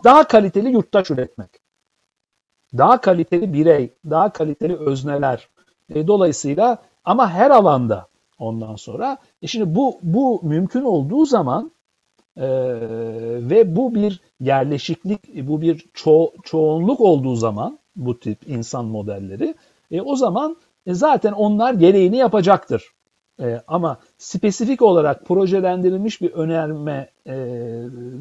daha 0.03 0.27
kaliteli 0.27 0.69
yurttaş 0.69 1.11
üretmek. 1.11 1.49
Daha 2.77 3.01
kaliteli 3.01 3.53
birey, 3.53 3.93
daha 4.09 4.33
kaliteli 4.33 4.75
özneler. 4.75 5.49
E, 5.89 6.07
dolayısıyla 6.07 6.77
ama 7.05 7.31
her 7.31 7.51
alanda 7.51 8.07
ondan 8.39 8.75
sonra. 8.75 9.17
E 9.41 9.47
şimdi 9.47 9.75
bu 9.75 9.99
bu 10.03 10.41
mümkün 10.43 10.81
olduğu 10.81 11.25
zaman 11.25 11.71
ee, 12.37 12.43
ve 13.49 13.75
bu 13.75 13.95
bir 13.95 14.21
yerleşiklik, 14.39 15.47
bu 15.47 15.61
bir 15.61 15.85
ço 15.93 16.31
çoğunluk 16.43 17.01
olduğu 17.01 17.35
zaman 17.35 17.79
bu 17.95 18.19
tip 18.19 18.49
insan 18.49 18.85
modelleri, 18.85 19.55
e, 19.91 20.01
o 20.01 20.15
zaman 20.15 20.57
e, 20.85 20.93
zaten 20.93 21.31
onlar 21.31 21.73
gereğini 21.73 22.17
yapacaktır. 22.17 22.91
E, 23.41 23.61
ama 23.67 23.99
spesifik 24.17 24.81
olarak 24.81 25.25
projelendirilmiş 25.25 26.21
bir 26.21 26.31
önerme 26.31 27.09
e, 27.27 27.35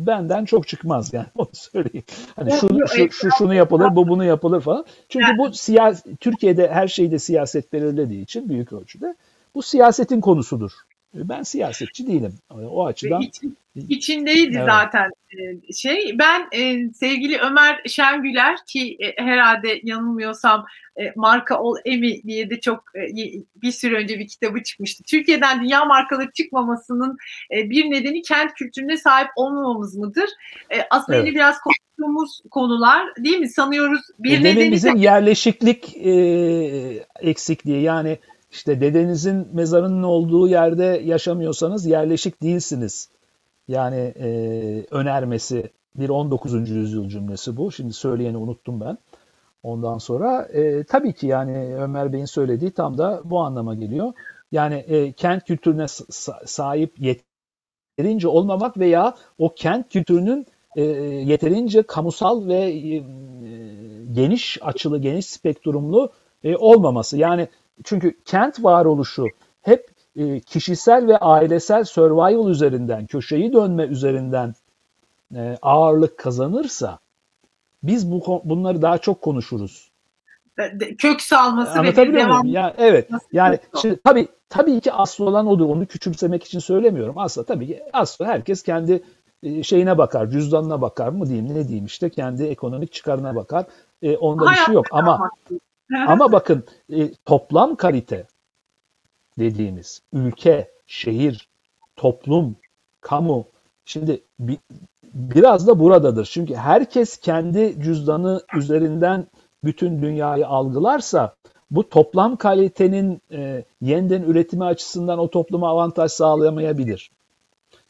benden 0.06 0.44
çok 0.44 0.68
çıkmaz 0.68 1.12
yani 1.12 1.26
onu 1.36 1.48
söyleyeyim. 1.52 2.04
Hani 2.36 2.52
şu, 2.52 2.68
şu, 2.88 3.10
şu 3.10 3.28
şunu 3.38 3.54
yapılır, 3.54 3.96
bu 3.96 4.08
bunu 4.08 4.24
yapılır 4.24 4.60
falan. 4.60 4.84
Çünkü 5.08 5.38
bu 5.38 5.52
siyasi 5.52 6.16
Türkiye'de 6.16 6.68
her 6.68 6.88
şeyde 6.88 7.18
siyaset 7.18 7.72
belirlediği 7.72 8.22
için 8.22 8.48
büyük 8.48 8.72
ölçüde 8.72 9.14
bu 9.54 9.62
siyasetin 9.62 10.20
konusudur. 10.20 10.72
Ben 11.14 11.42
siyasetçi 11.42 12.06
değilim. 12.06 12.34
O 12.50 12.86
açıdan. 12.86 13.20
İç, 13.22 13.40
içindeydi 13.88 14.56
evet. 14.56 14.68
zaten 14.68 15.10
e, 15.30 15.72
şey. 15.72 16.18
Ben 16.18 16.48
e, 16.52 16.92
sevgili 16.92 17.38
Ömer 17.38 17.80
Şengüler 17.86 18.56
ki 18.66 18.96
e, 19.00 19.22
herhalde 19.22 19.80
yanılmıyorsam 19.82 20.66
e, 21.00 21.12
marka 21.16 21.60
ol 21.60 21.76
emi 21.84 22.22
diye 22.22 22.50
de 22.50 22.60
çok 22.60 22.84
e, 22.96 23.00
bir 23.62 23.72
süre 23.72 23.96
önce 23.96 24.18
bir 24.18 24.28
kitabı 24.28 24.62
çıkmıştı. 24.62 25.04
Türkiye'den 25.04 25.62
dünya 25.62 25.84
markaları 25.84 26.32
çıkmamasının 26.32 27.16
e, 27.56 27.70
bir 27.70 27.90
nedeni 27.90 28.22
kent 28.22 28.54
kültürüne 28.54 28.96
sahip 28.96 29.28
olmamamız 29.36 29.96
mıdır? 29.96 30.30
E, 30.70 30.76
aslında 30.90 31.18
evet. 31.18 31.34
biraz 31.34 31.56
konuştuğumuz 31.60 32.40
konular 32.50 33.06
değil 33.18 33.38
mi? 33.38 33.48
Sanıyoruz 33.48 34.00
bir 34.18 34.44
nedeni 34.44 34.72
bizim 34.72 34.96
yerleşiklik 34.96 35.96
e, 35.96 36.12
eksikliği 37.20 37.82
yani 37.82 38.18
işte 38.50 38.80
dedenizin 38.80 39.48
mezarının 39.52 40.02
olduğu 40.02 40.48
yerde 40.48 40.84
yaşamıyorsanız 40.84 41.86
yerleşik 41.86 42.42
değilsiniz. 42.42 43.08
Yani 43.68 43.96
e, 43.96 44.28
önermesi 44.90 45.70
bir 45.94 46.08
19. 46.08 46.70
yüzyıl 46.70 47.08
cümlesi 47.08 47.56
bu. 47.56 47.72
Şimdi 47.72 47.92
söyleyeni 47.92 48.36
unuttum 48.36 48.80
ben. 48.80 48.98
Ondan 49.62 49.98
sonra 49.98 50.42
e, 50.42 50.84
tabii 50.84 51.12
ki 51.12 51.26
yani 51.26 51.76
Ömer 51.76 52.12
Bey'in 52.12 52.24
söylediği 52.24 52.70
tam 52.70 52.98
da 52.98 53.20
bu 53.24 53.40
anlama 53.40 53.74
geliyor. 53.74 54.12
Yani 54.52 54.74
e, 54.74 55.12
kent 55.12 55.44
kültürüne 55.44 55.86
sahip 56.46 56.94
yeterince 56.98 58.28
olmamak 58.28 58.78
veya 58.78 59.14
o 59.38 59.54
kent 59.54 59.88
kültürünün 59.92 60.46
e, 60.76 60.82
yeterince 60.82 61.82
kamusal 61.82 62.46
ve 62.46 62.56
e, 62.56 63.02
geniş 64.12 64.58
açılı, 64.62 64.98
geniş 64.98 65.26
spektrumlu 65.26 66.12
e, 66.44 66.56
olmaması. 66.56 67.18
Yani 67.18 67.48
çünkü 67.84 68.20
kent 68.24 68.64
varoluşu 68.64 69.26
hep 69.62 69.90
e, 70.16 70.40
kişisel 70.40 71.06
ve 71.06 71.18
ailesel 71.18 71.84
survival 71.84 72.50
üzerinden, 72.50 73.06
köşeyi 73.06 73.52
dönme 73.52 73.84
üzerinden 73.84 74.54
e, 75.34 75.58
ağırlık 75.62 76.18
kazanırsa 76.18 76.98
biz 77.82 78.12
bu 78.12 78.42
bunları 78.44 78.82
daha 78.82 78.98
çok 78.98 79.22
konuşuruz. 79.22 79.90
Kök 80.98 81.20
salması 81.20 81.82
ve 81.82 81.96
devam. 81.96 82.46
Ya 82.46 82.74
evet. 82.78 83.08
Yani 83.32 83.58
şimdi 83.82 84.00
tabii 84.04 84.28
tabii 84.48 84.80
ki 84.80 84.92
asıl 84.92 85.26
olan 85.26 85.46
odur. 85.46 85.64
Onu 85.64 85.86
küçümsemek 85.86 86.44
için 86.44 86.58
söylemiyorum. 86.58 87.18
Aslında 87.18 87.46
tabii 87.46 87.66
ki 87.66 87.82
aslı 87.92 88.24
herkes 88.24 88.62
kendi 88.62 89.02
e, 89.42 89.62
şeyine 89.62 89.98
bakar, 89.98 90.30
cüzdanına 90.30 90.80
bakar 90.80 91.08
mı 91.08 91.26
diyeyim, 91.26 91.54
ne 91.54 91.68
diyeyim 91.68 91.86
işte 91.86 92.10
kendi 92.10 92.44
ekonomik 92.44 92.92
çıkarına 92.92 93.36
bakar. 93.36 93.66
E, 94.02 94.16
onda 94.16 94.46
Hayat 94.46 94.60
bir 94.60 94.64
şey 94.64 94.74
yok 94.74 94.86
ama 94.90 95.30
ama 96.06 96.32
bakın 96.32 96.64
e, 96.92 97.14
toplam 97.14 97.76
kalite 97.76 98.26
dediğimiz 99.38 100.02
ülke, 100.12 100.70
şehir, 100.86 101.48
toplum, 101.96 102.56
kamu 103.00 103.44
şimdi 103.84 104.20
bi, 104.38 104.58
biraz 105.14 105.66
da 105.66 105.78
buradadır. 105.78 106.24
Çünkü 106.32 106.54
herkes 106.54 107.16
kendi 107.16 107.82
cüzdanı 107.82 108.42
üzerinden 108.56 109.26
bütün 109.64 110.02
dünyayı 110.02 110.46
algılarsa 110.46 111.34
bu 111.70 111.88
toplam 111.88 112.36
kalitenin 112.36 113.22
e, 113.32 113.64
yeniden 113.80 114.22
üretimi 114.22 114.64
açısından 114.64 115.18
o 115.18 115.30
topluma 115.30 115.68
avantaj 115.68 116.12
sağlayamayabilir. 116.12 117.10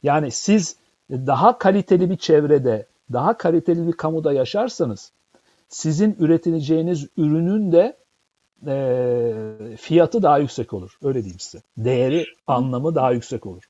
Yani 0.02 0.30
siz 0.30 0.76
daha 1.10 1.58
kaliteli 1.58 2.10
bir 2.10 2.16
çevrede, 2.16 2.86
daha 3.12 3.38
kaliteli 3.38 3.86
bir 3.86 3.92
kamuda 3.92 4.32
yaşarsanız 4.32 5.12
sizin 5.70 6.16
üretileceğiniz 6.18 7.06
ürünün 7.16 7.72
de 7.72 7.96
e, 8.66 9.76
fiyatı 9.76 10.22
daha 10.22 10.38
yüksek 10.38 10.72
olur. 10.72 10.98
Öyle 11.02 11.22
diyeyim 11.22 11.40
size. 11.40 11.62
Değeri, 11.76 12.26
anlamı 12.46 12.94
daha 12.94 13.12
yüksek 13.12 13.46
olur. 13.46 13.62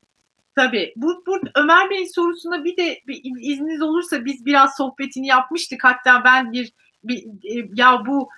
Tabii. 0.57 0.93
Bu, 0.97 1.23
bu 1.27 1.41
Ömer 1.55 1.91
Bey 1.91 2.07
sorusuna 2.09 2.65
bir 2.65 2.77
de 2.77 3.01
bir 3.07 3.23
izniniz 3.25 3.83
olursa 3.83 4.25
biz 4.25 4.47
biraz 4.47 4.77
sohbetini 4.77 5.27
yapmıştık. 5.27 5.85
Hatta 5.85 6.25
ben 6.25 6.53
bir, 6.53 6.73
bir 7.05 7.19
e, 7.27 7.69
ya 7.75 8.03
bu 8.07 8.29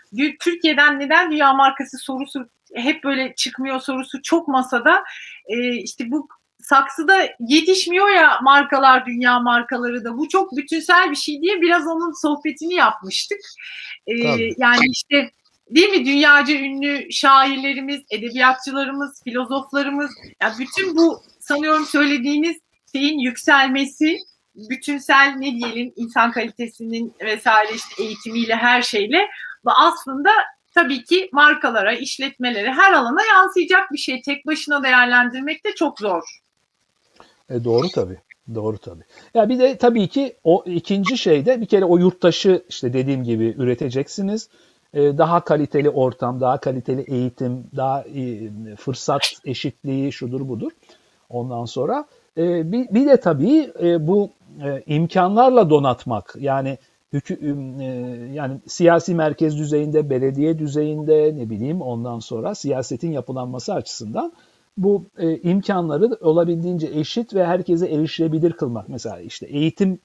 Türkiye'den 0.41 1.01
neden 1.01 1.31
dünya 1.31 1.53
markası 1.53 1.99
sorusu 1.99 2.49
hep 2.75 3.05
böyle 3.05 3.35
çıkmıyor 3.35 3.81
sorusu 3.81 4.23
çok 4.23 4.49
masada. 4.49 5.05
E, 5.47 5.73
işte 5.73 6.11
bu 6.11 6.29
saksıda 6.73 7.29
yetişmiyor 7.41 8.09
ya 8.09 8.39
markalar, 8.43 9.07
dünya 9.07 9.41
markaları 9.41 10.05
da. 10.05 10.19
Bu 10.19 10.29
çok 10.29 10.57
bütünsel 10.57 11.11
bir 11.11 11.17
şey 11.17 11.43
diye 11.43 11.61
biraz 11.61 11.87
onun 11.87 12.23
sohbetini 12.23 12.75
yapmıştık. 12.75 13.39
Ee, 14.07 14.15
yani 14.59 14.85
işte 14.91 15.31
değil 15.71 15.89
mi 15.89 16.07
dünyaca 16.07 16.55
ünlü 16.55 17.13
şairlerimiz, 17.13 18.01
edebiyatçılarımız, 18.11 19.23
filozoflarımız, 19.25 20.11
yani 20.43 20.55
bütün 20.59 20.97
bu 20.97 21.23
sanıyorum 21.41 21.87
söylediğiniz 21.87 22.57
şeyin 22.93 23.19
yükselmesi, 23.19 24.19
bütünsel 24.55 25.35
ne 25.39 25.53
diyelim 25.53 25.93
insan 25.97 26.33
kalitesinin 26.33 27.15
vesaire 27.21 27.75
işte 27.75 28.03
eğitimiyle 28.03 28.57
her 28.57 28.83
şeyle 28.83 29.19
ve 29.67 29.71
aslında 29.71 30.31
tabii 30.75 31.05
ki 31.05 31.29
markalara, 31.33 31.93
işletmelere, 31.93 32.73
her 32.73 32.93
alana 32.93 33.25
yansıyacak 33.25 33.93
bir 33.93 33.99
şey. 33.99 34.23
Tek 34.23 34.47
başına 34.47 34.83
değerlendirmek 34.83 35.67
de 35.67 35.75
çok 35.75 35.99
zor. 36.01 36.42
E 37.53 37.65
doğru 37.65 37.89
tabii. 37.95 38.19
Doğru 38.55 38.79
tabii. 38.79 39.03
Ya 39.35 39.49
bir 39.49 39.59
de 39.59 39.77
tabii 39.77 40.09
ki 40.09 40.37
o 40.45 40.65
ikinci 40.67 41.19
şeyde 41.19 41.61
bir 41.61 41.67
kere 41.67 41.85
o 41.85 41.99
yurttaşı 41.99 42.63
işte 42.69 42.93
dediğim 42.93 43.25
gibi 43.25 43.55
üreteceksiniz. 43.59 44.49
Ee, 44.95 45.19
daha 45.19 45.41
kaliteli 45.41 45.91
ortam, 45.91 46.41
daha 46.41 46.59
kaliteli 46.59 47.03
eğitim, 47.03 47.65
daha 47.77 48.05
fırsat 48.79 49.23
eşitliği 49.45 50.13
şudur 50.13 50.49
budur. 50.49 50.71
Ondan 51.29 51.65
sonra 51.65 52.05
e, 52.39 52.73
bir, 52.73 53.07
de 53.07 53.21
tabii 53.21 53.73
e, 53.83 54.07
bu 54.07 54.31
e, 54.65 54.83
imkanlarla 54.87 55.71
donatmak 55.71 56.35
yani 56.41 56.79
yani 58.33 58.57
siyasi 58.67 59.15
merkez 59.15 59.59
düzeyinde, 59.59 60.11
belediye 60.11 60.59
düzeyinde 60.59 61.35
ne 61.37 61.51
bileyim 61.51 61.83
ondan 61.83 62.19
sonra 62.19 62.55
siyasetin 62.55 63.13
yapılanması 63.13 63.75
açısından 63.75 64.33
bu 64.77 65.05
e, 65.19 65.39
imkanları 65.39 66.19
olabildiğince 66.21 66.87
eşit 66.87 67.35
ve 67.35 67.47
herkese 67.47 67.87
erişilebilir 67.87 68.53
kılmak. 68.53 68.89
Mesela 68.89 69.21
işte 69.21 69.47
eğitim 69.47 69.99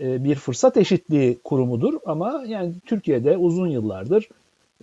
e, 0.00 0.24
bir 0.24 0.34
fırsat 0.34 0.76
eşitliği 0.76 1.38
kurumudur 1.44 1.94
ama 2.06 2.44
yani 2.46 2.74
Türkiye'de 2.86 3.36
uzun 3.36 3.68
yıllardır 3.68 4.28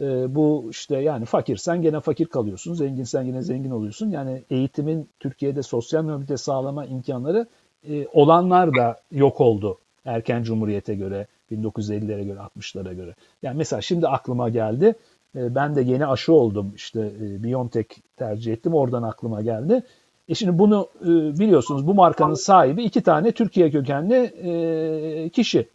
e, 0.02 0.36
bu 0.36 0.68
işte 0.72 0.98
yani 0.98 1.26
fakirsen 1.26 1.82
gene 1.82 2.00
fakir 2.00 2.26
kalıyorsun, 2.26 2.74
zenginsen 2.74 3.26
gene 3.26 3.42
zengin 3.42 3.72
oluyorsun. 3.72 4.10
Yani 4.10 4.44
eğitimin 4.50 5.10
Türkiye'de 5.20 5.64
sosyal 5.64 6.04
mobilite 6.04 6.38
sağlama 6.38 6.86
imkanları 6.86 7.48
e, 7.90 8.08
olanlar 8.08 8.76
da 8.76 8.96
yok 9.12 9.42
oldu 9.42 9.78
erken 10.06 10.44
cumhuriyete 10.44 10.96
göre. 10.96 11.28
1950'lere 11.52 12.24
göre 12.24 12.40
60'lara 12.40 12.94
göre. 12.94 13.16
Yani 13.44 13.58
mesela 13.58 13.82
şimdi 13.82 14.08
aklıma 14.08 14.50
geldi. 14.50 14.96
E, 15.36 15.56
ben 15.56 15.76
de 15.76 15.82
yeni 15.82 16.08
aşı 16.08 16.34
oldum. 16.34 16.74
İşte 16.76 17.00
e, 17.00 17.44
BioNTech 17.44 17.88
tercih 18.18 18.54
ettim. 18.54 18.74
Oradan 18.74 19.04
aklıma 19.04 19.42
geldi. 19.42 19.84
E 20.30 20.36
şimdi 20.36 20.60
bunu 20.60 20.90
e, 21.02 21.06
biliyorsunuz 21.40 21.88
bu 21.88 21.94
markanın 21.94 22.34
sahibi 22.34 22.84
iki 22.84 23.02
tane 23.02 23.32
Türkiye 23.32 23.72
kökenli 23.72 24.16
e, 24.16 25.30
kişi. 25.30 25.70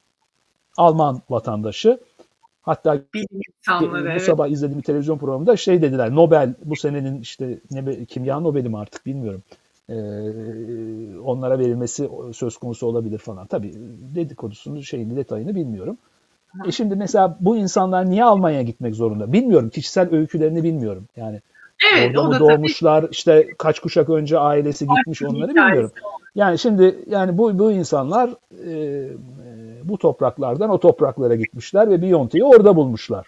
Alman 0.77 1.23
vatandaşı. 1.31 1.99
Hatta 2.63 3.03
insanları, 3.65 4.05
bu 4.05 4.09
evet. 4.09 4.23
sabah 4.23 4.49
izlediğim 4.49 4.83
televizyon 4.83 5.19
programında 5.19 5.57
şey 5.57 5.83
dediler. 5.83 6.15
Nobel 6.15 6.55
bu 6.65 6.77
senenin 6.77 7.21
işte 7.21 7.59
ne, 7.71 8.05
kimya 8.05 8.41
Nobel'i 8.41 8.69
mi 8.69 8.79
artık 8.79 9.07
bilmiyorum. 9.07 9.43
Ee, 9.89 9.95
onlara 11.19 11.59
verilmesi 11.59 12.11
söz 12.33 12.57
konusu 12.57 12.87
olabilir 12.87 13.19
falan. 13.19 13.47
Tabii 13.47 13.73
dedikodusunu 14.15 14.83
şeyini 14.83 15.17
detayını 15.17 15.55
bilmiyorum. 15.55 15.99
E 16.67 16.73
şimdi 16.73 16.97
mesela 16.97 17.37
bu 17.41 17.57
insanlar 17.57 18.11
niye 18.11 18.25
Almanya'ya 18.25 18.63
gitmek 18.63 18.95
zorunda? 18.95 19.33
Bilmiyorum. 19.33 19.71
Kişisel 19.71 20.15
öykülerini 20.15 20.63
bilmiyorum. 20.63 21.05
Yani 21.17 21.41
Evet, 21.95 22.19
orada 22.19 22.39
mı 22.39 22.41
doğmuşlar? 22.41 23.07
işte 23.11 23.49
kaç 23.59 23.81
kuşak 23.81 24.11
önce 24.11 24.39
ailesi 24.39 24.87
gitmiş 24.87 25.23
onları 25.23 25.49
bilmiyorum. 25.49 25.91
Yani 26.35 26.59
şimdi 26.59 27.05
yani 27.07 27.39
bu 27.39 27.59
bu 27.59 27.73
insanlar 27.73 28.31
e, 28.67 29.05
bu 29.85 29.99
topraklardan 29.99 30.71
o 30.71 30.81
topraklara 30.81 31.35
gitmişler 31.35 31.91
ve 31.91 32.03
Biontech'i 32.03 32.45
orada 32.45 32.77
bulmuşlar. 32.77 33.27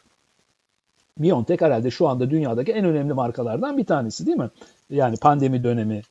Biontech 1.18 1.62
herhalde 1.62 1.90
şu 1.90 2.08
anda 2.08 2.30
dünyadaki 2.30 2.72
en 2.72 2.84
önemli 2.84 3.12
markalardan 3.12 3.78
bir 3.78 3.84
tanesi 3.84 4.26
değil 4.26 4.36
mi? 4.36 4.50
Yani 4.90 5.16
pandemi 5.16 5.64
dönemi 5.64 6.02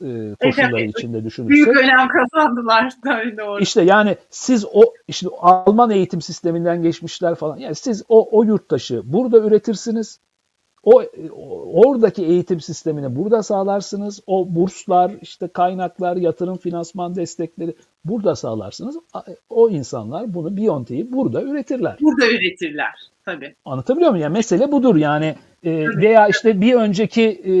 e, 0.00 0.34
koşulları 0.34 0.80
Evet, 0.80 0.98
içinde 0.98 1.24
düşünürsek. 1.24 1.54
Büyük 1.54 1.68
önem 1.68 2.08
kazandılar 2.08 2.92
tabii 3.04 3.36
doğru. 3.36 3.60
İşte 3.60 3.82
yani 3.82 4.16
siz 4.30 4.64
o 4.72 4.82
işte 5.08 5.28
Alman 5.38 5.90
eğitim 5.90 6.20
sisteminden 6.20 6.82
geçmişler 6.82 7.34
falan. 7.34 7.56
Yani 7.56 7.74
siz 7.74 8.04
o 8.08 8.38
o 8.38 8.44
yurttaşı 8.44 9.02
burada 9.04 9.38
üretirsiniz. 9.38 10.20
O 10.82 11.02
oradaki 11.72 12.24
eğitim 12.24 12.60
sistemini 12.60 13.16
burada 13.16 13.42
sağlarsınız. 13.42 14.20
O 14.26 14.54
burslar, 14.54 15.12
işte 15.22 15.48
kaynaklar, 15.48 16.16
yatırım, 16.16 16.56
finansman 16.56 17.14
destekleri 17.14 17.74
burada 18.04 18.36
sağlarsınız. 18.36 18.96
O 19.50 19.70
insanlar 19.70 20.34
bunu 20.34 20.56
Biontech'i 20.56 21.12
burada 21.12 21.42
üretirler. 21.42 21.96
Burada 22.00 22.26
üretirler 22.26 23.10
tabii. 23.26 23.54
Anlatabiliyor 23.64 24.10
muyum? 24.10 24.22
Yani 24.22 24.32
mesele 24.32 24.72
budur 24.72 24.96
yani. 24.96 25.36
E, 25.64 25.70
veya 25.88 26.28
işte 26.28 26.60
bir 26.60 26.74
önceki 26.74 27.22
e, 27.22 27.52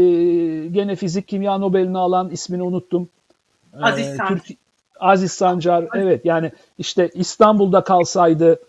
gene 0.68 0.96
fizik 0.96 1.28
kimya 1.28 1.58
Nobel'ini 1.58 1.98
alan 1.98 2.30
ismini 2.30 2.62
unuttum. 2.62 3.08
Aziz 3.82 4.06
Sancar. 4.06 4.28
Türk, 4.28 4.58
Aziz 5.00 5.32
Sancar. 5.32 5.84
Evet 5.94 6.24
yani 6.24 6.52
işte 6.78 7.10
İstanbul'da 7.14 7.84
kalsaydı 7.84 8.60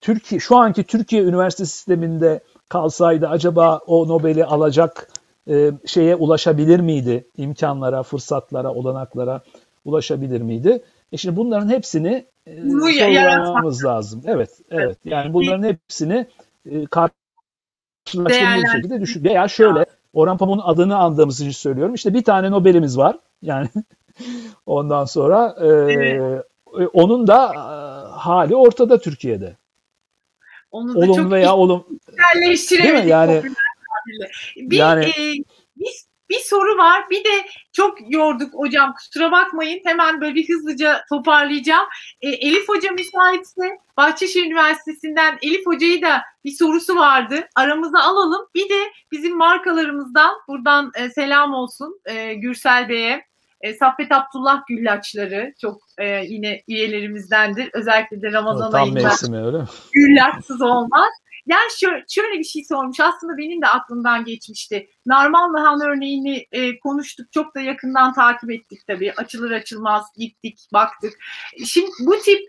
Türkiye 0.00 0.40
şu 0.40 0.56
anki 0.56 0.84
Türkiye 0.84 1.22
üniversite 1.22 1.64
sisteminde 1.64 2.40
kalsaydı 2.68 3.28
acaba 3.28 3.80
o 3.86 4.08
Nobel'i 4.08 4.44
alacak 4.44 5.08
e, 5.48 5.70
şeye 5.86 6.16
ulaşabilir 6.16 6.80
miydi? 6.80 7.26
İmkanlara, 7.36 8.02
fırsatlara, 8.02 8.74
olanaklara 8.74 9.40
ulaşabilir 9.84 10.40
miydi? 10.40 10.82
E 11.12 11.16
şimdi 11.16 11.36
bunların 11.36 11.68
hepsini 11.68 12.24
e, 12.46 12.62
sorgulamamız 12.70 13.84
lazım. 13.84 14.22
Evet, 14.26 14.50
evet. 14.70 14.98
Yani 15.04 15.32
bunların 15.32 15.62
hepsini 15.62 16.26
e, 16.70 16.86
karşılaştırmalı 16.86 18.62
bir 18.62 18.68
şekilde 18.68 19.00
düşün. 19.00 19.24
Veya 19.24 19.48
şöyle, 19.48 19.86
Orhan 20.12 20.38
Pamuk'un 20.38 20.62
adını 20.64 20.96
andığımız 20.96 21.40
için 21.40 21.50
söylüyorum. 21.50 21.94
İşte 21.94 22.14
bir 22.14 22.24
tane 22.24 22.50
Nobel'imiz 22.50 22.98
var. 22.98 23.18
Yani 23.42 23.68
ondan 24.66 25.04
sonra 25.04 25.56
e, 25.60 25.66
evet. 25.66 26.44
onun 26.92 27.26
da 27.26 27.52
e, 27.54 27.58
hali 28.18 28.56
ortada 28.56 29.00
Türkiye'de. 29.00 29.56
Onu 30.70 30.94
da 30.94 30.98
olum 30.98 31.16
çok 31.16 31.30
veya 31.30 31.56
olum 31.56 31.84
Değil 32.70 33.04
mi? 33.04 33.10
Yani 33.10 33.42
bir, 34.56 34.76
yani, 34.76 35.04
e, 35.04 35.34
bir, 36.32 36.40
soru 36.44 36.78
var. 36.78 37.10
Bir 37.10 37.24
de 37.24 37.46
çok 37.72 38.12
yorduk 38.12 38.54
hocam. 38.54 38.94
Kusura 38.94 39.32
bakmayın. 39.32 39.80
Hemen 39.84 40.20
böyle 40.20 40.34
bir 40.34 40.48
hızlıca 40.48 41.04
toparlayacağım. 41.08 41.86
E, 42.20 42.28
Elif 42.28 42.68
Hoca 42.68 42.90
müsaitse 42.90 43.78
Bahçeşehir 43.96 44.46
Üniversitesi'nden 44.46 45.38
Elif 45.42 45.66
Hoca'yı 45.66 46.02
da 46.02 46.22
bir 46.44 46.50
sorusu 46.50 46.96
vardı. 46.96 47.48
Aramıza 47.56 47.98
alalım. 47.98 48.46
Bir 48.54 48.68
de 48.68 48.92
bizim 49.12 49.36
markalarımızdan 49.36 50.34
buradan 50.48 50.90
e, 50.94 51.10
selam 51.10 51.54
olsun 51.54 52.00
e, 52.04 52.34
Gürsel 52.34 52.88
Bey'e. 52.88 53.32
E, 53.60 53.74
Saffet 53.74 54.12
Abdullah 54.12 54.62
Güllaçları 54.68 55.52
çok 55.60 55.80
e, 55.98 56.24
yine 56.24 56.62
üyelerimizdendir. 56.68 57.70
Özellikle 57.72 58.22
de 58.22 58.32
Ramazan 58.32 58.72
ayında 58.72 59.00
güllaçsız 59.92 60.62
olmaz. 60.62 61.12
Yani 61.46 61.70
şöyle, 61.80 62.04
şöyle 62.08 62.38
bir 62.38 62.44
şey 62.44 62.64
sormuş. 62.64 63.00
Aslında 63.00 63.36
benim 63.38 63.62
de 63.62 63.66
aklımdan 63.66 64.24
geçmişti. 64.24 64.88
Narman 65.06 65.52
Nahan 65.52 65.80
örneğini 65.80 66.46
e, 66.52 66.78
konuştuk. 66.78 67.32
Çok 67.32 67.54
da 67.54 67.60
yakından 67.60 68.12
takip 68.12 68.50
ettik 68.50 68.78
tabii. 68.86 69.12
Açılır 69.12 69.50
açılmaz 69.50 70.04
gittik, 70.16 70.58
baktık. 70.72 71.12
Şimdi 71.66 71.90
bu 72.00 72.18
tip 72.18 72.40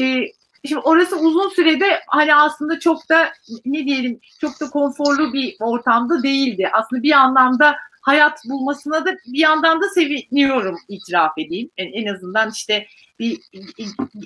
e, 0.00 0.26
Şimdi 0.64 0.80
orası 0.80 1.16
uzun 1.16 1.48
sürede 1.48 2.00
hani 2.06 2.34
aslında 2.34 2.80
çok 2.80 3.08
da 3.08 3.32
ne 3.64 3.84
diyelim 3.84 4.20
çok 4.40 4.60
da 4.60 4.70
konforlu 4.70 5.32
bir 5.32 5.56
ortamda 5.60 6.22
değildi. 6.22 6.70
Aslında 6.72 7.02
bir 7.02 7.12
anlamda 7.12 7.76
hayat 8.02 8.38
bulmasına 8.44 9.06
da 9.06 9.12
bir 9.12 9.38
yandan 9.38 9.82
da 9.82 9.88
seviniyorum 9.88 10.76
itiraf 10.88 11.38
edeyim. 11.38 11.70
En, 11.76 11.92
en 11.92 12.14
azından 12.14 12.50
işte 12.50 12.86
bir 13.18 13.40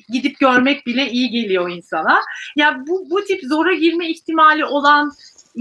gidip 0.08 0.38
görmek 0.38 0.86
bile 0.86 1.10
iyi 1.10 1.30
geliyor 1.30 1.70
insana. 1.70 2.20
Ya 2.56 2.82
bu 2.86 3.10
bu 3.10 3.24
tip 3.24 3.40
zora 3.44 3.74
girme 3.74 4.10
ihtimali 4.10 4.64
olan 4.64 5.12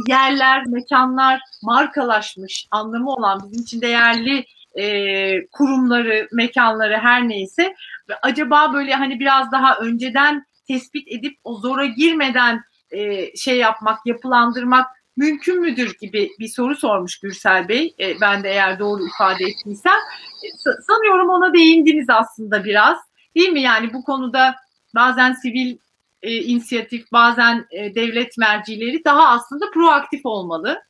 yerler, 0.08 0.66
mekanlar 0.68 1.40
markalaşmış, 1.64 2.68
anlamı 2.72 3.12
olan 3.12 3.40
bizim 3.44 3.64
için 3.64 3.82
değerli 3.82 4.46
e, 4.76 5.48
kurumları, 5.48 6.28
mekanları 6.32 6.98
her 6.98 7.30
neyse 7.30 7.76
acaba 8.22 8.74
böyle 8.74 8.94
hani 8.94 9.20
biraz 9.20 9.52
daha 9.52 9.78
önceden 9.78 10.46
tespit 10.68 11.08
edip 11.12 11.38
o 11.44 11.56
zora 11.56 11.86
girmeden 11.86 12.62
e, 12.92 13.36
şey 13.36 13.58
yapmak, 13.58 14.06
yapılandırmak 14.06 14.88
mümkün 15.18 15.62
müdür 15.62 15.98
gibi 16.02 16.30
bir 16.40 16.48
soru 16.48 16.76
sormuş 16.76 17.20
Gürsel 17.20 17.68
Bey. 17.68 17.96
E, 18.00 18.22
ben 18.22 18.44
de 18.44 18.50
eğer 18.50 18.80
doğru 18.80 19.08
ifade 19.08 19.44
ettiysem. 19.44 20.00
E, 20.44 20.48
sanıyorum 20.88 21.30
ona 21.30 21.54
değindiniz 21.54 22.10
aslında 22.10 22.64
biraz. 22.64 22.98
Değil 23.36 23.50
mi? 23.50 23.62
Yani 23.62 23.94
bu 23.94 24.04
konuda 24.04 24.56
bazen 24.96 25.34
sivil 25.34 25.78
e, 26.22 26.36
inisiyatif, 26.36 27.12
bazen 27.12 27.66
e, 27.72 27.96
devlet 27.96 28.38
mercileri 28.38 29.04
daha 29.06 29.30
aslında 29.30 29.66
proaktif 29.74 30.26
olmalı. 30.26 30.82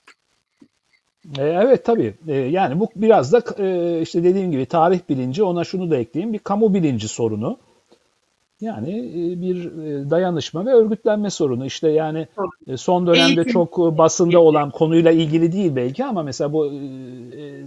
E, 1.37 1.43
evet 1.43 1.85
tabii. 1.85 2.13
E, 2.27 2.33
yani 2.33 2.79
bu 2.79 2.89
biraz 2.95 3.33
da 3.33 3.43
e, 3.63 4.01
işte 4.01 4.23
dediğim 4.23 4.51
gibi 4.51 4.65
tarih 4.65 4.99
bilinci 5.09 5.43
ona 5.43 5.63
şunu 5.63 5.91
da 5.91 5.97
ekleyeyim. 5.97 6.33
Bir 6.33 6.39
kamu 6.39 6.73
bilinci 6.73 7.07
sorunu. 7.07 7.59
Yani 8.61 9.11
bir 9.41 9.69
dayanışma 10.09 10.65
ve 10.65 10.73
örgütlenme 10.73 11.29
sorunu. 11.29 11.65
İşte 11.65 11.89
yani 11.89 12.27
son 12.75 13.07
dönemde 13.07 13.43
çok 13.43 13.77
basında 13.77 14.39
olan 14.39 14.71
konuyla 14.71 15.11
ilgili 15.11 15.51
değil 15.51 15.75
belki 15.75 16.05
ama 16.05 16.23
mesela 16.23 16.53
bu 16.53 16.71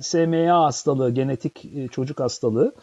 SMA 0.01 0.65
hastalığı, 0.65 1.11
genetik 1.11 1.65
çocuk 1.93 2.21
hastalığı 2.21 2.75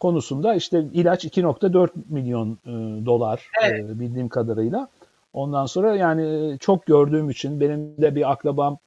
konusunda 0.00 0.54
işte 0.54 0.84
ilaç 0.92 1.24
2.4 1.24 1.88
milyon 2.08 2.58
dolar 3.06 3.46
evet. 3.64 3.88
bildiğim 3.88 4.28
kadarıyla. 4.28 4.88
Ondan 5.32 5.66
sonra 5.66 5.96
yani 5.96 6.56
çok 6.58 6.86
gördüğüm 6.86 7.30
için 7.30 7.60
benim 7.60 7.96
de 7.96 8.14
bir 8.14 8.30
akrabam 8.30 8.78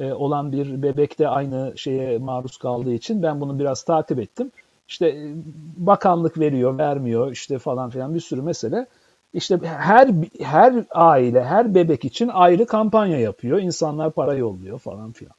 olan 0.00 0.52
bir 0.52 0.82
bebek 0.82 1.18
de 1.18 1.28
aynı 1.28 1.72
şeye 1.76 2.18
maruz 2.18 2.56
kaldığı 2.56 2.92
için 2.92 3.22
ben 3.22 3.40
bunu 3.40 3.58
biraz 3.58 3.82
takip 3.82 4.18
ettim. 4.18 4.50
İşte 4.88 5.34
bakanlık 5.76 6.38
veriyor, 6.38 6.78
vermiyor 6.78 7.32
işte 7.32 7.58
falan 7.58 7.90
filan 7.90 8.14
bir 8.14 8.20
sürü 8.20 8.42
mesele. 8.42 8.86
İşte 9.34 9.58
her 9.64 10.10
her 10.40 10.84
aile, 10.90 11.44
her 11.44 11.74
bebek 11.74 12.04
için 12.04 12.28
ayrı 12.28 12.66
kampanya 12.66 13.18
yapıyor. 13.18 13.58
İnsanlar 13.58 14.10
para 14.10 14.34
yolluyor 14.34 14.78
falan 14.78 15.12
filan. 15.12 15.34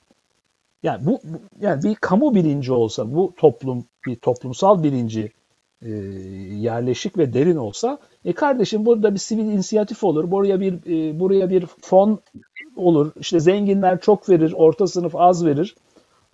Yani 0.83 1.05
bu 1.05 1.19
yani 1.61 1.83
bir 1.83 1.95
kamu 1.95 2.35
bilinci 2.35 2.73
olsa, 2.73 3.15
bu 3.15 3.33
toplum 3.37 3.85
bir 4.07 4.15
toplumsal 4.15 4.83
bilinci 4.83 5.31
e, 5.81 5.89
yerleşik 6.55 7.17
ve 7.17 7.33
derin 7.33 7.55
olsa, 7.55 7.97
e 8.25 8.33
kardeşim 8.33 8.85
burada 8.85 9.13
bir 9.13 9.19
sivil 9.19 9.45
inisiyatif 9.45 10.03
olur. 10.03 10.31
Buraya 10.31 10.59
bir 10.59 10.73
e, 10.73 11.19
buraya 11.19 11.49
bir 11.49 11.65
fon 11.65 12.19
olur. 12.75 13.11
İşte 13.19 13.39
zenginler 13.39 14.01
çok 14.01 14.29
verir, 14.29 14.53
orta 14.57 14.87
sınıf 14.87 15.15
az 15.15 15.45
verir. 15.45 15.75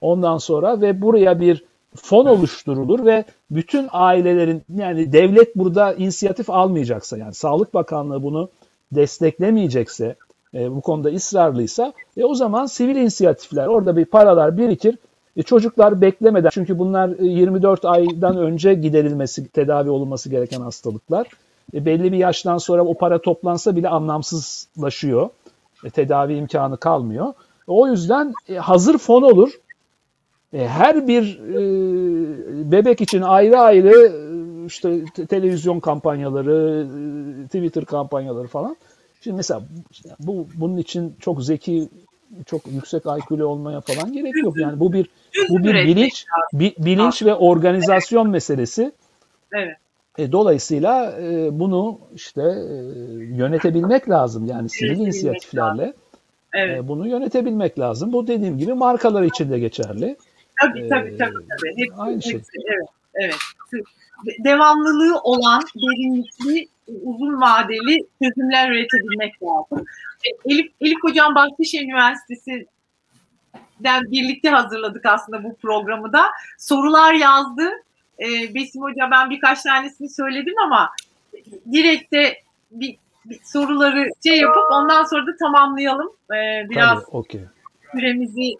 Ondan 0.02 0.38
sonra 0.38 0.82
ve 0.82 1.02
buraya 1.02 1.40
bir 1.40 1.66
fon 1.96 2.26
oluşturulur 2.26 3.06
ve 3.06 3.26
bütün 3.52 3.88
ailelerin 3.92 4.64
yani 4.76 5.14
devlet 5.14 5.56
burada 5.56 5.94
inisiyatif 5.94 6.50
almayacaksa 6.50 7.18
yani 7.18 7.34
Sağlık 7.34 7.74
Bakanlığı 7.74 8.24
bunu 8.24 8.50
desteklemeyecekse 8.92 10.16
e, 10.54 10.76
bu 10.76 10.82
konuda 10.82 11.10
ısrarlıysa 11.10 11.94
e, 12.18 12.26
o 12.26 12.34
zaman 12.36 12.66
sivil 12.66 12.96
inisiyatifler 12.96 13.68
orada 13.68 13.98
bir 13.98 14.06
paralar 14.06 14.58
birikir. 14.58 14.98
E, 15.38 15.44
çocuklar 15.44 16.02
beklemeden 16.02 16.50
çünkü 16.50 16.80
bunlar 16.80 17.10
24 17.20 17.86
aydan 17.86 18.38
önce 18.38 18.74
giderilmesi, 18.74 19.48
tedavi 19.48 19.90
olunması 19.90 20.30
gereken 20.30 20.62
hastalıklar. 20.62 21.28
e, 21.74 21.86
belli 21.86 22.12
bir 22.12 22.18
yaştan 22.18 22.58
sonra 22.58 22.86
o 22.86 22.94
para 22.94 23.22
toplansa 23.22 23.76
bile 23.76 23.90
anlamsızlaşıyor. 23.90 25.30
E, 25.86 25.90
tedavi 25.90 26.36
imkanı 26.36 26.78
kalmıyor. 26.78 27.34
O 27.68 27.88
yüzden 27.88 28.34
e, 28.50 28.56
hazır 28.56 28.98
fon 28.98 29.22
olur. 29.22 29.52
E, 30.54 30.68
her 30.68 31.08
bir 31.08 31.40
e, 31.40 32.72
bebek 32.72 33.02
için 33.02 33.22
ayrı 33.22 33.60
ayrı 33.60 33.90
e, 33.90 34.66
işte 34.66 35.04
televizyon 35.30 35.80
kampanyaları, 35.80 36.88
Twitter 37.46 37.86
kampanyaları 37.86 38.48
falan. 38.48 38.78
Şimdi 39.22 39.38
mesela 39.38 39.62
bu 40.20 40.48
bunun 40.56 40.78
için 40.78 41.16
çok 41.20 41.44
zeki, 41.44 41.90
çok 42.46 42.62
yüksek 42.68 43.04
IQ'lu 43.06 43.46
olmaya 43.46 43.82
falan 43.82 44.14
gerek 44.14 44.36
yok. 44.44 44.58
Yani 44.58 44.80
bu 44.80 44.94
bir 44.94 45.10
bu 45.50 45.64
bir 45.64 45.74
bilinç, 45.74 46.26
bi, 46.54 46.74
bilinç 46.80 47.24
ve 47.24 47.36
organizasyon 47.36 48.30
meselesi. 48.30 48.92
Evet. 49.54 49.78
E, 50.18 50.32
dolayısıyla 50.32 51.20
e, 51.22 51.60
bunu 51.60 52.00
işte 52.16 52.42
e, 52.42 52.76
yönetebilmek 53.36 54.10
lazım. 54.10 54.46
Yani 54.46 54.70
sivil 54.70 55.00
inisiyatiflerle 55.00 55.94
evet. 56.54 56.78
e, 56.78 56.88
bunu 56.88 57.08
yönetebilmek 57.08 57.80
lazım. 57.80 58.14
Bu 58.14 58.28
dediğim 58.28 58.58
gibi 58.58 58.74
markalar 58.74 59.24
için 59.24 59.52
de 59.52 59.60
geçerli. 59.60 60.18
Tabii 60.62 60.90
tabii 60.90 61.18
tabii. 61.18 61.48
tabii. 61.50 61.78
Hepsi, 61.78 61.96
aynı 61.98 62.22
şey. 62.22 62.42
Evet, 62.66 62.88
evet. 63.16 63.36
Devamlılığı 64.40 65.20
olan, 65.20 65.62
derinlikli, 65.76 66.68
uzun 67.04 67.42
vadeli 67.42 68.08
çözümler 68.24 68.72
üretebilmek 68.72 69.44
lazım. 69.44 69.86
E, 70.26 70.30
Elif, 70.54 70.72
Elif 70.82 70.98
Hocam 71.04 71.36
Bahçeşehir 71.36 71.84
Üniversitesi'den 71.84 74.12
birlikte 74.12 74.50
hazırladık 74.50 75.06
aslında 75.06 75.44
bu 75.44 75.56
programı 75.56 76.14
da. 76.14 76.26
Sorular 76.58 77.14
yazdı. 77.14 77.70
Ee, 78.20 78.56
Besim 78.56 78.82
Hoca 78.82 79.12
ben 79.12 79.30
birkaç 79.30 79.62
tanesini 79.62 80.10
söyledim 80.10 80.54
ama 80.66 80.92
direkt 81.72 82.14
de 82.14 82.42
bir, 82.72 82.98
bir 83.26 83.40
soruları 83.44 84.10
şey 84.24 84.38
yapıp 84.38 84.72
ondan 84.72 85.04
sonra 85.04 85.28
da 85.28 85.36
tamamlayalım. 85.40 86.12
Ee, 86.32 86.70
biraz 86.70 87.06
Tabii, 87.06 87.12
okay. 87.12 87.42
süremizi 87.92 88.56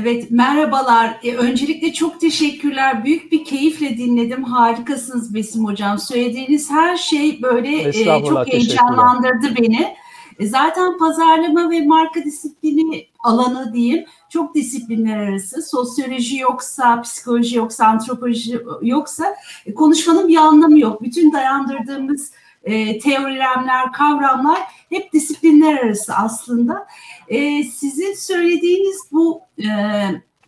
Evet, 0.00 0.30
merhabalar. 0.30 1.20
E, 1.22 1.34
öncelikle 1.34 1.92
çok 1.92 2.20
teşekkürler. 2.20 3.04
Büyük 3.04 3.32
bir 3.32 3.44
keyifle 3.44 3.98
dinledim. 3.98 4.44
Harikasınız 4.44 5.34
Besim 5.34 5.64
Hocam. 5.64 5.98
Söylediğiniz 5.98 6.70
her 6.70 6.96
şey 6.96 7.42
böyle 7.42 7.88
e, 7.88 8.24
çok 8.24 8.48
heyecanlandırdı 8.48 9.56
beni. 9.60 9.96
E, 10.38 10.46
zaten 10.46 10.98
pazarlama 10.98 11.70
ve 11.70 11.86
marka 11.86 12.24
disiplini 12.24 13.06
alanı 13.24 13.74
diyeyim 13.74 14.04
çok 14.28 14.54
disiplinler 14.54 15.16
arası. 15.16 15.62
Sosyoloji 15.62 16.38
yoksa, 16.38 17.02
psikoloji 17.02 17.56
yoksa, 17.56 17.86
antropoloji 17.86 18.60
yoksa 18.82 19.36
e, 19.66 19.74
konuşmanın 19.74 20.28
bir 20.28 20.36
anlamı 20.36 20.78
yok. 20.78 21.02
Bütün 21.02 21.32
dayandırdığımız 21.32 22.32
e, 22.64 22.98
teoremler, 22.98 23.92
kavramlar 23.92 24.58
hep 24.88 25.12
disiplinler 25.12 25.78
arası 25.78 26.14
aslında. 26.14 26.86
E, 27.32 27.64
sizin 27.64 28.14
söylediğiniz 28.14 29.00
bu 29.12 29.40
e, 29.58 29.68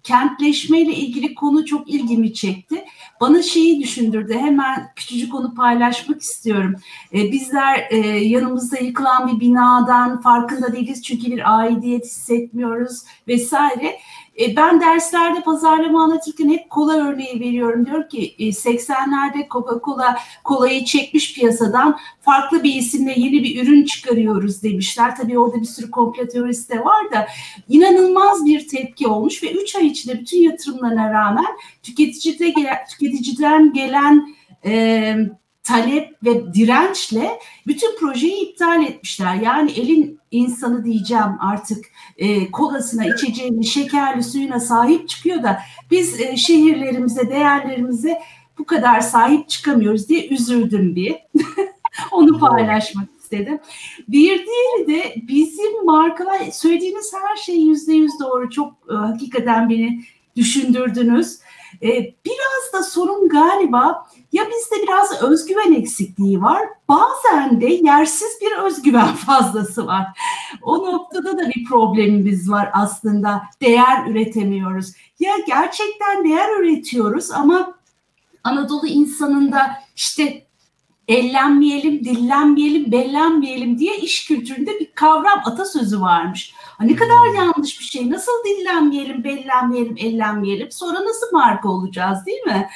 kentleşmeyle 0.05 0.93
ilgili 0.93 1.35
konu 1.35 1.66
çok 1.66 1.90
ilgimi 1.90 2.35
çekti. 2.35 2.85
Bana 3.20 3.43
şeyi 3.43 3.82
düşündürdü. 3.82 4.35
Hemen 4.35 4.93
küçücük 4.97 5.35
onu 5.35 5.55
paylaşmak 5.55 6.20
istiyorum. 6.20 6.74
Ee, 7.15 7.32
bizler 7.32 7.86
e, 7.90 7.97
yanımızda 8.06 8.77
yıkılan 8.78 9.28
bir 9.28 9.40
binadan 9.40 10.20
farkında 10.20 10.73
değiliz 10.73 11.02
çünkü 11.02 11.27
bir 11.27 11.59
aidiyet 11.59 12.05
hissetmiyoruz 12.05 13.02
vesaire. 13.28 13.98
E, 14.40 14.56
ben 14.56 14.81
derslerde 14.81 15.40
pazarlama 15.40 16.05
anlatırken 16.05 16.48
hep 16.48 16.70
kola 16.70 16.97
örneği 17.09 17.40
veriyorum. 17.40 17.86
Diyor 17.86 18.09
ki 18.09 18.35
e, 18.39 18.44
80'lerde 18.44 19.48
Coca-Cola 19.48 20.16
kolayı 20.44 20.85
çekmiş 20.85 21.35
piyasadan 21.35 21.98
farklı 22.20 22.62
bir 22.62 22.74
isimle 22.74 23.15
yeni 23.16 23.43
bir 23.43 23.62
ürün 23.62 23.85
çıkarıyoruz 23.85 24.62
demişler. 24.62 25.16
Tabii 25.16 25.39
orada 25.39 25.61
bir 25.61 25.66
sürü 25.66 25.90
komplo 25.90 26.28
teorisi 26.28 26.69
de 26.69 26.85
var 26.85 27.12
da 27.12 27.27
inanılmaz 27.69 28.44
bir 28.44 28.69
tepki 28.69 29.06
olmuş 29.06 29.43
ve 29.43 29.52
3 29.52 29.77
ay 29.77 29.86
içinde 29.86 30.20
bütün 30.20 30.39
yatırımlarına 30.39 31.12
rağmen 31.12 31.56
tüketicide 31.82 32.48
gelen, 32.48 32.78
tüketiciden 32.90 33.73
gelen 33.73 34.35
e, 34.65 35.16
talep 35.65 36.24
ve 36.24 36.55
dirençle 36.55 37.39
bütün 37.66 37.99
projeyi 37.99 38.51
iptal 38.51 38.85
etmişler. 38.85 39.35
Yani 39.35 39.70
elin 39.73 40.20
insanı 40.31 40.85
diyeceğim 40.85 41.32
artık 41.41 41.85
e, 42.16 42.51
kolasına, 42.51 43.07
içeceğine, 43.07 43.62
şekerli 43.62 44.23
suyuna 44.23 44.61
sahip 44.61 45.09
çıkıyor 45.09 45.43
da 45.43 45.61
biz 45.91 46.20
e, 46.20 46.36
şehirlerimize, 46.36 47.31
değerlerimize 47.31 48.23
bu 48.59 48.65
kadar 48.65 49.01
sahip 49.01 49.49
çıkamıyoruz 49.49 50.09
diye 50.09 50.28
üzüldüm 50.28 50.97
bir. 50.97 51.16
Onu 52.12 52.39
paylaşmak 52.39 53.09
istedim. 53.20 53.59
Bir 54.09 54.47
diğeri 54.47 54.86
de 54.86 55.15
bizim 55.28 55.85
markalar 55.85 56.51
söylediğiniz 56.53 57.12
her 57.28 57.36
şey 57.36 57.61
yüzde 57.61 57.93
yüz 57.93 58.12
doğru. 58.20 58.51
Çok 58.51 58.73
e, 58.91 58.95
hakikaten 58.95 59.70
beni 59.70 60.05
düşündürdünüz. 60.36 61.39
E, 61.85 62.15
biraz 62.24 62.73
da 62.73 62.82
sorun 62.82 63.28
galiba 63.28 64.06
ya 64.32 64.44
bizde 64.44 64.82
biraz 64.82 65.23
özgüven 65.23 65.73
eksikliği 65.73 66.43
var, 66.43 66.69
bazen 66.89 67.61
de 67.61 67.66
yersiz 67.66 68.39
bir 68.40 68.65
özgüven 68.65 69.15
fazlası 69.27 69.86
var. 69.86 70.06
O 70.62 70.93
noktada 70.93 71.39
da 71.39 71.48
bir 71.48 71.65
problemimiz 71.65 72.51
var 72.51 72.70
aslında. 72.73 73.43
Değer 73.61 74.06
üretemiyoruz. 74.06 74.93
Ya 75.20 75.32
gerçekten 75.47 76.24
değer 76.24 76.61
üretiyoruz 76.61 77.31
ama 77.31 77.74
Anadolu 78.44 78.86
insanında 78.86 79.70
işte 79.97 80.47
ellenmeyelim, 81.09 82.05
dillenmeyelim, 82.05 82.93
bellenmeyelim 82.93 83.78
diye 83.78 83.97
iş 83.97 84.26
kültüründe 84.26 84.81
bir 84.81 84.93
kavram 84.94 85.40
atasözü 85.44 86.01
varmış. 86.01 86.55
Ne 86.81 86.97
kadar 86.97 87.35
yanlış 87.36 87.81
bir 87.81 87.85
şey. 87.85 88.10
Nasıl 88.10 88.32
dillenmeyelim, 88.47 89.24
bellenmeyelim, 89.24 89.97
ellenmeyelim. 89.98 90.70
Sonra 90.70 91.05
nasıl 91.05 91.26
marka 91.32 91.68
olacağız 91.68 92.26
değil 92.26 92.43
mi? 92.43 92.68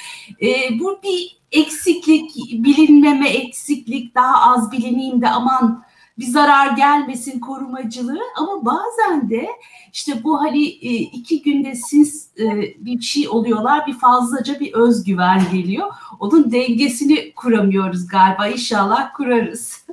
Ee, 0.42 0.80
bu 0.80 0.98
bir 1.02 1.38
eksiklik, 1.52 2.30
bilinmeme 2.52 3.28
eksiklik, 3.28 4.14
daha 4.14 4.52
az 4.52 4.72
bilineyim 4.72 5.22
de 5.22 5.28
aman 5.28 5.84
bir 6.18 6.26
zarar 6.26 6.76
gelmesin 6.76 7.40
korumacılığı 7.40 8.20
ama 8.36 8.64
bazen 8.64 9.30
de 9.30 9.48
işte 9.92 10.24
bu 10.24 10.40
hani 10.40 10.66
e, 10.66 10.94
iki 10.94 11.42
günde 11.42 11.74
siz 11.74 12.30
e, 12.38 12.44
bir 12.78 13.00
şey 13.00 13.28
oluyorlar 13.28 13.86
bir 13.86 13.92
fazlaca 13.92 14.60
bir 14.60 14.72
özgüven 14.72 15.42
geliyor. 15.52 15.92
Onun 16.20 16.52
dengesini 16.52 17.32
kuramıyoruz 17.34 18.06
galiba 18.08 18.46
inşallah 18.46 19.12
kurarız. 19.14 19.86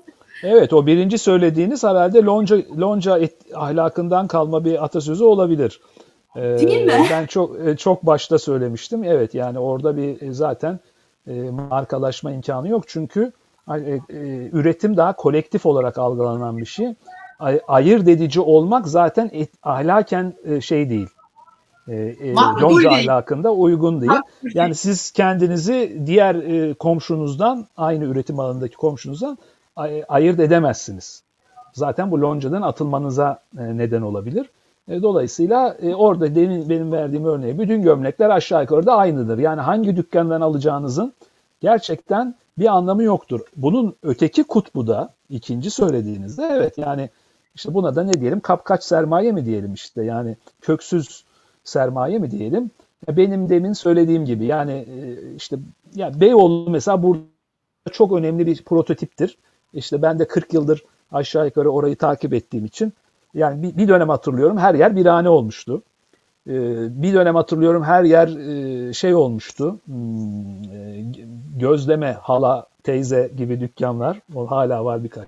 Evet 0.43 0.73
o 0.73 0.85
birinci 0.85 1.17
söylediğiniz 1.17 1.83
herhalde 1.83 2.23
lonca, 2.23 2.57
lonca 2.79 3.17
et, 3.17 3.33
ahlakından 3.55 4.27
kalma 4.27 4.65
bir 4.65 4.83
atasözü 4.83 5.23
olabilir. 5.23 5.81
Ee, 6.35 6.41
Değil 6.41 6.85
mi? 6.85 6.93
Ben 7.11 7.25
çok 7.25 7.67
e, 7.67 7.77
çok 7.77 8.05
başta 8.05 8.39
söylemiştim. 8.39 9.03
Evet 9.03 9.33
yani 9.35 9.59
orada 9.59 9.97
bir 9.97 10.31
zaten 10.31 10.79
e, 11.27 11.33
markalaşma 11.69 12.31
imkanı 12.31 12.69
yok. 12.69 12.83
Çünkü 12.87 13.31
e, 13.69 13.73
e, 13.73 13.99
üretim 14.51 14.97
daha 14.97 15.15
kolektif 15.15 15.65
olarak 15.65 15.97
algılanan 15.97 16.57
bir 16.57 16.65
şey. 16.65 16.93
Ay, 17.39 17.59
ayırt 17.67 18.07
edici 18.07 18.41
olmak 18.41 18.87
zaten 18.87 19.29
et, 19.33 19.49
ahlaken 19.63 20.33
e, 20.45 20.61
şey 20.61 20.89
değil. 20.89 21.07
E, 21.87 21.95
e, 21.95 22.33
Lonca 22.33 22.91
ahlakında 22.91 23.53
uygun 23.53 24.01
değil. 24.01 24.11
Yani 24.53 24.75
siz 24.75 25.11
kendinizi 25.11 26.01
diğer 26.05 26.35
e, 26.35 26.73
komşunuzdan, 26.73 27.67
aynı 27.77 28.03
üretim 28.05 28.39
alanındaki 28.39 28.75
komşunuzdan 28.75 29.37
ay, 29.75 30.03
ayırt 30.07 30.39
edemezsiniz. 30.39 31.23
Zaten 31.73 32.11
bu 32.11 32.21
loncadan 32.21 32.61
atılmanıza 32.61 33.39
e, 33.57 33.77
neden 33.77 34.01
olabilir. 34.01 34.49
E, 34.87 35.01
dolayısıyla 35.01 35.77
e, 35.81 35.95
orada 35.95 36.35
demin 36.35 36.69
benim 36.69 36.91
verdiğim 36.91 37.25
örneği 37.25 37.59
bütün 37.59 37.81
gömlekler 37.81 38.29
aşağı 38.29 38.61
yukarı 38.61 38.85
da 38.85 38.95
aynıdır. 38.95 39.37
Yani 39.37 39.61
hangi 39.61 39.95
dükkandan 39.95 40.41
alacağınızın 40.41 41.13
gerçekten 41.61 42.35
bir 42.57 42.65
anlamı 42.65 43.03
yoktur. 43.03 43.41
Bunun 43.55 43.95
öteki 44.03 44.43
kutbu 44.43 44.87
da 44.87 45.09
ikinci 45.29 45.71
söylediğinizde 45.71 46.49
evet 46.51 46.77
yani 46.77 47.09
işte 47.55 47.73
buna 47.73 47.95
da 47.95 48.03
ne 48.03 48.13
diyelim 48.13 48.39
kapkaç 48.39 48.83
sermaye 48.83 49.31
mi 49.31 49.45
diyelim 49.45 49.73
işte 49.73 50.03
yani 50.03 50.37
köksüz 50.61 51.24
sermaye 51.65 52.19
mi 52.19 52.31
diyelim. 52.31 52.71
Benim 53.09 53.49
demin 53.49 53.73
söylediğim 53.73 54.25
gibi 54.25 54.45
yani 54.45 54.71
e, 54.71 55.35
işte 55.35 55.57
ya 55.95 56.19
Beyoğlu 56.19 56.69
mesela 56.69 57.03
burada 57.03 57.21
çok 57.91 58.11
önemli 58.11 58.45
bir 58.45 58.63
prototiptir. 58.63 59.37
İşte 59.73 60.01
ben 60.01 60.19
de 60.19 60.27
40 60.27 60.53
yıldır 60.53 60.83
aşağı 61.11 61.45
yukarı 61.45 61.69
orayı 61.69 61.95
takip 61.95 62.33
ettiğim 62.33 62.65
için 62.65 62.93
yani 63.33 63.63
bir, 63.63 63.77
bir 63.77 63.87
dönem 63.87 64.09
hatırlıyorum 64.09 64.57
her 64.57 64.75
yer 64.75 64.95
birane 64.95 65.29
olmuştu. 65.29 65.81
Ee, 66.47 67.01
bir 67.01 67.13
dönem 67.13 67.35
hatırlıyorum 67.35 67.83
her 67.83 68.03
yer 68.03 68.27
e, 68.27 68.93
şey 68.93 69.15
olmuştu. 69.15 69.79
Hmm, 69.85 70.63
e, 70.63 71.05
gözleme, 71.57 72.17
hala, 72.21 72.67
teyze 72.83 73.31
gibi 73.37 73.59
dükkanlar. 73.59 74.19
O 74.35 74.51
hala 74.51 74.85
var 74.85 75.03
birkaç 75.03 75.27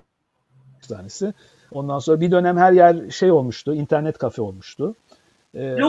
tanesi. 0.88 1.34
Ondan 1.72 1.98
sonra 1.98 2.20
bir 2.20 2.30
dönem 2.30 2.56
her 2.56 2.72
yer 2.72 3.10
şey 3.10 3.30
olmuştu. 3.30 3.74
internet 3.74 4.18
kafe 4.18 4.42
olmuştu. 4.42 4.94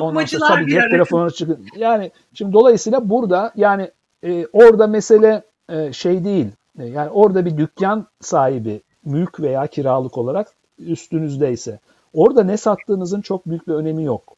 Ondan 0.01 0.25
sonra 0.25 0.47
tabii 0.47 0.71
cep 0.71 0.91
telefonu 0.91 1.31
çıkın. 1.31 1.65
Yani 1.77 2.11
şimdi 2.33 2.53
dolayısıyla 2.53 3.09
burada 3.09 3.51
yani 3.55 3.91
e, 4.23 4.47
orada 4.53 4.87
mesele 4.87 5.43
e, 5.69 5.93
şey 5.93 6.23
değil. 6.23 6.47
E, 6.79 6.85
yani 6.85 7.09
orada 7.09 7.45
bir 7.45 7.57
dükkan 7.57 8.07
sahibi 8.21 8.81
mülk 9.05 9.39
veya 9.39 9.67
kiralık 9.67 10.17
olarak 10.17 10.47
üstünüzdeyse 10.79 11.79
orada 12.13 12.43
ne 12.43 12.57
sattığınızın 12.57 13.21
çok 13.21 13.45
büyük 13.45 13.67
bir 13.67 13.73
önemi 13.73 14.03
yok. 14.03 14.35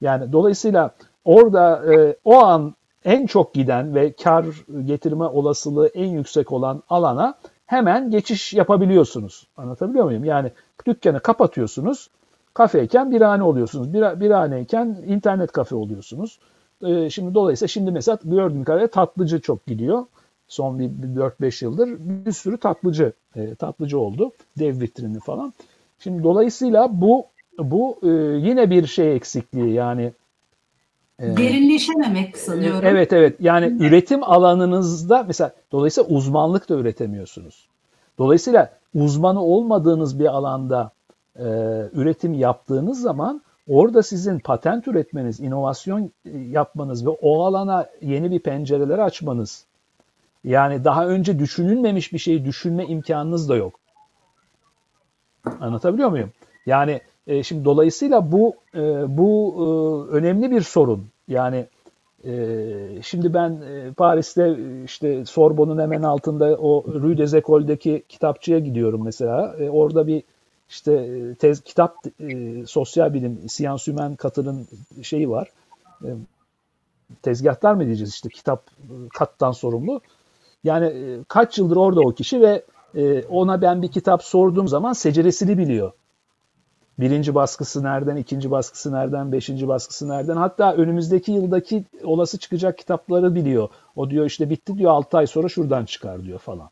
Yani 0.00 0.32
dolayısıyla 0.32 0.90
orada 1.24 1.94
e, 1.94 2.16
o 2.24 2.38
an 2.38 2.74
en 3.04 3.26
çok 3.26 3.54
giden 3.54 3.94
ve 3.94 4.12
kar 4.12 4.46
getirme 4.84 5.24
olasılığı 5.24 5.88
en 5.88 6.06
yüksek 6.08 6.52
olan 6.52 6.82
alana 6.88 7.34
hemen 7.66 8.10
geçiş 8.10 8.52
yapabiliyorsunuz. 8.52 9.46
Anlatabiliyor 9.56 10.04
muyum? 10.04 10.24
Yani 10.24 10.52
dükkanı 10.86 11.20
kapatıyorsunuz, 11.20 12.10
kafeyken 12.54 13.10
birhane 13.10 13.42
oluyorsunuz. 13.42 13.92
Bir, 13.92 14.20
birhaneyken 14.20 14.86
internet 15.06 15.52
kafe 15.52 15.74
oluyorsunuz. 15.74 16.38
Ee, 16.84 17.10
şimdi 17.10 17.34
dolayısıyla 17.34 17.68
şimdi 17.68 17.90
mesela 17.90 18.18
gördüğüm 18.24 18.64
kadarıyla 18.64 18.88
tatlıcı 18.88 19.40
çok 19.40 19.66
gidiyor. 19.66 20.04
Son 20.48 20.78
bir, 20.78 20.90
bir 20.90 21.20
4-5 21.20 21.64
yıldır 21.64 21.88
bir 21.98 22.32
sürü 22.32 22.56
tatlıcı 22.58 23.12
e, 23.36 23.54
tatlıcı 23.54 23.98
oldu. 23.98 24.32
Dev 24.58 24.80
vitrinli 24.80 25.20
falan. 25.20 25.52
Şimdi 25.98 26.22
dolayısıyla 26.22 27.00
bu 27.00 27.26
bu 27.58 27.98
e, 28.02 28.08
yine 28.48 28.70
bir 28.70 28.86
şey 28.86 29.16
eksikliği 29.16 29.72
yani 29.72 30.12
e, 31.18 31.36
Derinleşememek 31.36 32.36
sanıyorum. 32.36 32.80
Evet 32.84 33.12
evet 33.12 33.36
yani 33.40 33.66
evet. 33.66 33.80
üretim 33.80 34.24
alanınızda 34.24 35.24
mesela 35.26 35.52
dolayısıyla 35.72 36.10
uzmanlık 36.10 36.68
da 36.68 36.74
üretemiyorsunuz. 36.74 37.68
Dolayısıyla 38.18 38.72
uzmanı 38.94 39.42
olmadığınız 39.42 40.18
bir 40.18 40.26
alanda 40.26 40.92
e, 41.36 41.44
üretim 41.92 42.34
yaptığınız 42.34 43.00
zaman 43.00 43.42
orada 43.68 44.02
sizin 44.02 44.38
patent 44.38 44.88
üretmeniz, 44.88 45.40
inovasyon 45.40 46.12
e, 46.24 46.38
yapmanız 46.38 47.06
ve 47.06 47.10
o 47.10 47.44
alana 47.44 47.86
yeni 48.02 48.30
bir 48.30 48.40
pencereler 48.40 48.98
açmanız 48.98 49.66
yani 50.44 50.84
daha 50.84 51.06
önce 51.06 51.38
düşünülmemiş 51.38 52.12
bir 52.12 52.18
şeyi 52.18 52.44
düşünme 52.44 52.86
imkanınız 52.86 53.48
da 53.48 53.56
yok. 53.56 53.80
Anlatabiliyor 55.60 56.10
muyum? 56.10 56.30
Yani 56.66 57.00
e, 57.26 57.42
şimdi 57.42 57.64
dolayısıyla 57.64 58.32
bu 58.32 58.54
e, 58.74 59.18
bu 59.18 59.54
e, 59.56 60.16
önemli 60.16 60.50
bir 60.50 60.60
sorun. 60.60 61.06
Yani 61.28 61.66
e, 62.24 62.32
şimdi 63.02 63.34
ben 63.34 63.50
e, 63.50 63.92
Paris'te 63.92 64.56
işte 64.84 65.24
Sorbon'un 65.24 65.78
hemen 65.78 66.02
altında 66.02 66.56
o 66.56 66.84
Rue 66.94 67.18
des 67.18 67.34
Écoles'deki 67.34 68.02
kitapçıya 68.08 68.58
gidiyorum 68.58 69.04
mesela. 69.04 69.56
E, 69.58 69.70
orada 69.70 70.06
bir 70.06 70.22
işte 70.70 70.92
e, 70.92 71.34
tez, 71.34 71.60
kitap 71.60 71.96
e, 72.20 72.66
sosyal 72.66 73.14
bilim 73.14 73.48
Science 73.48 73.92
Humaine 73.92 74.16
katının 74.16 74.68
şeyi 75.02 75.30
var. 75.30 75.48
E, 76.04 76.08
tezgahlar 77.22 77.74
mı 77.74 77.86
diyeceğiz 77.86 78.10
işte 78.10 78.28
kitap 78.28 78.62
e, 78.80 78.94
kattan 79.14 79.52
sorumlu. 79.52 80.00
Yani 80.64 80.86
e, 80.86 81.24
kaç 81.28 81.58
yıldır 81.58 81.76
orada 81.76 82.00
o 82.00 82.12
kişi 82.12 82.40
ve 82.40 82.64
e, 82.94 83.22
ona 83.22 83.62
ben 83.62 83.82
bir 83.82 83.88
kitap 83.88 84.24
sorduğum 84.24 84.68
zaman 84.68 84.92
seceresini 84.92 85.58
biliyor. 85.58 85.92
Birinci 86.98 87.34
baskısı 87.34 87.82
nereden, 87.82 88.16
ikinci 88.16 88.50
baskısı 88.50 88.92
nereden, 88.92 89.32
beşinci 89.32 89.68
baskısı 89.68 90.08
nereden. 90.08 90.36
Hatta 90.36 90.74
önümüzdeki 90.74 91.32
yıldaki 91.32 91.84
olası 92.04 92.38
çıkacak 92.38 92.78
kitapları 92.78 93.34
biliyor. 93.34 93.68
O 93.96 94.10
diyor 94.10 94.26
işte 94.26 94.50
bitti 94.50 94.78
diyor 94.78 94.90
6 94.90 95.18
ay 95.18 95.26
sonra 95.26 95.48
şuradan 95.48 95.84
çıkar 95.84 96.24
diyor 96.24 96.38
falan. 96.38 96.70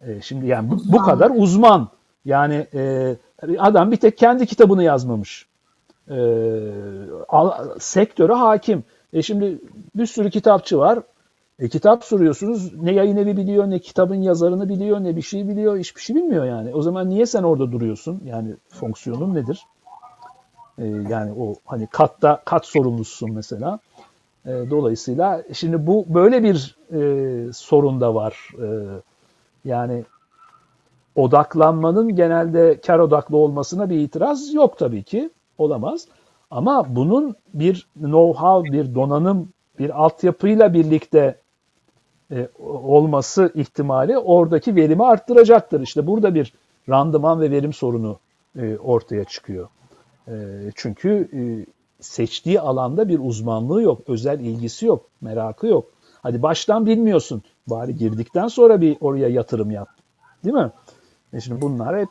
E, 0.00 0.20
şimdi 0.22 0.46
yani 0.46 0.70
bu, 0.70 0.92
bu 0.92 0.98
kadar 0.98 1.32
uzman. 1.34 1.88
Yani 2.24 2.66
e, 2.74 3.16
adam 3.58 3.90
bir 3.90 3.96
tek 3.96 4.18
kendi 4.18 4.46
kitabını 4.46 4.82
yazmamış. 4.84 5.46
E, 6.10 6.16
al, 7.28 7.78
sektöre 7.78 8.32
hakim. 8.32 8.84
E 9.12 9.22
şimdi 9.22 9.58
bir 9.94 10.06
sürü 10.06 10.30
kitapçı 10.30 10.78
var. 10.78 10.98
E, 11.58 11.68
kitap 11.68 12.04
soruyorsunuz 12.04 12.74
ne 12.82 12.92
yayın 12.92 13.16
evi 13.16 13.36
biliyor 13.36 13.70
ne 13.70 13.78
kitabın 13.78 14.22
yazarını 14.22 14.68
biliyor 14.68 15.04
ne 15.04 15.16
bir 15.16 15.22
şey 15.22 15.48
biliyor 15.48 15.78
hiçbir 15.78 16.00
şey 16.00 16.16
bilmiyor 16.16 16.44
yani. 16.44 16.74
O 16.74 16.82
zaman 16.82 17.10
niye 17.10 17.26
sen 17.26 17.42
orada 17.42 17.72
duruyorsun? 17.72 18.22
Yani 18.24 18.54
fonksiyonun 18.68 19.34
nedir? 19.34 19.66
E, 20.78 20.86
yani 20.86 21.32
o 21.32 21.54
hani 21.64 21.86
katta 21.86 22.42
kat 22.44 22.66
sorumlusun 22.66 23.32
mesela. 23.32 23.78
E, 24.46 24.50
dolayısıyla 24.70 25.42
şimdi 25.52 25.86
bu 25.86 26.04
böyle 26.08 26.42
bir 26.42 26.76
e, 26.92 27.52
sorun 27.52 28.00
da 28.00 28.14
var. 28.14 28.50
E, 28.62 28.66
yani 29.64 30.04
odaklanmanın 31.16 32.16
genelde 32.16 32.80
kar 32.80 32.98
odaklı 32.98 33.36
olmasına 33.36 33.90
bir 33.90 33.98
itiraz 33.98 34.54
yok 34.54 34.78
tabii 34.78 35.02
ki. 35.02 35.30
Olamaz. 35.58 36.08
Ama 36.50 36.96
bunun 36.96 37.34
bir 37.54 37.86
know-how, 38.00 38.72
bir 38.72 38.94
donanım, 38.94 39.48
bir 39.78 40.04
altyapıyla 40.04 40.74
birlikte 40.74 41.40
e, 42.32 42.48
olması 42.68 43.52
ihtimali 43.54 44.18
oradaki 44.18 44.76
verimi 44.76 45.04
arttıracaktır. 45.04 45.80
İşte 45.80 46.06
burada 46.06 46.34
bir 46.34 46.54
randıman 46.88 47.40
ve 47.40 47.50
verim 47.50 47.72
sorunu 47.72 48.18
e, 48.58 48.76
ortaya 48.76 49.24
çıkıyor. 49.24 49.68
E, 50.28 50.34
çünkü 50.74 51.28
e, 51.32 51.40
seçtiği 52.00 52.60
alanda 52.60 53.08
bir 53.08 53.18
uzmanlığı 53.18 53.82
yok, 53.82 54.00
özel 54.06 54.40
ilgisi 54.40 54.86
yok, 54.86 55.06
merakı 55.20 55.66
yok. 55.66 55.84
Hadi 56.22 56.42
baştan 56.42 56.86
bilmiyorsun, 56.86 57.42
bari 57.66 57.96
girdikten 57.96 58.48
sonra 58.48 58.80
bir 58.80 58.96
oraya 59.00 59.28
yatırım 59.28 59.70
yap. 59.70 59.88
Değil 60.44 60.54
mi? 60.54 60.70
E 61.34 61.40
şimdi 61.40 61.60
bunlar 61.60 62.00
hep 62.00 62.08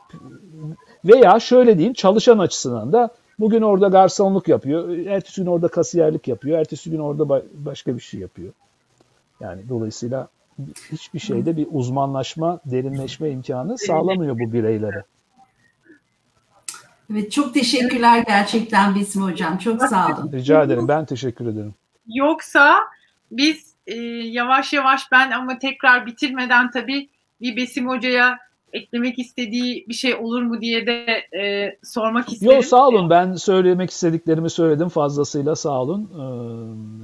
veya 1.04 1.40
şöyle 1.40 1.78
diyeyim 1.78 1.94
çalışan 1.94 2.38
açısından 2.38 2.92
da 2.92 3.08
bugün 3.38 3.62
orada 3.62 3.88
garsonluk 3.88 4.48
yapıyor, 4.48 4.88
ertesi 5.06 5.40
gün 5.40 5.50
orada 5.50 5.68
kasiyerlik 5.68 6.28
yapıyor, 6.28 6.58
ertesi 6.58 6.90
gün 6.90 6.98
orada 6.98 7.42
başka 7.52 7.96
bir 7.96 8.00
şey 8.00 8.20
yapıyor. 8.20 8.52
Yani 9.40 9.68
dolayısıyla 9.68 10.28
hiçbir 10.92 11.18
şeyde 11.18 11.56
bir 11.56 11.66
uzmanlaşma, 11.70 12.60
derinleşme 12.64 13.30
imkanı 13.30 13.78
sağlamıyor 13.78 14.38
bu 14.38 14.52
bireylere. 14.52 15.04
Evet 17.12 17.32
çok 17.32 17.54
teşekkürler 17.54 18.24
gerçekten 18.26 18.94
Besim 18.94 19.22
Hocam. 19.22 19.58
Çok 19.58 19.82
sağ 19.82 20.06
olun. 20.06 20.30
Rica 20.32 20.62
ederim. 20.62 20.88
Ben 20.88 21.04
teşekkür 21.04 21.46
ederim. 21.46 21.74
Yoksa 22.06 22.74
biz 23.30 23.74
e, 23.86 23.94
yavaş 23.96 24.72
yavaş 24.72 25.12
ben 25.12 25.30
ama 25.30 25.58
tekrar 25.58 26.06
bitirmeden 26.06 26.70
tabii 26.70 27.08
bir 27.40 27.56
Besim 27.56 27.88
Hoca'ya 27.88 28.38
eklemek 28.74 29.18
istediği 29.18 29.84
bir 29.88 29.94
şey 29.94 30.14
olur 30.14 30.42
mu 30.42 30.60
diye 30.60 30.86
de 30.86 31.06
e, 31.38 31.76
sormak 31.82 32.32
isterim. 32.32 32.54
Yok 32.54 32.64
sağ 32.64 32.88
olun 32.88 33.10
ben 33.10 33.34
söylemek 33.34 33.90
istediklerimi 33.90 34.50
söyledim 34.50 34.88
fazlasıyla 34.88 35.56
sağ 35.56 35.82
olun. 35.82 36.10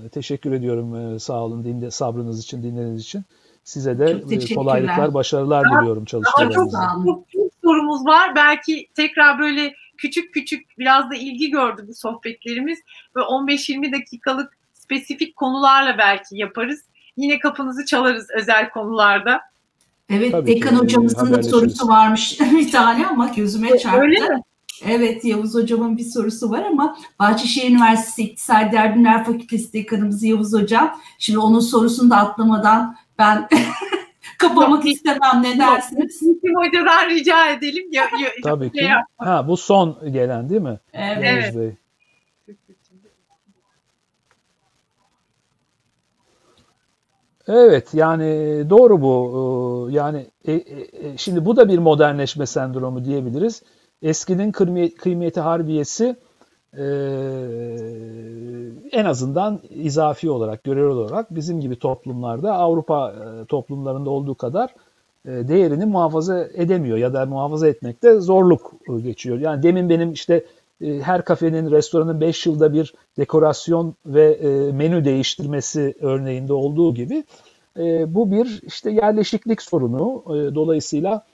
Ee, 0.05 0.09
teşekkür 0.09 0.53
ediyorum 0.53 0.95
ee, 0.95 1.19
sağ 1.19 1.45
olun 1.45 1.65
dinle, 1.65 1.91
sabrınız 1.91 2.45
için 2.45 2.63
dinlediğiniz 2.63 3.03
için. 3.03 3.25
Size 3.65 3.99
de 3.99 4.23
e, 4.31 4.55
kolaylıklar, 4.55 5.15
başarılar 5.15 5.65
daha, 5.65 5.81
diliyorum 5.81 6.05
çalışmalarınızda. 6.05 6.79
Çok, 6.95 7.07
çok, 7.07 7.31
çok 7.33 7.53
sorumuz 7.65 8.07
var. 8.07 8.37
Belki 8.37 8.89
tekrar 8.95 9.39
böyle 9.39 9.75
küçük 9.99 10.35
küçük 10.35 10.79
biraz 10.79 11.11
da 11.11 11.15
ilgi 11.15 11.51
gördü 11.51 11.85
bu 11.89 11.95
sohbetlerimiz 11.95 12.79
ve 13.17 13.21
15-20 13.21 13.93
dakikalık 13.93 14.59
spesifik 14.75 15.37
konularla 15.37 15.99
belki 15.99 16.37
yaparız. 16.37 16.85
Yine 17.17 17.39
kapınızı 17.39 17.85
çalarız 17.85 18.27
özel 18.37 18.71
konularda. 18.71 19.41
Evet 20.11 20.33
Tabii 20.33 20.47
Dekan 20.47 20.71
ki, 20.71 20.77
hocamızın 20.77 21.33
da 21.33 21.43
sorusu 21.43 21.89
varmış 21.89 22.41
bir 22.53 22.73
tane 22.73 23.07
ama 23.07 23.29
gözüme 23.37 23.71
e, 23.71 23.79
çarptı. 23.79 24.01
Öyle 24.01 24.21
mi? 24.21 24.43
Evet 24.89 25.25
Yavuz 25.25 25.55
hocamın 25.55 25.97
bir 25.97 26.05
sorusu 26.05 26.51
var 26.51 26.65
ama 26.71 26.97
Bahçeşehir 27.19 27.71
Üniversitesi 27.71 28.23
İktisadi 28.23 28.73
Bilimler 28.73 29.25
Fakültesi 29.25 29.73
dekanımız 29.73 30.23
Yavuz 30.23 30.53
hocam. 30.53 30.99
Şimdi 31.19 31.39
onun 31.39 31.61
sorusunu 31.61 32.11
da 32.11 32.17
atlamadan 32.17 32.97
ben 33.19 33.49
kapamak 34.39 34.85
Yok, 34.85 34.95
istemem 34.95 35.43
ne 35.43 35.59
dersiniz? 35.59 36.21
Kim 36.21 36.55
hocadan 36.55 37.11
rica 37.11 37.51
edelim. 37.51 37.85
Ya, 37.93 38.03
ya, 38.03 38.29
Tabii 38.43 38.73
ki. 38.73 38.89
Ha, 39.19 39.49
bu 39.49 39.57
son 39.57 40.13
gelen 40.13 40.49
değil 40.49 40.61
mi? 40.61 40.79
Evet. 40.93 41.55
evet. 41.55 41.75
Evet 47.51 47.95
yani 47.95 48.25
doğru 48.71 49.03
bu. 49.03 49.89
Ee, 49.91 49.95
yani 49.95 50.27
e, 50.45 50.53
e, 50.53 50.59
e, 50.93 51.17
şimdi 51.17 51.45
bu 51.45 51.57
da 51.57 51.69
bir 51.69 51.79
modernleşme 51.79 52.47
sendromu 52.47 53.05
diyebiliriz. 53.05 53.63
Eskinin 54.03 54.53
kıymeti 54.99 55.41
harbiyesi 55.41 56.17
en 58.93 59.05
azından 59.05 59.61
izafi 59.71 60.31
olarak, 60.31 60.65
görevli 60.65 60.93
olarak 60.93 61.35
bizim 61.35 61.61
gibi 61.61 61.79
toplumlarda 61.79 62.53
Avrupa 62.53 63.15
toplumlarında 63.49 64.11
olduğu 64.11 64.35
kadar 64.35 64.75
değerini 65.27 65.87
muhafaza 65.87 66.45
edemiyor 66.55 66.99
ya 66.99 67.15
da 67.15 67.27
muhafaza 67.27 67.69
etmekte 67.69 68.21
zorluk 68.21 68.73
geçiyor. 69.03 69.39
Yani 69.39 69.63
demin 69.63 69.89
benim 69.89 70.13
işte 70.13 70.45
her 70.81 71.25
kafenin, 71.25 71.71
restoranın 71.71 72.21
5 72.21 72.47
yılda 72.47 72.73
bir 72.73 72.95
dekorasyon 73.19 73.95
ve 74.07 74.39
menü 74.73 75.05
değiştirmesi 75.05 75.95
örneğinde 76.01 76.53
olduğu 76.53 76.95
gibi 76.95 77.25
bu 78.07 78.31
bir 78.31 78.61
işte 78.63 78.91
yerleşiklik 78.91 79.63
sorunu. 79.63 80.25
Dolayısıyla 80.55 81.27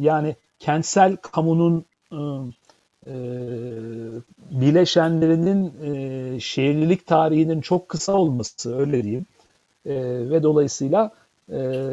yani 0.00 0.36
kentsel 0.58 1.16
kamunun 1.16 1.84
bileşenlerinin 4.50 5.72
şehirlilik 6.38 7.06
tarihinin 7.06 7.60
çok 7.60 7.88
kısa 7.88 8.12
olması 8.12 8.78
öyle 8.78 9.02
diyeyim 9.02 9.26
ve 10.30 10.42
dolayısıyla 10.42 11.10
e, 11.52 11.90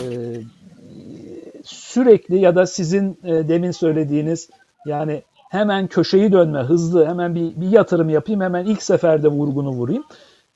sürekli 1.64 2.40
ya 2.40 2.56
da 2.56 2.66
sizin 2.66 3.20
e, 3.24 3.48
demin 3.48 3.72
söylediğiniz 3.72 4.50
yani 4.86 5.24
hemen 5.50 5.88
köşeyi 5.88 6.32
dönme, 6.32 6.60
hızlı 6.60 7.06
hemen 7.06 7.36
bir, 7.36 7.62
bir 7.62 7.68
yatırım 7.68 8.10
yapayım, 8.10 8.42
hemen 8.42 8.66
ilk 8.66 8.84
seferde 8.84 9.28
vurgunu 9.28 9.70
vurayım. 9.70 10.04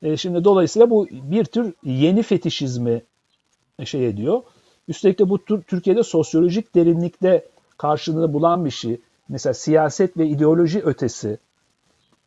E, 0.02 0.16
şimdi 0.16 0.44
dolayısıyla 0.44 0.90
bu 0.90 1.06
bir 1.12 1.44
tür 1.44 1.74
yeni 1.82 2.22
fetişizmi 2.22 3.02
şey 3.84 4.08
ediyor. 4.08 4.42
Üstelik 4.88 5.18
de 5.18 5.28
bu 5.28 5.44
Türkiye'de 5.44 6.02
sosyolojik 6.02 6.74
derinlikte 6.74 7.48
karşılığını 7.78 8.32
bulan 8.32 8.64
bir 8.64 8.70
şey. 8.70 9.00
Mesela 9.28 9.54
siyaset 9.54 10.16
ve 10.16 10.26
ideoloji 10.26 10.80
ötesi. 10.80 11.38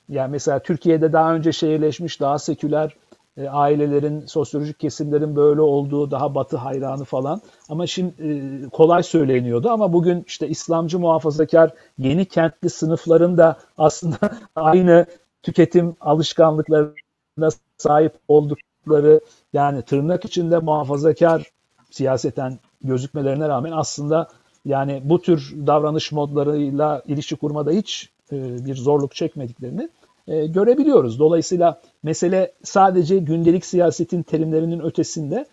Yani 0.09 0.31
mesela 0.31 0.59
Türkiye'de 0.59 1.13
daha 1.13 1.35
önce 1.35 1.51
şehirleşmiş, 1.51 2.19
daha 2.19 2.39
seküler 2.39 2.95
e, 3.37 3.49
ailelerin, 3.49 4.25
sosyolojik 4.25 4.79
kesimlerin 4.79 5.35
böyle 5.35 5.61
olduğu, 5.61 6.11
daha 6.11 6.35
batı 6.35 6.57
hayranı 6.57 7.03
falan. 7.03 7.41
Ama 7.69 7.87
şimdi 7.87 8.13
e, 8.23 8.69
kolay 8.69 9.03
söyleniyordu 9.03 9.69
ama 9.69 9.93
bugün 9.93 10.23
işte 10.27 10.47
İslamcı 10.47 10.99
muhafazakar 10.99 11.71
yeni 11.97 12.25
kentli 12.25 12.69
sınıfların 12.69 13.37
da 13.37 13.57
aslında 13.77 14.17
aynı 14.55 15.05
tüketim 15.43 15.95
alışkanlıklarına 16.01 17.49
sahip 17.77 18.13
oldukları 18.27 19.21
yani 19.53 19.81
tırnak 19.81 20.25
içinde 20.25 20.57
muhafazakar 20.57 21.51
siyaseten 21.91 22.59
gözükmelerine 22.83 23.49
rağmen 23.49 23.71
aslında 23.71 24.27
yani 24.65 25.01
bu 25.05 25.21
tür 25.21 25.55
davranış 25.67 26.11
modlarıyla 26.11 27.03
ilişki 27.07 27.35
kurmada 27.35 27.71
hiç 27.71 28.09
e, 28.31 28.65
bir 28.65 28.75
zorluk 28.75 29.15
çekmediklerini 29.15 29.89
e, 30.27 30.47
görebiliyoruz. 30.47 31.19
Dolayısıyla 31.19 31.81
mesele 32.03 32.51
sadece 32.63 33.17
gündelik 33.17 33.65
siyasetin 33.65 34.23
terimlerinin 34.23 34.79
ötesinde 34.79 35.45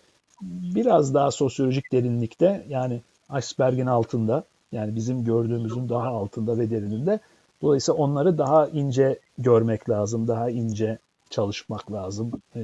biraz 0.75 1.13
daha 1.13 1.31
sosyolojik 1.31 1.91
derinlikte 1.91 2.65
yani 2.69 3.01
iceberg'in 3.39 3.85
altında 3.85 4.43
yani 4.71 4.95
bizim 4.95 5.23
gördüğümüzün 5.23 5.89
daha 5.89 6.07
altında 6.07 6.57
ve 6.57 6.69
derininde. 6.69 7.19
Dolayısıyla 7.61 7.97
onları 7.97 8.37
daha 8.37 8.67
ince 8.67 9.19
görmek 9.37 9.89
lazım, 9.89 10.27
daha 10.27 10.49
ince 10.49 10.97
çalışmak 11.29 11.91
lazım. 11.91 12.31
Ee, 12.55 12.59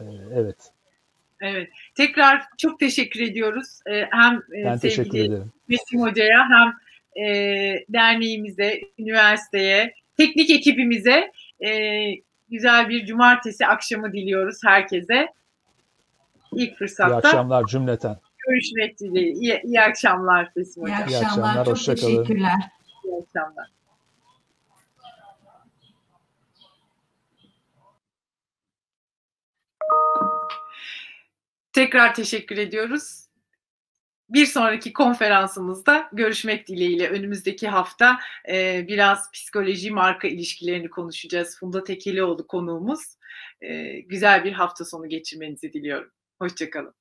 e, 0.00 0.04
evet. 0.34 0.56
Evet. 1.40 1.68
Tekrar 1.94 2.42
çok 2.58 2.80
teşekkür 2.80 3.20
ediyoruz. 3.20 3.80
Ee, 3.86 4.04
hem 4.10 4.34
e, 4.34 4.64
ben 4.64 4.76
sevgili 4.76 5.42
Mesim 5.68 6.00
Hoca'ya 6.00 6.48
hem 6.48 6.74
e, 7.24 7.34
derneğimize, 7.88 8.80
üniversiteye, 8.98 9.94
teknik 10.18 10.50
ekibimize 10.50 11.32
e, 11.60 11.70
güzel 12.48 12.88
bir 12.88 13.06
cumartesi 13.06 13.66
akşamı 13.66 14.12
diliyoruz 14.12 14.60
herkese. 14.64 15.28
İlk 16.52 16.78
fırsatta. 16.78 17.14
İyi 17.14 17.16
akşamlar 17.16 17.64
cümleten. 17.66 18.16
Görüşmek 18.46 19.00
dileğiyle. 19.00 19.40
İyi, 19.40 19.60
iyi 19.64 19.80
akşamlar 19.80 20.52
Mesim 20.56 20.82
Hocam. 20.82 21.08
İyi 21.08 21.16
akşamlar. 21.16 21.54
İyi 21.54 21.60
akşamlar. 21.60 21.64
Çok 21.64 21.84
teşekkürler. 21.84 22.52
İyi 23.04 23.22
akşamlar. 23.22 23.68
Tekrar 31.72 32.14
teşekkür 32.14 32.56
ediyoruz. 32.56 33.27
Bir 34.28 34.46
sonraki 34.46 34.92
konferansımızda 34.92 36.08
görüşmek 36.12 36.68
dileğiyle 36.68 37.08
önümüzdeki 37.08 37.68
hafta 37.68 38.18
e, 38.48 38.84
biraz 38.88 39.30
psikoloji 39.32 39.90
marka 39.90 40.28
ilişkilerini 40.28 40.90
konuşacağız. 40.90 41.58
Funda 41.58 41.84
Tekelioğlu 41.84 42.46
konuğumuz. 42.46 43.00
E, 43.60 44.00
güzel 44.00 44.44
bir 44.44 44.52
hafta 44.52 44.84
sonu 44.84 45.08
geçirmenizi 45.08 45.72
diliyorum. 45.72 46.10
Hoşçakalın. 46.38 46.97